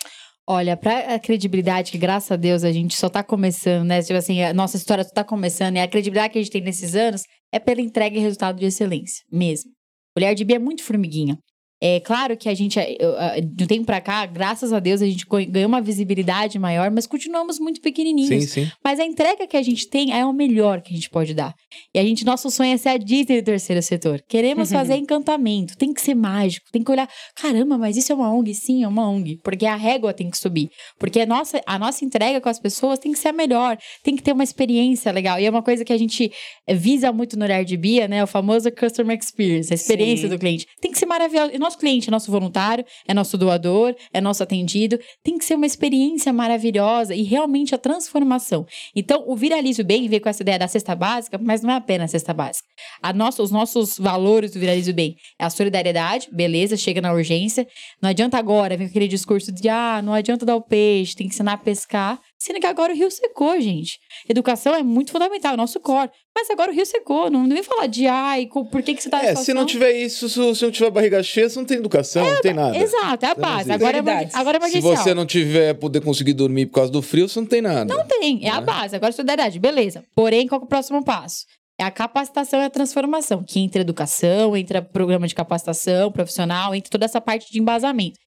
Olha, 0.48 0.76
pra 0.76 1.14
a 1.14 1.18
credibilidade, 1.18 1.90
que 1.90 1.98
graças 1.98 2.30
a 2.30 2.37
Deus 2.37 2.62
a 2.62 2.70
gente 2.70 2.96
só 2.96 3.09
tá 3.09 3.24
começando, 3.24 3.87
né? 3.87 4.00
Tipo 4.02 4.18
assim, 4.18 4.42
a 4.42 4.52
nossa 4.52 4.76
história 4.76 5.02
só 5.02 5.11
tá 5.11 5.24
começando, 5.24 5.76
e 5.76 5.80
a 5.80 5.88
credibilidade 5.88 6.33
que 6.33 6.38
a 6.38 6.42
gente 6.42 6.52
tem 6.52 6.62
nesses 6.62 6.94
anos 6.94 7.22
é 7.52 7.59
pela 7.59 7.80
entrega 7.80 8.16
e 8.16 8.20
resultado 8.20 8.59
de 8.59 8.66
excelência, 8.66 9.24
mesmo. 9.33 9.70
O 10.16 10.20
Olhar 10.20 10.35
de 10.35 10.44
Bia 10.44 10.56
é 10.56 10.59
muito 10.61 10.83
formiguinha. 10.85 11.37
É 11.82 11.98
claro 12.00 12.36
que 12.36 12.48
a 12.48 12.54
gente, 12.54 12.78
eu, 12.98 13.16
ah, 13.16 13.34
do 13.42 13.66
tempo 13.66 13.86
pra 13.86 14.00
cá, 14.00 14.26
graças 14.26 14.70
a 14.70 14.78
Deus, 14.78 15.00
a 15.00 15.06
gente 15.06 15.26
ganhou 15.48 15.68
uma 15.68 15.80
visibilidade 15.80 16.58
maior, 16.58 16.90
mas 16.90 17.06
continuamos 17.06 17.58
muito 17.58 17.80
pequenininhos. 17.80 18.28
Sim, 18.50 18.64
sim. 18.66 18.72
Mas 18.84 19.00
a 19.00 19.04
entrega 19.04 19.46
que 19.46 19.56
a 19.56 19.62
gente 19.62 19.88
tem 19.88 20.12
é 20.12 20.24
o 20.26 20.32
melhor 20.32 20.82
que 20.82 20.92
a 20.92 20.94
gente 20.94 21.08
pode 21.08 21.32
dar. 21.32 21.54
E 21.94 21.98
a 21.98 22.02
gente, 22.02 22.24
nosso 22.24 22.50
sonho 22.50 22.74
é 22.74 22.76
ser 22.76 22.90
a 22.90 22.96
Disney 22.98 23.40
do 23.40 23.46
terceiro 23.46 23.82
setor. 23.82 24.22
Queremos 24.28 24.68
fazer 24.72 24.96
encantamento, 24.96 25.76
tem 25.76 25.94
que 25.94 26.02
ser 26.02 26.14
mágico, 26.14 26.66
tem 26.70 26.82
que 26.82 26.90
olhar, 26.90 27.08
caramba, 27.34 27.78
mas 27.78 27.96
isso 27.96 28.12
é 28.12 28.14
uma 28.14 28.30
ONG? 28.30 28.54
Sim, 28.54 28.84
é 28.84 28.88
uma 28.88 29.08
ONG, 29.08 29.38
porque 29.42 29.64
a 29.64 29.76
régua 29.76 30.12
tem 30.12 30.28
que 30.28 30.36
subir. 30.36 30.68
Porque 30.98 31.20
a 31.20 31.26
nossa, 31.26 31.62
a 31.66 31.78
nossa 31.78 32.04
entrega 32.04 32.40
com 32.42 32.48
as 32.50 32.58
pessoas 32.58 32.98
tem 32.98 33.12
que 33.12 33.18
ser 33.18 33.28
a 33.28 33.32
melhor, 33.32 33.78
tem 34.02 34.14
que 34.14 34.22
ter 34.22 34.32
uma 34.32 34.44
experiência 34.44 35.10
legal. 35.12 35.40
E 35.40 35.46
é 35.46 35.50
uma 35.50 35.62
coisa 35.62 35.82
que 35.82 35.92
a 35.92 35.98
gente 35.98 36.30
eh, 36.66 36.74
visa 36.74 37.10
muito 37.10 37.38
no 37.38 37.44
Olhar 37.44 37.64
de 37.64 37.76
Bia, 37.76 38.06
né? 38.06 38.22
O 38.22 38.26
famoso 38.26 38.70
Customer 38.70 39.16
Experience, 39.18 39.72
a 39.72 39.76
experiência 39.76 40.28
Sim. 40.28 40.34
do 40.34 40.38
cliente. 40.38 40.66
Tem 40.80 40.92
que 40.92 40.98
ser 40.98 41.06
maravilhosa. 41.06 41.52
Nosso 41.70 41.78
cliente 41.78 42.09
é 42.09 42.11
nosso 42.11 42.33
voluntário, 42.33 42.85
é 43.06 43.14
nosso 43.14 43.38
doador, 43.38 43.94
é 44.12 44.20
nosso 44.20 44.42
atendido. 44.42 44.98
Tem 45.22 45.38
que 45.38 45.44
ser 45.44 45.54
uma 45.54 45.66
experiência 45.66 46.33
maravilhosa 46.33 47.14
e 47.14 47.22
realmente 47.22 47.76
a 47.76 47.78
transformação. 47.78 48.66
Então, 48.92 49.22
o 49.24 49.37
Viralize 49.37 49.80
o 49.80 49.85
Bem 49.85 50.09
veio 50.09 50.20
com 50.20 50.28
essa 50.28 50.42
ideia 50.42 50.59
da 50.59 50.66
cesta 50.66 50.96
básica, 50.96 51.38
mas 51.40 51.62
não 51.62 51.70
é 51.70 51.76
apenas 51.76 52.11
cesta 52.11 52.35
básica. 52.35 52.66
A 53.00 53.12
nossa, 53.12 53.40
os 53.40 53.52
nossos 53.52 53.98
valores 53.98 54.50
do 54.50 54.59
Viralize 54.59 54.90
o 54.90 54.94
Bem 54.94 55.14
é 55.38 55.44
a 55.44 55.50
solidariedade, 55.50 56.28
beleza, 56.33 56.76
chega 56.76 57.00
na 57.00 57.12
urgência. 57.12 57.64
Não 58.02 58.11
adianta 58.11 58.37
agora 58.37 58.76
vir 58.76 58.87
aquele 58.87 59.06
discurso 59.06 59.52
de, 59.52 59.68
ah, 59.68 60.02
não 60.02 60.12
adianta 60.12 60.44
dar 60.44 60.56
o 60.56 60.62
peixe, 60.62 61.14
tem 61.14 61.28
que 61.28 61.35
ensinar 61.35 61.52
a 61.52 61.59
pescar. 61.59 62.18
Sendo 62.42 62.59
que 62.59 62.66
agora 62.66 62.90
o 62.92 62.96
rio 62.96 63.11
secou, 63.11 63.61
gente. 63.61 63.98
Educação 64.26 64.74
é 64.74 64.83
muito 64.83 65.12
fundamental, 65.12 65.50
é 65.50 65.55
o 65.55 65.59
nosso 65.59 65.79
core. 65.79 66.11
Mas 66.35 66.48
agora 66.48 66.70
o 66.70 66.74
rio 66.74 66.87
secou, 66.87 67.29
não 67.31 67.46
vem 67.46 67.62
falar 67.62 67.87
de, 67.87 68.07
ai, 68.07 68.46
por 68.46 68.83
que, 68.83 68.94
que 68.94 69.03
você 69.03 69.11
tá 69.11 69.18
É, 69.18 69.26
nessa 69.26 69.44
se 69.44 69.53
não 69.53 69.62
situação?" 69.62 69.66
tiver 69.66 69.92
isso, 69.92 70.26
se 70.26 70.55
se 70.55 70.64
não 70.64 70.70
tiver 70.70 70.90
barriga 70.90 71.22
cheia, 71.22 71.50
você 71.50 71.59
não 71.59 71.66
tem 71.66 71.76
educação, 71.76 72.24
não 72.24 72.40
tem 72.40 72.55
nada. 72.55 72.79
Exato, 72.79 73.26
é 73.26 73.29
a 73.31 73.35
não 73.35 73.42
base. 73.42 73.70
Agora 73.70 73.98
é, 73.98 74.00
agora 74.33 74.57
é 74.57 74.61
Se 74.61 74.66
emergencial. 74.79 74.96
você 74.96 75.12
não 75.14 75.26
tiver 75.26 75.74
poder 75.74 76.00
conseguir 76.00 76.33
dormir 76.33 76.64
por 76.66 76.76
causa 76.76 76.90
do 76.90 77.03
frio, 77.03 77.29
você 77.29 77.38
não 77.40 77.46
tem 77.46 77.61
nada. 77.61 77.94
Não 77.94 78.07
tem, 78.07 78.46
é 78.46 78.48
a 78.48 78.61
Né? 78.61 78.66
base. 78.66 78.96
Agora, 78.96 79.12
solidariedade, 79.12 79.59
beleza. 79.59 80.03
Porém, 80.14 80.48
qual 80.48 80.61
que 80.61 80.64
é 80.64 80.66
o 80.66 80.68
próximo 80.68 81.05
passo? 81.05 81.44
É 81.80 81.82
a 81.82 81.90
capacitação 81.90 82.60
e 82.60 82.64
a 82.66 82.68
transformação, 82.68 83.42
que 83.42 83.58
entra 83.58 83.80
educação, 83.80 84.54
entra 84.54 84.82
programa 84.82 85.26
de 85.26 85.34
capacitação 85.34 86.12
profissional, 86.12 86.74
entra 86.74 86.90
toda 86.90 87.06
essa 87.06 87.22
parte 87.22 87.50
de 87.50 87.58
embasamento. 87.58 88.18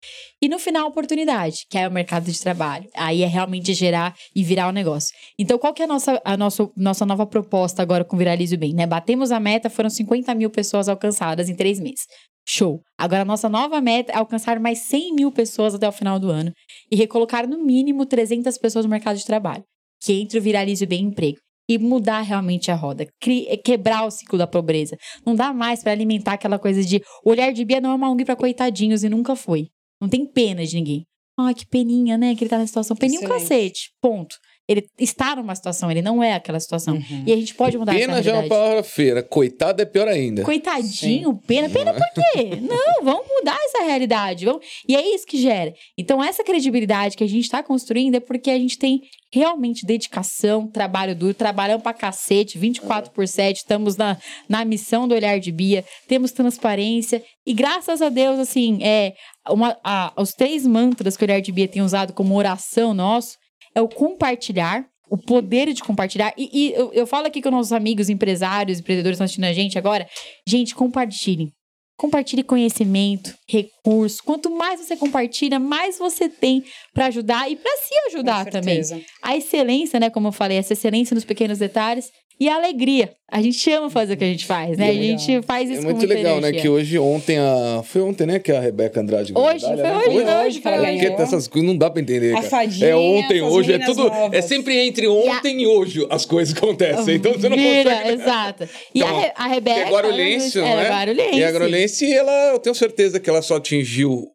E 0.41 0.49
no 0.49 0.57
final, 0.57 0.87
oportunidade, 0.87 1.67
que 1.69 1.77
é 1.77 1.87
o 1.87 1.91
mercado 1.91 2.31
de 2.31 2.39
trabalho. 2.39 2.89
Aí 2.95 3.21
é 3.21 3.27
realmente 3.27 3.71
gerar 3.75 4.15
e 4.35 4.43
virar 4.43 4.69
o 4.69 4.71
negócio. 4.71 5.15
Então, 5.37 5.59
qual 5.59 5.71
que 5.71 5.83
é 5.83 5.85
a 5.85 5.87
nossa, 5.87 6.19
a 6.25 6.35
nossa, 6.35 6.67
nossa 6.75 7.05
nova 7.05 7.27
proposta 7.27 7.83
agora 7.83 8.03
com 8.03 8.17
Viralize 8.17 8.55
o 8.55 8.57
Bem? 8.57 8.73
Né? 8.73 8.87
Batemos 8.87 9.31
a 9.31 9.39
meta, 9.39 9.69
foram 9.69 9.87
50 9.87 10.33
mil 10.33 10.49
pessoas 10.49 10.89
alcançadas 10.89 11.47
em 11.47 11.55
três 11.55 11.79
meses. 11.79 12.07
Show. 12.43 12.81
Agora, 12.97 13.21
a 13.21 13.25
nossa 13.25 13.47
nova 13.47 13.79
meta 13.79 14.13
é 14.13 14.17
alcançar 14.17 14.59
mais 14.59 14.79
100 14.79 15.13
mil 15.13 15.31
pessoas 15.31 15.75
até 15.75 15.87
o 15.87 15.91
final 15.91 16.17
do 16.17 16.31
ano 16.31 16.51
e 16.91 16.95
recolocar 16.95 17.47
no 17.47 17.63
mínimo 17.63 18.03
300 18.07 18.57
pessoas 18.57 18.83
no 18.83 18.89
mercado 18.89 19.17
de 19.17 19.25
trabalho, 19.27 19.63
que 20.01 20.13
entre 20.13 20.39
o 20.39 20.41
Viralize 20.41 20.83
o 20.83 20.87
Bem 20.87 21.03
Emprego. 21.03 21.37
E 21.67 21.77
mudar 21.77 22.21
realmente 22.21 22.69
a 22.69 22.75
roda, 22.75 23.07
é 23.47 23.57
quebrar 23.57 24.05
o 24.05 24.11
ciclo 24.11 24.37
da 24.37 24.45
pobreza. 24.45 24.97
Não 25.25 25.33
dá 25.33 25.53
mais 25.53 25.81
para 25.81 25.93
alimentar 25.93 26.33
aquela 26.33 26.59
coisa 26.59 26.83
de 26.83 27.01
o 27.23 27.29
olhar 27.29 27.53
de 27.53 27.63
Bia 27.63 27.79
não 27.79 27.91
é 27.91 27.95
uma 27.95 28.09
ONG 28.09 28.25
pra 28.25 28.35
coitadinhos 28.35 29.03
e 29.03 29.09
nunca 29.09 29.35
foi. 29.35 29.69
Não 30.01 30.09
tem 30.09 30.25
pena 30.25 30.65
de 30.65 30.75
ninguém. 30.75 31.05
Ai, 31.39 31.53
que 31.53 31.65
peninha, 31.65 32.17
né? 32.17 32.35
Que 32.35 32.43
ele 32.43 32.49
tá 32.49 32.57
na 32.57 32.67
situação. 32.67 32.95
Peninha 32.95 33.21
um 33.21 33.23
Excelente. 33.23 33.41
cacete. 33.41 33.91
Ponto. 34.01 34.35
Ele 34.67 34.85
está 34.97 35.35
numa 35.35 35.53
situação, 35.55 35.91
ele 35.91 36.01
não 36.01 36.23
é 36.23 36.33
aquela 36.33 36.59
situação. 36.59 36.95
Uhum. 36.95 37.23
E 37.27 37.33
a 37.33 37.35
gente 37.35 37.53
pode 37.53 37.77
mudar 37.77 37.93
Pena 37.93 38.13
essa 38.13 38.23
já 38.23 38.31
é 38.31 38.33
uma 38.33 38.39
realidade. 38.41 38.61
palavra 38.61 38.83
feira. 38.83 39.21
Coitado 39.21 39.81
é 39.81 39.85
pior 39.85 40.07
ainda. 40.07 40.43
Coitadinho, 40.43 41.35
pena. 41.45 41.69
Pena 41.69 41.93
por 41.93 42.07
quê? 42.13 42.55
Não, 42.61 43.03
vamos 43.03 43.25
mudar 43.27 43.57
essa 43.65 43.83
realidade. 43.83 44.45
Vamos... 44.45 44.65
E 44.87 44.95
é 44.95 45.13
isso 45.15 45.25
que 45.25 45.37
gera. 45.37 45.73
Então, 45.97 46.23
essa 46.23 46.43
credibilidade 46.45 47.17
que 47.17 47.23
a 47.23 47.27
gente 47.27 47.43
está 47.43 47.61
construindo 47.61 48.15
é 48.15 48.19
porque 48.21 48.49
a 48.51 48.57
gente 48.57 48.77
tem 48.77 49.01
realmente 49.33 49.85
dedicação, 49.85 50.67
trabalho 50.67 51.15
duro, 51.15 51.33
trabalhamos 51.33 51.83
pra 51.83 51.91
cacete, 51.93 52.57
24 52.57 53.11
por 53.11 53.27
7, 53.27 53.57
estamos 53.57 53.97
na, 53.97 54.15
na 54.47 54.63
missão 54.63 55.07
do 55.07 55.15
Olhar 55.15 55.39
de 55.39 55.51
Bia, 55.51 55.83
temos 56.07 56.31
transparência 56.31 57.21
e 57.45 57.51
graças 57.53 57.99
a 58.01 58.09
Deus, 58.09 58.39
assim, 58.39 58.77
é 58.83 59.13
uma, 59.49 59.75
a- 59.83 60.13
os 60.17 60.31
três 60.33 60.65
mantras 60.67 61.17
que 61.17 61.23
o 61.23 61.25
Olhar 61.27 61.41
de 61.41 61.51
Bia 61.51 61.67
tem 61.67 61.81
usado 61.81 62.13
como 62.13 62.35
oração 62.35 62.93
nosso 62.93 63.35
é 63.75 63.81
o 63.81 63.87
compartilhar, 63.87 64.85
o 65.09 65.17
poder 65.17 65.71
de 65.73 65.83
compartilhar. 65.83 66.33
E, 66.37 66.49
e 66.51 66.73
eu, 66.73 66.91
eu 66.93 67.07
falo 67.07 67.27
aqui 67.27 67.41
com 67.41 67.51
nossos 67.51 67.71
amigos 67.71 68.09
empresários, 68.09 68.79
empreendedores 68.79 69.17
que 69.17 69.23
estão 69.23 69.25
assistindo 69.25 69.45
a 69.45 69.53
gente 69.53 69.77
agora. 69.77 70.07
Gente, 70.47 70.73
compartilhem. 70.73 71.51
Compartilhe 71.95 72.43
conhecimento, 72.43 73.35
recurso. 73.47 74.23
Quanto 74.23 74.49
mais 74.49 74.79
você 74.79 74.97
compartilha, 74.97 75.59
mais 75.59 75.99
você 75.99 76.27
tem 76.27 76.63
para 76.91 77.05
ajudar 77.05 77.49
e 77.49 77.55
para 77.55 77.71
se 77.77 77.93
ajudar 78.07 78.45
também. 78.49 78.81
A 79.21 79.37
excelência, 79.37 79.99
né? 79.99 80.09
Como 80.09 80.27
eu 80.27 80.31
falei, 80.31 80.57
essa 80.57 80.73
excelência 80.73 81.13
nos 81.13 81.23
pequenos 81.23 81.59
detalhes 81.59 82.11
e 82.43 82.49
a 82.49 82.55
alegria. 82.55 83.11
A 83.31 83.41
gente 83.41 83.71
ama 83.71 83.89
fazer 83.89 84.13
o 84.13 84.17
que 84.17 84.23
a 84.23 84.27
gente 84.27 84.45
faz, 84.45 84.77
né? 84.77 84.85
A 84.89 84.91
Legal. 84.91 85.17
gente 85.17 85.41
faz 85.45 85.67
isso 85.69 85.79
É 85.79 85.81
com 85.81 85.87
muito 85.89 85.97
muita 85.99 86.13
legal, 86.13 86.33
né? 86.35 86.49
energia. 86.49 86.61
Que 86.61 86.69
hoje, 86.69 86.99
ontem, 86.99 87.37
a. 87.39 87.81
Foi 87.83 88.01
ontem, 88.01 88.27
né? 88.27 88.37
Que 88.39 88.51
a 88.51 88.59
Rebeca 88.59 88.99
Andrade 89.01 89.33
ganhou 89.33 89.49
a 89.49 89.53
Hoje, 89.53 89.67
medalha, 89.69 89.99
foi 90.03 90.13
né? 90.23 90.37
hoje, 90.37 90.59
Hoje 90.59 90.79
hoje. 90.79 91.09
Porque 91.09 91.21
essas 91.23 91.47
coisas 91.47 91.67
não 91.67 91.75
dá 91.77 91.89
pra 91.89 92.01
entender. 92.01 92.31
A 92.33 92.35
cara. 92.37 92.49
fadinha, 92.49 92.87
é 92.89 92.95
ontem, 92.95 93.41
hoje, 93.41 93.73
é 93.73 93.79
tudo. 93.79 94.03
novas. 94.03 94.33
É 94.37 94.41
sempre 94.41 94.77
entre 94.77 95.07
ontem 95.07 95.61
e 95.61 95.65
hoje 95.67 96.05
as 96.11 96.25
coisas 96.25 96.55
acontecem. 96.55 97.15
Então 97.15 97.33
você 97.33 97.49
não 97.49 97.57
Vira, 97.57 97.89
consegue. 97.95 98.09
exato. 98.21 98.63
E 98.93 98.99
Então, 98.99 99.07
a, 99.17 99.19
Re- 99.21 99.31
a 99.35 99.47
E 99.47 99.51
Rebeca... 99.53 99.87
a 99.87 99.89
Guarulhense, 99.91 100.57
não 100.59 100.67
ela 100.67 100.81
é? 100.83 100.89
Guarulhense. 100.89 101.37
E 101.39 101.43
a 101.43 101.49
Guarulhense, 101.51 102.13
ela, 102.13 102.31
eu 102.51 102.59
tenho 102.59 102.75
certeza 102.75 103.19
que 103.19 103.29
ela 103.29 103.41
só 103.41 103.55
atingiu 103.55 104.27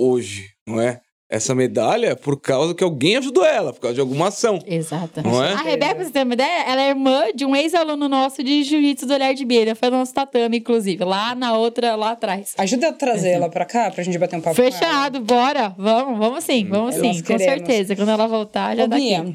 hoje, 0.00 0.46
não 0.66 0.80
é? 0.80 1.00
Essa 1.30 1.54
medalha 1.54 2.16
por 2.16 2.40
causa 2.40 2.74
que 2.74 2.82
alguém 2.82 3.16
ajudou 3.18 3.44
ela, 3.44 3.70
por 3.72 3.80
causa 3.80 3.94
de 3.94 4.00
alguma 4.00 4.28
ação. 4.28 4.58
Exato. 4.66 5.22
Não 5.22 5.44
é? 5.44 5.52
A 5.52 5.56
Rebeca, 5.62 5.94
pra 5.96 6.04
você 6.04 6.10
ter 6.10 6.24
uma 6.24 6.32
ideia, 6.32 6.62
ela 6.66 6.80
é 6.82 6.88
irmã 6.88 7.24
de 7.34 7.44
um 7.44 7.54
ex-aluno 7.54 8.08
nosso 8.08 8.42
de 8.42 8.62
jiu-jitsu 8.62 9.04
do 9.06 9.12
Olhar 9.12 9.34
de 9.34 9.44
Bia. 9.44 9.60
Ele 9.60 9.74
foi 9.74 9.90
no 9.90 9.98
nosso 9.98 10.14
tatame, 10.14 10.56
inclusive, 10.58 11.04
lá 11.04 11.34
na 11.34 11.54
outra, 11.58 11.94
lá 11.96 12.12
atrás. 12.12 12.54
Ajuda 12.56 12.88
a 12.88 12.92
trazer 12.94 13.30
ela 13.32 13.50
pra 13.50 13.66
cá, 13.66 13.90
pra 13.90 14.02
gente 14.02 14.16
bater 14.16 14.36
um 14.36 14.40
papo. 14.40 14.56
Fechado, 14.56 15.20
bora. 15.20 15.74
Vamos, 15.76 16.18
vamos 16.18 16.44
sim, 16.44 16.64
vamos 16.66 16.96
Nós 16.96 17.16
sim, 17.16 17.22
com 17.22 17.26
queremos. 17.26 17.44
certeza. 17.44 17.94
Quando 17.94 18.08
ela 18.10 18.26
voltar, 18.26 18.74
já 18.74 18.84
Ô, 18.84 18.88
dá 18.88 18.96
Bia, 18.96 19.20
aqui. 19.20 19.32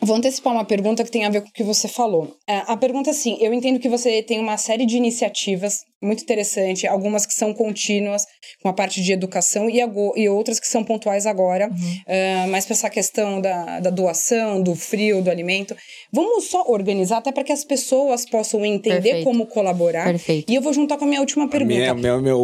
vou 0.00 0.16
antecipar 0.16 0.54
uma 0.54 0.64
pergunta 0.64 1.04
que 1.04 1.10
tem 1.10 1.26
a 1.26 1.28
ver 1.30 1.42
com 1.42 1.48
o 1.48 1.52
que 1.52 1.62
você 1.62 1.86
falou. 1.86 2.34
É, 2.48 2.62
A 2.66 2.78
pergunta 2.78 3.10
é 3.10 3.12
assim, 3.12 3.36
eu 3.42 3.52
entendo 3.52 3.78
que 3.78 3.90
você 3.90 4.22
tem 4.22 4.40
uma 4.40 4.56
série 4.56 4.86
de 4.86 4.96
iniciativas 4.96 5.80
muito 6.02 6.22
interessante, 6.22 6.86
algumas 6.86 7.24
que 7.26 7.32
são 7.32 7.54
contínuas, 7.54 8.24
com 8.62 8.68
a 8.68 8.72
parte 8.72 9.02
de 9.02 9.12
educação, 9.12 9.68
e, 9.70 9.80
e 10.16 10.28
outras 10.28 10.60
que 10.60 10.66
são 10.66 10.84
pontuais 10.84 11.26
agora, 11.26 11.68
Uhum. 11.68 11.96
é, 12.06 12.46
mais 12.46 12.64
para 12.66 12.74
essa 12.74 12.90
questão 12.90 13.40
da, 13.40 13.80
da 13.80 13.90
doação, 13.90 14.62
do 14.62 14.74
frio, 14.74 15.22
do 15.22 15.30
alimento. 15.30 15.74
Vamos 16.12 16.44
só 16.50 16.64
organizar, 16.68 17.18
até 17.18 17.32
para 17.32 17.42
que 17.44 17.52
as 17.52 17.64
pessoas 17.64 18.24
possam 18.28 18.64
entender 18.64 19.00
Perfeito. 19.02 19.24
como 19.24 19.46
colaborar. 19.46 20.04
Perfeito. 20.04 20.50
E 20.52 20.54
eu 20.54 20.60
vou 20.62 20.72
juntar 20.72 20.96
com 20.98 21.04
a 21.04 21.08
minha 21.08 21.20
última 21.20 21.44
A 21.44 21.48
pergunta. 21.48 21.74
minha, 21.74 21.94
minha, 21.94 22.18
meu 22.18 22.38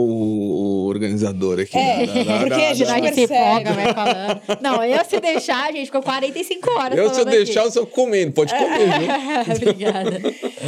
organizador 0.87 1.61
aqui. 1.61 1.77
É, 1.77 2.07
da- 2.07 2.13
da- 2.25 2.39
porque 2.39 2.49
da- 2.51 2.69
a 2.71 2.75
gente 2.75 2.87
da- 2.87 2.95
a 2.95 3.01
gente 3.01 3.15
se 3.15 3.29
percebe. 3.29 3.41
empolga, 3.61 3.73
vai 3.73 3.95
falando. 3.95 4.41
Não, 4.61 4.85
eu 4.85 5.05
se 5.05 5.21
deixar, 5.21 5.69
a 5.69 5.73
gente 5.73 5.87
ficou 5.87 6.03
45 6.03 6.71
horas 6.79 6.99
Eu, 6.99 7.05
se 7.05 7.11
eu 7.11 7.15
falando 7.25 7.29
aqui. 7.29 7.45
deixar, 7.45 7.65
eu 7.65 7.71
só 7.71 7.87
comendo. 7.87 8.33
Pode 8.33 8.55
comer, 8.55 8.89
viu? 8.99 9.09
Obrigada. 9.57 10.21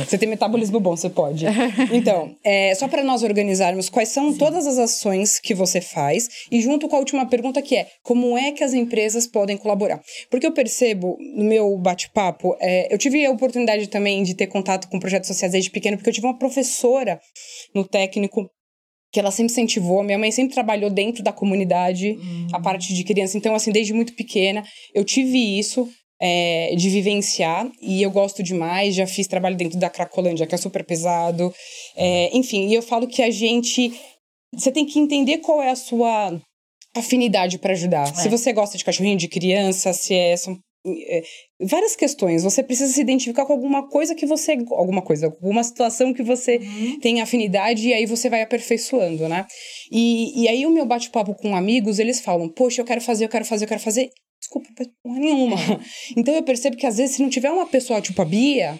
Você 0.06 0.18
tem 0.18 0.28
metabolismo 0.28 0.78
bom, 0.80 0.96
você 0.96 1.08
pode. 1.10 1.46
Então, 1.92 2.34
é, 2.44 2.73
só 2.74 2.88
para 2.88 3.04
nós 3.04 3.22
organizarmos 3.22 3.88
quais 3.88 4.08
são 4.08 4.36
todas 4.36 4.66
as 4.66 4.78
ações 4.78 5.38
que 5.38 5.54
você 5.54 5.80
faz 5.80 6.28
e 6.50 6.60
junto 6.60 6.88
com 6.88 6.96
a 6.96 6.98
última 6.98 7.26
pergunta 7.26 7.62
que 7.62 7.76
é 7.76 7.88
como 8.02 8.36
é 8.36 8.52
que 8.52 8.64
as 8.64 8.74
empresas 8.74 9.26
podem 9.26 9.56
colaborar? 9.56 10.00
Porque 10.30 10.46
eu 10.46 10.52
percebo 10.52 11.16
no 11.34 11.44
meu 11.44 11.76
bate-papo, 11.78 12.56
é, 12.60 12.92
eu 12.92 12.98
tive 12.98 13.24
a 13.24 13.30
oportunidade 13.30 13.88
também 13.88 14.22
de 14.22 14.34
ter 14.34 14.46
contato 14.46 14.88
com 14.88 14.98
projetos 14.98 15.28
sociais 15.28 15.52
desde 15.52 15.70
pequeno, 15.70 15.96
porque 15.96 16.10
eu 16.10 16.14
tive 16.14 16.26
uma 16.26 16.38
professora 16.38 17.20
no 17.74 17.84
técnico 17.84 18.48
que 19.12 19.20
ela 19.20 19.30
sempre 19.30 19.52
incentivou, 19.52 20.02
minha 20.02 20.18
mãe 20.18 20.32
sempre 20.32 20.54
trabalhou 20.54 20.90
dentro 20.90 21.22
da 21.22 21.32
comunidade, 21.32 22.18
a 22.52 22.58
parte 22.58 22.92
de 22.92 23.04
criança, 23.04 23.38
então 23.38 23.54
assim, 23.54 23.70
desde 23.70 23.92
muito 23.92 24.12
pequena, 24.14 24.64
eu 24.92 25.04
tive 25.04 25.38
isso, 25.56 25.88
é, 26.20 26.74
de 26.76 26.88
vivenciar 26.88 27.70
e 27.82 28.02
eu 28.02 28.10
gosto 28.10 28.42
demais. 28.42 28.94
Já 28.94 29.06
fiz 29.06 29.26
trabalho 29.26 29.56
dentro 29.56 29.78
da 29.78 29.90
Cracolândia, 29.90 30.46
que 30.46 30.54
é 30.54 30.58
super 30.58 30.84
pesado. 30.84 31.52
É, 31.96 32.36
enfim, 32.36 32.68
e 32.68 32.74
eu 32.74 32.82
falo 32.82 33.06
que 33.06 33.22
a 33.22 33.30
gente. 33.30 33.92
Você 34.54 34.70
tem 34.70 34.86
que 34.86 34.98
entender 34.98 35.38
qual 35.38 35.60
é 35.62 35.70
a 35.70 35.76
sua 35.76 36.40
afinidade 36.96 37.58
para 37.58 37.72
ajudar. 37.72 38.06
Se 38.14 38.28
É. 38.28 38.30
você 38.30 38.52
gosta 38.52 38.78
de 38.78 38.84
cachorrinho, 38.84 39.16
de 39.16 39.28
criança, 39.28 39.92
se 39.92 40.14
é. 40.14 40.36
São, 40.36 40.56
é, 40.86 41.22
várias 41.62 41.96
questões. 41.96 42.44
Você 42.44 42.62
precisa 42.62 42.92
se 42.92 43.00
identificar 43.00 43.46
com 43.46 43.52
alguma 43.52 43.88
coisa 43.88 44.14
que 44.14 44.26
você. 44.26 44.56
Alguma 44.70 45.02
coisa, 45.02 45.26
alguma 45.26 45.64
situação 45.64 46.12
que 46.14 46.22
você 46.22 46.60
tem 47.00 47.20
afinidade 47.20 47.88
e 47.88 47.92
aí 47.94 48.06
você 48.06 48.30
vai 48.30 48.42
aperfeiçoando, 48.42 49.28
né? 49.28 49.46
E, 49.90 50.42
e 50.42 50.48
aí 50.48 50.64
o 50.66 50.70
meu 50.70 50.86
bate-papo 50.86 51.34
com 51.34 51.56
amigos, 51.56 51.98
eles 51.98 52.20
falam: 52.20 52.48
Poxa, 52.48 52.80
eu 52.80 52.84
quero 52.84 53.00
fazer, 53.00 53.24
eu 53.24 53.28
quero 53.28 53.44
fazer, 53.44 53.64
eu 53.64 53.68
quero 53.68 53.80
fazer. 53.80 54.10
Desculpa, 54.44 54.68
porra 55.02 55.18
nenhuma. 55.18 55.56
Então 56.16 56.34
eu 56.34 56.42
percebo 56.42 56.76
que 56.76 56.86
às 56.86 56.98
vezes, 56.98 57.16
se 57.16 57.22
não 57.22 57.30
tiver 57.30 57.50
uma 57.50 57.66
pessoa 57.66 58.00
tipo 58.00 58.20
a 58.20 58.24
Bia, 58.24 58.78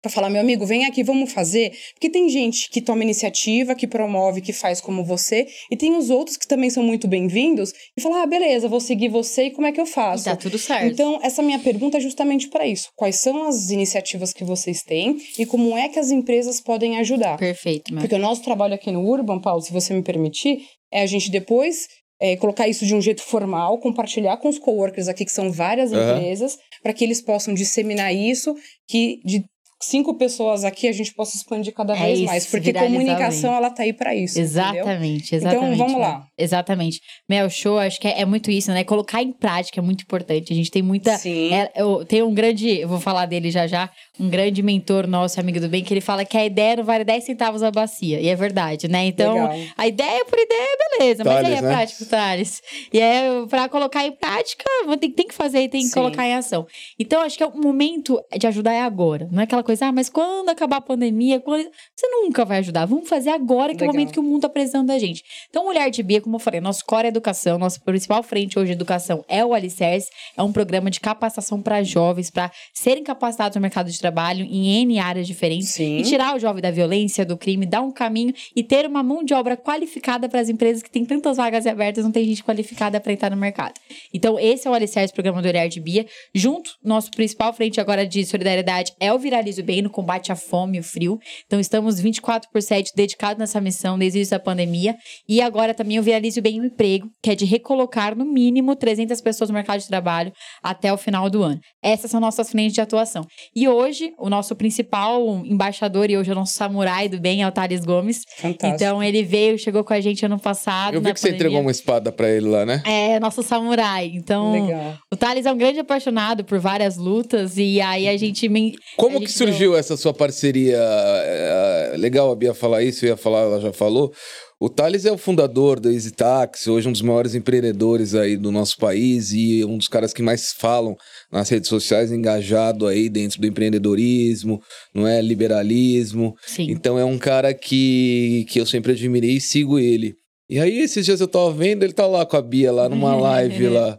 Pra 0.00 0.12
falar, 0.12 0.30
meu 0.30 0.40
amigo, 0.40 0.64
vem 0.64 0.84
aqui, 0.84 1.02
vamos 1.02 1.32
fazer. 1.32 1.72
Porque 1.94 2.08
tem 2.08 2.28
gente 2.28 2.70
que 2.70 2.80
toma 2.80 3.02
iniciativa, 3.02 3.74
que 3.74 3.84
promove, 3.84 4.40
que 4.40 4.52
faz 4.52 4.80
como 4.80 5.04
você, 5.04 5.48
e 5.72 5.76
tem 5.76 5.96
os 5.96 6.08
outros 6.08 6.36
que 6.36 6.46
também 6.46 6.70
são 6.70 6.84
muito 6.84 7.08
bem-vindos 7.08 7.72
e 7.96 8.00
falam, 8.00 8.22
ah, 8.22 8.26
beleza, 8.26 8.68
vou 8.68 8.78
seguir 8.78 9.08
você 9.08 9.46
e 9.46 9.50
como 9.50 9.66
é 9.66 9.72
que 9.72 9.80
eu 9.80 9.86
faço? 9.86 10.26
Tá 10.26 10.36
tudo 10.36 10.56
certo. 10.56 10.86
Então, 10.86 11.18
essa 11.20 11.42
minha 11.42 11.58
pergunta 11.58 11.96
é 11.96 12.00
justamente 12.00 12.48
para 12.48 12.64
isso. 12.64 12.90
Quais 12.94 13.16
são 13.16 13.48
as 13.48 13.70
iniciativas 13.70 14.32
que 14.32 14.44
vocês 14.44 14.84
têm 14.84 15.18
e 15.36 15.44
como 15.44 15.76
é 15.76 15.88
que 15.88 15.98
as 15.98 16.12
empresas 16.12 16.60
podem 16.60 16.96
ajudar? 16.98 17.36
Perfeito, 17.36 17.92
meu. 17.92 18.00
Porque 18.00 18.14
o 18.14 18.20
nosso 18.20 18.42
trabalho 18.44 18.74
aqui 18.74 18.92
no 18.92 19.04
Urban, 19.04 19.40
Paulo, 19.40 19.62
se 19.62 19.72
você 19.72 19.92
me 19.92 20.02
permitir, 20.02 20.60
é 20.92 21.02
a 21.02 21.06
gente 21.06 21.28
depois 21.28 21.88
é, 22.20 22.36
colocar 22.36 22.66
isso 22.68 22.84
de 22.86 22.94
um 22.94 23.00
jeito 23.00 23.22
formal, 23.22 23.78
compartilhar 23.78 24.36
com 24.38 24.48
os 24.48 24.58
coworkers 24.58 25.08
aqui, 25.08 25.24
que 25.24 25.32
são 25.32 25.50
várias 25.52 25.92
Aham. 25.92 26.16
empresas, 26.16 26.56
para 26.82 26.92
que 26.92 27.04
eles 27.04 27.20
possam 27.20 27.54
disseminar 27.54 28.14
isso, 28.14 28.54
que 28.88 29.20
de 29.24 29.44
cinco 29.80 30.14
pessoas 30.18 30.64
aqui 30.64 30.88
a 30.88 30.92
gente 30.92 31.14
possa 31.14 31.36
expandir 31.36 31.72
cada 31.72 31.96
É 31.96 32.02
vez 32.06 32.18
isso, 32.18 32.26
mais. 32.26 32.46
Porque 32.46 32.72
comunicação, 32.72 33.54
ela 33.54 33.70
tá 33.70 33.84
aí 33.84 33.92
para 33.92 34.12
isso. 34.14 34.38
entendeu? 34.40 34.50
Exatamente, 34.74 35.34
exatamente. 35.36 35.64
Então, 35.66 35.76
vamos 35.76 35.92
Mel. 35.92 36.00
lá. 36.00 36.26
Exatamente. 36.36 37.00
Mel, 37.28 37.48
show, 37.48 37.78
acho 37.78 38.00
que 38.00 38.08
é, 38.08 38.20
é 38.22 38.24
muito 38.24 38.50
isso, 38.50 38.72
né? 38.72 38.82
Colocar 38.82 39.22
em 39.22 39.32
prática 39.32 39.78
é 39.80 39.82
muito 39.82 40.02
importante. 40.02 40.52
A 40.52 40.56
gente 40.56 40.70
tem 40.70 40.82
muita. 40.82 41.16
Sim. 41.16 41.54
É, 41.54 41.70
eu 41.76 42.04
tenho 42.04 42.26
um 42.26 42.34
grande, 42.34 42.80
eu 42.80 42.88
vou 42.88 42.98
falar 43.00 43.26
dele 43.26 43.52
já 43.52 43.68
já, 43.68 43.88
um 44.18 44.28
grande 44.28 44.62
mentor 44.62 45.06
nosso, 45.06 45.38
amigo 45.38 45.60
do 45.60 45.68
bem, 45.68 45.84
que 45.84 45.92
ele 45.94 46.00
fala 46.00 46.24
que 46.24 46.36
a 46.36 46.44
ideia 46.44 46.76
não 46.76 46.84
vale 46.84 47.04
10 47.04 47.24
centavos 47.24 47.62
a 47.62 47.70
bacia. 47.70 48.20
E 48.20 48.28
é 48.28 48.34
verdade, 48.34 48.88
né? 48.88 49.06
Então, 49.06 49.34
Legal. 49.34 49.56
a 49.76 49.86
ideia 49.86 50.24
por 50.24 50.38
ideia, 50.38 50.76
beleza. 50.98 51.24
mas 51.24 51.34
Thales, 51.34 51.48
aí 51.48 51.54
é 51.54 51.62
né? 51.62 51.68
prático, 51.68 52.04
Thales. 52.06 52.62
E 52.92 53.00
é 53.00 53.46
pra 53.48 53.68
colocar 53.68 54.04
em 54.04 54.12
prática, 54.12 54.64
ter- 55.00 55.08
tem 55.10 55.28
que 55.28 55.34
fazer 55.34 55.60
e 55.60 55.68
tem 55.68 55.82
que 55.82 55.88
Sim. 55.88 55.94
colocar 55.94 56.26
em 56.26 56.34
ação. 56.34 56.66
Então, 56.98 57.22
acho 57.22 57.36
que 57.36 57.42
é 57.42 57.46
o 57.46 57.56
momento 57.56 58.20
de 58.36 58.46
ajudar 58.46 58.72
é 58.72 58.82
agora. 58.82 59.28
Não 59.30 59.40
é 59.40 59.44
aquela 59.44 59.62
coisa, 59.62 59.86
ah, 59.86 59.92
mas 59.92 60.08
quando 60.08 60.48
acabar 60.48 60.78
a 60.78 60.80
pandemia, 60.80 61.40
quando... 61.40 61.68
você 61.94 62.08
nunca 62.08 62.44
vai 62.44 62.58
ajudar. 62.58 62.86
Vamos 62.86 63.08
fazer 63.08 63.30
agora, 63.30 63.74
que 63.74 63.82
é 63.82 63.86
o 63.86 63.90
Legal. 63.90 63.94
momento 63.94 64.12
que 64.12 64.20
o 64.20 64.22
mundo 64.22 64.42
tá 64.42 64.48
precisando 64.48 64.88
da 64.88 64.98
gente. 64.98 65.22
Então, 65.48 65.64
Mulher 65.64 65.90
de 65.90 66.02
Bia, 66.02 66.20
como 66.20 66.36
eu 66.36 66.40
falei, 66.40 66.60
nosso 66.60 66.84
core 66.84 67.06
é 67.06 67.08
educação, 67.08 67.58
nossa 67.58 67.78
principal 67.80 68.22
frente 68.22 68.58
hoje 68.58 68.68
de 68.68 68.72
educação 68.72 69.24
é 69.28 69.44
o 69.44 69.54
Alicerce, 69.54 70.08
é 70.36 70.42
um 70.42 70.52
programa 70.52 70.90
de 70.90 71.00
capacitação 71.00 71.62
para 71.62 71.82
jovens, 71.82 72.30
para 72.30 72.50
serem 72.74 73.04
capacitados 73.04 73.54
no 73.54 73.62
mercado 73.62 73.90
de 73.90 73.98
trabalho 73.98 74.07
em 74.44 74.82
N 74.82 74.98
áreas 74.98 75.26
diferentes 75.26 75.70
Sim. 75.70 75.98
e 75.98 76.02
tirar 76.02 76.36
o 76.36 76.38
jovem 76.38 76.62
da 76.62 76.70
violência, 76.70 77.24
do 77.24 77.36
crime, 77.36 77.66
dar 77.66 77.82
um 77.82 77.90
caminho 77.90 78.32
e 78.54 78.62
ter 78.62 78.86
uma 78.86 79.02
mão 79.02 79.24
de 79.24 79.34
obra 79.34 79.56
qualificada 79.56 80.28
para 80.28 80.40
as 80.40 80.48
empresas 80.48 80.82
que 80.82 80.90
têm 80.90 81.04
tantas 81.04 81.36
vagas 81.36 81.66
abertas, 81.66 82.04
não 82.04 82.12
tem 82.12 82.24
gente 82.24 82.42
qualificada 82.42 83.00
para 83.00 83.12
entrar 83.12 83.30
no 83.30 83.36
mercado. 83.36 83.74
Então, 84.12 84.38
esse 84.38 84.66
é 84.66 84.70
o 84.70 84.74
Alicerce, 84.74 85.12
programa 85.12 85.42
do 85.42 85.48
Olhar 85.48 85.68
de 85.68 85.80
Bia. 85.80 86.06
Junto, 86.34 86.72
nosso 86.82 87.10
principal 87.10 87.52
frente 87.52 87.80
agora 87.80 88.06
de 88.06 88.24
solidariedade 88.24 88.92
é 89.00 89.12
o 89.12 89.18
Viralizo 89.18 89.62
Bem 89.62 89.82
no 89.82 89.90
combate 89.90 90.32
à 90.32 90.36
fome 90.36 90.78
e 90.78 90.80
o 90.80 90.84
frio. 90.84 91.18
Então, 91.46 91.58
estamos 91.60 92.00
24 92.00 92.50
por 92.50 92.62
7 92.62 92.92
dedicados 92.94 93.38
nessa 93.38 93.60
missão 93.60 93.98
desde 93.98 94.18
o 94.18 94.20
início 94.20 94.36
da 94.36 94.42
pandemia. 94.42 94.96
E 95.28 95.40
agora 95.40 95.74
também 95.74 95.98
o 95.98 96.02
Viralizo 96.02 96.40
Bem 96.40 96.60
o 96.60 96.64
Emprego, 96.64 97.08
que 97.22 97.30
é 97.30 97.34
de 97.34 97.44
recolocar 97.44 98.16
no 98.16 98.24
mínimo 98.24 98.74
300 98.76 99.20
pessoas 99.20 99.50
no 99.50 99.54
mercado 99.54 99.80
de 99.80 99.88
trabalho 99.88 100.32
até 100.62 100.92
o 100.92 100.96
final 100.96 101.28
do 101.28 101.42
ano. 101.42 101.60
Essas 101.82 102.10
são 102.10 102.20
nossas 102.20 102.50
frentes 102.50 102.74
de 102.74 102.80
atuação. 102.80 103.24
E 103.54 103.68
hoje, 103.68 103.97
o 104.18 104.28
nosso 104.28 104.54
principal 104.56 105.42
embaixador 105.44 106.10
e 106.10 106.16
hoje 106.16 106.30
é 106.30 106.32
o 106.32 106.36
nosso 106.36 106.54
samurai 106.54 107.08
do 107.08 107.18
bem 107.20 107.42
é 107.42 107.48
o 107.48 107.52
Thales 107.52 107.84
Gomes. 107.84 108.22
Fantástico. 108.36 108.66
Então, 108.66 109.02
ele 109.02 109.22
veio, 109.22 109.58
chegou 109.58 109.82
com 109.84 109.92
a 109.92 110.00
gente 110.00 110.24
ano 110.26 110.38
passado. 110.38 110.94
Eu 110.94 111.00
vi 111.00 111.08
na 111.08 111.14
que 111.14 111.20
você 111.20 111.28
pandemia. 111.28 111.46
entregou 111.46 111.60
uma 111.62 111.70
espada 111.70 112.10
pra 112.12 112.28
ele 112.30 112.48
lá, 112.48 112.64
né? 112.66 112.82
É, 112.86 113.18
nosso 113.20 113.42
samurai. 113.42 114.10
Então, 114.14 114.52
Legal. 114.66 114.94
o 115.12 115.16
Thales 115.16 115.46
é 115.46 115.52
um 115.52 115.56
grande 115.58 115.80
apaixonado 115.80 116.44
por 116.44 116.58
várias 116.58 116.96
lutas 116.96 117.56
e 117.56 117.80
aí 117.80 118.08
a 118.08 118.16
gente... 118.16 118.48
men- 118.48 118.74
Como 118.96 119.16
a 119.16 119.20
que 119.20 119.26
gente 119.26 119.36
surgiu 119.36 119.76
essa 119.76 119.96
sua 119.96 120.12
parceria? 120.14 120.78
É, 120.78 121.92
é, 121.94 121.96
legal 121.96 122.30
a 122.30 122.36
Bia 122.36 122.54
falar 122.54 122.82
isso, 122.82 123.04
eu 123.04 123.10
ia 123.10 123.16
falar, 123.16 123.40
ela 123.42 123.60
já 123.60 123.72
falou. 123.72 124.12
O 124.60 124.68
Thales 124.68 125.04
é 125.04 125.12
o 125.12 125.16
fundador 125.16 125.78
da 125.78 125.92
Easy 125.92 126.10
Taxi, 126.10 126.68
hoje 126.68 126.88
um 126.88 126.92
dos 126.92 127.00
maiores 127.00 127.36
empreendedores 127.36 128.12
aí 128.12 128.36
do 128.36 128.50
nosso 128.50 128.76
país 128.76 129.32
e 129.32 129.64
um 129.64 129.78
dos 129.78 129.86
caras 129.86 130.12
que 130.12 130.20
mais 130.20 130.52
falam 130.52 130.96
nas 131.30 131.48
redes 131.48 131.68
sociais, 131.68 132.10
engajado 132.10 132.84
aí 132.88 133.08
dentro 133.08 133.40
do 133.40 133.46
empreendedorismo, 133.46 134.60
não 134.92 135.06
é? 135.06 135.22
Liberalismo. 135.22 136.34
Sim. 136.44 136.72
Então 136.72 136.98
é 136.98 137.04
um 137.04 137.18
cara 137.18 137.54
que, 137.54 138.46
que 138.48 138.60
eu 138.60 138.66
sempre 138.66 138.92
admirei 138.92 139.36
e 139.36 139.40
sigo 139.40 139.78
ele. 139.78 140.16
E 140.50 140.58
aí, 140.58 140.78
esses 140.80 141.04
dias 141.04 141.20
eu 141.20 141.28
tava 141.28 141.52
vendo, 141.52 141.84
ele 141.84 141.92
tá 141.92 142.06
lá 142.06 142.26
com 142.26 142.36
a 142.36 142.42
Bia, 142.42 142.72
lá 142.72 142.88
numa 142.88 143.14
live 143.20 143.68
lá. 143.68 143.96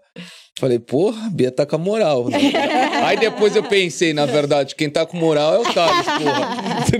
Falei, 0.59 0.77
porra, 0.77 1.27
a 1.27 1.29
Bia 1.29 1.51
tá 1.51 1.65
com 1.65 1.77
a 1.77 1.79
moral. 1.79 2.27
né? 2.29 2.37
aí 3.05 3.17
depois 3.17 3.55
eu 3.55 3.63
pensei, 3.63 4.11
na 4.13 4.25
verdade, 4.25 4.75
quem 4.75 4.89
tá 4.89 5.05
com 5.05 5.15
moral 5.15 5.55
é 5.55 5.59
o 5.59 5.73
Thales, 5.73 6.05
porra. 6.05 6.83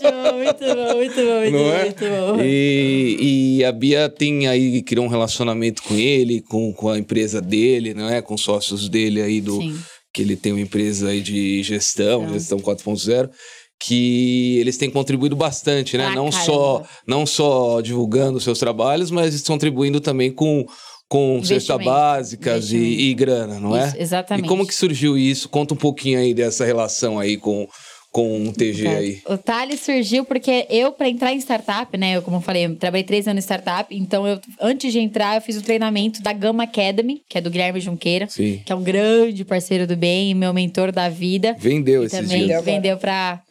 Show, 0.00 0.34
muito 0.34 0.64
bom, 0.74 0.96
muito 0.96 1.14
bom, 1.14 1.36
muito 1.36 1.52
Não 1.52 1.72
é? 1.72 1.84
muito 1.84 2.04
bom. 2.04 2.40
E, 2.42 3.58
e 3.58 3.64
a 3.64 3.70
Bia 3.70 4.08
tem 4.08 4.48
aí, 4.48 4.82
criou 4.82 5.04
um 5.06 5.08
relacionamento 5.08 5.82
com 5.84 5.94
ele, 5.94 6.40
com, 6.42 6.72
com 6.72 6.88
a 6.88 6.98
empresa 6.98 7.40
dele, 7.40 7.94
não 7.94 8.08
é? 8.08 8.20
Com 8.20 8.36
sócios 8.36 8.88
dele 8.88 9.22
aí 9.22 9.40
do. 9.40 9.60
Sim. 9.60 9.78
Que 10.12 10.22
ele 10.22 10.34
tem 10.34 10.50
uma 10.52 10.60
empresa 10.62 11.08
aí 11.10 11.20
de 11.20 11.62
gestão, 11.62 12.22
Então. 12.22 12.34
gestão 12.34 12.58
4.0. 12.58 13.30
Que 13.78 14.56
eles 14.58 14.78
têm 14.78 14.88
contribuído 14.90 15.36
bastante, 15.36 15.96
né? 15.98 16.06
Pra 16.06 16.14
não, 16.14 16.30
caramba. 16.30 16.44
só, 16.46 16.82
não 17.06 17.26
só 17.26 17.80
divulgando 17.82 18.40
seus 18.40 18.58
trabalhos, 18.58 19.10
mas 19.10 19.42
contribuindo 19.42 20.00
também 20.00 20.32
com, 20.32 20.64
com 21.08 21.42
cesta 21.44 21.78
básicas 21.78 22.72
e, 22.72 22.76
e 22.76 23.14
grana, 23.14 23.60
não 23.60 23.76
é? 23.76 23.88
Isso, 23.88 23.96
exatamente. 23.98 24.46
E 24.46 24.48
como 24.48 24.66
que 24.66 24.74
surgiu 24.74 25.16
isso? 25.16 25.48
Conta 25.48 25.74
um 25.74 25.76
pouquinho 25.76 26.18
aí 26.18 26.34
dessa 26.34 26.64
relação 26.64 27.18
aí 27.18 27.36
com, 27.36 27.68
com 28.10 28.48
o 28.48 28.52
TG 28.52 28.88
aí. 28.88 29.22
O 29.28 29.38
Thales 29.38 29.80
surgiu 29.80 30.24
porque 30.24 30.66
eu, 30.68 30.90
para 30.90 31.08
entrar 31.08 31.32
em 31.32 31.38
startup, 31.38 31.96
né? 31.96 32.16
Eu, 32.16 32.22
como 32.22 32.38
eu 32.38 32.40
falei, 32.40 32.66
eu 32.66 32.74
trabalhei 32.74 33.04
três 33.04 33.28
anos 33.28 33.44
em 33.44 33.46
startup. 33.46 33.94
Então, 33.94 34.26
eu, 34.26 34.40
antes 34.60 34.92
de 34.92 34.98
entrar, 34.98 35.36
eu 35.36 35.40
fiz 35.40 35.56
um 35.56 35.62
treinamento 35.62 36.20
da 36.22 36.32
Gama 36.32 36.64
Academy, 36.64 37.20
que 37.28 37.38
é 37.38 37.40
do 37.40 37.50
Guilherme 37.50 37.80
Junqueira, 37.80 38.26
Sim. 38.28 38.62
que 38.64 38.72
é 38.72 38.74
um 38.74 38.82
grande 38.82 39.44
parceiro 39.44 39.86
do 39.86 39.96
bem 39.96 40.30
e 40.30 40.34
meu 40.34 40.52
mentor 40.52 40.90
da 40.90 41.08
vida. 41.08 41.54
Vendeu 41.58 42.04
E 42.04 42.08
dias. 42.08 42.28
Vendeu 42.28 42.62
vendeu 42.62 42.96
pra, 42.96 43.42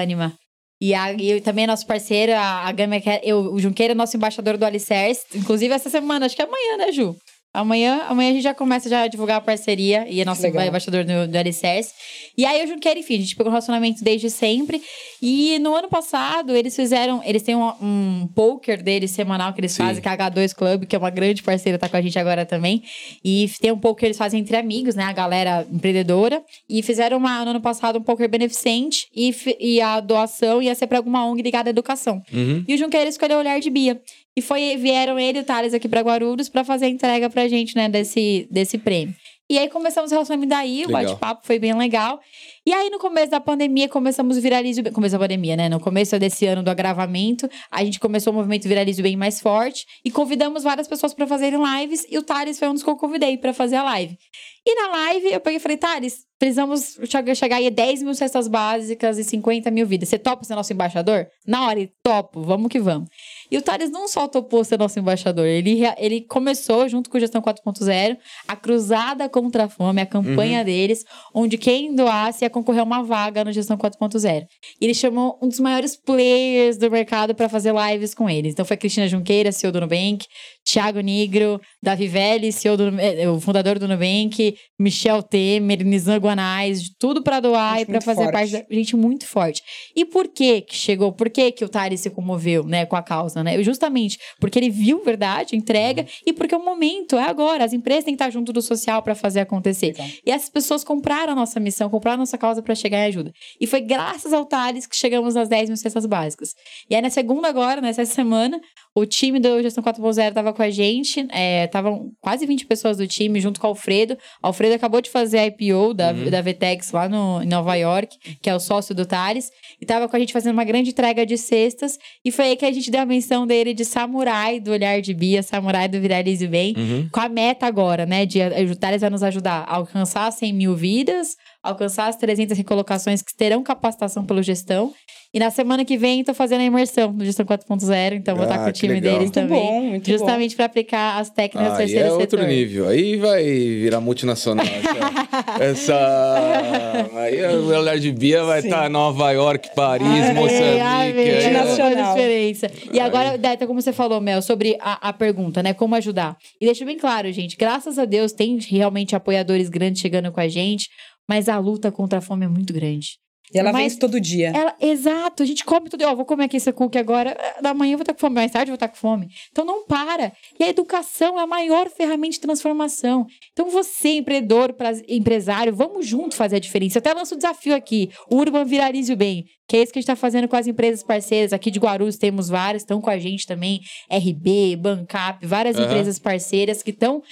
Anima. 0.00 0.32
E, 0.82 0.94
a, 0.94 1.12
e 1.12 1.40
também 1.40 1.62
é 1.62 1.66
nosso 1.68 1.86
parceiro, 1.86 2.32
a, 2.32 2.66
a 2.66 2.72
Gama 2.72 2.96
eu, 3.22 3.54
o 3.54 3.60
Junqueira 3.60 3.92
é 3.92 3.94
nosso 3.94 4.16
embaixador 4.16 4.56
do 4.56 4.64
Alicerce. 4.64 5.24
Inclusive, 5.32 5.72
essa 5.72 5.88
semana, 5.88 6.26
acho 6.26 6.34
que 6.34 6.42
é 6.42 6.44
amanhã, 6.44 6.76
né, 6.76 6.90
Ju? 6.90 7.14
Amanhã, 7.54 8.04
amanhã 8.08 8.30
a 8.30 8.32
gente 8.32 8.42
já 8.42 8.54
começa 8.54 8.88
já 8.88 9.02
a 9.02 9.08
divulgar 9.08 9.36
a 9.36 9.40
parceria 9.40 10.06
e 10.08 10.22
é 10.22 10.24
nosso 10.24 10.40
Legal. 10.42 10.64
embaixador 10.64 11.04
do, 11.04 11.28
do 11.28 11.36
Alicerce. 11.36 11.92
E 12.36 12.46
aí 12.46 12.64
o 12.64 12.66
Junqueira, 12.66 12.98
enfim, 12.98 13.16
a 13.16 13.20
gente 13.20 13.36
pegou 13.36 13.50
um 13.50 13.52
relacionamento 13.52 14.02
desde 14.02 14.30
sempre. 14.30 14.80
E 15.20 15.58
no 15.58 15.76
ano 15.76 15.88
passado, 15.88 16.56
eles 16.56 16.74
fizeram. 16.74 17.22
Eles 17.24 17.42
têm 17.42 17.54
um, 17.54 17.68
um 17.80 18.28
poker 18.34 18.82
deles 18.82 19.10
semanal 19.10 19.52
que 19.52 19.60
eles 19.60 19.72
Sim. 19.72 19.84
fazem, 19.84 20.02
que 20.02 20.08
é 20.08 20.12
a 20.12 20.16
H2 20.16 20.54
Club, 20.54 20.84
que 20.86 20.96
é 20.96 20.98
uma 20.98 21.10
grande 21.10 21.42
parceira, 21.42 21.78
tá 21.78 21.90
com 21.90 21.96
a 21.96 22.00
gente 22.00 22.18
agora 22.18 22.46
também. 22.46 22.82
E 23.22 23.50
tem 23.60 23.70
um 23.70 23.78
poker 23.78 24.00
que 24.00 24.06
eles 24.06 24.16
fazem 24.16 24.40
entre 24.40 24.56
amigos, 24.56 24.94
né? 24.94 25.04
A 25.04 25.12
galera 25.12 25.66
empreendedora. 25.70 26.42
E 26.68 26.82
fizeram 26.82 27.18
uma, 27.18 27.44
no 27.44 27.50
ano 27.50 27.60
passado 27.60 27.98
um 27.98 28.02
poker 28.02 28.30
beneficente 28.30 29.08
e, 29.14 29.34
e 29.60 29.80
a 29.80 30.00
doação 30.00 30.62
ia 30.62 30.74
ser 30.74 30.86
pra 30.86 30.98
alguma 30.98 31.24
ONG 31.26 31.42
ligada 31.42 31.68
à 31.68 31.70
educação. 31.70 32.22
Uhum. 32.32 32.64
E 32.66 32.74
o 32.74 32.78
Junqueira 32.78 33.08
escolheu 33.08 33.36
o 33.36 33.40
Olhar 33.40 33.60
de 33.60 33.68
Bia. 33.68 34.00
E 34.36 34.40
foi, 34.42 34.76
vieram 34.76 35.18
ele 35.18 35.38
e 35.38 35.40
o 35.42 35.44
Thales 35.44 35.74
aqui 35.74 35.88
pra 35.88 36.00
Guarulhos 36.00 36.48
pra 36.48 36.64
fazer 36.64 36.86
a 36.86 36.88
entrega 36.88 37.28
pra 37.28 37.46
gente, 37.48 37.76
né, 37.76 37.88
desse, 37.88 38.46
desse 38.50 38.78
prêmio. 38.78 39.14
E 39.50 39.58
aí 39.58 39.68
começamos 39.68 40.10
o 40.10 40.14
relacionamento 40.14 40.48
daí, 40.48 40.84
o 40.86 40.88
bate-papo 40.92 41.46
foi 41.46 41.58
bem 41.58 41.74
legal. 41.76 42.18
E 42.66 42.72
aí, 42.72 42.88
no 42.88 42.98
começo 42.98 43.30
da 43.30 43.40
pandemia, 43.40 43.86
começamos 43.88 44.38
o 44.38 44.40
Viralizo 44.40 44.82
Bem. 44.82 44.90
Começo 44.92 45.12
da 45.12 45.18
pandemia, 45.18 45.56
né? 45.56 45.68
No 45.68 45.78
começo 45.78 46.18
desse 46.18 46.46
ano 46.46 46.62
do 46.62 46.70
agravamento, 46.70 47.50
a 47.70 47.84
gente 47.84 48.00
começou 48.00 48.32
o 48.32 48.36
movimento 48.36 48.66
Viralizo 48.66 49.02
Bem 49.02 49.14
mais 49.16 49.40
forte 49.40 49.84
e 50.02 50.10
convidamos 50.10 50.62
várias 50.62 50.88
pessoas 50.88 51.12
pra 51.12 51.26
fazerem 51.26 51.60
lives. 51.62 52.06
E 52.08 52.16
o 52.16 52.22
Thales 52.22 52.58
foi 52.58 52.68
um 52.68 52.72
dos 52.72 52.82
que 52.82 52.88
eu 52.88 52.96
convidei 52.96 53.36
pra 53.36 53.52
fazer 53.52 53.76
a 53.76 53.82
live. 53.82 54.16
E 54.64 54.74
na 54.74 54.88
live, 54.92 55.32
eu 55.32 55.40
peguei 55.40 55.56
e 55.58 55.60
falei, 55.60 55.76
Thales, 55.76 56.20
precisamos 56.38 56.96
chegar- 57.34 57.56
aí 57.56 57.66
a 57.66 57.70
10 57.70 58.02
mil 58.02 58.14
cestas 58.14 58.46
básicas 58.48 59.18
e 59.18 59.24
50 59.24 59.70
mil 59.70 59.86
vidas. 59.86 60.08
Você 60.08 60.18
topa 60.18 60.44
ser 60.44 60.54
nosso 60.54 60.72
embaixador? 60.72 61.26
Na 61.46 61.66
hora, 61.66 61.86
topo, 62.02 62.40
vamos 62.42 62.68
que 62.68 62.78
vamos. 62.78 63.08
E 63.52 63.58
o 63.58 63.60
Thales 63.60 63.90
não 63.90 64.08
só 64.08 64.26
topou 64.26 64.64
ser 64.64 64.78
nosso 64.78 64.98
embaixador, 64.98 65.44
ele, 65.44 65.82
ele 65.98 66.22
começou, 66.22 66.88
junto 66.88 67.10
com 67.10 67.18
o 67.18 67.20
Gestão 67.20 67.42
4.0, 67.42 68.16
a 68.48 68.56
cruzada 68.56 69.28
contra 69.28 69.64
a 69.64 69.68
fome, 69.68 70.00
a 70.00 70.06
campanha 70.06 70.64
deles, 70.64 71.04
onde 71.34 71.58
quem 71.58 71.94
doasse 71.94 72.46
ia 72.46 72.48
concorrer 72.48 72.80
a 72.80 72.84
uma 72.84 73.02
vaga 73.02 73.44
no 73.44 73.52
Gestão 73.52 73.76
4.0. 73.76 74.46
E 74.80 74.84
ele 74.86 74.94
chamou 74.94 75.38
um 75.42 75.48
dos 75.48 75.60
maiores 75.60 75.94
players 75.94 76.78
do 76.78 76.90
mercado 76.90 77.34
para 77.34 77.46
fazer 77.46 77.74
lives 77.74 78.14
com 78.14 78.30
eles. 78.30 78.54
Então 78.54 78.64
foi 78.64 78.72
a 78.72 78.78
Cristina 78.78 79.06
Junqueira, 79.06 79.52
CEO 79.52 79.70
do 79.70 79.82
Nubank, 79.82 80.24
Tiago 80.64 81.00
Nigro, 81.00 81.60
Davi 81.82 82.06
Vélez, 82.06 82.54
CEO 82.56 82.76
do, 82.76 83.00
eh, 83.00 83.28
o 83.28 83.40
fundador 83.40 83.78
do 83.78 83.88
Nubank, 83.88 84.56
Michel 84.78 85.22
Temer, 85.22 85.84
Nizam 85.84 86.16
Guanais, 86.18 86.90
tudo 86.98 87.22
para 87.22 87.40
doar 87.40 87.78
Gente 87.78 87.88
e 87.88 87.90
para 87.92 88.00
fazer 88.00 88.22
forte. 88.22 88.32
parte 88.32 88.52
da 88.52 88.74
gente 88.74 88.96
muito 88.96 89.26
forte. 89.26 89.62
E 89.94 90.04
por 90.04 90.28
que 90.28 90.62
que 90.62 90.74
chegou? 90.74 91.12
Por 91.12 91.28
que 91.30 91.52
que 91.52 91.64
o 91.64 91.68
Thales 91.68 92.00
se 92.00 92.10
comoveu, 92.10 92.64
né, 92.64 92.86
com 92.86 92.96
a 92.96 93.02
causa, 93.02 93.42
né? 93.42 93.62
Justamente 93.62 94.18
porque 94.40 94.58
ele 94.58 94.70
viu 94.70 95.02
verdade, 95.04 95.56
entrega 95.56 96.06
e 96.26 96.32
porque 96.32 96.54
o 96.54 96.64
momento 96.64 97.16
é 97.16 97.24
agora. 97.24 97.64
As 97.64 97.72
empresas 97.72 98.04
têm 98.04 98.14
que 98.14 98.22
estar 98.22 98.30
junto 98.30 98.52
do 98.52 98.62
social 98.62 99.02
para 99.02 99.14
fazer 99.14 99.40
acontecer. 99.40 99.88
Legal. 99.88 100.06
E 100.24 100.30
essas 100.30 100.48
pessoas 100.48 100.84
compraram 100.84 101.32
a 101.32 101.36
nossa 101.36 101.58
missão, 101.60 101.90
compraram 101.90 102.16
a 102.16 102.18
nossa 102.22 102.38
causa 102.38 102.62
para 102.62 102.74
chegar 102.74 102.98
em 102.98 103.06
ajuda. 103.06 103.32
E 103.60 103.66
foi 103.66 103.80
graças 103.80 104.32
ao 104.32 104.44
Thales 104.44 104.86
que 104.86 104.96
chegamos 104.96 105.36
às 105.36 105.48
10 105.48 105.70
mil 105.70 105.76
cestas 105.76 106.06
básicas. 106.06 106.54
E 106.88 106.94
aí, 106.94 107.02
na 107.02 107.10
segunda 107.10 107.48
agora, 107.48 107.80
nessa 107.80 108.04
semana, 108.04 108.60
o 108.94 109.06
time 109.06 109.40
do 109.40 109.62
Gestão 109.62 109.82
4.0 109.82 110.28
estava 110.28 110.51
com 110.52 110.62
a 110.62 110.70
gente. 110.70 111.26
Estavam 111.64 112.10
quase 112.20 112.46
20 112.46 112.66
pessoas 112.66 112.96
do 112.98 113.06
time, 113.06 113.40
junto 113.40 113.60
com 113.60 113.66
o 113.66 113.70
Alfredo. 113.70 114.14
O 114.42 114.46
Alfredo 114.48 114.74
acabou 114.74 115.00
de 115.00 115.10
fazer 115.10 115.38
a 115.38 115.46
IPO 115.46 115.94
da, 115.94 116.12
Uhum. 116.12 116.30
da 116.30 116.40
Vtex 116.42 116.92
lá 116.92 117.08
no, 117.08 117.42
em 117.42 117.46
Nova 117.46 117.74
York, 117.74 118.16
que 118.40 118.48
é 118.50 118.54
o 118.54 118.60
sócio 118.60 118.94
do 118.94 119.06
Thales. 119.06 119.50
E 119.80 119.84
estava 119.84 120.08
com 120.08 120.16
a 120.16 120.18
gente 120.18 120.32
fazendo 120.32 120.52
uma 120.54 120.64
grande 120.64 120.90
entrega 120.90 121.24
de 121.26 121.36
cestas. 121.38 121.98
E 122.24 122.30
foi 122.30 122.46
aí 122.46 122.56
que 122.56 122.64
a 122.64 122.72
gente 122.72 122.90
deu 122.90 123.00
a 123.00 123.06
menção 123.06 123.46
dele 123.46 123.74
de 123.74 123.84
samurai 123.84 124.60
do 124.60 124.70
Olhar 124.72 125.00
de 125.00 125.12
Bia, 125.14 125.42
samurai 125.42 125.88
do 125.88 126.00
Viralize 126.00 126.46
Bem 126.46 126.74
Uhum. 126.76 127.08
com 127.12 127.20
a 127.20 127.28
meta 127.28 127.66
agora, 127.66 128.04
né? 128.06 128.26
De 128.26 128.38
o 128.40 128.76
Thales 128.76 129.00
vai 129.00 129.10
nos 129.10 129.22
ajudar 129.22 129.64
a 129.68 129.76
alcançar 129.76 130.30
100 130.30 130.52
mil 130.52 130.74
vidas, 130.76 131.36
alcançar 131.62 132.08
as 132.08 132.16
300 132.16 132.56
recolocações 132.58 133.22
que 133.22 133.34
terão 133.36 133.62
capacitação 133.62 134.24
pelo 134.24 134.42
gestão. 134.42 134.92
E 135.34 135.38
na 135.38 135.50
semana 135.50 135.82
que 135.82 135.96
vem, 135.96 136.22
tô 136.22 136.34
fazendo 136.34 136.60
a 136.60 136.64
imersão 136.64 137.10
no 137.10 137.24
Gestão 137.24 137.46
4.0 137.46 138.16
então 138.16 138.36
vou 138.36 138.44
estar 138.44 138.56
Ah, 138.60 138.64
com 138.64 138.68
o 138.68 138.72
time 138.72 138.92
legal. 138.92 139.12
deles 139.14 139.30
Muito 139.30 139.34
também. 139.34 139.62
bom, 139.62 139.80
muito 139.88 140.10
justamente 140.10 140.54
para 140.54 140.66
aplicar 140.66 141.18
as 141.18 141.30
técnicas 141.30 141.72
Aí 141.72 141.78
terceiro 141.78 142.08
é 142.08 142.12
outro 142.12 142.38
setor. 142.38 142.46
nível. 142.46 142.86
Aí 142.86 143.16
vai 143.16 143.42
virar 143.42 143.98
multinacional. 144.02 144.66
Essa. 145.58 147.08
Aí 147.14 147.42
o 147.56 147.66
olhar 147.68 147.98
de 147.98 148.12
Bia 148.12 148.44
vai 148.44 148.60
estar 148.60 148.88
Nova 148.90 149.30
York, 149.32 149.70
Paris, 149.74 150.06
Ai, 150.06 150.34
Moçambique. 150.34 150.80
ai, 150.80 150.80
aí, 150.80 151.30
ai, 151.30 151.30
ó. 151.30 151.32
Multinacional. 151.34 152.14
diferença. 152.14 152.70
E 152.92 153.00
agora, 153.00 153.38
Deta, 153.38 153.66
como 153.66 153.80
você 153.80 153.92
falou, 153.92 154.20
Mel, 154.20 154.42
sobre 154.42 154.76
a, 154.80 155.08
a 155.08 155.12
pergunta, 155.12 155.62
né? 155.62 155.72
Como 155.74 155.94
ajudar? 155.94 156.36
E 156.60 156.66
deixa 156.66 156.84
bem 156.84 156.98
claro, 156.98 157.30
gente, 157.32 157.56
graças 157.56 157.98
a 157.98 158.04
Deus 158.04 158.32
tem 158.32 158.58
realmente 158.68 159.16
apoiadores 159.16 159.68
grandes 159.68 160.00
chegando 160.02 160.30
com 160.30 160.40
a 160.40 160.48
gente, 160.48 160.88
mas 161.28 161.48
a 161.48 161.58
luta 161.58 161.90
contra 161.92 162.18
a 162.18 162.22
fome 162.22 162.44
é 162.44 162.48
muito 162.48 162.72
grande. 162.72 163.18
E 163.54 163.58
ela 163.58 163.70
Mas- 163.70 163.82
vence 163.82 163.98
todo 163.98 164.18
dia. 164.18 164.50
Ela, 164.54 164.74
exato, 164.80 165.42
a 165.42 165.46
gente 165.46 165.62
come 165.62 165.90
tudo. 165.90 166.02
Ó, 166.06 166.14
vou 166.14 166.24
comer 166.24 166.44
aqui 166.44 166.56
esse 166.56 166.72
cookie 166.72 166.96
agora. 166.96 167.36
eh, 167.38 167.60
Da 167.60 167.74
manhã 167.74 167.92
eu 167.92 167.98
vou 167.98 168.02
estar 168.02 168.14
com 168.14 168.20
fome, 168.20 168.36
mais 168.36 168.50
tarde 168.50 168.70
eu 168.70 168.72
vou 168.72 168.76
estar 168.76 168.88
com 168.88 168.96
fome. 168.96 169.28
Então 169.50 169.62
não 169.62 169.84
para. 169.84 170.32
E 170.58 170.64
a 170.64 170.68
educação 170.70 171.38
é 171.38 171.42
a 171.42 171.46
maior 171.46 171.90
ferramenta 171.90 172.32
de 172.34 172.40
transformação. 172.40 173.26
Então 173.52 173.68
você, 173.68 174.10
empreendedor, 174.16 174.74
empresário, 175.06 175.74
vamos 175.74 176.06
junto 176.06 176.34
fazer 176.34 176.56
a 176.56 176.60
diferença. 176.60 176.96
Eu 176.96 177.00
até 177.00 177.12
lanço 177.12 177.34
o 177.34 177.36
desafio 177.36 177.74
aqui: 177.74 178.08
o 178.30 178.36
Urban 178.36 178.64
Viralize 178.64 179.12
o 179.12 179.16
Bem. 179.16 179.44
Que 179.72 179.78
é 179.78 179.82
isso 179.84 179.90
que 179.90 179.98
a 179.98 180.02
gente 180.02 180.10
está 180.10 180.16
fazendo 180.16 180.46
com 180.48 180.54
as 180.54 180.66
empresas 180.66 181.02
parceiras. 181.02 181.50
Aqui 181.50 181.70
de 181.70 181.78
Guarulhos 181.78 182.18
temos 182.18 182.50
várias, 182.50 182.82
estão 182.82 183.00
com 183.00 183.08
a 183.08 183.18
gente 183.18 183.46
também. 183.46 183.80
RB, 184.10 184.76
Bancap, 184.76 185.46
várias 185.46 185.76
Aham. 185.76 185.86
empresas 185.86 186.18
parceiras 186.18 186.82
que 186.82 186.90
estão 186.90 187.22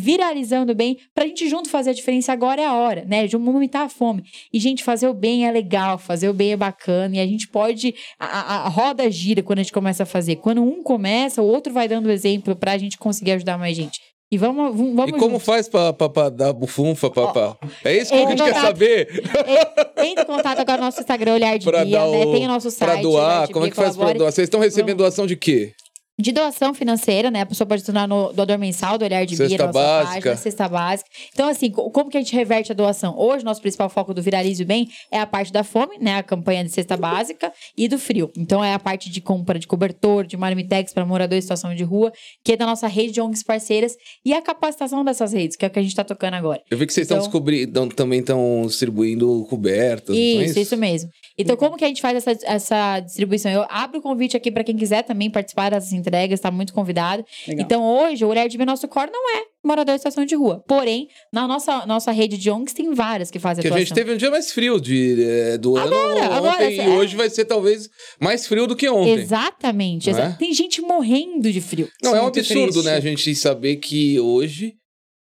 viralizando 0.00 0.74
bem 0.74 0.96
pra 1.14 1.26
gente 1.26 1.46
junto 1.50 1.68
fazer 1.68 1.90
a 1.90 1.92
diferença. 1.92 2.32
Agora 2.32 2.62
é 2.62 2.64
a 2.64 2.72
hora, 2.72 3.04
né? 3.04 3.26
De 3.26 3.36
aumentar 3.36 3.82
a 3.82 3.88
fome. 3.90 4.22
E, 4.50 4.58
gente, 4.58 4.82
fazer 4.82 5.06
o 5.06 5.12
bem 5.12 5.46
é 5.46 5.52
legal, 5.52 5.98
fazer 5.98 6.30
o 6.30 6.32
bem 6.32 6.52
é 6.52 6.56
bacana. 6.56 7.16
E 7.16 7.20
a 7.20 7.26
gente 7.26 7.46
pode. 7.48 7.94
A, 8.18 8.24
a- 8.26 8.66
a 8.66 8.68
roda 8.68 9.10
gira 9.10 9.42
quando 9.42 9.58
a 9.58 9.62
gente 9.62 9.72
começa 9.72 10.04
a 10.04 10.06
fazer. 10.06 10.36
Quando 10.36 10.62
um 10.62 10.82
começa, 10.82 11.42
o 11.42 11.46
outro 11.46 11.74
vai 11.74 11.86
dando 11.88 12.10
exemplo 12.10 12.56
pra 12.56 12.78
gente 12.78 12.96
conseguir 12.96 13.32
ajudar 13.32 13.58
mais 13.58 13.76
gente. 13.76 14.00
E 14.32 14.38
vamos, 14.38 14.74
vamos, 14.74 14.94
vamos 14.96 15.08
E 15.10 15.12
como 15.18 15.32
junto. 15.34 15.44
faz 15.44 15.68
pra 15.68 15.92
dar 16.32 16.54
bufunfa? 16.54 17.10
Pra, 17.10 17.26
pra... 17.28 17.56
É 17.84 17.94
isso 17.94 18.10
que 18.10 18.16
a 18.16 18.26
gente 18.30 18.42
quer 18.42 18.54
saber. 18.54 19.08
Entre 19.98 20.22
em 20.22 20.26
contato 20.26 20.58
agora 20.58 20.78
no 20.78 20.84
nosso 20.86 21.00
Instagram, 21.00 21.34
Olhar 21.34 21.58
de 21.58 21.66
Pra 21.66 21.84
Bia, 21.84 21.98
né? 22.06 22.24
o- 22.24 22.32
Tem 22.32 22.44
o 22.46 22.48
nosso 22.48 22.70
site. 22.70 22.90
Pra 22.92 23.02
doar, 23.02 23.24
Olhar 23.36 23.46
de 23.48 23.52
como 23.52 23.66
é 23.66 23.70
que 23.70 23.76
faz 23.76 23.88
pra 23.90 23.96
colabore. 23.96 24.18
doar? 24.18 24.32
Vocês 24.32 24.46
estão 24.46 24.58
recebendo 24.58 24.96
doação 24.96 25.26
de 25.26 25.36
quê? 25.36 25.72
De 26.20 26.30
doação 26.30 26.74
financeira, 26.74 27.30
né? 27.30 27.40
A 27.40 27.46
pessoa 27.46 27.66
pode 27.66 27.82
tornar 27.82 28.06
no 28.06 28.32
doador 28.34 28.58
mensal 28.58 28.98
do 28.98 29.04
Olhar 29.04 29.24
de 29.24 29.34
Cesta 29.34 29.66
nossa 29.66 29.72
básica. 29.72 30.12
página, 30.14 30.36
cesta 30.36 30.68
básica. 30.68 31.10
Então, 31.32 31.48
assim, 31.48 31.70
co- 31.70 31.90
como 31.90 32.10
que 32.10 32.18
a 32.18 32.20
gente 32.20 32.36
reverte 32.36 32.70
a 32.70 32.74
doação? 32.74 33.14
Hoje, 33.18 33.42
nosso 33.42 33.62
principal 33.62 33.88
foco 33.88 34.12
do 34.12 34.20
Viralize 34.22 34.62
o 34.62 34.66
Bem 34.66 34.88
é 35.10 35.18
a 35.18 35.26
parte 35.26 35.50
da 35.50 35.64
fome, 35.64 35.96
né? 35.98 36.16
A 36.18 36.22
campanha 36.22 36.62
de 36.62 36.70
cesta 36.70 36.98
básica 36.98 37.50
e 37.78 37.88
do 37.88 37.98
frio. 37.98 38.30
Então, 38.36 38.62
é 38.62 38.74
a 38.74 38.78
parte 38.78 39.08
de 39.10 39.22
compra 39.22 39.58
de 39.58 39.66
cobertor, 39.66 40.26
de 40.26 40.36
marmitex 40.36 40.92
para 40.92 41.04
moradores 41.06 41.44
em 41.44 41.46
situação 41.46 41.74
de 41.74 41.82
rua, 41.82 42.12
que 42.44 42.52
é 42.52 42.56
da 42.58 42.66
nossa 42.66 42.86
rede 42.86 43.12
de 43.12 43.20
ONGs 43.20 43.42
parceiras 43.42 43.94
e 44.22 44.34
a 44.34 44.42
capacitação 44.42 45.02
dessas 45.02 45.32
redes, 45.32 45.56
que 45.56 45.64
é 45.64 45.68
o 45.68 45.70
que 45.70 45.78
a 45.78 45.82
gente 45.82 45.96
tá 45.96 46.04
tocando 46.04 46.34
agora. 46.34 46.60
Eu 46.70 46.76
vi 46.76 46.86
que 46.86 46.92
vocês 46.92 47.06
estão 47.06 47.16
Então- 47.16 47.26
descobrindo, 47.28 47.88
também 47.88 48.20
estão 48.20 48.64
distribuindo 48.66 49.46
cobertas. 49.48 50.14
não 50.14 50.22
é 50.22 50.44
Isso, 50.44 50.58
isso 50.58 50.76
mesmo. 50.76 51.08
Então, 51.42 51.56
como 51.56 51.76
que 51.76 51.84
a 51.84 51.88
gente 51.88 52.00
faz 52.00 52.16
essa, 52.16 52.38
essa 52.44 53.00
distribuição? 53.00 53.50
Eu 53.50 53.66
abro 53.68 53.98
o 53.98 54.02
convite 54.02 54.36
aqui 54.36 54.50
para 54.50 54.64
quem 54.64 54.76
quiser 54.76 55.02
também 55.02 55.30
participar 55.30 55.70
dessas 55.70 55.92
entregas, 55.92 56.40
tá 56.40 56.50
muito 56.50 56.72
convidado. 56.72 57.24
Legal. 57.46 57.64
Então, 57.64 57.84
hoje, 57.84 58.24
o 58.24 58.28
Olhar 58.28 58.48
de 58.48 58.58
Nosso 58.58 58.88
Core 58.88 59.10
não 59.10 59.38
é 59.38 59.44
morador 59.64 59.94
de 59.94 60.00
situação 60.00 60.24
de 60.24 60.34
rua. 60.34 60.62
Porém, 60.66 61.08
na 61.32 61.46
nossa, 61.46 61.86
nossa 61.86 62.10
rede 62.10 62.36
de 62.36 62.50
ONGs 62.50 62.74
tem 62.74 62.92
várias 62.92 63.30
que 63.30 63.38
fazem 63.38 63.62
Que 63.62 63.72
a 63.72 63.78
gente 63.78 63.94
teve 63.94 64.12
um 64.12 64.16
dia 64.16 64.30
mais 64.30 64.50
frio 64.50 64.80
de, 64.80 65.22
eh, 65.22 65.58
do 65.58 65.76
ano 65.76 65.94
ontem, 65.94 66.20
agora, 66.20 66.70
e 66.70 66.80
é. 66.80 66.88
hoje 66.88 67.16
vai 67.16 67.30
ser 67.30 67.44
talvez 67.44 67.88
mais 68.20 68.46
frio 68.46 68.66
do 68.66 68.74
que 68.74 68.88
ontem. 68.88 69.12
Exatamente. 69.12 70.10
É? 70.10 70.30
Tem 70.32 70.52
gente 70.52 70.80
morrendo 70.80 71.50
de 71.52 71.60
frio. 71.60 71.88
Não, 72.02 72.14
é 72.16 72.22
um 72.22 72.26
absurdo, 72.26 72.72
triste. 72.72 72.84
né? 72.84 72.96
A 72.96 73.00
gente 73.00 73.34
saber 73.34 73.76
que 73.76 74.18
hoje 74.18 74.74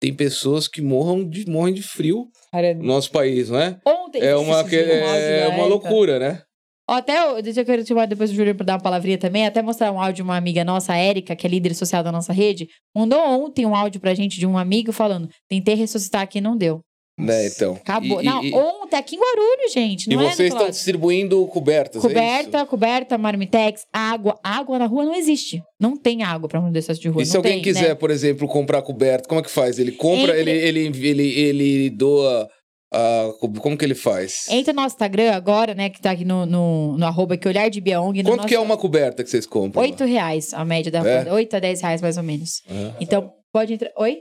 tem 0.04 0.14
pessoas 0.14 0.68
que 0.68 0.82
morram 0.82 1.24
de, 1.24 1.50
morrem 1.50 1.74
de 1.74 1.82
frio 1.82 2.28
Cara, 2.52 2.74
no 2.74 2.84
nosso 2.84 3.10
país, 3.10 3.50
não 3.50 3.58
é? 3.58 3.80
Ontem. 3.88 4.22
É 4.22 4.36
uma, 4.36 4.62
que- 4.66 4.76
é 4.76 5.48
da 5.48 5.56
uma 5.56 5.66
loucura, 5.66 6.20
né? 6.20 6.42
Até, 6.86 7.18
eu- 7.18 7.38
eu 7.40 7.66
quero 7.66 7.88
chamar 7.88 8.06
depois 8.06 8.30
o 8.30 8.34
Júlio 8.36 8.54
para 8.54 8.66
dar 8.66 8.74
uma 8.74 8.82
palavrinha 8.82 9.18
também, 9.18 9.46
até 9.46 9.62
mostrar 9.62 9.94
um 9.94 9.98
áudio 10.02 10.16
de 10.16 10.22
uma 10.24 10.36
amiga 10.36 10.66
nossa, 10.66 10.92
a 10.92 10.98
Érica, 10.98 11.38
que 11.38 11.48
é 11.48 11.50
líder 11.50 11.74
social 11.74 12.04
da 12.04 12.12
nossa 12.12 12.34
rede, 12.34 12.68
mandou 12.94 13.18
ontem 13.22 13.66
um 13.66 13.74
áudio 13.74 14.02
pra 14.02 14.14
gente 14.14 14.38
de 14.38 14.46
um 14.46 14.58
amigo 14.58 14.92
falando: 14.92 15.30
tentei 15.48 15.76
ressuscitar 15.76 16.22
aqui, 16.22 16.42
não 16.42 16.58
deu. 16.58 16.82
Né, 17.20 17.46
então. 17.46 17.74
Acabou. 17.76 18.22
E, 18.22 18.26
não, 18.26 18.44
e, 18.44 18.52
ontem, 18.56 18.96
aqui 18.98 19.16
em 19.16 19.20
Guarulhos, 19.20 19.72
gente. 19.72 20.10
e 20.10 20.14
é 20.14 20.18
vocês 20.18 20.52
estão 20.52 20.68
distribuindo 20.70 21.46
cobertas, 21.48 22.04
é 22.04 22.08
Coberta, 22.08 22.66
coberta, 22.66 23.18
marmitex, 23.20 23.84
água. 23.94 24.36
Água 24.44 24.80
na 24.80 24.88
rua 24.88 25.06
não 25.06 25.14
existe. 25.16 25.62
Não 25.80 25.96
tem 25.96 26.24
água 26.24 26.50
pra 26.50 26.60
mudança 26.60 26.92
de 26.94 27.00
isso? 27.02 27.12
rua. 27.12 27.22
E 27.22 27.26
se 27.26 27.38
alguém 27.38 27.54
tem, 27.54 27.62
quiser, 27.62 27.90
né? 27.90 27.96
por 27.96 28.10
exemplo, 28.10 28.48
comprar 28.48 28.82
coberta, 28.82 29.28
como 29.30 29.40
é 29.40 29.44
que 29.44 29.52
faz? 29.52 29.78
Ele 29.78 29.92
compra, 29.92 30.40
Entre- 30.40 30.52
ele, 30.52 30.80
ele, 30.80 31.00
ele, 31.08 31.40
ele 31.40 31.90
doa. 31.92 32.50
a- 32.92 33.30
como 33.40 33.78
que 33.78 33.86
ele 33.86 33.96
faz? 33.96 34.48
Entra 34.50 34.74
no 34.74 34.82
nosso 34.82 34.96
Instagram 34.96 35.34
agora, 35.34 35.76
né? 35.76 35.90
Que 35.92 36.02
tá 36.02 36.12
aqui 36.12 36.26
no, 36.26 36.48
no, 36.48 36.98
no 36.98 37.06
arroba 37.06 37.38
que 37.38 37.48
olhar 37.48 37.70
de 37.70 37.80
Biaong. 37.80 38.18
no 38.18 38.24
Quanto 38.30 38.38
nosso- 38.38 38.48
que 38.50 38.56
é 38.56 38.60
uma 38.60 38.76
coberta 38.78 39.24
que 39.24 39.30
vocês 39.30 39.46
compram? 39.46 39.84
Oito 39.84 40.04
reais 40.04 40.52
a 40.54 40.66
média 40.66 40.92
da 40.92 41.08
É? 41.08 41.22
rua. 41.24 41.34
Oito 41.36 41.56
a 41.56 41.60
dez 41.60 41.80
reais, 41.82 42.02
mais 42.02 42.18
ou 42.18 42.24
menos. 42.24 42.62
É. 42.68 42.92
Então, 43.00 43.32
pode 43.54 43.74
entrar. 43.74 43.92
Oi? 44.00 44.18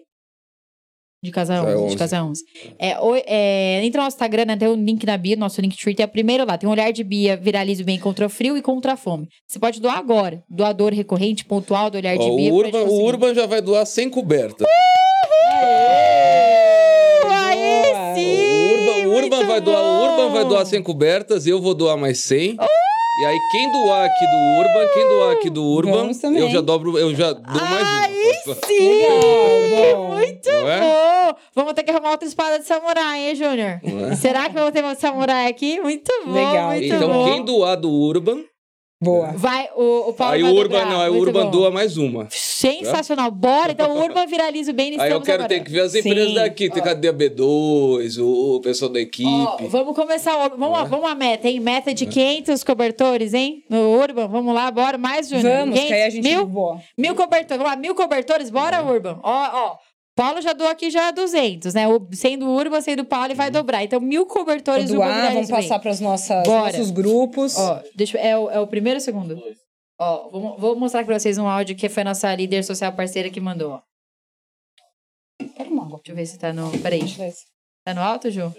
De 1.23 1.31
casa 1.31 1.55
É 1.55 1.61
11, 1.61 1.75
11. 1.77 1.91
de 1.93 1.97
casa 1.99 2.25
11. 2.25 2.45
É, 2.81 2.99
oi- 2.99 3.23
é, 3.27 3.81
entra 3.85 4.01
no 4.01 4.05
nosso 4.07 4.17
Instagram, 4.17 4.45
né, 4.45 4.57
tem 4.57 4.67
um 4.67 4.75
link 4.75 5.07
na 5.07 5.17
bio, 5.17 5.39
nosso 5.39 5.61
link 5.61 5.77
Twitter 5.81 6.03
é 6.05 6.07
o 6.09 6.11
primeiro 6.11 6.45
lá. 6.45 6.59
Tem 6.59 6.69
um 6.69 6.73
olhar 6.73 6.91
de 6.93 7.05
Bia, 7.05 7.37
viralize 7.37 7.81
o 7.81 7.87
bem 7.87 7.97
contra 7.99 8.27
o 8.27 8.29
frio 8.29 8.57
e 8.57 8.63
contra 8.63 8.95
a 8.95 8.97
fome. 8.97 9.29
Você 9.47 9.59
pode 9.61 9.81
doar 9.81 9.99
agora. 9.99 10.43
Doador 10.51 10.93
recorrente, 10.93 11.45
pontual 11.45 11.91
do 11.91 11.97
olhar 11.99 12.17
de 12.17 12.25
Ó, 12.25 12.35
Bia. 12.37 12.53
o, 12.53 12.59
pra 12.59 12.67
Urban, 12.67 12.81
gente 12.91 13.01
o. 13.01 13.05
Urban 13.07 13.35
já 13.35 13.47
vai 13.47 13.61
doar 13.63 13.87
100 13.87 14.11
cobertas. 14.11 14.67
Aí 17.31 17.93
Boa. 17.93 18.15
sim! 18.17 18.37
o 18.37 18.73
Urban, 18.75 19.07
o 19.09 19.15
Urban 19.17 19.47
vai 19.47 19.61
doar, 19.61 19.81
o 19.83 20.05
Urban 20.11 20.31
vai 20.33 20.43
bom! 20.43 20.49
doar 20.51 20.67
100 20.67 20.83
cobertas, 20.83 21.47
eu 21.47 21.61
vou 21.61 21.75
doar 21.75 21.97
mais 21.97 22.19
100. 22.19 22.57
E 23.21 23.25
aí, 23.27 23.39
quem 23.51 23.71
doar 23.71 24.07
aqui 24.07 24.27
do 24.27 24.37
Urban, 24.59 24.89
quem 24.95 25.09
doar 25.09 25.33
aqui 25.33 25.51
do 25.51 25.63
Urban, 25.65 26.11
eu 26.35 26.49
já 26.49 26.61
dobro, 26.63 26.99
eu 26.99 27.15
já 27.15 27.33
dou 27.35 27.63
mais 27.63 27.87
Aí 28.05 28.33
uma. 28.47 28.55
sim! 28.67 28.89
Legal, 28.89 29.97
bom. 29.97 30.15
Muito 30.15 30.49
é? 30.49 30.81
bom! 30.81 31.37
Vamos 31.55 31.73
ter 31.75 31.83
que 31.83 31.91
arrumar 31.91 32.13
outra 32.13 32.27
espada 32.27 32.59
de 32.59 32.67
samurai, 32.67 33.29
hein, 33.29 33.35
Júnior? 33.35 33.81
É? 34.11 34.17
Será 34.17 34.49
que 34.49 34.55
vamos 34.55 34.71
ter 34.73 34.83
uma 34.83 34.95
de 34.95 35.01
samurai 35.03 35.47
aqui? 35.47 35.79
Muito 35.81 36.11
bom, 36.25 36.33
Legal. 36.33 36.69
muito 36.71 36.87
Então, 36.87 37.13
bom. 37.13 37.25
quem 37.27 37.45
doar 37.45 37.77
do 37.77 37.91
Urban, 37.91 38.45
Boa. 39.03 39.33
Vai, 39.35 39.69
o, 39.75 40.11
o 40.11 40.13
Paulo 40.13 40.35
aí 40.35 40.43
o 40.45 40.47
Urban 40.55 40.79
dobrar. 40.79 40.87
não, 40.91 41.01
aí 41.01 41.11
o 41.11 41.15
Muito 41.15 41.27
Urban 41.27 41.45
bom. 41.47 41.51
doa 41.51 41.71
mais 41.73 41.97
uma. 41.97 42.29
Sensacional. 42.31 43.31
Bora, 43.31 43.73
então 43.73 43.91
o 43.97 44.01
Urban 44.01 44.27
viraliza 44.27 44.71
o 44.71 44.75
bem 44.75 44.99
Aí 45.01 45.11
eu 45.11 45.21
quero 45.21 45.43
agora. 45.43 45.49
ter 45.49 45.65
que 45.65 45.71
ver 45.73 45.81
as 45.81 45.95
empresas 45.95 46.29
Sim. 46.29 46.35
daqui. 46.35 46.71
Tem 46.71 46.83
cadê 46.83 47.09
a 47.09 47.13
B2, 47.13 48.19
o, 48.23 48.57
o 48.57 48.61
pessoal 48.61 48.91
da 48.93 49.01
equipe. 49.01 49.29
Ó, 49.29 49.57
vamos 49.69 49.95
começar. 49.97 50.37
o- 50.47 50.57
Vamos, 50.57 50.71
lá, 50.79 50.85
vamos 50.85 51.11
a 51.11 51.15
meta, 51.15 51.49
hein? 51.49 51.59
Meta 51.59 51.93
de 51.93 52.07
500 52.07 52.63
cobertores, 52.63 53.35
hein? 53.35 53.65
No 53.69 53.91
Urban. 53.99 54.29
Vamos 54.29 54.55
lá, 54.55 54.71
bora. 54.71 54.97
Mais, 54.97 55.29
Júnior. 55.29 55.51
Vamos, 55.59 55.75
que 55.81 55.93
aí 55.93 56.03
a 56.05 56.11
500? 56.11 56.15
gente 56.15 56.29
Mil? 56.37 56.47
boa. 56.47 56.79
Mil 56.97 57.15
cobertores. 57.17 57.59
Vamos 57.59 57.73
lá, 57.73 57.77
mil 57.77 57.95
cobertores. 57.95 58.51
Bora, 58.51 58.83
Urban. 58.85 59.19
Ó, 59.23 59.49
ó. 59.53 59.77
Paulo 60.15 60.41
já 60.43 60.53
doou 60.53 60.69
aqui 60.69 60.91
já 60.91 61.11
200, 61.11 61.73
né? 61.75 61.89
O, 61.89 61.99
sendo 62.13 62.47
o 62.47 62.55
Urban, 62.55 62.81
sendo 62.83 63.01
o 63.01 63.07
Paulo, 63.07 63.33
e 63.33 63.35
vai 63.35 63.51
dobrar. 63.51 63.83
Então, 63.83 63.99
mil 64.01 64.27
cobertores 64.27 64.85
do 64.89 64.95
doar, 64.97 65.09
vamos 65.35 65.49
passar 65.63 65.79
para 65.79 65.91
os 65.91 66.01
nossos 66.01 66.91
grupos. 66.91 67.57
Ó, 67.57 67.83
deixa, 67.95 68.19
eu- 68.19 68.23
é, 68.23 68.39
o, 68.39 68.51
é 68.51 68.61
o 68.61 68.67
primeiro 68.67 68.99
ou 68.99 69.01
o 69.01 69.05
segundo? 69.05 69.43
Ó, 69.99 70.29
vou, 70.31 70.59
vou 70.59 70.77
mostrar 70.77 71.05
pra 71.05 71.19
vocês 71.19 71.39
um 71.39 71.47
áudio 71.49 71.75
que 71.77 71.89
foi 71.89 72.03
a 72.03 72.05
nossa 72.05 72.35
líder 72.35 72.63
social 72.63 72.93
parceira 72.93 73.31
que 73.31 73.41
mandou, 73.41 73.73
ó. 73.73 73.83
Pega 75.57 75.71
uma 75.71 75.85
água. 75.87 75.97
Deixa 75.99 76.13
eu 76.13 76.17
ver 76.17 76.27
se 76.27 76.39
tá 76.39 76.53
no. 76.53 76.71
Peraí. 76.83 77.01
Deixa 77.01 77.23
eu 77.23 77.27
ver 77.27 77.33
se- 77.33 77.47
Tá 77.85 77.95
no 77.95 78.01
alto, 78.03 78.31
Ju? 78.31 78.55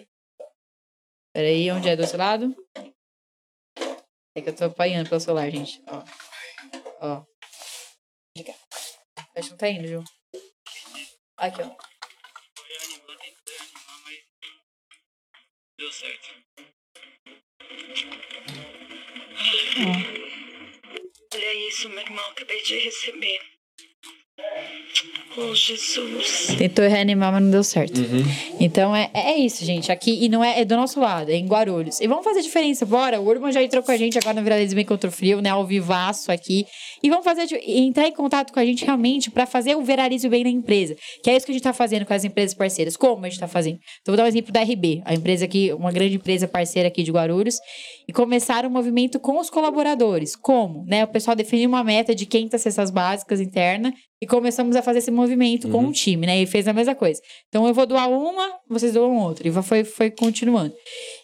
Peraí, 1.36 1.72
onde 1.72 1.88
é 1.88 1.95
do 1.95 2.01
outro 2.04 2.18
lado? 2.18 2.56
É 4.36 4.41
que 4.41 4.49
eu 4.49 4.56
tô 4.56 4.66
apanhando 4.66 5.08
pelo 5.10 5.22
celular, 5.22 5.49
gente. 5.51 5.82
Ó. 5.88 6.04
Ó. 7.01 7.24
Acho 9.36 9.47
que 9.47 9.49
não 9.51 9.58
tá 9.58 9.70
indo, 9.70 9.88
Ju. 9.88 10.04
Aqui, 11.43 11.61
ó. 11.61 11.75
Deu 15.77 15.91
certo. 15.91 16.29
Olha 21.33 21.53
isso, 21.67 21.89
meu 21.89 21.99
irmão, 21.99 22.23
acabei 22.31 22.61
de 22.63 22.79
receber. 22.79 23.53
Oh, 25.36 25.55
Jesus. 25.55 26.55
Tentou 26.59 26.88
reanimar, 26.88 27.31
mas 27.31 27.41
não 27.41 27.49
deu 27.49 27.63
certo. 27.63 27.99
Então 28.59 28.95
é, 28.95 29.09
é 29.13 29.36
isso, 29.38 29.65
gente. 29.65 29.91
Aqui, 29.91 30.23
e 30.23 30.29
não 30.29 30.43
é, 30.43 30.59
é 30.61 30.65
do 30.65 30.75
nosso 30.75 30.99
lado, 30.99 31.31
é 31.31 31.36
em 31.36 31.47
Guarulhos. 31.47 31.99
E 31.99 32.07
vamos 32.07 32.23
fazer 32.23 32.41
diferença, 32.41 32.86
bora. 32.86 33.19
O 33.19 33.27
Urban 33.27 33.51
já 33.51 33.63
entrou 33.63 33.81
com 33.81 33.91
a 33.91 33.97
gente 33.97 34.15
agora 34.17 34.36
no 34.36 34.43
Viralismo 34.43 34.86
Contra 34.86 35.09
o 35.09 35.13
Frio, 35.13 35.41
né? 35.41 35.49
Ao 35.49 35.65
vivaço 35.65 36.31
aqui. 36.31 36.65
E 37.01 37.09
vamos 37.09 37.25
fazer, 37.25 37.47
di- 37.47 37.59
entrar 37.65 38.07
em 38.07 38.11
contato 38.13 38.53
com 38.53 38.59
a 38.59 38.65
gente 38.65 38.86
realmente 38.86 39.31
para 39.31 39.47
fazer 39.47 39.75
o 39.75 39.81
Viralismo 39.81 40.29
Bem 40.29 40.43
na 40.43 40.49
empresa. 40.51 40.95
Que 41.23 41.31
é 41.31 41.36
isso 41.36 41.45
que 41.47 41.51
a 41.51 41.55
gente 41.55 41.63
tá 41.63 41.73
fazendo 41.73 42.05
com 42.05 42.13
as 42.13 42.23
empresas 42.23 42.55
parceiras. 42.55 42.95
Como 42.95 43.25
a 43.25 43.29
gente 43.29 43.39
tá 43.39 43.47
fazendo? 43.47 43.79
Então, 44.01 44.13
vou 44.13 44.17
dar 44.17 44.25
um 44.25 44.27
exemplo 44.27 44.51
da 44.51 44.61
RB, 44.61 45.01
a 45.03 45.15
empresa 45.15 45.45
aqui, 45.45 45.73
uma 45.73 45.91
grande 45.91 46.15
empresa 46.15 46.47
parceira 46.47 46.89
aqui 46.89 47.01
de 47.01 47.11
Guarulhos. 47.11 47.57
E 48.07 48.13
começar 48.13 48.65
um 48.65 48.69
movimento 48.69 49.19
com 49.19 49.39
os 49.39 49.49
colaboradores. 49.49 50.36
Como? 50.36 50.86
Né? 50.86 51.03
O 51.03 51.07
pessoal 51.07 51.36
definiu 51.36 51.69
uma 51.69 51.84
meta 51.84 52.13
de 52.13 52.25
500 52.27 52.61
cestas 52.61 52.91
básicas 52.91 53.39
interna 53.39 53.91
e 54.24 54.26
começamos 54.26 54.74
a 54.78 54.82
fazer 54.82 54.99
esse 54.99 55.11
movimento 55.11 55.67
com 55.67 55.84
o 55.84 55.91
time, 55.91 56.26
né? 56.26 56.41
E 56.41 56.45
fez 56.45 56.65
a 56.65 56.71
mesma 56.71 56.95
coisa. 56.95 57.21
Então 57.49 57.67
eu 57.67 57.74
vou 57.74 57.86
doar 57.86 58.09
uma, 58.09 58.53
vocês 58.69 58.93
doam 58.93 59.17
outra. 59.17 59.45
E 59.45 59.51
foi, 59.51 59.84
foi 59.84 60.09
continuando. 60.09 60.74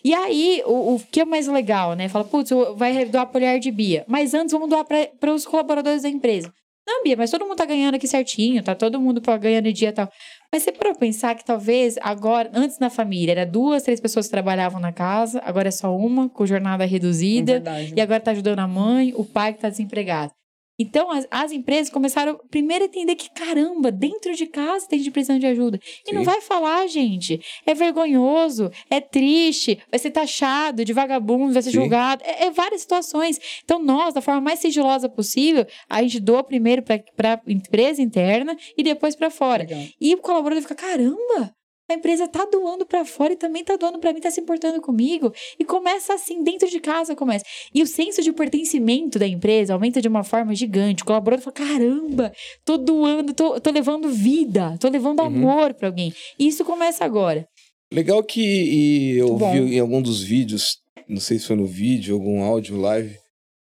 E 0.04 0.14
aí, 0.14 0.62
o, 0.66 0.96
o 0.96 1.00
que 1.10 1.22
é 1.22 1.26
mais 1.26 1.48
legal, 1.48 1.94
né? 1.94 2.10
Fala, 2.10 2.26
putz, 2.26 2.52
vai 2.76 3.06
doar 3.06 3.30
olhar 3.34 3.58
de 3.58 3.72
Bia. 3.72 4.04
Mas 4.06 4.34
antes 4.34 4.52
vamos 4.52 4.68
doar 4.68 4.86
para 4.86 5.34
os 5.34 5.46
colaboradores 5.46 6.02
da 6.02 6.10
empresa. 6.10 6.52
Não, 6.86 7.04
Bia, 7.04 7.16
mas 7.16 7.32
todo 7.32 7.46
mundo 7.46 7.56
tá 7.56 7.66
ganhando 7.66 7.96
aqui 7.96 8.08
certinho, 8.08 8.62
tá 8.62 8.76
todo 8.76 9.00
mundo 9.00 9.22
ganhando 9.40 9.72
dia 9.72 9.90
e 9.90 9.94
tal. 9.94 10.10
Mas 10.52 10.64
você 10.64 10.74
parou 10.74 10.94
pensar 10.96 11.36
que 11.36 11.46
talvez 11.46 11.96
agora, 12.02 12.52
antes 12.54 12.80
na 12.80 12.90
família, 12.90 13.32
era 13.32 13.46
duas, 13.46 13.84
três 13.84 14.02
pessoas 14.02 14.26
que 14.26 14.32
trabalhavam 14.32 14.82
na 14.82 14.92
casa, 14.92 15.42
agora 15.46 15.70
é 15.70 15.72
só 15.72 15.96
uma, 15.96 16.28
com 16.28 16.46
jornada 16.46 16.84
reduzida. 16.84 17.54
Verdade. 17.54 17.94
E 17.96 18.02
agora 18.02 18.20
tá 18.20 18.32
ajudando 18.32 18.60
a 18.60 18.68
mãe, 18.68 19.14
o 19.16 19.24
pai 19.24 19.54
que 19.54 19.62
tá 19.62 19.70
desempregado. 19.70 20.34
Então, 20.80 21.12
as, 21.12 21.28
as 21.30 21.52
empresas 21.52 21.92
começaram 21.92 22.40
primeiro 22.50 22.86
a 22.86 22.88
entender 22.88 23.16
que, 23.16 23.30
caramba, 23.30 23.92
dentro 23.92 24.34
de 24.34 24.46
casa 24.46 24.88
tem 24.88 25.00
gente 25.00 25.12
precisando 25.12 25.42
de 25.42 25.46
ajuda. 25.46 25.80
E 26.08 26.14
não 26.14 26.24
vai 26.24 26.40
falar, 26.40 26.88
gente. 26.88 27.42
É 27.66 27.74
vergonhoso, 27.74 28.72
é 28.90 29.02
triste, 29.02 29.78
vai 29.92 30.00
ser 30.00 30.12
taxado 30.12 30.86
de 30.86 30.94
vagabundo, 30.94 31.54
vai 31.54 31.62
ser 31.62 31.72
Sim. 31.72 31.82
julgado. 31.82 32.24
É, 32.26 32.46
é 32.46 32.52
várias 32.52 32.82
situações. 32.82 33.40
Então, 33.64 33.78
nós, 33.84 34.14
da 34.14 34.22
forma 34.22 34.40
mais 34.40 34.60
sigilosa 34.60 35.10
possível, 35.10 35.66
a 35.90 36.02
gente 36.02 36.20
doa 36.20 36.44
primeiro 36.44 36.82
para 36.82 37.42
empresa 37.46 38.02
interna 38.02 38.56
e 38.78 38.84
depois 38.84 39.16
para 39.16 39.30
fora. 39.30 39.64
Legal. 39.64 39.84
E 40.00 40.16
o 40.16 40.20
colaborador 40.20 40.62
fica, 40.62 40.76
caramba, 40.76 41.54
a 41.90 41.94
empresa 41.96 42.28
tá 42.28 42.46
doando 42.46 42.86
para 42.86 43.04
fora 43.04 43.34
e 43.34 43.36
também 43.36 43.64
tá 43.64 43.76
doando 43.76 44.00
para 44.00 44.14
mim, 44.14 44.20
tá 44.22 44.30
se 44.30 44.40
importando 44.40 44.80
comigo. 44.80 45.34
E 45.60 45.66
começa 45.66 46.14
assim, 46.14 46.44
dentro 46.44 46.70
de 46.70 46.80
casa 46.80 47.16
começa. 47.16 47.44
E 47.74 47.82
o 47.82 47.88
senso 47.88 48.22
de 48.22 48.32
pertencimento 48.32 49.18
da 49.18 49.28
empresa 49.28 49.74
aumenta 49.74 50.02
de 50.02 50.08
uma 50.08 50.24
forma 50.24 50.54
gigante. 50.54 51.04
O 51.04 51.06
colaborador 51.06 51.44
fala, 51.44 51.54
caramba, 51.56 52.32
tô 52.64 52.78
doando, 52.78 53.34
tô, 53.34 53.60
tô 53.60 53.72
levando 53.72 54.10
vida, 54.10 54.78
tô 54.80 54.88
levando 54.88 55.20
Uhum. 55.22 55.26
amor 55.26 55.74
para 55.74 55.88
alguém. 55.88 56.14
E 56.38 56.48
isso 56.48 56.64
começa 56.64 57.04
agora. 57.04 57.46
Legal 57.92 58.22
que 58.24 59.18
eu 59.18 59.36
bom. 59.36 59.52
vi 59.52 59.76
em 59.76 59.80
algum 59.80 60.02
dos 60.02 60.22
vídeos, 60.22 60.78
não 61.08 61.20
sei 61.20 61.40
se 61.40 61.48
foi 61.48 61.56
no 61.56 61.66
vídeo, 61.66 62.14
algum 62.14 62.44
áudio, 62.44 62.78
live, 62.78 63.16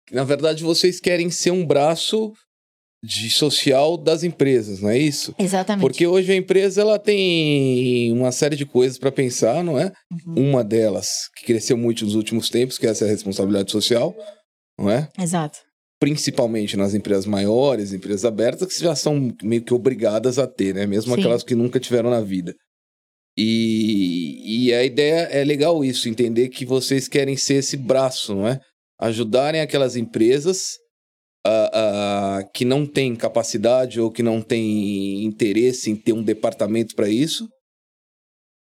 que 0.06 0.14
na 0.14 0.24
verdade 0.24 0.64
vocês 0.64 1.00
querem 1.00 1.32
ser 1.32 1.50
um 1.52 1.66
braço 1.66 2.32
de 3.04 3.32
social 3.32 3.98
das 3.98 4.24
empresas, 4.24 4.80
não 4.80 4.90
é 4.90 4.98
isso? 4.98 5.34
Exatamente. 5.40 5.82
Porque 5.82 6.06
hoje 6.06 6.32
a 6.32 6.36
empresa 6.36 6.82
ela 6.82 7.00
tem 7.00 8.12
uma 8.14 8.32
série 8.32 8.56
de 8.56 8.66
coisas 8.66 9.00
para 9.00 9.12
pensar, 9.12 9.64
não 9.64 9.80
é? 9.80 9.92
Uhum. 10.28 10.50
Uma 10.50 10.64
delas 10.64 11.30
que 11.36 11.46
cresceu 11.46 11.76
muito 11.76 12.06
nos 12.06 12.14
últimos 12.14 12.50
tempos, 12.50 12.78
que 12.78 12.86
é 12.86 12.92
essa 12.92 13.08
responsabilidade 13.08 13.72
social, 13.72 14.16
não 14.78 14.90
é? 14.90 15.10
Exato. 15.20 15.60
Principalmente 16.00 16.78
nas 16.78 16.94
empresas 16.94 17.26
maiores, 17.26 17.92
empresas 17.92 18.24
abertas, 18.24 18.72
que 18.72 18.84
já 18.84 18.96
são 18.96 19.34
meio 19.42 19.64
que 19.64 19.74
obrigadas 19.74 20.38
a 20.38 20.46
ter, 20.46 20.76
né? 20.76 20.86
Mesmo 20.86 21.16
Sim. 21.16 21.20
aquelas 21.20 21.44
que 21.44 21.56
nunca 21.56 21.80
tiveram 21.80 22.12
na 22.12 22.22
vida. 22.22 22.54
E, 23.36 24.66
e 24.68 24.74
a 24.74 24.84
ideia 24.84 25.22
é 25.32 25.44
legal 25.44 25.84
isso, 25.84 26.08
entender 26.08 26.50
que 26.50 26.66
vocês 26.66 27.08
querem 27.08 27.36
ser 27.36 27.56
esse 27.56 27.78
braço, 27.78 28.36
não 28.36 28.48
é? 28.48 28.60
Ajudarem 29.00 29.62
aquelas 29.62 29.96
empresas 29.96 30.81
ah, 31.46 31.70
ah, 31.74 32.44
que 32.54 32.64
não 32.66 32.86
têm 32.86 33.16
capacidade 33.16 34.00
ou 34.00 34.12
que 34.12 34.22
não 34.24 34.42
têm 34.42 35.24
interesse 35.24 35.90
em 35.90 35.96
ter 35.96 36.14
um 36.14 36.24
departamento 36.24 36.96
para 36.96 37.10
isso, 37.10 37.48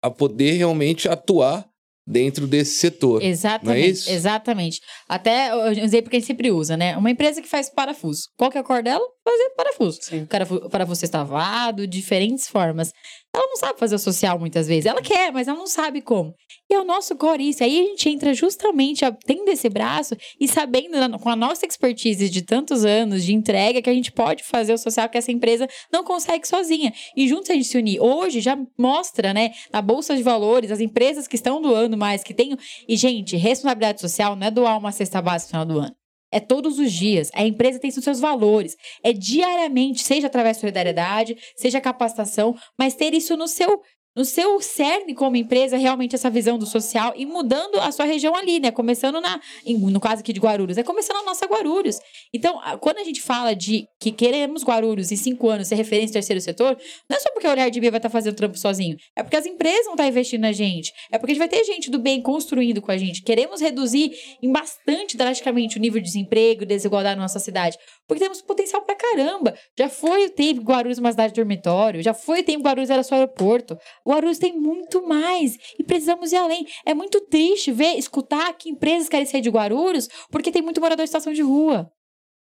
a 0.02 0.10
poder 0.10 0.52
realmente 0.52 1.08
atuar 1.08 1.64
dentro 2.04 2.48
desse 2.48 2.78
setor. 2.80 3.22
Exatamente. 3.22 3.64
Não 3.66 3.74
é 3.74 3.80
isso? 3.88 4.10
Exatamente. 4.10 4.80
Até 5.08 5.54
o 5.54 5.68
exemplo 5.68 6.10
que 6.10 6.16
a 6.16 6.18
gente 6.18 6.26
sempre 6.26 6.50
usa, 6.50 6.76
né? 6.76 6.96
Uma 6.96 7.10
empresa 7.12 7.40
que 7.40 7.46
faz 7.48 7.70
parafuso. 7.70 8.22
Qual 8.36 8.50
que 8.50 8.58
é 8.58 8.60
a 8.60 8.64
cor 8.64 8.82
dela? 8.82 9.04
Fazer 9.24 9.50
parafuso. 9.56 9.98
Sim. 10.02 10.26
Parafu- 10.26 10.68
Parafuso 10.68 11.04
estavado, 11.04 11.86
diferentes 11.86 12.48
formas. 12.48 12.90
Ela 13.34 13.46
não 13.46 13.56
sabe 13.56 13.78
fazer 13.78 13.98
social 13.98 14.38
muitas 14.38 14.68
vezes. 14.68 14.84
Ela 14.84 15.00
quer, 15.00 15.32
mas 15.32 15.48
ela 15.48 15.56
não 15.56 15.66
sabe 15.66 16.02
como. 16.02 16.34
E 16.70 16.74
é 16.74 16.78
o 16.78 16.84
nosso 16.84 17.16
core 17.16 17.48
isso. 17.48 17.64
Aí 17.64 17.80
a 17.80 17.82
gente 17.84 18.08
entra 18.10 18.34
justamente 18.34 19.04
tendo 19.24 19.48
esse 19.48 19.70
braço 19.70 20.14
e 20.38 20.46
sabendo, 20.46 21.18
com 21.18 21.30
a 21.30 21.36
nossa 21.36 21.64
expertise 21.64 22.28
de 22.28 22.42
tantos 22.42 22.84
anos 22.84 23.24
de 23.24 23.32
entrega, 23.32 23.80
que 23.80 23.88
a 23.88 23.94
gente 23.94 24.12
pode 24.12 24.44
fazer 24.44 24.74
o 24.74 24.78
social 24.78 25.08
que 25.08 25.16
essa 25.16 25.32
empresa 25.32 25.66
não 25.90 26.04
consegue 26.04 26.46
sozinha. 26.46 26.92
E 27.16 27.26
juntos 27.26 27.48
a 27.48 27.54
gente 27.54 27.68
se 27.68 27.78
unir. 27.78 28.00
Hoje 28.00 28.40
já 28.40 28.58
mostra, 28.78 29.32
né, 29.32 29.52
na 29.72 29.80
Bolsa 29.80 30.14
de 30.14 30.22
Valores, 30.22 30.70
as 30.70 30.80
empresas 30.80 31.26
que 31.26 31.36
estão 31.36 31.62
doando 31.62 31.96
mais, 31.96 32.22
que 32.22 32.34
tem. 32.34 32.54
E, 32.86 32.96
gente, 32.96 33.34
responsabilidade 33.36 34.00
social 34.02 34.36
não 34.36 34.46
é 34.46 34.50
doar 34.50 34.78
uma 34.78 34.92
cesta 34.92 35.22
básica 35.22 35.58
no 35.58 35.64
final 35.64 35.64
do 35.64 35.86
ano. 35.86 36.01
É 36.32 36.40
todos 36.40 36.78
os 36.78 36.90
dias. 36.90 37.30
A 37.34 37.44
empresa 37.44 37.78
tem 37.78 37.90
seus 37.90 38.18
valores. 38.18 38.74
É 39.04 39.12
diariamente, 39.12 40.02
seja 40.02 40.26
através 40.26 40.56
de 40.56 40.62
solidariedade, 40.62 41.36
seja 41.54 41.80
capacitação, 41.80 42.56
mas 42.78 42.94
ter 42.94 43.12
isso 43.12 43.36
no 43.36 43.46
seu 43.46 43.80
no 44.14 44.24
seu 44.24 44.60
cerne 44.60 45.14
como 45.14 45.36
empresa, 45.36 45.76
realmente 45.76 46.14
essa 46.14 46.28
visão 46.28 46.58
do 46.58 46.66
social 46.66 47.12
e 47.16 47.24
mudando 47.24 47.80
a 47.80 47.90
sua 47.90 48.04
região 48.04 48.34
ali, 48.34 48.60
né? 48.60 48.70
Começando 48.70 49.20
na, 49.20 49.40
no 49.66 50.00
caso 50.00 50.20
aqui 50.20 50.32
de 50.32 50.40
Guarulhos, 50.40 50.76
é 50.76 50.82
começando 50.82 51.16
a 51.16 51.22
nossa 51.22 51.46
Guarulhos. 51.46 51.98
Então, 52.32 52.60
quando 52.80 52.98
a 52.98 53.04
gente 53.04 53.22
fala 53.22 53.54
de 53.54 53.86
que 54.00 54.12
queremos 54.12 54.62
Guarulhos 54.62 55.10
em 55.10 55.16
cinco 55.16 55.48
anos 55.48 55.68
ser 55.68 55.76
referência 55.76 56.10
do 56.10 56.14
terceiro 56.14 56.40
setor, 56.40 56.76
não 57.08 57.16
é 57.16 57.20
só 57.20 57.30
porque 57.32 57.46
o 57.46 57.50
Olhar 57.50 57.70
de 57.70 57.80
Bia 57.80 57.90
vai 57.90 57.98
estar 57.98 58.10
fazendo 58.10 58.34
trampo 58.34 58.58
sozinho, 58.58 58.96
é 59.16 59.22
porque 59.22 59.36
as 59.36 59.46
empresas 59.46 59.84
vão 59.84 59.94
estar 59.94 60.06
investindo 60.06 60.42
na 60.42 60.52
gente, 60.52 60.92
é 61.10 61.18
porque 61.18 61.32
a 61.32 61.34
gente 61.34 61.38
vai 61.38 61.48
ter 61.48 61.64
gente 61.64 61.90
do 61.90 61.98
bem 61.98 62.20
construindo 62.20 62.82
com 62.82 62.90
a 62.90 62.96
gente. 62.96 63.22
Queremos 63.22 63.60
reduzir 63.60 64.12
em 64.42 64.52
bastante 64.52 65.16
drasticamente 65.16 65.78
o 65.78 65.80
nível 65.80 66.00
de 66.00 66.06
desemprego 66.06 66.62
e 66.62 66.66
desigualdade 66.66 67.16
na 67.16 67.22
nossa 67.22 67.38
cidade, 67.38 67.78
porque 68.06 68.22
temos 68.22 68.42
potencial 68.42 68.82
pra 68.82 68.94
caramba. 68.94 69.54
Já 69.78 69.88
foi 69.88 70.26
o 70.26 70.30
tempo 70.30 70.62
Guarulhos 70.62 70.98
é 70.98 71.00
uma 71.00 71.10
cidade 71.10 71.32
de 71.32 71.40
dormitório, 71.40 72.02
já 72.02 72.12
foi 72.12 72.40
o 72.40 72.44
tempo 72.44 72.64
Guarulhos 72.64 72.90
era 72.90 73.02
só 73.02 73.14
aeroporto. 73.14 73.76
Guarulhos 74.07 74.38
tem 74.38 74.59
muito 74.59 75.07
mais 75.07 75.57
e 75.78 75.82
precisamos 75.82 76.32
ir 76.32 76.36
além. 76.36 76.66
É 76.84 76.94
muito 76.94 77.20
triste 77.20 77.70
ver, 77.72 77.96
escutar 77.98 78.53
que 78.55 78.68
empresas 78.70 79.09
querem 79.09 79.26
sair 79.26 79.40
de 79.40 79.50
Guarulhos 79.50 80.09
porque 80.30 80.50
tem 80.53 80.62
muito 80.62 80.80
morador 80.80 81.05
em 81.05 81.07
situação 81.07 81.32
de 81.32 81.42
rua. 81.42 81.90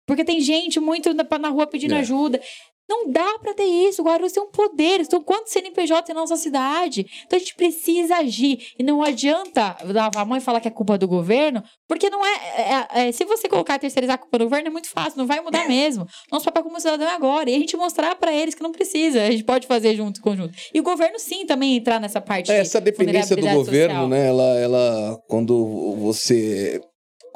Porque 0.06 0.24
tem 0.24 0.40
gente 0.40 0.78
muito 0.78 1.12
na, 1.12 1.26
na 1.38 1.48
rua 1.48 1.66
pedindo 1.66 1.94
É. 1.94 1.98
ajuda. 1.98 2.40
Não 2.88 3.10
dá 3.10 3.38
pra 3.40 3.52
ter 3.52 3.64
isso. 3.64 4.02
Guarulhos 4.02 4.32
tem 4.32 4.42
um 4.42 4.50
poder. 4.50 5.00
Então, 5.00 5.20
quantos 5.22 5.52
CNPJ 5.52 6.14
na 6.14 6.20
nossa 6.20 6.36
cidade? 6.36 7.04
Então, 7.26 7.36
a 7.36 7.40
gente 7.40 7.54
precisa 7.56 8.16
agir. 8.16 8.58
E 8.78 8.82
não 8.84 9.02
adianta 9.02 9.76
lavar 9.84 10.22
a 10.22 10.24
mão 10.24 10.36
e 10.36 10.40
falar 10.40 10.60
que 10.60 10.68
é 10.68 10.70
culpa 10.70 10.96
do 10.96 11.08
governo, 11.08 11.62
porque 11.88 12.08
não 12.08 12.24
é, 12.24 12.86
é- 12.94 13.08
é- 13.08 13.12
Se 13.12 13.24
você 13.24 13.48
colocar 13.48 13.78
terceirizar 13.78 14.14
a 14.14 14.18
culpa 14.18 14.38
do 14.38 14.44
governo, 14.44 14.68
é 14.68 14.70
muito 14.70 14.88
fácil. 14.90 15.18
Não 15.18 15.26
vai 15.26 15.40
mudar 15.40 15.66
mesmo. 15.68 16.06
Nosso 16.30 16.44
papel 16.44 16.62
como 16.62 16.78
cidadão 16.78 17.08
é 17.08 17.14
agora. 17.14 17.50
E 17.50 17.54
a 17.54 17.58
gente 17.58 17.76
mostrar 17.76 18.14
pra 18.16 18.32
eles 18.32 18.54
que 18.54 18.62
não 18.62 18.72
precisa. 18.72 19.22
A 19.22 19.30
gente 19.30 19.44
pode 19.44 19.66
fazer 19.66 19.94
junto, 19.96 20.20
conjunto. 20.20 20.54
E 20.72 20.78
o 20.80 20.82
governo, 20.82 21.18
sim, 21.18 21.44
também 21.46 21.76
entrar 21.76 22.00
nessa 22.00 22.20
parte. 22.20 22.50
É, 22.52 22.58
essa 22.58 22.80
dependência 22.80 23.34
do 23.36 23.42
governo, 23.42 23.64
social. 23.94 24.08
né? 24.08 24.26
Ela, 24.28 24.58
ela, 24.60 25.18
quando 25.28 25.96
você, 25.98 26.80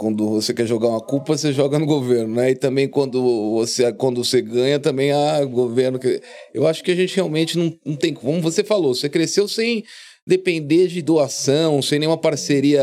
quando 0.01 0.27
você 0.31 0.55
quer 0.55 0.67
jogar 0.67 0.89
uma 0.89 1.01
culpa, 1.03 1.37
você 1.37 1.53
joga 1.53 1.79
no 1.79 1.85
governo, 1.85 2.37
né? 2.37 2.53
E 2.53 2.55
também 2.55 2.89
quando 2.89 3.53
você, 3.53 3.93
quando 3.93 4.25
você 4.25 4.41
ganha, 4.41 4.81
também 4.81 5.13
há 5.13 5.45
governo 5.45 5.99
que. 5.99 6.23
Eu 6.55 6.67
acho 6.67 6.83
que 6.83 6.91
a 6.91 6.95
gente 6.95 7.15
realmente 7.15 7.59
não, 7.59 7.79
não 7.85 7.95
tem, 7.95 8.15
como 8.15 8.41
você 8.41 8.65
falou, 8.65 8.95
você 8.95 9.11
cresceu 9.11 9.47
sem 9.47 9.85
depender 10.27 10.87
de 10.87 11.03
doação, 11.03 11.81
sem 11.83 11.99
nenhuma 11.99 12.19
parceria 12.19 12.83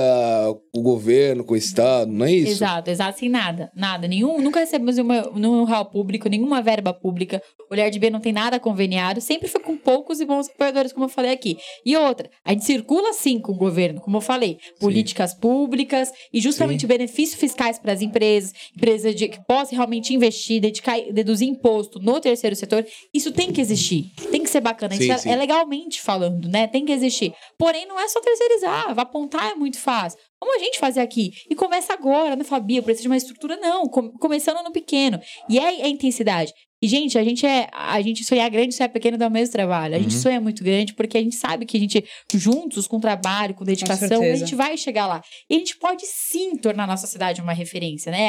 com 0.73 0.79
o 0.79 0.83
governo, 0.83 1.43
com 1.43 1.53
o 1.53 1.57
Estado, 1.57 2.11
não 2.11 2.25
é 2.25 2.31
isso? 2.31 2.51
Exato, 2.51 2.89
exato, 2.89 3.19
sem 3.19 3.29
nada, 3.29 3.71
nada. 3.75 4.07
Nenhum, 4.07 4.41
nunca 4.41 4.59
recebemos 4.59 4.95
nenhuma, 4.95 5.31
nenhum 5.35 5.63
real 5.63 5.85
público, 5.85 6.27
nenhuma 6.27 6.61
verba 6.61 6.93
pública. 6.93 7.41
O 7.69 7.73
Olhar 7.73 7.89
de 7.89 7.99
B 7.99 8.09
não 8.09 8.19
tem 8.19 8.33
nada 8.33 8.59
conveniado, 8.59 9.21
sempre 9.21 9.47
foi 9.47 9.61
com 9.61 9.77
poucos 9.77 10.19
e 10.19 10.25
bons 10.25 10.49
apoiadores, 10.49 10.91
como 10.91 11.05
eu 11.05 11.09
falei 11.09 11.31
aqui. 11.31 11.57
E 11.85 11.95
outra, 11.95 12.29
a 12.43 12.51
gente 12.51 12.65
circula 12.65 13.13
sim 13.13 13.39
com 13.39 13.51
o 13.51 13.57
governo, 13.57 14.01
como 14.01 14.17
eu 14.17 14.21
falei, 14.21 14.57
políticas 14.79 15.33
públicas 15.33 16.11
e 16.33 16.41
justamente 16.41 16.81
Sim. 16.81 16.87
benefícios 16.87 17.39
fiscais 17.39 17.77
para 17.79 17.93
as 17.93 18.01
empresas, 18.01 18.53
empresas 18.75 19.15
de, 19.15 19.27
que 19.27 19.39
possam 19.45 19.75
realmente 19.75 20.13
investir, 20.13 20.59
dedicar, 20.61 20.97
deduzir 21.11 21.47
imposto 21.47 21.99
no 21.99 22.19
terceiro 22.19 22.55
setor. 22.55 22.85
Isso 23.13 23.31
tem 23.31 23.51
que 23.51 23.61
existir, 23.61 24.11
tem 24.31 24.43
que 24.43 24.49
ser 24.49 24.61
bacana. 24.61 24.95
Sim, 24.95 25.03
Isso 25.03 25.11
é- 25.11 25.17
sim. 25.17 25.29
é 25.29 25.35
legalmente 25.35 26.01
falando, 26.01 26.47
né? 26.47 26.67
Tem 26.67 26.83
que 26.85 26.91
existir. 26.91 27.33
Porém, 27.57 27.85
não 27.85 27.99
é 27.99 28.07
só 28.07 28.19
terceirizar, 28.21 28.97
apontar 28.99 29.51
é 29.51 29.55
muito 29.55 29.79
fácil. 29.79 30.19
Como 30.39 30.55
a 30.55 30.59
gente 30.59 30.77
fazer 30.79 31.01
aqui? 31.01 31.31
E 31.49 31.55
começa 31.55 31.93
agora, 31.93 32.35
né, 32.35 32.43
Fabia? 32.43 32.81
Precisa 32.83 33.03
de 33.03 33.07
uma 33.09 33.17
estrutura, 33.17 33.57
não. 33.57 33.85
Com- 33.87 34.11
começando 34.13 34.63
no 34.63 34.71
pequeno. 34.71 35.19
E 35.49 35.57
é 35.57 35.67
a 35.83 35.87
intensidade. 35.87 36.53
E, 36.81 36.87
gente, 36.87 37.17
a 37.17 37.23
gente 37.23 37.45
é. 37.45 37.67
A 37.73 37.99
gente 38.01 38.23
sonhar 38.23 38.49
grande, 38.49 38.75
sonhar 38.75 38.89
pequeno 38.89 39.17
dá 39.17 39.27
o 39.27 39.31
mesmo 39.31 39.51
trabalho. 39.51 39.95
A 39.95 39.99
gente 39.99 40.13
Uhum. 40.15 40.21
sonha 40.21 40.39
muito 40.41 40.63
grande 40.63 40.93
porque 40.93 41.17
a 41.17 41.21
gente 41.21 41.35
sabe 41.35 41.65
que 41.65 41.75
a 41.75 41.79
gente, 41.79 42.03
juntos, 42.35 42.85
com 42.87 42.99
trabalho, 42.99 43.55
com 43.55 43.63
dedicação, 43.65 44.05
a 44.05 44.09
certeza. 44.09 44.37
gente 44.45 44.55
vai 44.55 44.77
chegar 44.77 45.07
lá. 45.07 45.21
E 45.49 45.55
a 45.55 45.57
gente 45.59 45.75
pode 45.77 46.03
sim 46.05 46.55
tornar 46.57 46.83
a 46.83 46.87
nossa 46.87 47.07
cidade 47.07 47.41
uma 47.41 47.53
referência, 47.53 48.11
né? 48.11 48.27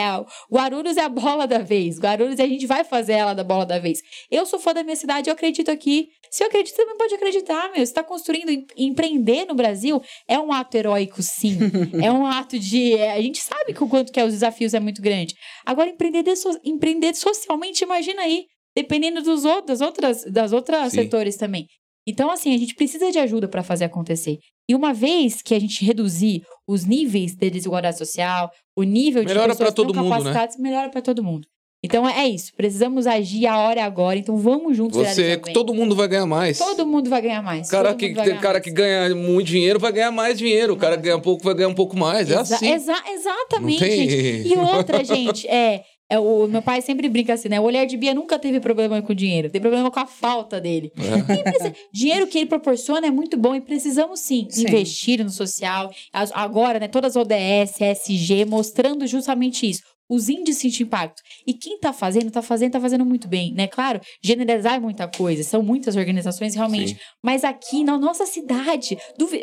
Guarulhos 0.50 0.96
é 0.96 1.02
a 1.02 1.08
bola 1.08 1.46
da 1.46 1.58
vez. 1.58 1.98
Guarulhos, 1.98 2.40
a 2.40 2.46
gente 2.46 2.66
vai 2.66 2.84
fazer 2.84 3.12
ela 3.14 3.34
da 3.34 3.44
bola 3.44 3.66
da 3.66 3.78
vez. 3.78 3.98
Eu 4.30 4.46
sou 4.46 4.58
fã 4.58 4.72
da 4.72 4.82
minha 4.82 4.96
cidade, 4.96 5.28
eu 5.28 5.34
acredito 5.34 5.70
aqui. 5.70 6.08
Se 6.30 6.42
eu 6.42 6.48
acredito, 6.48 6.74
você 6.74 6.82
também 6.82 6.96
pode 6.98 7.14
acreditar, 7.14 7.70
meu. 7.74 7.84
Você 7.84 7.92
tá 7.92 8.02
construindo, 8.04 8.50
em- 8.50 8.66
empreender 8.76 9.46
no 9.46 9.54
Brasil 9.54 10.00
é 10.26 10.38
um 10.38 10.52
ato 10.52 10.76
heróico, 10.76 11.22
sim. 11.22 11.58
é 12.02 12.10
um 12.12 12.26
ato 12.26 12.58
de. 12.58 12.94
é, 12.94 13.12
a 13.12 13.20
gente 13.22 13.40
sabe 13.40 13.72
que 13.74 13.82
o 13.82 13.88
quanto 13.88 14.12
que 14.12 14.20
é, 14.20 14.24
os 14.24 14.32
desafios 14.32 14.74
é 14.74 14.80
muito 14.80 15.00
grande. 15.02 15.34
Agora, 15.68 15.90
empreender, 15.90 16.22
de 16.22 16.34
so- 16.34 16.58
empreender 16.64 17.14
socialmente, 17.14 17.84
imagina 17.84 18.22
aí. 18.22 18.46
Dependendo 18.74 19.20
dos 19.22 19.44
outros, 19.44 19.66
das 19.66 19.80
outras, 19.82 20.24
das 20.24 20.52
outras 20.52 20.92
Sim. 20.92 21.02
setores 21.02 21.36
também. 21.36 21.66
Então, 22.08 22.30
assim, 22.30 22.54
a 22.54 22.58
gente 22.58 22.74
precisa 22.74 23.10
de 23.12 23.18
ajuda 23.18 23.46
para 23.46 23.62
fazer 23.62 23.84
acontecer. 23.84 24.38
E 24.66 24.74
uma 24.74 24.94
vez 24.94 25.42
que 25.42 25.54
a 25.54 25.58
gente 25.58 25.84
reduzir 25.84 26.42
os 26.66 26.86
níveis 26.86 27.34
de 27.34 27.50
desigualdade 27.50 27.98
social, 27.98 28.50
o 28.74 28.82
nível 28.82 29.22
de 29.22 29.28
Melhora 29.28 29.48
pessoas 29.48 29.68
pra 29.68 29.74
todo 29.74 29.94
mundo, 29.94 30.24
né? 30.24 30.48
melhora 30.58 30.88
para 30.88 31.02
todo 31.02 31.22
mundo. 31.22 31.46
Então 31.82 32.08
é 32.08 32.26
isso. 32.26 32.52
Precisamos 32.56 33.06
agir 33.06 33.46
a 33.46 33.58
hora 33.58 33.80
é 33.80 33.82
agora. 33.84 34.18
Então 34.18 34.36
vamos 34.36 34.76
juntos. 34.76 34.96
Você, 34.98 35.36
todo 35.36 35.72
mundo 35.72 35.94
vai 35.94 36.08
ganhar 36.08 36.26
mais. 36.26 36.58
Todo 36.58 36.84
mundo 36.86 37.08
vai 37.08 37.22
ganhar 37.22 37.42
mais. 37.42 37.70
cara 37.70 37.94
que, 37.94 38.08
ganhar 38.08 38.40
cara 38.40 38.54
mais. 38.54 38.64
que 38.64 38.70
ganha 38.72 39.14
muito 39.14 39.46
dinheiro 39.46 39.78
vai 39.78 39.92
ganhar 39.92 40.10
mais 40.10 40.36
dinheiro. 40.36 40.72
O 40.74 40.76
cara 40.76 40.96
que 40.96 41.04
ganha 41.04 41.20
pouco 41.20 41.44
vai 41.44 41.54
ganhar 41.54 41.68
um 41.68 41.74
pouco 41.74 41.96
mais. 41.96 42.28
É 42.30 42.34
Exa- 42.40 42.56
assim. 42.56 42.68
exa- 42.72 43.04
exatamente, 43.12 43.78
tem- 43.78 44.10
gente. 44.10 44.48
E 44.48 44.56
outra, 44.56 45.04
gente, 45.04 45.46
é, 45.46 45.84
é. 46.10 46.18
O 46.18 46.48
meu 46.48 46.62
pai 46.62 46.82
sempre 46.82 47.08
brinca 47.08 47.34
assim, 47.34 47.48
né? 47.48 47.60
O 47.60 47.64
olhar 47.64 47.84
de 47.86 47.96
Bia 47.96 48.12
nunca 48.12 48.40
teve 48.40 48.58
problema 48.58 49.00
com 49.00 49.14
dinheiro, 49.14 49.48
tem 49.48 49.60
problema 49.60 49.88
com 49.88 50.00
a 50.00 50.06
falta 50.06 50.60
dele. 50.60 50.90
É. 50.98 51.42
Precisa- 51.42 51.74
dinheiro 51.92 52.26
que 52.26 52.38
ele 52.38 52.46
proporciona 52.46 53.06
é 53.06 53.10
muito 53.10 53.36
bom 53.36 53.54
e 53.54 53.60
precisamos 53.60 54.18
sim, 54.18 54.48
Sim. 54.50 54.62
investir 54.62 55.22
no 55.22 55.30
social. 55.30 55.92
As- 56.12 56.32
Agora, 56.34 56.80
né, 56.80 56.88
todas 56.88 57.16
as 57.16 57.22
ODS, 57.24 57.80
SG, 57.80 58.44
mostrando 58.46 59.06
justamente 59.06 59.68
isso. 59.70 59.82
Os 60.08 60.28
índices 60.28 60.72
de 60.72 60.82
impacto. 60.82 61.22
E 61.46 61.52
quem 61.52 61.78
tá 61.78 61.92
fazendo, 61.92 62.30
tá 62.30 62.42
fazendo, 62.42 62.72
tá 62.72 62.80
fazendo 62.80 63.04
muito 63.04 63.28
bem, 63.28 63.52
né? 63.52 63.66
Claro, 63.66 64.00
generalizar 64.22 64.74
é 64.74 64.80
muita 64.80 65.06
coisa, 65.08 65.42
são 65.42 65.62
muitas 65.62 65.96
organizações 65.96 66.54
realmente. 66.54 66.94
Sim. 66.94 67.00
Mas 67.22 67.44
aqui 67.44 67.84
na 67.84 67.98
nossa 67.98 68.26
cidade, 68.26 68.96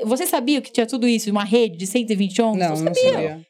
você 0.04 0.26
sabia 0.26 0.62
que 0.62 0.72
tinha 0.72 0.86
tudo 0.86 1.08
isso? 1.08 1.30
Uma 1.30 1.44
rede 1.44 1.78
de 1.78 1.88
120 1.88 2.42
ONGs? 2.42 2.60
Não, 2.60 2.70
não 2.70 2.94
sabia. 2.94 3.46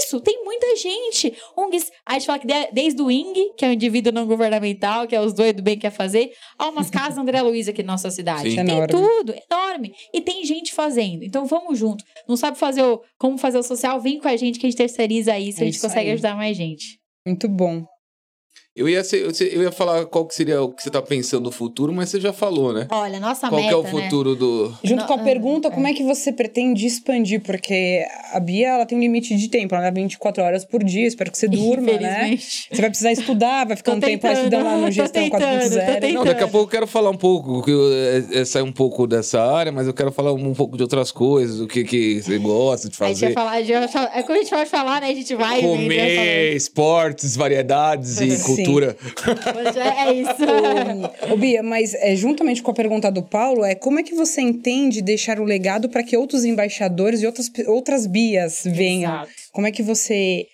Isso, 0.00 0.20
tem 0.20 0.42
muita 0.44 0.76
gente. 0.76 1.36
ONGs, 1.56 1.90
a 2.06 2.14
gente 2.14 2.26
fala 2.26 2.38
que 2.38 2.46
de- 2.46 2.70
desde 2.72 3.00
o 3.02 3.10
ING, 3.10 3.52
que 3.56 3.64
é 3.64 3.68
o 3.68 3.72
indivíduo 3.72 4.12
não 4.12 4.26
governamental, 4.26 5.06
que 5.06 5.14
é 5.14 5.20
os 5.20 5.32
doidos 5.32 5.62
do 5.62 5.64
bem 5.64 5.74
que 5.76 5.82
quer 5.82 5.90
fazer, 5.90 6.32
há 6.58 6.68
umas 6.68 6.90
casas 6.90 7.18
André 7.18 7.40
Luiz 7.42 7.68
aqui 7.68 7.82
na 7.82 7.92
nossa 7.92 8.10
cidade. 8.10 8.50
Sim. 8.50 8.56
Tem 8.56 8.64
Enorme. 8.76 8.88
tudo, 8.88 9.34
enorme. 9.50 9.94
E 10.12 10.20
tem 10.20 10.44
gente 10.44 10.72
fazendo. 10.72 11.22
Então 11.24 11.46
vamos 11.46 11.78
junto. 11.78 12.04
Não 12.28 12.36
sabe 12.36 12.58
fazer 12.58 12.82
o, 12.82 13.00
como 13.18 13.38
fazer 13.38 13.58
o 13.58 13.62
social? 13.62 14.00
Vem 14.00 14.18
com 14.20 14.28
a 14.28 14.36
gente 14.36 14.58
que 14.58 14.66
a 14.66 14.68
gente 14.70 14.76
terceiriza 14.78 15.38
isso, 15.38 15.58
É 15.60 15.62
a 15.62 15.64
gente 15.66 15.74
isso 15.76 15.86
consegue 15.86 16.08
aí. 16.08 16.14
ajudar 16.14 16.36
mais 16.36 16.56
gente. 16.56 16.98
Muito 17.26 17.48
bom. 17.48 17.84
Eu 18.76 18.88
ia, 18.88 19.04
ser- 19.04 19.24
eu 19.52 19.62
ia 19.62 19.70
falar 19.70 20.04
qual 20.06 20.26
que 20.26 20.34
seria 20.34 20.60
o 20.60 20.68
que 20.72 20.82
você 20.82 20.90
tá 20.90 21.00
pensando 21.00 21.44
no 21.44 21.52
futuro, 21.52 21.92
mas 21.92 22.08
você 22.08 22.20
já 22.20 22.32
falou, 22.32 22.72
né? 22.72 22.88
Olha, 22.90 23.20
nossa 23.20 23.48
qual 23.48 23.60
meta, 23.60 23.68
que 23.68 23.74
é 23.74 23.76
o 23.76 23.82
né? 23.84 23.90
futuro 24.04 24.34
do. 24.34 24.74
Junto 24.82 25.00
Não, 25.02 25.06
com 25.06 25.12
a 25.12 25.16
ah, 25.16 25.22
pergunta, 25.22 25.68
é. 25.68 25.70
como 25.70 25.86
é 25.86 25.92
que 25.94 26.02
você 26.02 26.32
pretende 26.32 26.84
expandir? 26.84 27.40
Porque 27.40 28.04
a 28.32 28.40
Bia, 28.40 28.70
ela 28.70 28.84
tem 28.84 28.98
um 28.98 29.00
limite 29.00 29.36
de 29.36 29.46
tempo, 29.48 29.76
ela 29.76 29.84
dá 29.84 29.90
24 29.92 30.42
horas 30.42 30.64
por 30.64 30.82
dia, 30.82 31.06
espero 31.06 31.30
que 31.30 31.38
você 31.38 31.46
durma, 31.48 31.92
né? 31.92 32.36
Você 32.36 32.80
vai 32.80 32.90
precisar 32.90 33.12
estudar, 33.12 33.64
vai 33.64 33.76
ficar 33.76 33.92
Tô 33.92 33.98
um 33.98 34.00
tempo 34.00 34.26
lá 34.26 34.32
tentando, 34.34 34.44
estudando 34.52 34.64
lá 34.66 34.76
no 34.76 34.90
Gestão 34.90 35.22
tentando, 35.22 35.40
tô 35.40 35.46
4.0. 35.76 35.86
tentando. 36.00 36.12
Não, 36.14 36.24
daqui 36.24 36.42
a 36.42 36.48
pouco 36.48 36.66
eu 36.66 36.70
quero 36.72 36.86
falar 36.88 37.10
um 37.10 37.16
pouco, 37.16 37.62
que 37.62 37.70
eu, 37.70 37.92
é, 37.92 38.40
é, 38.40 38.44
sair 38.44 38.62
um 38.62 38.72
pouco 38.72 39.06
dessa 39.06 39.40
área, 39.40 39.70
mas 39.70 39.86
eu 39.86 39.94
quero 39.94 40.10
falar 40.10 40.32
um 40.32 40.52
pouco 40.52 40.76
de 40.76 40.82
outras 40.82 41.12
coisas, 41.12 41.60
o 41.60 41.68
que, 41.68 41.84
que 41.84 42.20
você 42.20 42.38
gosta 42.38 42.88
de 42.88 42.96
A 43.00 43.06
gente 43.06 43.20
vai 43.20 43.28
fazer. 43.28 43.34
falar, 43.34 43.50
a 43.52 43.62
gente 43.62 43.78
vai 43.78 43.88
falar- 43.88 44.18
é 44.18 44.22
quando 44.24 44.38
a 44.38 44.40
gente 44.42 44.50
vai 44.50 44.66
falar, 44.66 45.00
né? 45.00 45.10
A 45.10 45.14
gente 45.14 45.32
vai. 45.36 45.62
né, 45.62 45.68
Comer, 45.68 46.56
esportes, 46.56 47.36
variedades 47.36 48.20
e 48.20 48.30
Sim. 48.32 48.63
Cultura. 48.64 48.96
falando. 48.96 49.78
É 49.78 50.12
isso. 50.12 51.32
Ô, 51.32 51.36
Bia, 51.36 51.62
mas 51.62 51.94
é, 51.94 52.14
juntamente 52.16 52.62
com 52.62 52.70
a 52.70 52.74
pergunta 52.74 53.10
do 53.10 53.22
Paulo, 53.22 53.64
é 53.64 53.74
como 53.74 53.98
é 53.98 54.02
que 54.02 54.14
você 54.14 54.40
entende 54.40 55.02
deixar 55.02 55.38
o 55.40 55.44
legado 55.44 55.88
para 55.88 56.02
que 56.02 56.16
outros 56.16 56.44
embaixadores 56.44 57.22
e 57.22 57.26
outras, 57.26 57.50
outras 57.66 58.06
Bias 58.06 58.62
venham? 58.64 59.12
Exato. 59.12 59.30
Como 59.52 59.66
é 59.66 59.70
que 59.70 59.82
você 59.82 60.46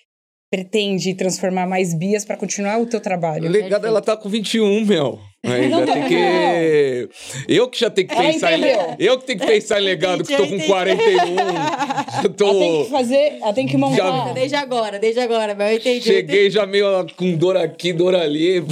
pretende 0.51 1.13
transformar 1.13 1.65
mais 1.65 1.93
Bias 1.93 2.25
para 2.25 2.35
continuar 2.35 2.77
o 2.79 2.85
teu 2.85 2.99
O 2.99 3.03
trabalho? 3.03 3.49
legado, 3.49 3.87
ela 3.87 4.01
tá 4.01 4.17
com 4.17 4.27
21, 4.27 4.85
meu. 4.85 5.17
Ainda 5.43 5.85
tem 5.85 6.07
que. 6.07 7.09
Eu 7.47 7.67
que 7.67 7.79
já 7.79 7.89
tenho 7.89 8.07
que 8.07 8.13
Ela 8.13 8.23
pensar 8.25 8.59
em. 8.59 8.63
Eu 8.99 9.17
que 9.17 9.25
tenho 9.25 9.39
que 9.39 9.47
pensar 9.47 9.81
em 9.81 9.83
legado, 9.85 10.23
que 10.23 10.35
tô 10.35 10.45
com 10.45 10.53
Entendi, 10.55 10.67
41. 10.67 11.35
Eu 12.23 12.47
Ela 12.47 12.59
tem 12.59 12.71
tô. 12.77 12.83
que 12.85 12.89
fazer, 12.91 13.37
ela 13.41 13.53
tem 13.53 13.67
que 13.67 13.77
montar. 13.77 13.95
Já- 14.27 14.33
Desde 14.33 14.55
agora, 14.55 14.99
desde 14.99 15.19
agora, 15.19 15.55
mas 15.55 15.71
eu 15.71 15.77
entendi. 15.77 16.01
Cheguei 16.01 16.49
já 16.49 16.65
meio 16.65 16.85
com 17.15 17.35
dor 17.35 17.57
aqui, 17.57 17.91
dor 17.93 18.15
ali. 18.15 18.63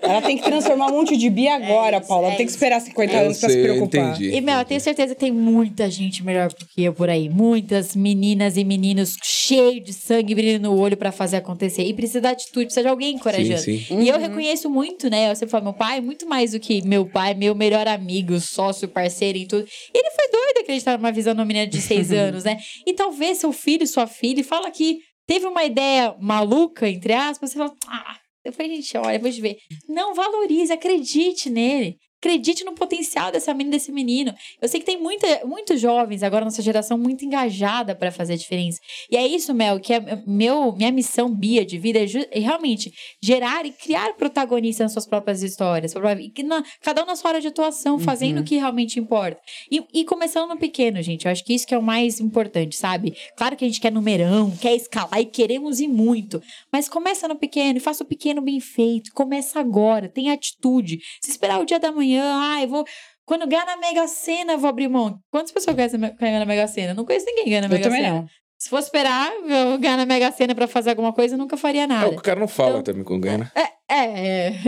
Ela 0.00 0.20
tem 0.22 0.36
que 0.36 0.42
transformar 0.42 0.86
um 0.88 0.92
monte 0.98 1.16
de 1.16 1.30
Bia 1.30 1.54
agora, 1.56 1.98
isso, 1.98 2.08
Paula. 2.08 2.26
Ela 2.26 2.34
é 2.34 2.36
tem 2.36 2.46
que 2.46 2.52
esperar 2.52 2.80
50 2.80 3.12
Eu 3.12 3.20
anos 3.26 3.38
para 3.38 3.48
se 3.48 3.54
sei, 3.54 3.62
eu 3.62 3.74
preocupar. 3.74 4.10
entendi. 4.16 4.34
E, 4.36 4.40
Mel, 4.40 4.58
eu 4.58 4.64
tenho 4.64 4.80
certeza 4.80 5.14
que 5.14 5.20
tem 5.20 5.30
muita 5.32 5.88
gente 5.90 6.24
melhor 6.24 6.48
do 6.48 6.66
que 6.66 6.82
eu 6.82 6.92
por 6.92 7.08
aí. 7.08 7.28
Muitas 7.28 7.94
meninas 7.94 8.56
e 8.56 8.64
meninos 8.64 9.16
cheios 9.22 9.82
de 9.84 9.92
sangue 9.92 10.34
brilhando 10.34 10.70
no 10.70 10.78
olho 10.78 10.96
pra 10.96 11.12
fazer 11.12 11.36
acontecer. 11.36 11.82
E 11.84 11.94
precisa 11.94 12.20
de 12.20 12.26
atitude, 12.26 12.66
precisa 12.66 12.82
de 12.82 12.88
alguém 12.88 13.14
encorajando. 13.14 13.60
Sim, 13.60 13.78
sim. 13.78 14.00
E 14.00 14.08
eu 14.08 14.18
reconheço 14.18 14.68
muito, 14.68 15.08
né? 15.08 15.30
Eu 15.30 15.36
sempre 15.36 15.50
falo, 15.52 15.64
meu 15.64 15.72
pai, 15.72 16.00
muito 16.00 16.26
mais 16.28 16.50
do 16.52 16.60
que 16.60 16.82
meu 16.86 17.06
pai, 17.06 17.34
meu 17.34 17.54
melhor 17.54 17.86
amigo, 17.86 18.38
sócio, 18.40 18.88
parceiro 18.88 19.38
em 19.38 19.46
tudo. 19.46 19.64
E 19.94 19.98
ele 19.98 20.10
foi 20.10 20.28
doido 20.30 20.60
acreditar 20.62 20.98
numa 20.98 21.12
visão 21.12 21.34
de 21.34 21.40
uma 21.40 21.46
menina 21.46 21.66
de 21.66 21.80
seis 21.80 22.10
anos, 22.12 22.31
né? 22.44 22.58
E 22.86 22.92
talvez 22.94 23.38
seu 23.38 23.52
filho, 23.52 23.86
sua 23.86 24.06
filha, 24.06 24.42
fala 24.44 24.70
que 24.70 25.00
teve 25.26 25.46
uma 25.46 25.64
ideia 25.64 26.14
maluca, 26.20 26.88
entre 26.88 27.12
aspas, 27.12 27.50
você 27.50 27.58
fala, 27.58 27.74
ah, 27.86 28.18
depois 28.44 28.70
a 28.70 28.74
gente 28.74 28.96
olha, 28.96 29.18
a 29.18 29.30
gente 29.30 29.40
vê. 29.40 29.58
Não 29.88 30.14
valorize, 30.14 30.72
acredite 30.72 31.48
nele. 31.48 31.96
Acredite 32.22 32.62
no 32.62 32.72
potencial 32.72 33.32
dessa 33.32 33.52
menina, 33.52 33.72
desse 33.72 33.90
menino. 33.90 34.32
Eu 34.60 34.68
sei 34.68 34.78
que 34.78 34.86
tem 34.86 34.96
muita, 34.96 35.44
muitos 35.44 35.80
jovens 35.80 36.22
agora, 36.22 36.44
nossa 36.44 36.62
geração, 36.62 36.96
muito 36.96 37.24
engajada 37.24 37.96
para 37.96 38.12
fazer 38.12 38.34
a 38.34 38.36
diferença. 38.36 38.78
E 39.10 39.16
é 39.16 39.26
isso, 39.26 39.52
Mel, 39.52 39.80
que 39.80 39.92
é 39.92 40.22
meu, 40.24 40.72
minha 40.76 40.92
missão 40.92 41.28
Bia 41.34 41.66
de 41.66 41.78
vida 41.78 41.98
é, 41.98 42.06
é 42.30 42.38
realmente 42.38 42.92
gerar 43.20 43.66
e 43.66 43.72
criar 43.72 44.14
protagonistas 44.14 44.84
nas 44.84 44.92
suas 44.92 45.04
próprias 45.04 45.42
histórias. 45.42 45.92
Que 46.32 46.44
na- 46.44 46.62
cada 46.80 47.02
um 47.02 47.06
na 47.06 47.16
sua 47.16 47.30
área 47.30 47.40
de 47.40 47.48
atuação, 47.48 47.98
fazendo 47.98 48.40
o 48.40 48.44
que 48.44 48.54
realmente 48.54 49.00
importa. 49.00 49.40
E, 49.68 49.82
e 49.92 50.04
começando 50.04 50.48
no 50.50 50.56
pequeno, 50.56 51.02
gente. 51.02 51.24
Eu 51.26 51.32
acho 51.32 51.44
que 51.44 51.52
isso 51.52 51.66
que 51.66 51.74
é 51.74 51.78
o 51.78 51.82
mais 51.82 52.20
importante, 52.20 52.76
sabe? 52.76 53.16
Claro 53.36 53.56
que 53.56 53.64
a 53.64 53.68
gente 53.68 53.80
quer 53.80 53.90
numerão, 53.90 54.48
quer 54.60 54.76
escalar 54.76 55.20
e 55.20 55.24
queremos 55.24 55.80
ir 55.80 55.88
muito. 55.88 56.40
Mas 56.70 56.88
começa 56.88 57.26
no 57.26 57.34
pequeno 57.34 57.78
e 57.78 57.80
faça 57.80 58.04
o 58.04 58.06
pequeno 58.06 58.40
bem 58.40 58.60
feito. 58.60 59.10
Começa 59.12 59.58
agora, 59.58 60.08
tem 60.08 60.30
atitude. 60.30 61.00
Se 61.20 61.28
esperar 61.32 61.60
o 61.60 61.64
dia 61.64 61.80
da 61.80 61.90
manhã, 61.90 62.11
ah, 62.20 62.58
eu 62.62 62.68
vou. 62.68 62.84
Quando 63.24 63.46
ganhar 63.46 63.64
na 63.66 63.76
Mega 63.76 64.06
Sena, 64.08 64.56
vou 64.56 64.68
abrir 64.68 64.88
mão. 64.88 65.18
Quantas 65.30 65.52
pessoas 65.52 65.76
ganham 65.76 66.38
na- 66.38 66.44
Mega 66.44 66.66
Sena? 66.66 66.92
Não 66.94 67.04
conheço 67.04 67.24
ninguém 67.26 67.44
ganhando 67.44 67.62
na 67.68 67.68
Eu 67.68 67.78
Mega 67.78 67.84
também 67.84 68.02
Sena. 68.02 68.14
não. 68.14 68.26
Se 68.58 68.68
fosse 68.70 68.86
esperar 68.88 69.32
eu 69.32 69.78
ganhar 69.78 69.96
na 69.96 70.06
Mega 70.06 70.30
Sena 70.32 70.54
pra 70.54 70.66
fazer 70.68 70.90
alguma 70.90 71.12
coisa, 71.12 71.34
eu 71.34 71.38
nunca 71.38 71.56
faria 71.56 71.82
É, 71.82 71.86
nada. 71.86 72.08
o 72.08 72.16
cara 72.22 72.38
não 72.38 72.46
fala 72.48 72.70
Então- 72.78 72.82
também 72.82 73.02
com 73.04 73.18
ganha, 73.18 73.38
né? 73.38 73.50
É, 73.88 73.94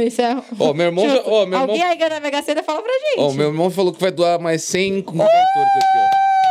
é, 0.00 0.04
isso 0.04 0.20
é. 0.20 0.36
Ó, 0.58 0.72
meu 0.74 0.86
irmão 0.86 1.08
já. 1.08 1.22
Ó, 1.26 1.46
meu 1.46 1.58
Alguém 1.60 1.76
irmão. 1.76 1.90
aí 1.90 1.96
ganha 1.96 2.10
na 2.10 2.20
Mega 2.20 2.42
Sena, 2.42 2.62
fala 2.62 2.82
pra 2.82 2.92
gente. 2.92 3.18
Ó, 3.20 3.32
meu 3.32 3.48
irmão 3.48 3.70
falou 3.70 3.92
que 3.92 4.00
vai 4.00 4.10
doar 4.10 4.38
mais 4.40 4.62
100 4.64 5.00
cobertores 5.02 5.38
aqui, 5.76 5.98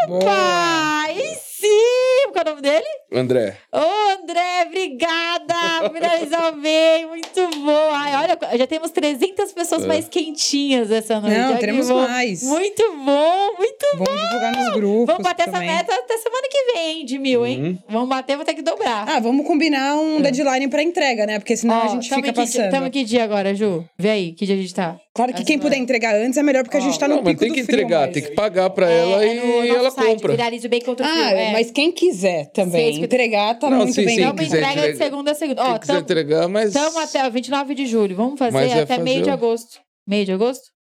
ó. 0.06 0.08
Boa. 0.08 1.53
Sim! 1.68 2.32
que 2.34 2.40
é 2.40 2.42
o 2.42 2.46
nome 2.46 2.62
dele? 2.62 2.86
André. 3.14 3.58
Ô, 3.72 4.22
André, 4.22 4.64
obrigada! 4.66 5.56
Finalizou 5.94 6.52
bem, 6.62 7.06
muito 7.08 7.48
bom. 7.64 7.90
Ai, 7.92 8.16
olha, 8.24 8.58
já 8.58 8.68
temos 8.68 8.92
300 8.92 9.52
pessoas 9.54 9.84
É. 9.84 9.88
mais 9.88 10.08
quentinhas 10.08 10.90
essa 10.92 11.20
noite. 11.20 11.38
Não, 11.38 11.50
Olha 11.50 11.58
teremos 11.60 11.88
bom. 11.90 12.02
mais. 12.08 12.44
Muito 12.44 12.84
bom, 13.06 13.54
muito 13.58 13.86
Vamos 13.98 14.22
divulgar 14.22 14.56
nos 14.56 14.74
grupos. 14.74 15.06
Vamos 15.08 15.24
bater 15.24 15.46
também. 15.46 15.70
essa 15.70 15.76
meta 15.78 15.94
até 15.96 16.18
semana 16.18 16.48
que 16.50 16.74
vem, 16.74 17.00
hein, 17.00 17.06
de 17.06 17.20
mil, 17.20 17.46
hein? 17.46 17.62
Uhum. 17.64 17.78
Vamos 17.90 18.10
bater, 18.10 18.36
vou 18.36 18.46
ter 18.46 18.54
que 18.56 18.62
dobrar. 18.62 19.08
Ah, 19.08 19.20
vamos 19.20 19.46
combinar 19.46 19.96
um 19.96 20.20
deadline 20.22 20.68
pra 20.68 20.82
entrega, 20.82 21.26
né? 21.26 21.40
Porque 21.40 21.56
senão 21.56 21.76
É. 21.76 21.80
Ó, 21.80 21.84
a 21.84 21.88
gente 21.90 22.10
fica 22.10 22.22
que 22.22 22.32
dia- 22.32 22.34
passando. 22.44 22.72
Tamo 22.72 22.90
que 22.92 23.04
dia 23.04 23.24
agora, 23.24 23.54
Ju? 23.54 23.86
Vê 23.98 24.10
aí, 24.10 24.32
que 24.34 24.46
dia 24.46 24.56
a 24.56 24.58
gente 24.58 24.74
tá? 24.74 24.98
Claro 25.16 25.32
que 25.32 25.44
quem 25.44 25.60
puder 25.60 25.78
entregar 25.78 26.16
antes 26.16 26.38
é 26.38 26.42
melhor, 26.42 26.64
porque 26.64 26.78
a 26.78 26.80
gente 26.80 26.98
tá 26.98 27.08
no 27.08 27.18
Não, 27.18 27.22
mas 27.24 27.34
pico 27.34 27.40
tem 27.42 27.50
do 27.50 27.54
que 27.56 27.64
frio, 27.64 27.76
entregar, 27.76 28.06
mas- 28.08 28.14
tem 28.16 28.24
que 28.24 28.32
pagar 28.32 28.68
pra 28.72 28.90
ela 28.90 29.24
É, 29.24 29.34
no 29.36 29.46
e 29.64 29.68
nosso 29.68 29.80
ela 29.80 29.92
site, 29.92 30.08
compra. 30.16 30.32
Viraliza 30.32 30.66
o 30.68 30.70
bem 30.72 30.82
contra 30.82 31.06
o 31.06 31.10
frio. 31.10 31.24
Ah, 31.24 31.32
é. 31.32 31.52
mas 31.52 31.70
quem 31.70 31.92
quiser 31.92 32.48
também 32.52 32.94
que- 32.98 33.02
entregar, 33.06 33.60
tá 33.60 33.70
Não, 33.70 33.78
muito 33.78 33.94
sim, 33.94 34.06
bem. 34.06 34.16
sim, 34.16 34.32
quiser 34.36 34.58
entrega 34.58 34.74
de 34.74 34.80
entregar- 34.88 34.98
segunda 35.06 35.32
a 35.32 35.36
segunda. 35.36 35.62
Quem 35.64 35.72
Ó, 35.72 35.78
quiser 35.78 35.94
tam- 35.94 36.02
entregar, 36.02 36.48
mas. 36.50 36.68
Estamos 36.76 36.98
até 36.98 37.28
o 37.28 37.32
29 37.32 37.76
de 37.76 37.86
julho. 37.86 38.16
Vamos 38.16 38.40
fazer 38.40 38.54
Mas 38.54 38.72
é 38.72 38.74
até 38.74 38.86
fazer 38.88 39.04
meio 39.04 39.22
de 39.22 39.30
agosto. 39.30 39.80
Meio 40.08 40.26
de 40.26 40.32
agosto? 40.32 40.74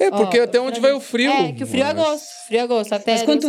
É, 0.00 0.10
porque 0.10 0.40
Ó, 0.40 0.44
até 0.44 0.58
onde 0.58 0.80
vai 0.80 0.92
o 0.92 1.00
frio. 1.00 1.30
É, 1.30 1.52
que 1.52 1.62
o 1.62 1.66
frio 1.66 1.82
é 1.82 1.92
Mas- 1.92 1.98
agosto. 2.02 2.26
Frio 2.46 2.58
é 2.58 2.62
agosto. 2.62 2.92
Até 2.94 3.12
Mas 3.12 3.22
quanto 3.22 3.46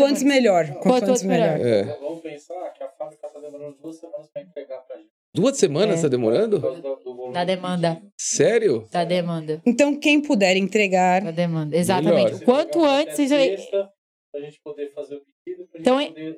duas 5.34 5.58
semanas. 5.58 5.90
É. 5.90 5.94
A 5.94 5.96
está 5.96 6.08
É. 6.08 6.10
tá 6.10 6.18
demorando? 6.18 7.32
Da 7.34 7.44
demanda. 7.46 8.02
Sério? 8.18 8.88
Da 8.92 9.04
demanda. 9.04 9.62
Então, 9.66 9.98
quem 9.98 10.22
puder 10.22 10.58
entregar, 10.58 11.22
Da 11.24 11.32
demanda. 11.32 11.76
Exatamente. 11.76 12.26
Melhor. 12.34 12.42
O 12.42 12.46
quanto 12.46 12.84
antes. 12.84 13.16
sexta, 13.16 13.90
Pra 14.32 14.42
gente 14.42 14.60
poder 14.64 14.94
fazer 14.94 15.16
o 15.16 15.22
pedido, 15.22 15.68
pra 15.70 15.80
Então, 15.82 16.00
gente 16.00 16.12
é- 16.12 16.14
poder... 16.14 16.38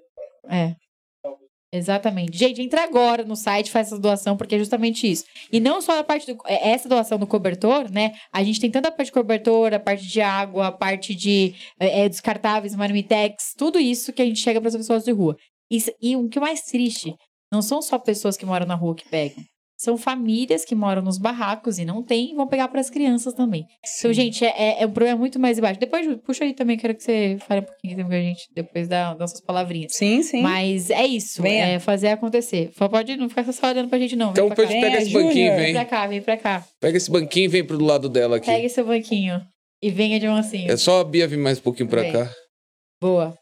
É. 0.50 0.76
Exatamente. 1.76 2.38
Gente, 2.38 2.62
entra 2.62 2.84
agora 2.84 3.24
no 3.26 3.36
site, 3.36 3.72
faz 3.72 3.88
essa 3.88 3.98
doação, 4.00 4.38
porque 4.38 4.54
é 4.54 4.60
justamente 4.60 5.10
isso. 5.12 5.26
E 5.52 5.60
não 5.60 5.82
só 5.82 5.98
a 6.00 6.04
parte 6.04 6.32
do. 6.32 6.40
é, 6.46 6.70
Essa 6.70 6.88
doação 6.88 7.18
do 7.18 7.26
cobertor, 7.26 7.92
né? 7.92 8.14
A 8.32 8.44
gente 8.44 8.60
tem 8.60 8.70
tanto 8.70 8.88
a 8.88 8.92
parte 8.92 9.08
de 9.08 9.12
cobertor, 9.12 9.74
a 9.74 9.80
parte 9.80 10.06
de 10.08 10.22
água, 10.22 10.68
a 10.68 10.72
parte 10.72 11.16
de 11.16 11.56
é, 11.80 12.08
descartáveis, 12.08 12.76
marmitex, 12.76 13.54
tudo 13.58 13.80
isso 13.80 14.14
que 14.14 14.22
a 14.22 14.26
gente 14.26 14.40
chega 14.40 14.62
para 14.62 14.68
as 14.70 14.76
pessoas 14.76 15.04
de 15.04 15.12
rua. 15.12 15.36
Isso- 15.72 15.92
e 16.00 16.16
o 16.16 16.30
que 16.30 16.40
mais 16.40 16.62
triste, 16.62 17.16
não 17.54 17.62
são 17.62 17.82
só 17.82 18.00
pessoas 18.00 18.36
que 18.36 18.46
moram 18.46 18.66
na 18.66 18.74
rua 18.76 18.96
que 18.96 19.08
pegam. 19.08 19.44
São 19.78 19.98
famílias 19.98 20.64
que 20.64 20.74
moram 20.76 21.02
nos 21.02 21.18
barracos 21.18 21.78
e 21.78 21.84
não 21.84 22.02
tem, 22.02 22.32
e 22.32 22.36
vão 22.36 22.48
pegar 22.48 22.68
para 22.70 22.80
as 22.80 22.90
crianças 22.90 23.34
também. 23.34 23.66
Então, 24.00 24.14
gente, 24.14 24.46
é, 24.46 24.50
é- 24.56 24.84
é 24.84 24.86
um 24.88 24.92
problema 24.92 25.20
muito 25.20 25.38
mais 25.40 25.60
baixo. 25.60 25.80
Depois, 25.80 26.08
puxa 26.26 26.46
aí 26.46 26.54
também, 26.54 26.78
quero 26.78 26.96
que 26.96 27.04
você 27.04 27.38
fale 27.46 27.62
um 27.62 27.66
pouquinho 27.66 28.06
com 28.08 28.14
a 28.14 28.22
gente, 28.22 28.48
depois 28.56 28.88
da- 28.88 29.14
das 29.14 29.32
suas 29.32 29.42
palavrinhas. 29.42 29.94
sim, 29.94 30.24
sim. 30.24 30.42
Mas 30.42 30.90
é 30.90 31.06
isso, 31.06 31.42
Venha. 31.42 31.66
é 31.66 31.80
fazer 31.80 32.10
acontecer. 32.10 32.72
Pode 32.78 33.18
não 33.18 33.28
ficar 33.28 33.52
só 33.52 33.68
olhando 33.68 33.90
pra 33.90 34.00
gente, 34.00 34.16
não. 34.16 34.32
Então 34.32 34.48
pega 34.50 34.68
Venha, 34.68 34.98
esse 34.98 35.12
banquinho 35.12 35.30
e 35.32 35.34
Júnior. 35.34 35.56
Vem 35.56 35.64
vem. 35.66 35.74
pra 35.74 35.86
cá, 35.86 36.08
vem 36.08 36.22
pra 36.22 36.38
cá. 36.38 36.66
Pega 36.80 36.98
esse 36.98 37.12
banquinho 37.12 37.46
e 37.46 37.48
vem 37.50 37.64
pro 37.66 37.84
lado 37.84 38.08
dela 38.08 38.38
aqui. 38.38 38.46
Pega 38.46 38.70
seu 38.70 38.86
banquinho 38.86 39.42
e 39.82 39.90
venha 39.92 40.18
de 40.20 40.28
mansinho. 40.28 40.72
É 40.72 40.78
só 40.78 41.02
a 41.02 41.04
Bia 41.04 41.28
vir 41.28 41.38
mais 41.38 41.58
um 41.60 41.62
pouquinho 41.62 41.90
pra 41.90 42.04
Vem. 42.04 42.14
cá. 42.14 42.32
Boa. 43.02 43.38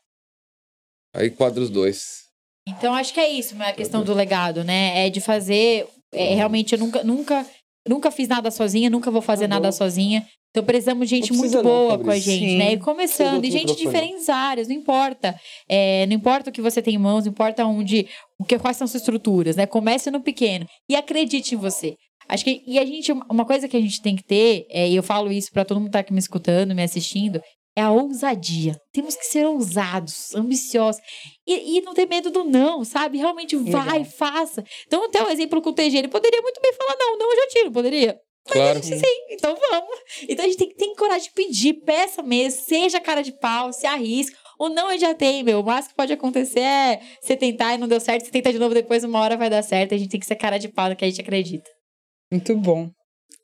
Aí 1.14 1.30
quadra 1.30 1.62
os 1.62 1.70
dois. 1.70 2.21
Então, 2.68 2.94
acho 2.94 3.14
que 3.14 3.20
é 3.20 3.30
isso, 3.30 3.56
a 3.60 3.74
questão 3.74 4.04
do 4.04 4.14
legado, 4.14 4.64
né? 4.64 5.08
É 5.08 5.10
de 5.10 5.20
fazer. 5.20 5.88
é, 6.14 6.36
realmente, 6.36 6.74
eu 6.74 6.80
nunca, 6.80 7.04
nunca, 7.04 7.46
nunca 7.88 8.12
fiz 8.12 8.28
nada 8.28 8.52
sozinha, 8.52 8.90
nunca 8.90 9.10
vou 9.10 9.22
fazer 9.22 9.48
nada 9.48 9.72
sozinha. 9.72 10.26
Então, 10.52 10.66
precisamos 10.66 11.08
de 11.08 11.16
gente 11.16 11.34
muito 11.34 11.56
não, 11.56 11.64
boa 11.64 11.98
com 11.98 12.12
a 12.12 12.20
gente, 12.20 12.50
Sim. 12.50 12.58
né? 12.58 12.74
E 12.74 12.78
começando, 12.78 13.44
e 13.46 13.50
gente 13.50 13.74
de 13.74 13.78
diferentes 13.78 14.28
áreas, 14.28 14.68
não 14.68 14.76
importa. 14.76 15.34
É, 15.68 16.06
não 16.08 16.14
importa 16.14 16.50
o 16.50 16.54
que 16.54 16.62
você 16.62 16.82
tem 16.82 16.96
em 16.96 16.98
mãos, 16.98 17.24
não 17.24 17.32
importa 17.32 17.66
onde, 17.66 18.08
o 18.38 18.44
que, 18.44 18.60
quais 18.60 18.76
são 18.76 18.86
suas 18.86 19.02
estruturas, 19.02 19.56
né? 19.56 19.66
Comece 19.66 20.12
no 20.12 20.20
pequeno 20.20 20.66
e 20.90 20.96
acredite 20.96 21.56
em 21.56 21.58
você. 21.58 21.96
Acho 22.28 22.44
que, 22.44 22.62
e 22.68 22.78
a 22.78 22.86
gente, 22.86 23.12
uma 23.30 23.46
coisa 23.46 23.68
que 23.68 23.78
a 23.78 23.82
gente 23.82 24.02
tem 24.02 24.16
que 24.16 24.24
ter, 24.24 24.66
é, 24.70 24.90
e 24.90 24.96
eu 24.96 25.04
falo 25.04 25.32
isso 25.32 25.50
pra 25.52 25.64
todo 25.64 25.78
mundo 25.78 25.88
que 25.88 25.94
tá 25.94 26.00
aqui 26.00 26.14
me 26.14 26.20
escutando, 26.20 26.76
me 26.76 26.84
assistindo, 26.84 27.42
é 27.76 27.82
a 27.82 27.92
ousadia. 27.92 28.76
Temos 28.92 29.16
que 29.16 29.26
ser 29.26 29.46
ousados, 29.46 30.36
ambiciosos. 30.36 31.02
E, 31.48 31.78
e 31.78 31.82
não 31.82 31.94
ter 31.94 32.08
medo 32.08 32.30
do 32.30 32.44
não, 32.44 32.84
sabe? 32.84 33.18
Realmente 33.18 33.56
vai, 33.56 34.00
Legal. 34.00 34.06
faça. 34.06 34.64
Então, 34.86 35.06
até 35.06 35.24
o 35.24 35.30
exemplo 35.30 35.62
com 35.62 35.70
o 35.70 35.74
TG, 35.74 35.98
ele 35.98 36.08
poderia 36.08 36.42
muito 36.42 36.62
bem 36.62 36.74
falar: 36.74 36.96
não, 37.00 37.18
não, 37.18 37.32
eu 37.32 37.38
já 37.38 37.48
tiro, 37.48 37.72
poderia. 37.72 38.20
Claro. 38.46 38.82
Sim, 38.84 39.00
então 39.30 39.56
vamos. 39.56 40.00
Então 40.28 40.44
a 40.44 40.48
gente 40.48 40.58
tem 40.58 40.70
que 40.70 40.76
ter 40.76 40.96
coragem 40.96 41.30
de 41.30 41.34
pedir, 41.34 41.74
peça 41.86 42.24
mesmo, 42.24 42.62
seja 42.62 43.00
cara 43.00 43.22
de 43.22 43.32
pau, 43.32 43.72
se 43.72 43.86
arrisca. 43.86 44.36
Ou 44.58 44.70
não, 44.70 44.92
eu 44.92 45.00
já 45.00 45.14
tenho, 45.14 45.46
meu. 45.46 45.60
O 45.60 45.64
máximo 45.64 45.90
que 45.90 45.96
pode 45.96 46.14
acontecer 46.14 46.60
é 46.60 47.02
você 47.22 47.36
tentar 47.36 47.76
e 47.76 47.78
não 47.78 47.88
deu 47.88 48.00
certo, 48.00 48.26
você 48.26 48.32
tenta 48.32 48.52
de 48.52 48.60
novo 48.60 48.74
depois, 48.74 49.04
uma 49.04 49.20
hora 49.20 49.38
vai 49.38 49.50
dar 49.50 49.62
certo. 49.62 49.94
A 49.94 49.98
gente 49.98 50.10
tem 50.10 50.20
que 50.20 50.26
ser 50.26 50.36
cara 50.36 50.58
de 50.58 50.70
pau 50.70 50.90
no 50.90 50.96
que 50.96 51.06
a 51.06 51.08
gente 51.08 51.22
acredita. 51.22 51.70
Muito 52.32 52.56
bom. 52.56 52.90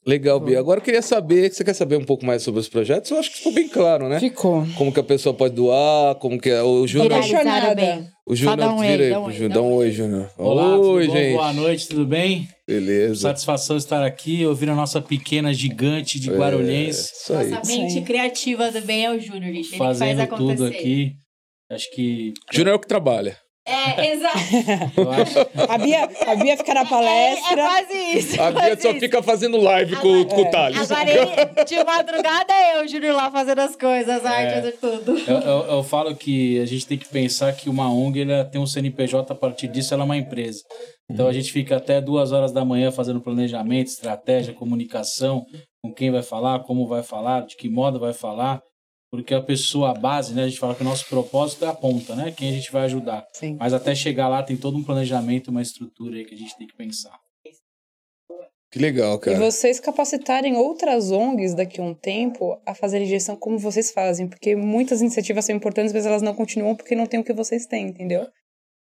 Legal, 0.06 0.40
Bia. 0.40 0.58
Agora 0.58 0.80
eu 0.80 0.84
queria 0.84 1.02
saber, 1.02 1.52
você 1.52 1.66
quer 1.66 1.74
saber 1.74 1.98
um 1.98 2.04
pouco 2.06 2.26
mais 2.26 2.42
sobre 2.42 2.62
os 2.62 2.70
projetos? 2.70 3.12
Eu 3.12 3.20
acho 3.20 3.30
que 3.30 3.38
ficou 3.40 3.52
bem 3.52 3.68
claro, 3.68 4.08
né? 4.08 4.20
Ficou. 4.22 4.66
Como 4.78 4.92
que 4.94 5.00
a 5.02 5.04
pessoa 5.04 5.34
pode 5.36 5.54
doar, 5.54 6.16
como 6.16 6.40
que 6.40 6.50
é. 6.50 6.64
O 6.64 6.88
Júnior. 6.88 7.10
Bem. 7.76 8.08
O 8.26 8.36
Júnior 8.36 8.58
dá 8.58 8.74
um 8.74 8.80
vira 8.80 9.04
oi, 9.04 9.04
aí 9.04 9.10
dá 9.10 9.20
um 9.20 9.24
pro 9.24 9.28
oi, 9.28 9.34
Júnior. 9.34 9.54
dá 9.54 9.62
um 9.62 9.74
oi. 9.74 9.92
Júnior. 9.92 10.32
Olá, 10.38 10.78
Oi, 10.78 11.02
tudo 11.06 11.12
bom? 11.12 11.18
gente. 11.20 11.34
Boa 11.34 11.54
noite, 11.54 11.88
tudo 11.90 12.06
bem? 12.06 12.48
Beleza. 12.66 13.16
Satisfação 13.22 13.76
estar 13.78 14.04
aqui, 14.06 14.46
ouvir 14.46 14.70
a 14.70 14.76
nossa 14.76 15.02
pequena 15.02 15.54
gigante 15.54 16.20
de 16.20 16.30
Guarulhense, 16.30 17.00
É, 17.00 17.14
isso 17.18 17.34
aí. 17.34 17.50
Nossa 17.50 17.72
mente 17.72 18.02
criativa 18.02 18.72
do 18.72 18.82
bem 18.82 19.06
é 19.06 19.12
o 19.12 19.20
Júnior, 19.20 19.44
gente. 19.54 19.58
Ele 19.58 19.64
que 19.70 19.78
faz 19.78 20.00
fazendo 20.00 20.22
acontecer. 20.22 20.56
tudo 20.56 20.66
aqui. 20.68 21.12
Acho 21.70 21.92
que. 21.92 22.34
Júnior 22.52 22.74
é 22.74 22.76
o 22.78 22.80
que 22.80 22.88
trabalha. 22.88 23.38
É, 23.68 24.14
exato. 24.14 24.38
A 25.70 25.78
Bia, 25.78 26.10
a 26.26 26.36
Bia 26.36 26.56
fica 26.58 26.74
na 26.74 26.80
É, 26.80 26.84
é 26.84 26.86
palestra. 26.88 27.56
quase 27.58 27.94
isso. 28.18 28.42
A 28.42 28.52
Bia 28.52 28.80
só 28.80 28.92
isso. 28.92 29.00
fica 29.00 29.22
fazendo 29.22 29.58
live 29.58 29.96
com, 29.98 30.24
com 30.26 30.42
o 30.44 30.50
Thales. 30.50 30.90
Agora, 30.90 31.10
ele, 31.10 31.64
de 31.66 31.84
madrugada, 31.84 32.54
é 32.54 32.80
eu, 32.80 32.86
o 32.86 32.88
Júnior, 32.88 33.16
lá 33.16 33.30
fazendo 33.30 33.60
as 33.60 33.76
coisas, 33.76 34.10
as 34.10 34.26
artes 34.26 34.70
e 34.70 34.72
tudo. 34.78 35.18
eu, 35.28 35.38
eu- 35.40 35.66
eu 35.78 35.84
falo 35.84 36.16
que 36.16 36.60
a 36.62 36.66
gente 36.66 36.88
tem 36.88 36.98
que 36.98 37.08
pensar 37.08 37.52
que 37.54 37.70
uma 37.70 37.92
ONG 37.92 38.22
ela 38.22 38.46
tem 38.46 38.60
um 38.62 38.66
CNPJ, 38.66 39.32
a 39.34 39.36
partir 39.36 39.68
disso 39.68 39.94
ela 39.94 40.04
é 40.04 40.06
uma 40.06 40.18
empresa. 40.18 40.62
Então 41.12 41.28
a 41.28 41.34
gente 41.34 41.52
fica 41.52 41.78
até 41.78 42.00
duas 42.02 42.32
horas 42.32 42.52
da 42.52 42.64
manhã 42.64 42.92
fazendo 42.92 43.22
planejamento, 43.22 43.88
estratégia, 43.88 44.54
comunicação, 44.54 45.46
com 45.84 45.94
quem 45.94 46.10
vai 46.12 46.22
falar, 46.24 46.60
como 46.64 46.88
vai 46.88 47.04
falar, 47.04 47.46
de 47.46 47.56
que 47.56 47.70
modo 47.70 48.00
vai 48.00 48.14
falar. 48.14 48.62
Porque 49.10 49.34
a 49.34 49.42
pessoa, 49.42 49.92
a 49.92 49.94
base, 49.94 50.34
né? 50.34 50.44
A 50.44 50.48
gente 50.48 50.60
fala 50.60 50.76
que 50.76 50.82
o 50.82 50.86
nosso 50.86 51.08
propósito 51.08 51.64
é 51.64 51.68
a 51.70 51.74
ponta, 51.74 52.14
né? 52.16 52.32
Quem 52.36 52.50
a 52.50 52.54
gente 52.54 52.72
vai 52.72 52.84
ajudar. 52.84 53.26
Sim. 53.34 53.56
Mas 53.58 53.74
até 53.74 53.96
chegar 53.96 54.28
lá 54.28 54.44
tem 54.44 54.58
todo 54.58 54.78
um 54.78 54.84
planejamento, 54.84 55.50
uma 55.50 55.62
estrutura 55.62 56.18
aí 56.18 56.26
que 56.26 56.36
a 56.36 56.38
gente 56.38 56.58
tem 56.58 56.68
que 56.68 56.76
pensar. 56.76 57.18
Que 58.70 58.80
legal, 58.80 59.16
E 59.16 59.20
cara. 59.20 59.40
vocês 59.40 59.80
capacitarem 59.80 60.58
outras 60.58 61.10
ONGs 61.10 61.54
daqui 61.56 61.80
a 61.80 61.84
um 61.84 61.94
tempo 61.94 62.60
a 62.66 62.76
fazerem 62.76 63.08
gestão 63.08 63.38
como 63.38 63.58
vocês 63.58 63.92
fazem. 63.92 64.28
Porque 64.28 64.58
muitas 64.58 65.00
iniciativas 65.00 65.46
são 65.46 65.56
importantes, 65.56 65.94
mas 65.94 66.06
elas 66.06 66.22
não 66.22 66.36
continuam 66.36 66.76
porque 66.76 66.94
não 66.94 67.06
tem 67.06 67.20
o 67.20 67.24
que 67.24 67.32
vocês 67.34 67.66
têm, 67.66 67.88
entendeu? 67.88 68.28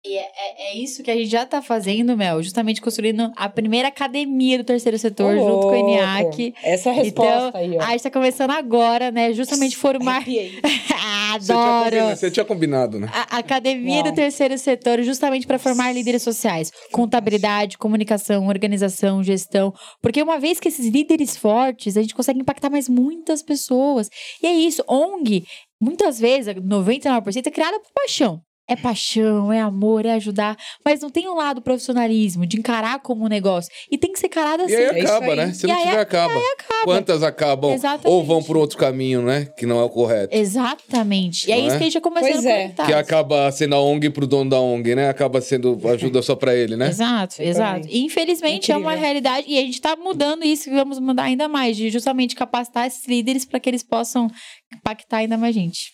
E 0.04 0.16
é, 0.18 0.20
é- 0.22 0.72
é 0.72 0.76
isso 0.78 1.00
que 1.02 1.10
a 1.12 1.14
gente 1.16 1.28
já 1.28 1.46
tá 1.46 1.62
fazendo, 1.62 2.16
Mel, 2.16 2.42
justamente 2.42 2.80
construindo 2.82 3.30
a 3.36 3.48
primeira 3.48 3.86
academia 3.86 4.58
do 4.58 4.64
terceiro 4.64 4.98
setor, 4.98 5.36
Ô, 5.36 5.38
junto 5.38 5.60
com 5.68 5.70
o. 5.70 5.74
ENIAC. 5.76 6.52
Essa 6.60 6.88
é 6.88 6.92
a 6.92 6.94
resposta 6.96 7.48
Então, 7.48 7.60
aí, 7.60 7.76
ó. 7.78 7.82
a 7.82 7.90
gente 7.92 8.02
tá 8.02 8.10
começando 8.10 8.50
agora, 8.50 9.12
né? 9.12 9.32
Justamente 9.32 9.76
formar. 9.76 10.16
Arrepiei. 10.16 10.60
Você 11.32 11.46
tinha, 11.46 11.56
Adoro! 11.56 11.84
combinado, 11.84 12.16
você 12.16 12.30
tinha 12.30 12.44
combinado, 12.44 13.00
né? 13.00 13.08
A 13.12 13.38
Academia 13.38 14.02
Uau. 14.02 14.10
do 14.10 14.14
Terceiro 14.14 14.58
Setor, 14.58 15.02
justamente 15.02 15.46
para 15.46 15.58
formar 15.58 15.90
líderes 15.92 16.22
sociais. 16.22 16.70
Contabilidade, 16.92 17.78
comunicação, 17.78 18.48
organização, 18.48 19.22
gestão. 19.24 19.72
Porque 20.02 20.22
uma 20.22 20.38
vez 20.38 20.60
que 20.60 20.68
esses 20.68 20.86
líderes 20.88 21.34
fortes, 21.36 21.96
a 21.96 22.02
gente 22.02 22.14
consegue 22.14 22.40
impactar 22.40 22.68
mais 22.68 22.86
muitas 22.86 23.42
pessoas. 23.42 24.10
E 24.42 24.46
é 24.46 24.52
isso, 24.52 24.84
ONG, 24.86 25.44
muitas 25.80 26.20
vezes, 26.20 26.54
99% 26.54 27.46
é 27.46 27.50
criada 27.50 27.80
por 27.80 27.90
paixão. 27.94 28.40
É 28.72 28.76
paixão, 28.76 29.52
é 29.52 29.60
amor, 29.60 30.06
é 30.06 30.12
ajudar. 30.12 30.56
Mas 30.84 31.00
não 31.00 31.10
tem 31.10 31.28
um 31.28 31.34
lado 31.34 31.60
profissionalismo, 31.60 32.46
de 32.46 32.58
encarar 32.58 33.00
como 33.00 33.24
um 33.24 33.28
negócio. 33.28 33.70
E 33.90 33.98
tem 33.98 34.12
que 34.12 34.18
ser 34.18 34.26
encarado 34.28 34.62
assim. 34.62 34.72
E 34.72 34.76
aí 34.76 34.84
É 34.84 34.98
isso 35.04 35.12
acaba, 35.12 35.32
aí. 35.32 35.36
né? 35.36 35.52
Se 35.52 35.66
E 35.66 35.68
não 35.68 35.76
aí- 35.76 35.84
tiver, 35.84 35.98
acaba. 36.00 36.34
acaba. 36.34 36.84
Quantas 36.84 37.22
acabam 37.22 37.72
Exatamente. 37.72 38.08
ou 38.08 38.24
vão 38.24 38.42
por 38.42 38.56
outro 38.56 38.78
caminho, 38.78 39.22
né? 39.22 39.46
Que 39.56 39.66
não 39.66 39.78
é 39.78 39.82
o 39.84 39.88
correto. 39.90 40.34
Exatamente. 40.36 41.48
E 41.48 41.52
é 41.52 41.56
Não 41.58 41.66
isso 41.66 41.74
é? 41.74 41.78
que 41.78 41.82
a 41.82 41.86
gente 41.86 41.92
já 41.94 42.00
começando 42.00 42.32
Pois 42.32 42.44
é. 42.44 42.62
conectar. 42.62 42.86
Que 42.86 42.94
acaba 42.94 43.50
sendo 43.52 43.74
a 43.74 43.80
ONG 43.80 44.10
pro 44.10 44.26
dono 44.26 44.50
da 44.50 44.60
ONG, 44.60 44.94
né? 44.94 45.08
Acaba 45.08 45.40
sendo 45.40 45.78
ajuda 45.88 46.22
só 46.22 46.34
pra 46.34 46.54
ele, 46.54 46.76
né? 46.76 46.88
Exato, 46.88 47.42
exato. 47.42 47.86
E 47.88 48.04
infelizmente 48.04 48.70
é 48.72 48.76
uma 48.76 48.92
Incrível. 48.92 49.02
realidade 49.04 49.46
e 49.48 49.58
a 49.58 49.62
gente 49.62 49.80
tá 49.80 49.96
mudando 49.96 50.44
isso 50.44 50.68
e 50.70 50.72
vamos 50.72 50.98
mudar 50.98 51.24
ainda 51.24 51.48
mais, 51.48 51.76
de 51.76 51.90
justamente 51.90 52.34
capacitar 52.34 52.86
esses 52.86 53.06
líderes 53.06 53.44
para 53.44 53.60
que 53.60 53.68
eles 53.68 53.82
possam 53.82 54.28
impactar 54.74 55.18
ainda 55.18 55.36
mais 55.36 55.54
gente. 55.54 55.92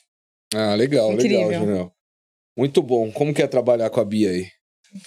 Ah, 0.54 0.74
legal, 0.74 1.12
Incrível. 1.12 1.48
legal, 1.48 1.60
Junel. 1.66 1.92
Muito 2.58 2.82
bom. 2.82 3.10
Como 3.12 3.32
que 3.32 3.40
é 3.40 3.46
trabalhar 3.46 3.88
com 3.88 4.00
a 4.00 4.04
Bia 4.04 4.30
aí? 4.30 4.46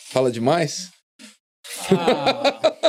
Fala 0.09 0.31
demais? 0.31 0.89
Ah. 1.91 2.71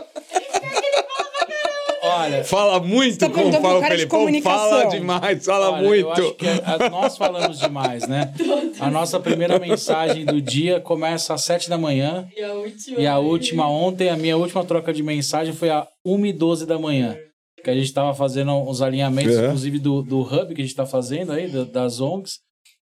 Olha, 2.04 2.44
Fala 2.44 2.80
muito, 2.80 3.18
Tá 3.18 3.30
como 3.30 3.52
fala 3.60 3.78
o 3.78 3.82
Felipão. 3.84 4.42
Fala 4.42 4.84
demais, 4.86 5.44
fala 5.44 5.70
olha, 5.70 5.82
muito. 5.86 6.04
Eu 6.06 6.12
acho 6.12 6.34
que 6.34 6.46
a- 6.48 6.90
nós 6.90 7.16
falamos 7.16 7.58
demais, 7.60 8.06
né? 8.08 8.32
A 8.80 8.90
nossa 8.90 9.20
primeira 9.20 9.58
mensagem 9.58 10.24
do 10.24 10.40
dia 10.40 10.80
começa 10.80 11.32
às 11.34 11.42
7 11.44 11.68
da 11.70 11.78
manhã. 11.78 12.28
E 12.36 12.42
a 12.42 12.52
última. 12.54 13.00
E 13.00 13.06
a 13.06 13.18
última, 13.18 13.68
ontem, 13.68 14.08
a 14.10 14.16
minha 14.16 14.36
última 14.36 14.64
troca 14.64 14.92
de 14.92 15.02
mensagem 15.02 15.54
foi 15.54 15.70
a 15.70 15.86
1 16.04 16.26
e 16.26 16.32
12 16.32 16.66
da 16.66 16.78
manhã. 16.78 17.16
Que 17.62 17.70
a 17.70 17.74
gente 17.74 17.84
estava 17.86 18.12
fazendo 18.14 18.52
os 18.68 18.82
alinhamentos, 18.82 19.36
É. 19.36 19.46
inclusive 19.46 19.78
do, 19.78 20.02
do 20.02 20.20
hub 20.22 20.54
que 20.54 20.60
a 20.60 20.64
gente 20.64 20.72
está 20.72 20.84
fazendo 20.86 21.32
aí, 21.32 21.48
da- 21.48 21.64
das 21.64 22.00
ONGs. 22.00 22.38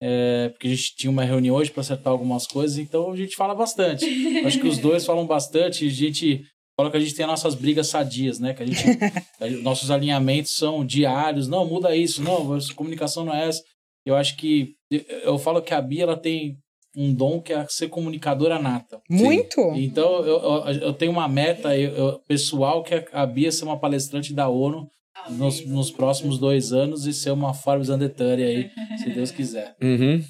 É, 0.01 0.49
porque 0.49 0.67
a 0.67 0.69
gente 0.69 0.95
tinha 0.95 1.11
uma 1.11 1.23
reunião 1.25 1.55
hoje 1.55 1.71
para 1.71 1.81
acertar 1.81 2.11
algumas 2.11 2.47
coisas, 2.47 2.77
então 2.77 3.11
a 3.11 3.15
gente 3.17 3.35
fala 3.35 3.53
bastante. 3.53 4.05
Acho 4.45 4.59
que 4.59 4.67
os 4.67 4.77
dois 4.77 5.05
falam 5.05 5.25
bastante, 5.25 5.85
a 5.85 5.89
gente 5.89 6.45
fala 6.79 6.89
que 6.89 6.95
a 6.97 6.99
gente 7.01 7.13
tem 7.15 7.25
as 7.25 7.31
nossas 7.31 7.55
brigas 7.55 7.87
sadias, 7.87 8.39
né? 8.39 8.53
Que 8.53 8.63
a 8.63 8.65
gente, 8.65 8.81
nossos 9.61 9.91
alinhamentos 9.91 10.55
são 10.55 10.85
diários, 10.85 11.47
não, 11.47 11.65
muda 11.65 11.95
isso, 11.95 12.21
não, 12.23 12.53
a 12.55 12.59
comunicação 12.75 13.25
não 13.25 13.33
é 13.33 13.47
essa. 13.49 13.61
Eu 14.05 14.15
acho 14.15 14.37
que, 14.37 14.75
eu- 15.23 15.37
falo 15.37 15.61
que 15.61 15.73
a 15.73 15.81
Bia, 15.81 16.03
ela 16.03 16.15
tem 16.17 16.57
um 16.95 17.13
dom 17.13 17.41
que 17.41 17.51
é 17.53 17.65
ser 17.67 17.89
comunicadora 17.89 18.57
nata. 18.57 18.99
Muito? 19.09 19.59
Então, 19.75 20.25
eu, 20.25 20.39
eu, 20.41 20.65
eu 20.81 20.93
tenho 20.93 21.11
uma 21.11 21.27
meta 21.27 21.77
eu- 21.77 21.91
eu- 21.95 22.19
pessoal 22.27 22.81
que 22.83 22.95
é 22.95 23.05
a 23.11 23.25
Bia 23.25 23.51
ser 23.51 23.65
uma 23.65 23.77
palestrante 23.77 24.33
da 24.33 24.47
ONU 24.47 24.87
nos, 25.29 25.65
nos 25.65 25.91
próximos 25.91 26.37
dois 26.39 26.71
anos 26.73 27.05
e 27.05 27.13
ser 27.13 27.31
uma 27.31 27.53
Forbes 27.53 27.89
Undertale 27.89 28.43
aí, 28.43 28.71
se 28.97 29.09
Deus 29.09 29.31
quiser. 29.31 29.75
Uhum. 29.81 30.23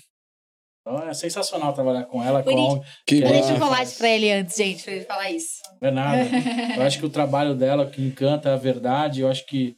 Então, 0.81 1.07
é 1.07 1.13
sensacional 1.13 1.73
trabalhar 1.73 2.05
com 2.05 2.23
ela, 2.23 2.41
com 2.41 2.49
a. 2.77 2.81
Que 3.05 3.17
Eu 3.21 3.27
dei 3.27 3.39
Ah. 3.41 3.43
chocolate 3.43 3.95
pra 3.97 4.09
ele 4.09 4.31
antes, 4.31 4.55
gente, 4.55 4.83
pra 4.83 4.93
ele 4.93 5.05
falar 5.05 5.29
isso. 5.29 5.57
Não 5.81 5.89
é 5.89 5.91
nada. 5.91 6.29
Eu 6.77 6.81
acho 6.83 6.97
que 6.99 7.05
o 7.05 7.09
trabalho 7.09 7.53
dela, 7.53 7.83
o 7.83 7.91
que 7.91 8.01
encanta 8.01 8.49
é 8.49 8.53
a 8.53 8.57
verdade. 8.57 9.21
Eu 9.21 9.27
acho 9.27 9.45
que 9.45 9.75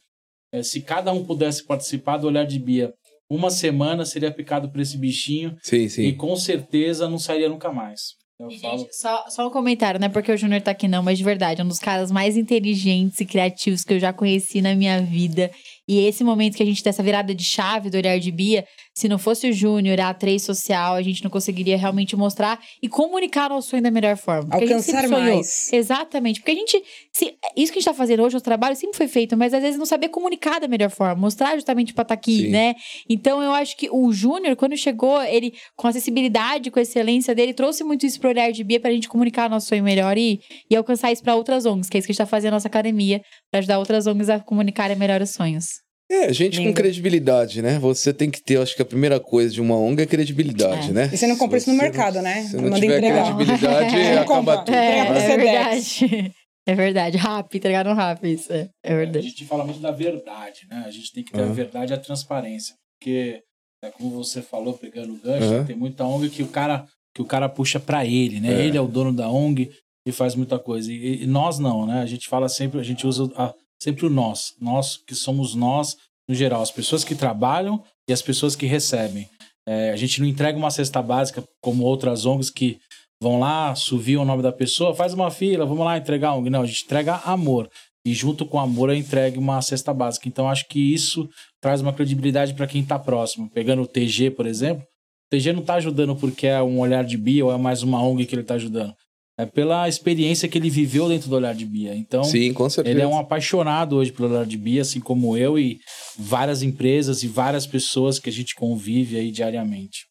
eh, 0.54 0.62
se 0.62 0.80
cada 0.80 1.12
um 1.12 1.22
pudesse 1.24 1.66
participar 1.66 2.16
do 2.16 2.26
Olhar 2.28 2.46
de 2.46 2.58
Bia, 2.58 2.94
uma 3.30 3.50
semana 3.50 4.06
seria 4.06 4.30
picado 4.30 4.70
por 4.70 4.80
esse 4.80 4.96
bichinho 4.96 5.54
Sim, 5.62 5.82
e 5.84 5.90
sim. 5.90 6.14
com 6.16 6.34
certeza 6.36 7.08
não 7.08 7.18
sairia 7.18 7.48
nunca 7.48 7.70
mais. 7.72 8.12
Eu 8.50 8.58
falo. 8.58 8.78
gente, 8.78 8.96
só, 8.96 9.24
só 9.28 9.46
um 9.46 9.50
comentário, 9.50 10.00
não 10.00 10.06
é 10.06 10.08
porque 10.08 10.32
o 10.32 10.36
Júnior 10.36 10.60
tá 10.62 10.70
aqui 10.70 10.88
não, 10.88 11.02
mas 11.02 11.18
de 11.18 11.24
verdade, 11.24 11.60
é 11.60 11.64
um 11.64 11.68
dos 11.68 11.78
caras 11.78 12.10
mais 12.10 12.36
inteligentes 12.36 13.20
e 13.20 13.24
criativos 13.24 13.84
que 13.84 13.94
eu 13.94 14.00
já 14.00 14.12
conheci 14.12 14.60
na 14.60 14.74
minha 14.74 15.00
vida. 15.02 15.50
E 15.88 16.06
esse 16.06 16.22
momento 16.22 16.56
que 16.56 16.62
a 16.62 16.66
gente 16.66 16.82
dessa 16.82 17.02
virada 17.02 17.34
de 17.34 17.42
chave 17.44 17.90
do 17.90 17.96
olhar 17.96 18.18
de 18.18 18.30
Bia, 18.30 18.64
se 18.96 19.08
não 19.08 19.18
fosse 19.18 19.48
o 19.50 19.52
Júnior, 19.52 19.98
a 20.00 20.14
A3 20.14 20.38
social, 20.38 20.94
a 20.94 21.02
gente 21.02 21.24
não 21.24 21.30
conseguiria 21.30 21.76
realmente 21.76 22.14
mostrar 22.14 22.60
e 22.80 22.88
comunicar 22.88 23.48
nosso 23.50 23.70
sonho 23.70 23.82
da 23.82 23.90
melhor 23.90 24.16
forma. 24.16 24.48
A 24.52 24.56
Alcançar 24.58 25.08
mais. 25.08 25.72
Exatamente. 25.72 26.40
Porque 26.40 26.52
a 26.52 26.54
gente. 26.54 26.82
se- 27.12 27.34
isso 27.56 27.72
que 27.72 27.78
a 27.78 27.80
gente 27.80 27.84
tá 27.84 27.94
fazendo 27.94 28.22
hoje, 28.22 28.36
o 28.36 28.40
trabalho 28.40 28.76
sempre 28.76 28.96
foi 28.96 29.08
feito, 29.08 29.36
mas 29.36 29.52
às 29.52 29.60
vezes 29.62 29.78
não 29.78 29.84
sabia 29.86 30.08
comunicar 30.08 30.60
da 30.60 30.68
melhor 30.68 30.90
forma, 30.90 31.16
mostrar 31.20 31.54
justamente 31.56 31.92
pra 31.92 32.02
estar 32.02 32.14
aqui, 32.14 32.42
Sim. 32.42 32.48
né? 32.50 32.74
Então 33.08 33.42
eu 33.42 33.52
acho 33.52 33.76
que 33.76 33.88
o 33.90 34.12
Júnior, 34.12 34.54
quando 34.56 34.76
chegou, 34.76 35.20
ele, 35.22 35.52
com 35.76 35.86
a 35.88 35.90
acessibilidade, 35.90 36.70
com 36.70 36.78
a 36.78 36.82
excelência 36.82 37.34
dele, 37.34 37.52
trouxe 37.52 37.82
muito 37.82 38.06
isso 38.06 38.20
pro 38.20 38.28
olhar 38.28 38.52
de 38.52 38.62
Bia 38.62 38.78
pra 38.78 38.90
gente 38.92 39.08
comunicar 39.08 39.50
nosso 39.50 39.66
sonho 39.66 39.82
melhor 39.82 40.16
e, 40.16 40.40
e 40.70 40.76
alcançar 40.76 41.10
isso 41.10 41.22
pra 41.22 41.34
outras 41.34 41.66
ONGs, 41.66 41.88
que 41.88 41.96
é 41.96 41.98
isso 41.98 42.06
que 42.06 42.12
a 42.12 42.14
gente 42.14 42.18
tá 42.18 42.26
fazendo 42.26 42.52
na 42.52 42.56
nossa 42.56 42.68
academia, 42.68 43.20
pra 43.50 43.58
ajudar 43.58 43.78
outras 43.78 44.06
ONGs 44.06 44.30
a 44.30 44.38
comunicarem 44.38 44.96
melhor 44.96 45.20
os 45.20 45.30
sonhos. 45.30 45.71
É, 46.14 46.32
gente 46.32 46.58
com 46.58 46.64
Lindo. 46.64 46.74
credibilidade, 46.76 47.62
né? 47.62 47.78
Você 47.78 48.12
tem 48.12 48.30
que 48.30 48.42
ter, 48.42 48.58
acho 48.60 48.76
que 48.76 48.82
a 48.82 48.84
primeira 48.84 49.18
coisa 49.18 49.54
de 49.54 49.60
uma 49.62 49.76
ONG 49.76 50.02
é 50.02 50.06
credibilidade, 50.06 50.90
É. 50.90 50.92
né? 50.92 51.10
E 51.12 51.16
você 51.16 51.26
não 51.26 51.36
compra 51.36 51.56
isso 51.56 51.70
no 51.72 51.76
mercado, 51.76 52.16
não- 52.16 52.22
né? 52.22 52.42
Se 52.42 52.56
não 52.56 52.64
Manda 52.64 52.78
tiver 52.80 52.98
entregar. 52.98 53.34
credibilidade, 53.36 53.96
É. 53.96 54.18
acaba 54.18 54.58
tudo. 54.58 54.74
É, 54.74 54.98
é 54.98 55.36
verdade. 55.36 56.32
É 56.64 56.76
verdade. 56.76 57.16
Rápido, 57.16 57.56
entregaram 57.56 57.92
rápido 57.92 58.28
isso. 58.28 58.52
É, 58.52 58.68
é 58.84 58.92
A 58.92 58.96
verdade. 58.96 59.28
gente 59.28 59.44
fala 59.46 59.64
muito 59.64 59.80
da 59.80 59.90
verdade, 59.90 60.60
né? 60.70 60.84
A 60.86 60.92
gente 60.92 61.10
tem 61.12 61.24
que 61.24 61.32
ter 61.32 61.40
a 61.40 61.44
Aham. 61.46 61.52
verdade 61.54 61.92
e 61.92 61.94
a 61.96 61.98
transparência. 61.98 62.76
Porque, 63.00 63.40
é, 63.84 63.90
como 63.90 64.10
você 64.10 64.40
falou, 64.40 64.74
pegando 64.74 65.12
o 65.12 65.16
gancho, 65.16 65.44
Aham. 65.44 65.64
tem 65.64 65.74
muita 65.74 66.04
ONG 66.04 66.28
que 66.30 66.40
o 66.40 66.46
cara, 66.46 66.86
que 67.12 67.20
o 67.20 67.24
cara 67.24 67.48
puxa 67.48 67.80
pra 67.80 68.06
ele, 68.06 68.38
né? 68.38 68.62
É. 68.62 68.64
Ele 68.66 68.76
é 68.76 68.80
o 68.80 68.86
dono 68.86 69.12
da 69.12 69.28
ONG 69.28 69.72
e 70.06 70.12
faz 70.12 70.36
muita 70.36 70.56
coisa. 70.56 70.92
E, 70.92 71.24
e 71.24 71.26
nós 71.26 71.58
não, 71.58 71.84
né? 71.84 72.00
A 72.00 72.06
gente 72.06 72.28
fala 72.28 72.48
sempre, 72.48 72.78
a 72.78 72.84
gente 72.84 73.08
usa 73.08 73.28
a- 73.34 73.52
sempre 73.82 74.06
o 74.06 74.10
nós. 74.10 74.54
Nós 74.60 74.96
que 74.96 75.14
somos 75.14 75.54
nós, 75.54 75.96
no 76.28 76.34
geral, 76.34 76.62
as 76.62 76.70
pessoas 76.70 77.04
que 77.04 77.14
trabalham 77.14 77.82
e 78.08 78.12
as 78.12 78.22
pessoas 78.22 78.54
que 78.54 78.66
recebem. 78.66 79.28
É, 79.66 79.90
a 79.90 79.96
gente 79.96 80.20
não 80.20 80.26
entrega 80.26 80.58
uma 80.58 80.70
cesta 80.70 81.00
básica 81.00 81.44
como 81.60 81.84
outras 81.84 82.26
ONGs 82.26 82.50
que 82.50 82.78
vão 83.20 83.38
lá, 83.38 83.74
suviam 83.74 84.22
o 84.22 84.24
nome 84.24 84.42
da 84.42 84.52
pessoa, 84.52 84.94
faz 84.94 85.14
uma 85.14 85.30
fila, 85.30 85.64
vamos 85.64 85.84
lá 85.84 85.96
entregar 85.96 86.30
a 86.30 86.34
ONG. 86.34 86.50
Não, 86.50 86.62
a 86.62 86.66
gente 86.66 86.84
entrega 86.84 87.16
amor. 87.24 87.70
E 88.04 88.12
junto 88.12 88.44
com 88.44 88.58
amor 88.58 88.90
eu 88.90 88.96
entregue 88.96 89.38
uma 89.38 89.62
cesta 89.62 89.94
básica. 89.94 90.28
Então 90.28 90.48
acho 90.48 90.66
que 90.68 90.92
isso 90.92 91.28
traz 91.60 91.80
uma 91.80 91.92
credibilidade 91.92 92.54
para 92.54 92.66
quem 92.66 92.82
está 92.82 92.98
próximo. 92.98 93.48
Pegando 93.50 93.82
o 93.82 93.86
TG, 93.86 94.32
por 94.32 94.46
exemplo, 94.46 94.82
o 94.82 95.36
TG 95.36 95.52
não 95.52 95.60
está 95.60 95.74
ajudando 95.74 96.16
porque 96.16 96.48
é 96.48 96.60
um 96.60 96.80
olhar 96.80 97.04
de 97.04 97.16
Bia 97.16 97.44
ou 97.44 97.52
é 97.52 97.56
mais 97.56 97.82
uma 97.82 98.02
ONG 98.02 98.26
que 98.26 98.34
ele 98.34 98.42
está 98.42 98.54
ajudando. 98.54 98.94
É 99.42 99.46
pela 99.46 99.88
experiência 99.88 100.48
que 100.48 100.56
ele 100.58 100.70
viveu 100.70 101.08
dentro 101.08 101.28
do 101.28 101.36
olhar 101.36 101.54
de 101.54 101.64
Bia. 101.64 101.94
Então, 101.94 102.24
Sim, 102.24 102.52
com 102.52 102.68
certeza. 102.68 102.94
ele 102.94 103.02
é 103.02 103.06
um 103.06 103.18
apaixonado 103.18 103.96
hoje 103.96 104.12
pelo 104.12 104.30
olhar 104.30 104.46
de 104.46 104.56
Bia, 104.56 104.82
assim 104.82 105.00
como 105.00 105.36
eu 105.36 105.58
e 105.58 105.78
várias 106.18 106.62
empresas 106.62 107.22
e 107.22 107.28
várias 107.28 107.66
pessoas 107.66 108.18
que 108.18 108.28
a 108.28 108.32
gente 108.32 108.54
convive 108.54 109.18
aí 109.18 109.30
diariamente. 109.30 110.06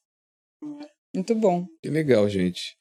Muito 1.14 1.36
bom. 1.36 1.66
Que 1.82 1.90
legal, 1.90 2.28
gente. 2.30 2.76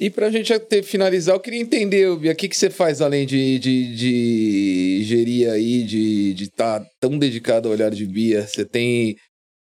E 0.00 0.08
pra 0.08 0.30
gente 0.30 0.52
até 0.52 0.80
finalizar, 0.80 1.34
eu 1.34 1.40
queria 1.40 1.60
entender, 1.60 2.14
Bia, 2.16 2.32
o 2.32 2.36
que, 2.36 2.48
que 2.48 2.56
você 2.56 2.70
faz 2.70 3.00
além 3.00 3.26
de, 3.26 3.58
de, 3.58 3.96
de 3.96 5.00
gerir 5.02 5.50
aí, 5.50 5.82
de 5.82 6.34
estar 6.40 6.86
tão 7.00 7.18
dedicado 7.18 7.66
ao 7.66 7.74
olhar 7.74 7.90
de 7.90 8.06
Bia? 8.06 8.46
Você 8.46 8.64
tem 8.64 9.16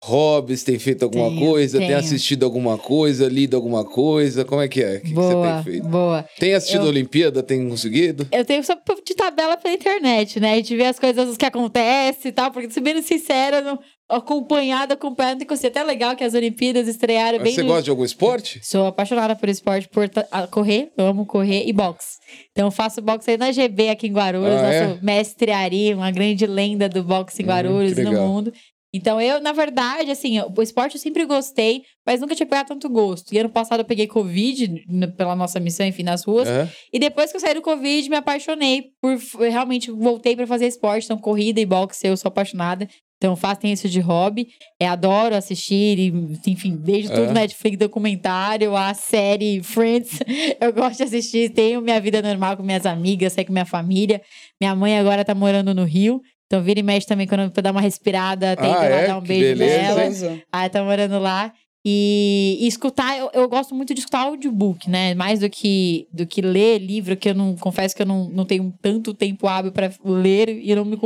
hobbies, 0.07 0.63
tem 0.63 0.79
feito 0.79 1.03
alguma 1.05 1.29
Tenho, 1.29 1.41
coisa, 1.41 1.79
tem 1.79 1.89
tenho. 1.89 1.99
assistido 1.99 2.45
alguma 2.45 2.79
coisa, 2.79 3.29
lido 3.29 3.57
alguma 3.57 3.85
coisa? 3.85 4.45
Como 4.45 4.61
é 4.63 4.69
que 4.69 4.83
é? 4.83 4.97
O 4.97 5.01
que, 5.01 5.09
que 5.09 5.15
você 5.15 5.35
boa, 5.35 5.55
tem 5.55 5.63
feito? 5.65 5.89
boa. 5.89 6.25
Tem 6.39 6.55
assistido 6.55 6.83
Eu- 6.83 6.87
a 6.87 6.91
Olimpíada? 6.91 7.43
Tem 7.43 7.69
conseguido? 7.69 8.27
Eu 8.31 8.45
tenho 8.45 8.63
só 8.65 8.75
de 9.05 9.15
tabela 9.15 9.57
pela 9.57 9.75
internet, 9.75 10.39
né? 10.41 10.53
A 10.53 10.57
gente 10.57 10.77
vê 10.77 10.85
as 10.87 10.99
coisas 10.99 11.37
que 11.37 11.45
acontecem 11.45 12.29
e 12.29 12.33
tal, 12.33 12.51
porque, 12.51 12.71
sendo 12.71 13.03
sincera, 13.03 13.61
não, 13.61 13.79
acompanhada, 14.09 14.95
acompanhada, 14.95 15.35
não 15.35 15.39
tem 15.41 15.49
que 15.49 15.57
ser 15.57 15.67
até 15.69 15.83
legal 15.83 16.15
que 16.15 16.23
as 16.25 16.35
Olimpíadas 16.35 16.87
estrearam 16.89 17.39
Mas 17.39 17.45
bem 17.45 17.55
você 17.55 17.63
no- 17.63 17.69
gosta 17.69 17.83
de 17.83 17.91
algum 17.91 18.05
esporte? 18.05 18.61
Sou 18.63 18.87
apaixonada 18.87 19.35
por 19.35 19.49
esporte, 19.49 19.89
por 19.89 20.09
correr, 20.51 20.91
eu 20.97 21.07
amo 21.07 21.27
correr 21.27 21.65
e 21.67 21.73
boxe. 21.73 22.17
Então 22.53 22.69
eu 22.69 22.71
faço 22.71 23.03
boxe 23.03 23.33
aí 23.33 23.37
na 23.37 23.51
GB 23.53 23.89
aqui 23.91 24.07
em 24.07 24.13
Guarulhos, 24.13 24.61
Ah, 24.63 24.73
é? 24.73 24.87
nosso 24.89 25.05
mestre 25.05 25.51
Ari, 25.51 25.95
uma 25.95 26.11
grande 26.11 26.47
lenda 26.47 26.89
do 26.89 27.03
boxe 27.03 27.43
em 27.43 27.45
Hum, 27.45 27.49
Guarulhos 27.49 27.99
e 27.99 28.03
no 28.03 28.13
mundo. 28.13 28.53
Então 28.93 29.21
eu, 29.21 29.41
na 29.41 29.53
verdade, 29.53 30.11
assim, 30.11 30.41
o 30.41 30.63
esporte 30.63 30.95
eu 30.95 31.01
sempre 31.01 31.25
gostei, 31.25 31.83
mas 32.07 32.21
nunca 32.21 32.35
tinha 32.35 32.47
pegado 32.47 32.69
tanto 32.69 32.89
gosto. 32.89 33.33
E 33.33 33.39
ano 33.39 33.51
passado 33.51 33.81
eu 33.81 33.85
peguei 33.85 34.07
Covid 34.07 34.85
pela 35.17 35.37
nossa 35.37 35.61
missão, 35.61 35.87
enfim, 35.87 36.03
nas 36.03 36.25
ruas. 36.25 36.49
É? 36.49 36.69
E 36.93 36.99
depois 36.99 37.31
que 37.31 37.37
eu 37.37 37.41
saí 37.41 37.55
do 37.55 37.63
Covid, 37.63 38.09
me 38.09 38.17
apaixonei 38.17 38.85
por. 39.01 39.19
Realmente 39.41 39.91
voltei 39.91 40.35
pra 40.37 40.47
fazer 40.47 40.67
esporte. 40.67 41.05
Então, 41.05 41.19
corrida 41.19 41.61
e 41.61 41.67
boxe, 41.67 42.07
eu 42.07 42.17
sou 42.17 42.29
apaixonada. 42.29 42.89
Então, 43.19 43.35
tenho 43.59 43.73
isso 43.73 43.89
de 43.89 43.99
hobby. 43.99 44.49
É, 44.79 44.87
adoro 44.87 45.35
assistir, 45.35 45.99
e, 45.99 46.09
enfim, 46.47 46.77
desde 46.77 47.09
tudo 47.11 47.31
É. 47.31 47.33
Netflix, 47.33 47.79
documentário, 47.79 48.77
a 48.77 48.93
série 48.93 49.63
Friends. 49.63 50.19
Eu 50.61 50.73
gosto 50.73 50.99
de 50.99 51.05
assistir. 51.05 51.51
Tenho 51.51 51.81
minha 51.81 51.99
vida 51.99 52.21
normal 52.21 52.57
com 52.57 52.63
minhas 52.63 52.85
amigas, 52.85 53.33
saio 53.33 53.47
com 53.47 53.53
minha 53.53 53.65
família. 53.65 54.21
Minha 54.61 54.75
mãe 54.77 54.99
agora 54.99 55.25
tá 55.25 55.35
morando 55.35 55.75
no 55.75 55.85
Rio. 55.85 56.21
Então, 56.47 56.63
vira 56.63 56.79
e 56.79 56.83
mexe 56.83 57.07
também, 57.07 57.27
quando 57.27 57.41
eu 57.57 57.63
dar 57.63 57.73
uma 57.73 57.81
respirada, 57.81 58.57
tem 58.57 58.73
Ah, 58.73 58.79
que 58.79 58.85
ir 58.85 58.89
lá 58.91 58.97
é? 58.97 59.07
dar 59.09 59.19
um 59.19 59.23
beijo 59.23 59.59
beleza, 59.59 60.29
nela. 60.29 60.43
Ah, 60.53 60.69
tá 60.69 60.83
morando 60.83 61.19
lá. 61.19 61.53
E, 61.89 62.59
e 62.63 62.67
escutar, 62.67 63.17
eu, 63.17 63.31
eu 63.33 63.49
gosto 63.49 63.73
muito 63.73 63.95
de 63.95 64.01
escutar 64.01 64.23
audiobook, 64.23 64.91
né? 64.91 65.15
Mais 65.15 65.39
do 65.39 65.49
que, 65.49 66.09
do 66.13 66.27
que 66.27 66.43
ler 66.43 66.79
livro, 66.79 67.17
que 67.17 67.29
eu 67.29 67.35
não 67.35 67.55
confesso 67.55 67.95
que 67.95 68.03
eu 68.03 68.07
não, 68.07 68.29
não 68.29 68.45
tenho 68.45 68.75
tanto 68.83 69.15
tempo 69.15 69.47
hábil 69.47 69.71
para 69.71 69.93
ler 70.05 70.49
e 70.49 70.75
não, 70.75 70.85
me, 70.85 70.99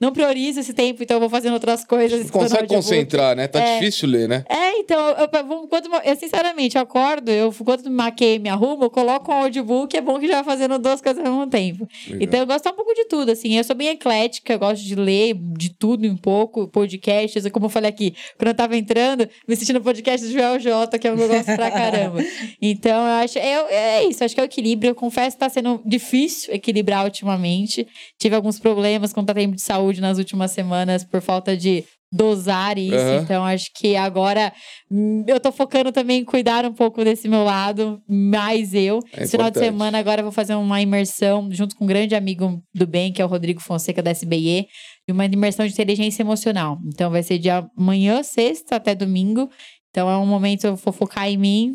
não 0.00 0.12
priorizo 0.12 0.60
esse 0.60 0.72
tempo, 0.72 1.02
então 1.02 1.16
eu 1.16 1.20
vou 1.20 1.28
fazendo 1.28 1.54
outras 1.54 1.84
coisas. 1.84 2.20
Não 2.22 2.28
consegue 2.30 2.52
audiobook. 2.62 2.74
concentrar, 2.76 3.34
né? 3.34 3.48
Tá 3.48 3.60
É. 3.60 3.80
difícil 3.80 4.08
ler, 4.08 4.28
né? 4.28 4.44
É, 4.48 4.78
então, 4.78 4.96
eu, 5.08 5.28
eu, 5.32 5.66
quando, 5.68 5.88
eu, 6.04 6.16
sinceramente, 6.16 6.76
eu 6.76 6.82
acordo, 6.82 7.30
eu, 7.32 7.52
quando 7.64 7.82
me 7.90 7.96
maquei 7.96 8.38
me 8.38 8.48
arrumo, 8.48 8.84
eu 8.84 8.90
coloco 8.90 9.32
um 9.32 9.34
audiobook, 9.34 9.96
é 9.96 10.00
bom 10.00 10.20
que 10.20 10.28
já 10.28 10.34
vai 10.34 10.44
fazendo 10.44 10.78
duas 10.78 11.00
coisas 11.00 11.24
ao 11.24 11.32
mesmo 11.32 11.50
tempo. 11.50 11.88
Legal. 12.06 12.22
Então 12.22 12.38
eu 12.38 12.46
gosto 12.46 12.68
um 12.68 12.74
pouco 12.74 12.94
de 12.94 13.06
tudo, 13.06 13.32
assim. 13.32 13.56
Eu 13.56 13.64
sou 13.64 13.74
bem 13.74 13.88
eclética, 13.88 14.52
eu 14.52 14.58
gosto 14.60 14.84
de 14.84 14.94
ler 14.94 15.34
de 15.34 15.70
tudo 15.70 16.06
um 16.06 16.16
pouco, 16.16 16.68
podcasts, 16.68 17.44
como 17.50 17.66
eu 17.66 17.70
falei 17.70 17.90
aqui, 17.90 18.14
quando 18.36 18.48
eu 18.50 18.54
tava 18.54 18.76
entrando, 18.76 19.28
me 19.48 19.54
assistindo 19.54 19.80
podcast 19.80 20.27
Joel 20.30 20.58
J, 20.58 20.98
que 20.98 21.08
é 21.08 21.12
um 21.12 21.16
gosto 21.16 21.56
pra 21.56 21.70
caramba. 21.70 22.18
Então 22.60 23.06
eu 23.06 23.12
acho, 23.22 23.38
eu, 23.38 23.66
é 23.68 24.04
isso, 24.04 24.24
acho 24.24 24.34
que 24.34 24.40
é 24.40 24.44
o 24.44 24.46
equilíbrio. 24.46 24.90
Eu 24.90 24.94
confesso 24.94 25.36
que 25.36 25.40
tá 25.40 25.48
sendo 25.48 25.80
difícil 25.84 26.52
equilibrar 26.54 27.04
ultimamente. 27.04 27.86
Tive 28.18 28.34
alguns 28.34 28.58
problemas 28.58 29.12
com 29.12 29.20
o 29.20 29.24
tempo 29.24 29.54
de 29.54 29.62
saúde 29.62 30.00
nas 30.00 30.18
últimas 30.18 30.50
semanas 30.50 31.04
por 31.04 31.20
falta 31.20 31.56
de 31.56 31.84
dosar 32.10 32.78
isso. 32.78 32.94
Aham. 32.94 33.22
Então 33.22 33.44
acho 33.44 33.70
que 33.74 33.94
agora 33.94 34.52
hum, 34.90 35.24
eu 35.26 35.38
tô 35.38 35.52
focando 35.52 35.92
também 35.92 36.20
em 36.20 36.24
cuidar 36.24 36.64
um 36.64 36.72
pouco 36.72 37.04
desse 37.04 37.28
meu 37.28 37.44
lado, 37.44 38.00
mais 38.08 38.74
eu. 38.74 39.00
É 39.12 39.22
Esse 39.22 39.32
final 39.32 39.50
de 39.50 39.58
semana 39.58 39.98
agora 39.98 40.20
eu 40.20 40.24
vou 40.24 40.32
fazer 40.32 40.54
uma 40.54 40.80
imersão 40.80 41.48
junto 41.52 41.76
com 41.76 41.84
um 41.84 41.86
grande 41.86 42.14
amigo 42.14 42.62
do 42.74 42.86
bem, 42.86 43.12
que 43.12 43.20
é 43.20 43.24
o 43.24 43.28
Rodrigo 43.28 43.60
Fonseca 43.60 44.02
da 44.02 44.10
SBE, 44.10 44.66
de 45.06 45.12
uma 45.12 45.26
imersão 45.26 45.66
de 45.66 45.72
inteligência 45.72 46.22
emocional. 46.22 46.78
Então 46.86 47.10
vai 47.10 47.22
ser 47.22 47.38
de 47.38 47.50
amanhã, 47.50 48.22
sexta, 48.22 48.76
até 48.76 48.94
domingo. 48.94 49.50
Então 49.98 50.08
é 50.08 50.16
um 50.16 50.26
momento 50.26 50.64
eu 50.64 50.76
vou 50.76 50.92
focar 50.92 51.28
em 51.28 51.36
mim 51.36 51.74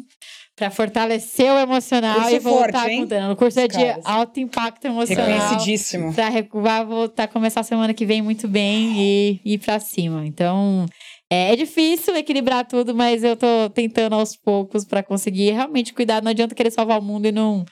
pra 0.55 0.71
fortalecer 0.71 1.51
o 1.51 1.59
emocional 1.59 2.21
Curso 2.21 2.35
e 2.35 2.39
voltar 2.39 2.71
forte, 2.83 3.07
com 3.07 3.31
o 3.31 3.35
curso 3.35 3.59
é 3.59 3.67
de 3.67 3.99
alto 4.05 4.39
impacto 4.39 4.85
emocional. 4.85 5.25
Reconhecidíssimo. 5.25 6.13
Pra 6.13 6.29
recuar, 6.29 6.85
voltar, 6.85 7.27
começar 7.27 7.63
semana 7.63 7.93
que 7.93 8.05
vem 8.05 8.21
muito 8.21 8.47
bem 8.47 8.93
e 8.97 9.41
ir 9.43 9.57
pra 9.57 9.77
cima. 9.77 10.25
Então, 10.25 10.85
é, 11.29 11.51
é 11.51 11.55
difícil 11.57 12.15
equilibrar 12.15 12.65
tudo, 12.65 12.95
mas 12.95 13.25
eu 13.25 13.35
tô 13.35 13.69
tentando 13.73 14.13
aos 14.13 14.37
poucos 14.37 14.85
pra 14.85 15.03
conseguir 15.03 15.51
realmente 15.51 15.93
cuidar. 15.93 16.21
Não 16.21 16.31
adianta 16.31 16.55
querer 16.55 16.71
salvar 16.71 16.99
o 16.99 17.03
mundo 17.03 17.25
e 17.25 17.31
não, 17.33 17.65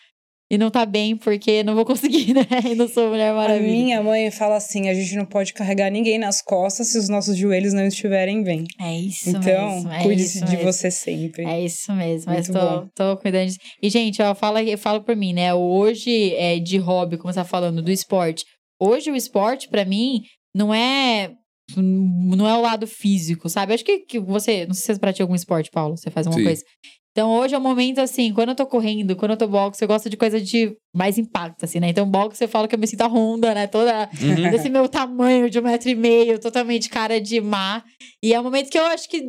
e 0.54 0.58
não 0.58 0.70
tá 0.70 0.86
bem, 0.86 1.16
porque 1.16 1.64
não 1.64 1.74
vou 1.76 1.86
conseguir, 1.86 2.34
né? 2.34 2.45
E 2.70 2.76
não 2.76 2.88
sou 2.88 3.10
Mulher 3.10 3.32
A 3.32 3.34
Maravilha. 3.34 3.72
minha 3.72 4.04
mãe 4.04 4.30
fala 4.30 4.58
assim: 4.58 4.89
a 4.89 4.93
gente 4.93 5.16
não 5.16 5.26
pode 5.26 5.54
carregar 5.54 5.89
ninguém 5.89 6.20
nas 6.20 6.41
costas 6.41 6.88
se 6.89 6.97
os 6.97 7.08
nossos 7.08 7.38
joelhos 7.38 7.72
não 7.74 7.86
estiverem 7.88 8.43
bem. 8.43 8.66
É 8.80 8.93
isso 8.97 9.30
Então, 9.30 9.76
mesmo. 9.76 9.91
É 9.93 10.04
cuide 10.04 10.22
isso 10.24 10.43
de 10.43 10.58
mesmo. 10.58 10.72
você 10.74 10.91
sempre. 10.91 11.45
É 11.45 11.62
isso 11.64 11.93
mesmo, 11.93 12.32
mas 12.34 12.49
Muito 12.49 12.60
tô, 12.60 12.70
bom. 12.82 12.88
tô 12.93 13.18
cuidando 13.18 13.45
disso. 13.47 13.60
E, 13.82 13.89
gente, 13.89 14.22
ó, 14.22 14.36
fala, 14.36 14.62
eu 14.62 14.78
falo 14.78 15.02
por 15.02 15.16
mim, 15.16 15.32
né? 15.34 15.54
Hoje, 15.54 16.34
é, 16.36 16.60
de 16.60 16.78
hobby, 16.78 17.18
como 17.18 17.32
você 17.32 17.39
tá 17.39 17.45
falando, 17.45 17.82
do 17.82 17.89
esporte. 17.91 18.43
Hoje, 18.80 19.10
o 19.10 19.16
esporte, 19.16 19.70
pra 19.70 19.86
mim, 19.86 20.22
não 20.54 20.74
é. 20.74 21.32
Não 21.78 22.45
é 22.49 22.54
o 22.58 22.62
lado 22.62 22.86
físico, 22.86 23.47
sabe? 23.47 23.74
Acho 23.74 23.86
que, 23.86 23.99
que 23.99 24.20
você. 24.20 24.66
Não 24.66 24.74
sei 24.74 24.82
se 24.82 24.93
você 24.95 24.99
pratica 24.99 25.24
algum 25.24 25.36
esporte, 25.36 25.70
Paulo. 25.72 25.95
Você 25.95 26.10
faz 26.12 26.28
alguma 26.28 26.41
Sim. 26.41 26.47
coisa. 26.47 26.64
Então, 27.12 27.30
hoje 27.32 27.53
é 27.53 27.57
o 27.57 27.62
momento, 27.62 27.99
assim, 27.99 28.32
quando 28.34 28.49
eu 28.49 28.55
tô 28.55 28.66
correndo, 28.66 29.16
quando 29.18 29.32
eu 29.32 29.38
tô 29.38 29.45
boxe, 29.47 29.84
eu 29.84 29.88
gosto 29.88 30.09
de 30.09 30.16
coisa 30.16 30.39
de 30.39 30.74
mais 30.95 31.18
impacto, 31.18 31.66
assim, 31.66 31.80
né? 31.80 31.89
Então, 31.89 32.09
boxe, 32.09 32.41
eu 32.43 32.47
falo 32.47 32.68
que 32.70 32.76
eu 32.76 32.80
me 32.80 32.88
sinto 32.88 33.01
a 33.01 33.07
Honda, 33.07 33.53
né? 33.53 33.68
Toda 33.68 34.09
Uhum. 34.22 34.49
desse 34.49 34.70
meu 34.70 34.88
tamanho 34.88 35.49
de 35.49 35.59
um 35.59 35.64
metro 35.64 35.89
e 35.89 35.95
meio, 35.95 36.39
totalmente 36.39 36.88
cara 36.89 37.20
de 37.20 37.41
má. 37.41 37.84
E 38.24 38.34
é 38.34 38.39
um 38.39 38.43
momento 38.43 38.70
que 38.70 38.80
eu 38.80 38.86
acho 38.86 39.09
que, 39.09 39.24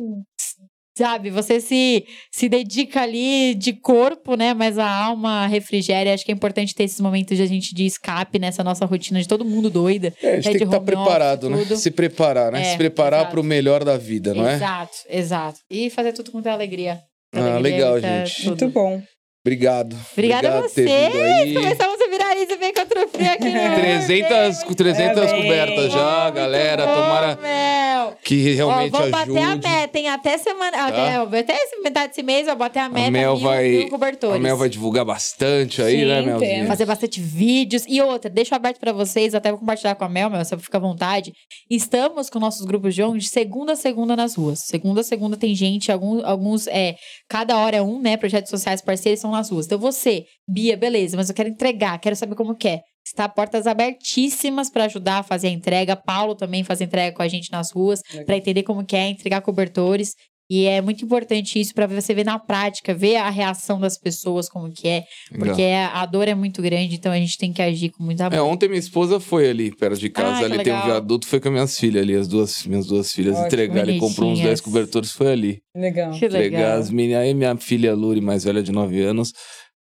sabe, 0.97 1.29
você 1.29 1.59
se, 1.59 2.05
se 2.31 2.47
dedica 2.47 3.01
ali 3.01 3.53
de 3.55 3.73
corpo, 3.73 4.35
né? 4.35 4.53
Mas 4.53 4.77
a 4.79 4.87
alma 4.89 5.45
refrigera. 5.47 6.13
Acho 6.13 6.23
que 6.23 6.31
é 6.31 6.35
importante 6.35 6.73
ter 6.73 6.83
esses 6.83 7.01
momentos 7.01 7.35
de 7.35 7.43
a 7.43 7.47
gente 7.47 7.75
de 7.75 7.85
escape 7.85 8.39
nessa 8.39 8.63
nossa 8.63 8.85
rotina 8.85 9.19
de 9.21 9.27
todo 9.27 9.43
mundo 9.43 9.69
doida. 9.69 10.13
É, 10.23 10.33
a 10.33 10.35
gente 10.35 10.45
né, 10.45 10.51
tem 10.51 10.57
que 10.59 10.63
estar 10.63 10.77
office, 10.77 10.85
preparado, 10.85 11.49
né? 11.49 11.57
tudo. 11.57 11.75
Se 11.75 11.91
preparar, 11.91 12.49
né? 12.51 12.61
É, 12.61 12.63
Se 12.71 12.77
preparar 12.77 13.19
exato. 13.21 13.31
para 13.31 13.41
o 13.41 13.43
melhor 13.43 13.83
da 13.83 13.97
vida, 13.97 14.33
não 14.33 14.47
é? 14.47 14.55
Exato, 14.55 14.97
exato. 15.09 15.59
E 15.69 15.89
fazer 15.89 16.13
tudo 16.13 16.31
com 16.31 16.37
muita 16.37 16.51
alegria. 16.53 17.01
Ah, 17.33 17.59
legal, 17.59 17.99
gente. 17.99 18.35
tudo. 18.35 18.47
Muito 18.47 18.67
bom. 18.69 19.03
Obrigado. 19.45 19.97
Obrigada 20.13 20.47
a 20.47 20.59
Obrigado 20.59 20.73
ter 20.73 20.85
vocês. 20.85 21.53
Começamos 21.53 22.01
a 22.01 22.07
virar 22.09 22.37
isso 22.37 22.57
bem 22.57 22.73
contra 22.73 23.05
o 23.05 23.09
frio 23.13 23.31
aqui 23.31 23.49
no 23.49 23.75
300, 23.75 24.63
com 24.63 24.73
300 24.73 25.15
Parabéns. 25.15 25.41
cobertas 25.43 25.91
já, 25.91 26.29
galera. 26.29 26.85
bom, 26.87 26.93
Tomara 26.95 27.35
Mel. 27.41 28.17
que 28.23 28.53
realmente 28.53 28.93
Ó, 28.95 28.97
vamos 28.99 29.13
ajude. 29.13 29.33
bater 29.33 29.43
a 29.43 29.55
meta, 29.55 29.99
hein? 29.99 30.09
Até 30.09 30.37
semana. 30.37 30.87
Até, 30.87 31.15
até 31.39 31.53
esse- 31.55 31.79
metade 31.81 32.07
desse 32.09 32.23
mês, 32.23 32.45
vai 32.45 32.55
bater 32.55 32.79
a 32.79 32.89
meta. 32.89 33.11
Mel 33.11 33.35
mil, 33.37 33.43
vai- 33.45 33.69
mil 33.69 33.89
cobertores. 33.89 34.35
A 34.35 34.39
Mel 34.39 34.57
vai 34.57 34.69
divulgar 34.69 35.05
bastante 35.05 35.81
aí, 35.81 35.99
Sim, 36.01 36.05
né. 36.05 36.21
Melzinha? 36.21 36.65
Fazer 36.67 36.85
bastante 36.85 37.19
vídeos. 37.21 37.83
E 37.87 38.01
outra, 38.01 38.29
deixo 38.29 38.53
aberto 38.55 38.79
pra 38.79 38.91
vocês, 38.91 39.33
até 39.35 39.49
vou 39.49 39.59
compartilhar 39.59 39.95
com 39.95 40.03
a 40.05 40.09
Mel, 40.09 40.29
Mel, 40.29 40.43
você 40.43 40.57
fica 40.57 40.77
à 40.77 40.81
vontade. 40.81 41.31
Estamos 41.69 42.29
com 42.29 42.39
nossos 42.39 42.65
grupos 42.65 42.93
de 42.95 43.03
ONG 43.03 43.19
de 43.19 43.27
segunda 43.29 43.73
a 43.73 43.75
segunda 43.75 44.15
nas 44.15 44.35
ruas. 44.35 44.59
Segunda 44.65 45.01
a 45.01 45.03
segunda 45.03 45.37
tem 45.37 45.53
gente, 45.55 45.91
alguns, 45.91 46.23
alguns 46.23 46.67
é, 46.67 46.95
cada 47.29 47.57
hora 47.57 47.77
é 47.77 47.81
um, 47.81 47.99
né? 48.01 48.17
Projetos 48.17 48.49
sociais 48.49 48.81
parceiros 48.81 49.19
são 49.21 49.31
nas 49.31 49.49
ruas. 49.49 49.65
Então 49.65 49.77
você, 49.79 50.23
Bia, 50.47 50.75
beleza, 50.77 51.15
mas 51.17 51.29
eu 51.29 51.35
quero 51.35 51.49
entregar, 51.49 51.97
quero 51.99 52.15
saber 52.15 52.35
como 52.35 52.55
que 52.55 52.67
é. 52.67 52.79
Está 53.05 53.27
portas 53.27 53.67
abertíssimas 53.67 54.69
pra 54.69 54.85
ajudar 54.85 55.19
a 55.19 55.23
fazer 55.23 55.47
a 55.47 55.51
entrega. 55.51 55.95
Paulo 55.95 56.35
também 56.35 56.63
faz 56.63 56.81
entrega 56.81 57.15
com 57.15 57.21
a 57.21 57.27
gente 57.27 57.51
nas 57.51 57.71
ruas, 57.71 58.01
pra 58.25 58.37
entender 58.37 58.63
como 58.63 58.85
que 58.85 58.95
é 58.95 59.09
entregar 59.09 59.41
cobertores. 59.41 60.13
E 60.49 60.65
é 60.65 60.81
muito 60.81 61.03
importante 61.05 61.59
isso 61.59 61.73
pra 61.73 61.87
você 61.87 62.13
ver 62.13 62.25
na 62.25 62.37
prática, 62.37 62.93
ver 62.93 63.15
a 63.15 63.29
reação 63.29 63.79
das 63.79 63.97
pessoas, 63.97 64.49
como 64.49 64.71
que 64.71 64.87
é. 64.87 65.03
Legal. 65.31 65.47
Porque 65.47 65.63
a 65.63 66.05
dor 66.05 66.27
é 66.27 66.35
muito 66.35 66.61
grande, 66.61 66.95
então 66.95 67.11
a 67.13 67.17
gente 67.17 67.37
tem 67.37 67.53
que 67.53 67.61
agir 67.61 67.89
com 67.91 68.03
muita 68.03 68.25
É, 68.25 68.41
ontem 68.41 68.67
minha 68.67 68.77
esposa 68.79 69.21
foi 69.21 69.49
ali, 69.49 69.73
perto 69.75 69.97
de 69.97 70.09
casa, 70.09 70.27
Ah, 70.43 70.45
ali 70.45 70.49
tem 70.61 70.73
um 70.73 70.75
legal. 70.75 70.85
viaduto, 70.85 71.25
foi 71.27 71.39
com 71.39 71.47
as 71.47 71.53
minhas 71.53 71.79
filhas 71.79 72.03
ali, 72.03 72.13
as 72.15 72.27
duas, 72.27 72.65
minhas 72.67 72.85
duas 72.85 73.11
filhas 73.13 73.33
Ótimo. 73.35 73.47
entregar. 73.47 73.87
Ele 73.87 73.97
comprou 73.99 74.29
uns 74.29 74.39
10 74.39 74.41
Bonitinhas. 74.41 74.61
cobertores, 74.61 75.11
foi 75.13 75.31
ali. 75.31 75.59
Legal. 75.75 76.11
Que 76.11 76.25
Entregar 76.25 76.57
legal. 76.59 76.77
as 76.79 76.89
meninas. 76.91 77.21
Aí 77.23 77.33
minha 77.33 77.55
filha 77.57 77.95
Luri, 77.95 78.19
mais 78.21 78.43
velha 78.43 78.61
de 78.61 78.71
9 78.71 79.01
anos, 79.01 79.31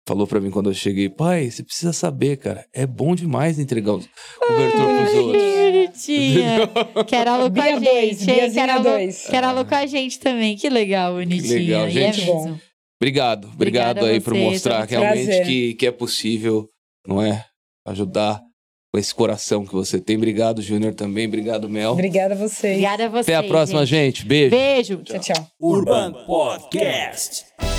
falou 0.08 0.28
pra 0.28 0.40
mim 0.40 0.52
quando 0.52 0.70
eu 0.70 0.74
cheguei, 0.74 1.10
pai, 1.10 1.50
você 1.50 1.64
precisa 1.64 1.92
saber, 1.94 2.38
cara, 2.38 2.66
é 2.74 2.86
bom 2.86 3.16
demais 3.16 3.58
entregar 3.60 3.94
os 3.94 4.08
cobertor 4.40 4.86
pros 4.86 5.10
Que 5.12 5.18
outros. 5.18 5.44
bonitinha. 5.44 7.04
Quero 7.08 7.32
a 7.32 7.38
Lu 7.38 7.52
com 7.52 7.62
a 7.62 7.80
dois, 7.80 8.20
gente. 8.20 8.54
Quero 8.54 8.72
a 8.72 8.78
Lu- 8.78 8.84
dois. 8.84 9.28
Quero 9.28 9.48
a 9.48 9.52
Lu 9.52 9.66
com 9.66 9.76
a 9.76 9.86
gente 9.86 10.20
também. 10.20 10.56
Que 10.56 10.70
legal, 10.70 11.14
bonitinha. 11.14 11.54
legal, 11.60 11.88
E 11.88 11.92
gente. 11.92 12.22
É 12.22 12.26
Bom. 12.26 12.44
mesmo. 12.46 12.62
Obrigado, 13.02 13.50
obrigado 13.54 13.98
Obrigada 14.00 14.08
aí 14.08 14.20
por 14.22 14.34
mostrar 14.36 14.86
realmente 14.88 15.44
que, 15.46 15.74
que 15.74 15.86
é 15.86 15.92
possível, 15.92 16.68
não 17.08 17.22
é? 17.22 17.44
Ajudar 17.86 18.40
com 18.94 19.00
esse 19.00 19.14
coração 19.14 19.66
que 19.66 19.74
você 19.74 20.00
tem. 20.00 20.16
Obrigado, 20.16 20.62
Júnior, 20.62 20.94
também. 20.94 21.28
Obrigado, 21.28 21.68
Mel. 21.70 21.92
Obrigada 21.92 22.34
a 22.34 22.38
vocês. 22.38 22.74
Obrigada 22.78 23.06
a 23.06 23.10
você. 23.10 23.34
Até 23.34 23.36
a 23.36 23.50
próxima, 23.50 23.86
gente. 23.86 24.26
Beijo. 24.26 24.50
Beijo. 24.52 24.98
Tchau, 25.04 25.20
tchau. 25.20 25.48
Urban 25.62 26.14
Podcast. 26.26 27.75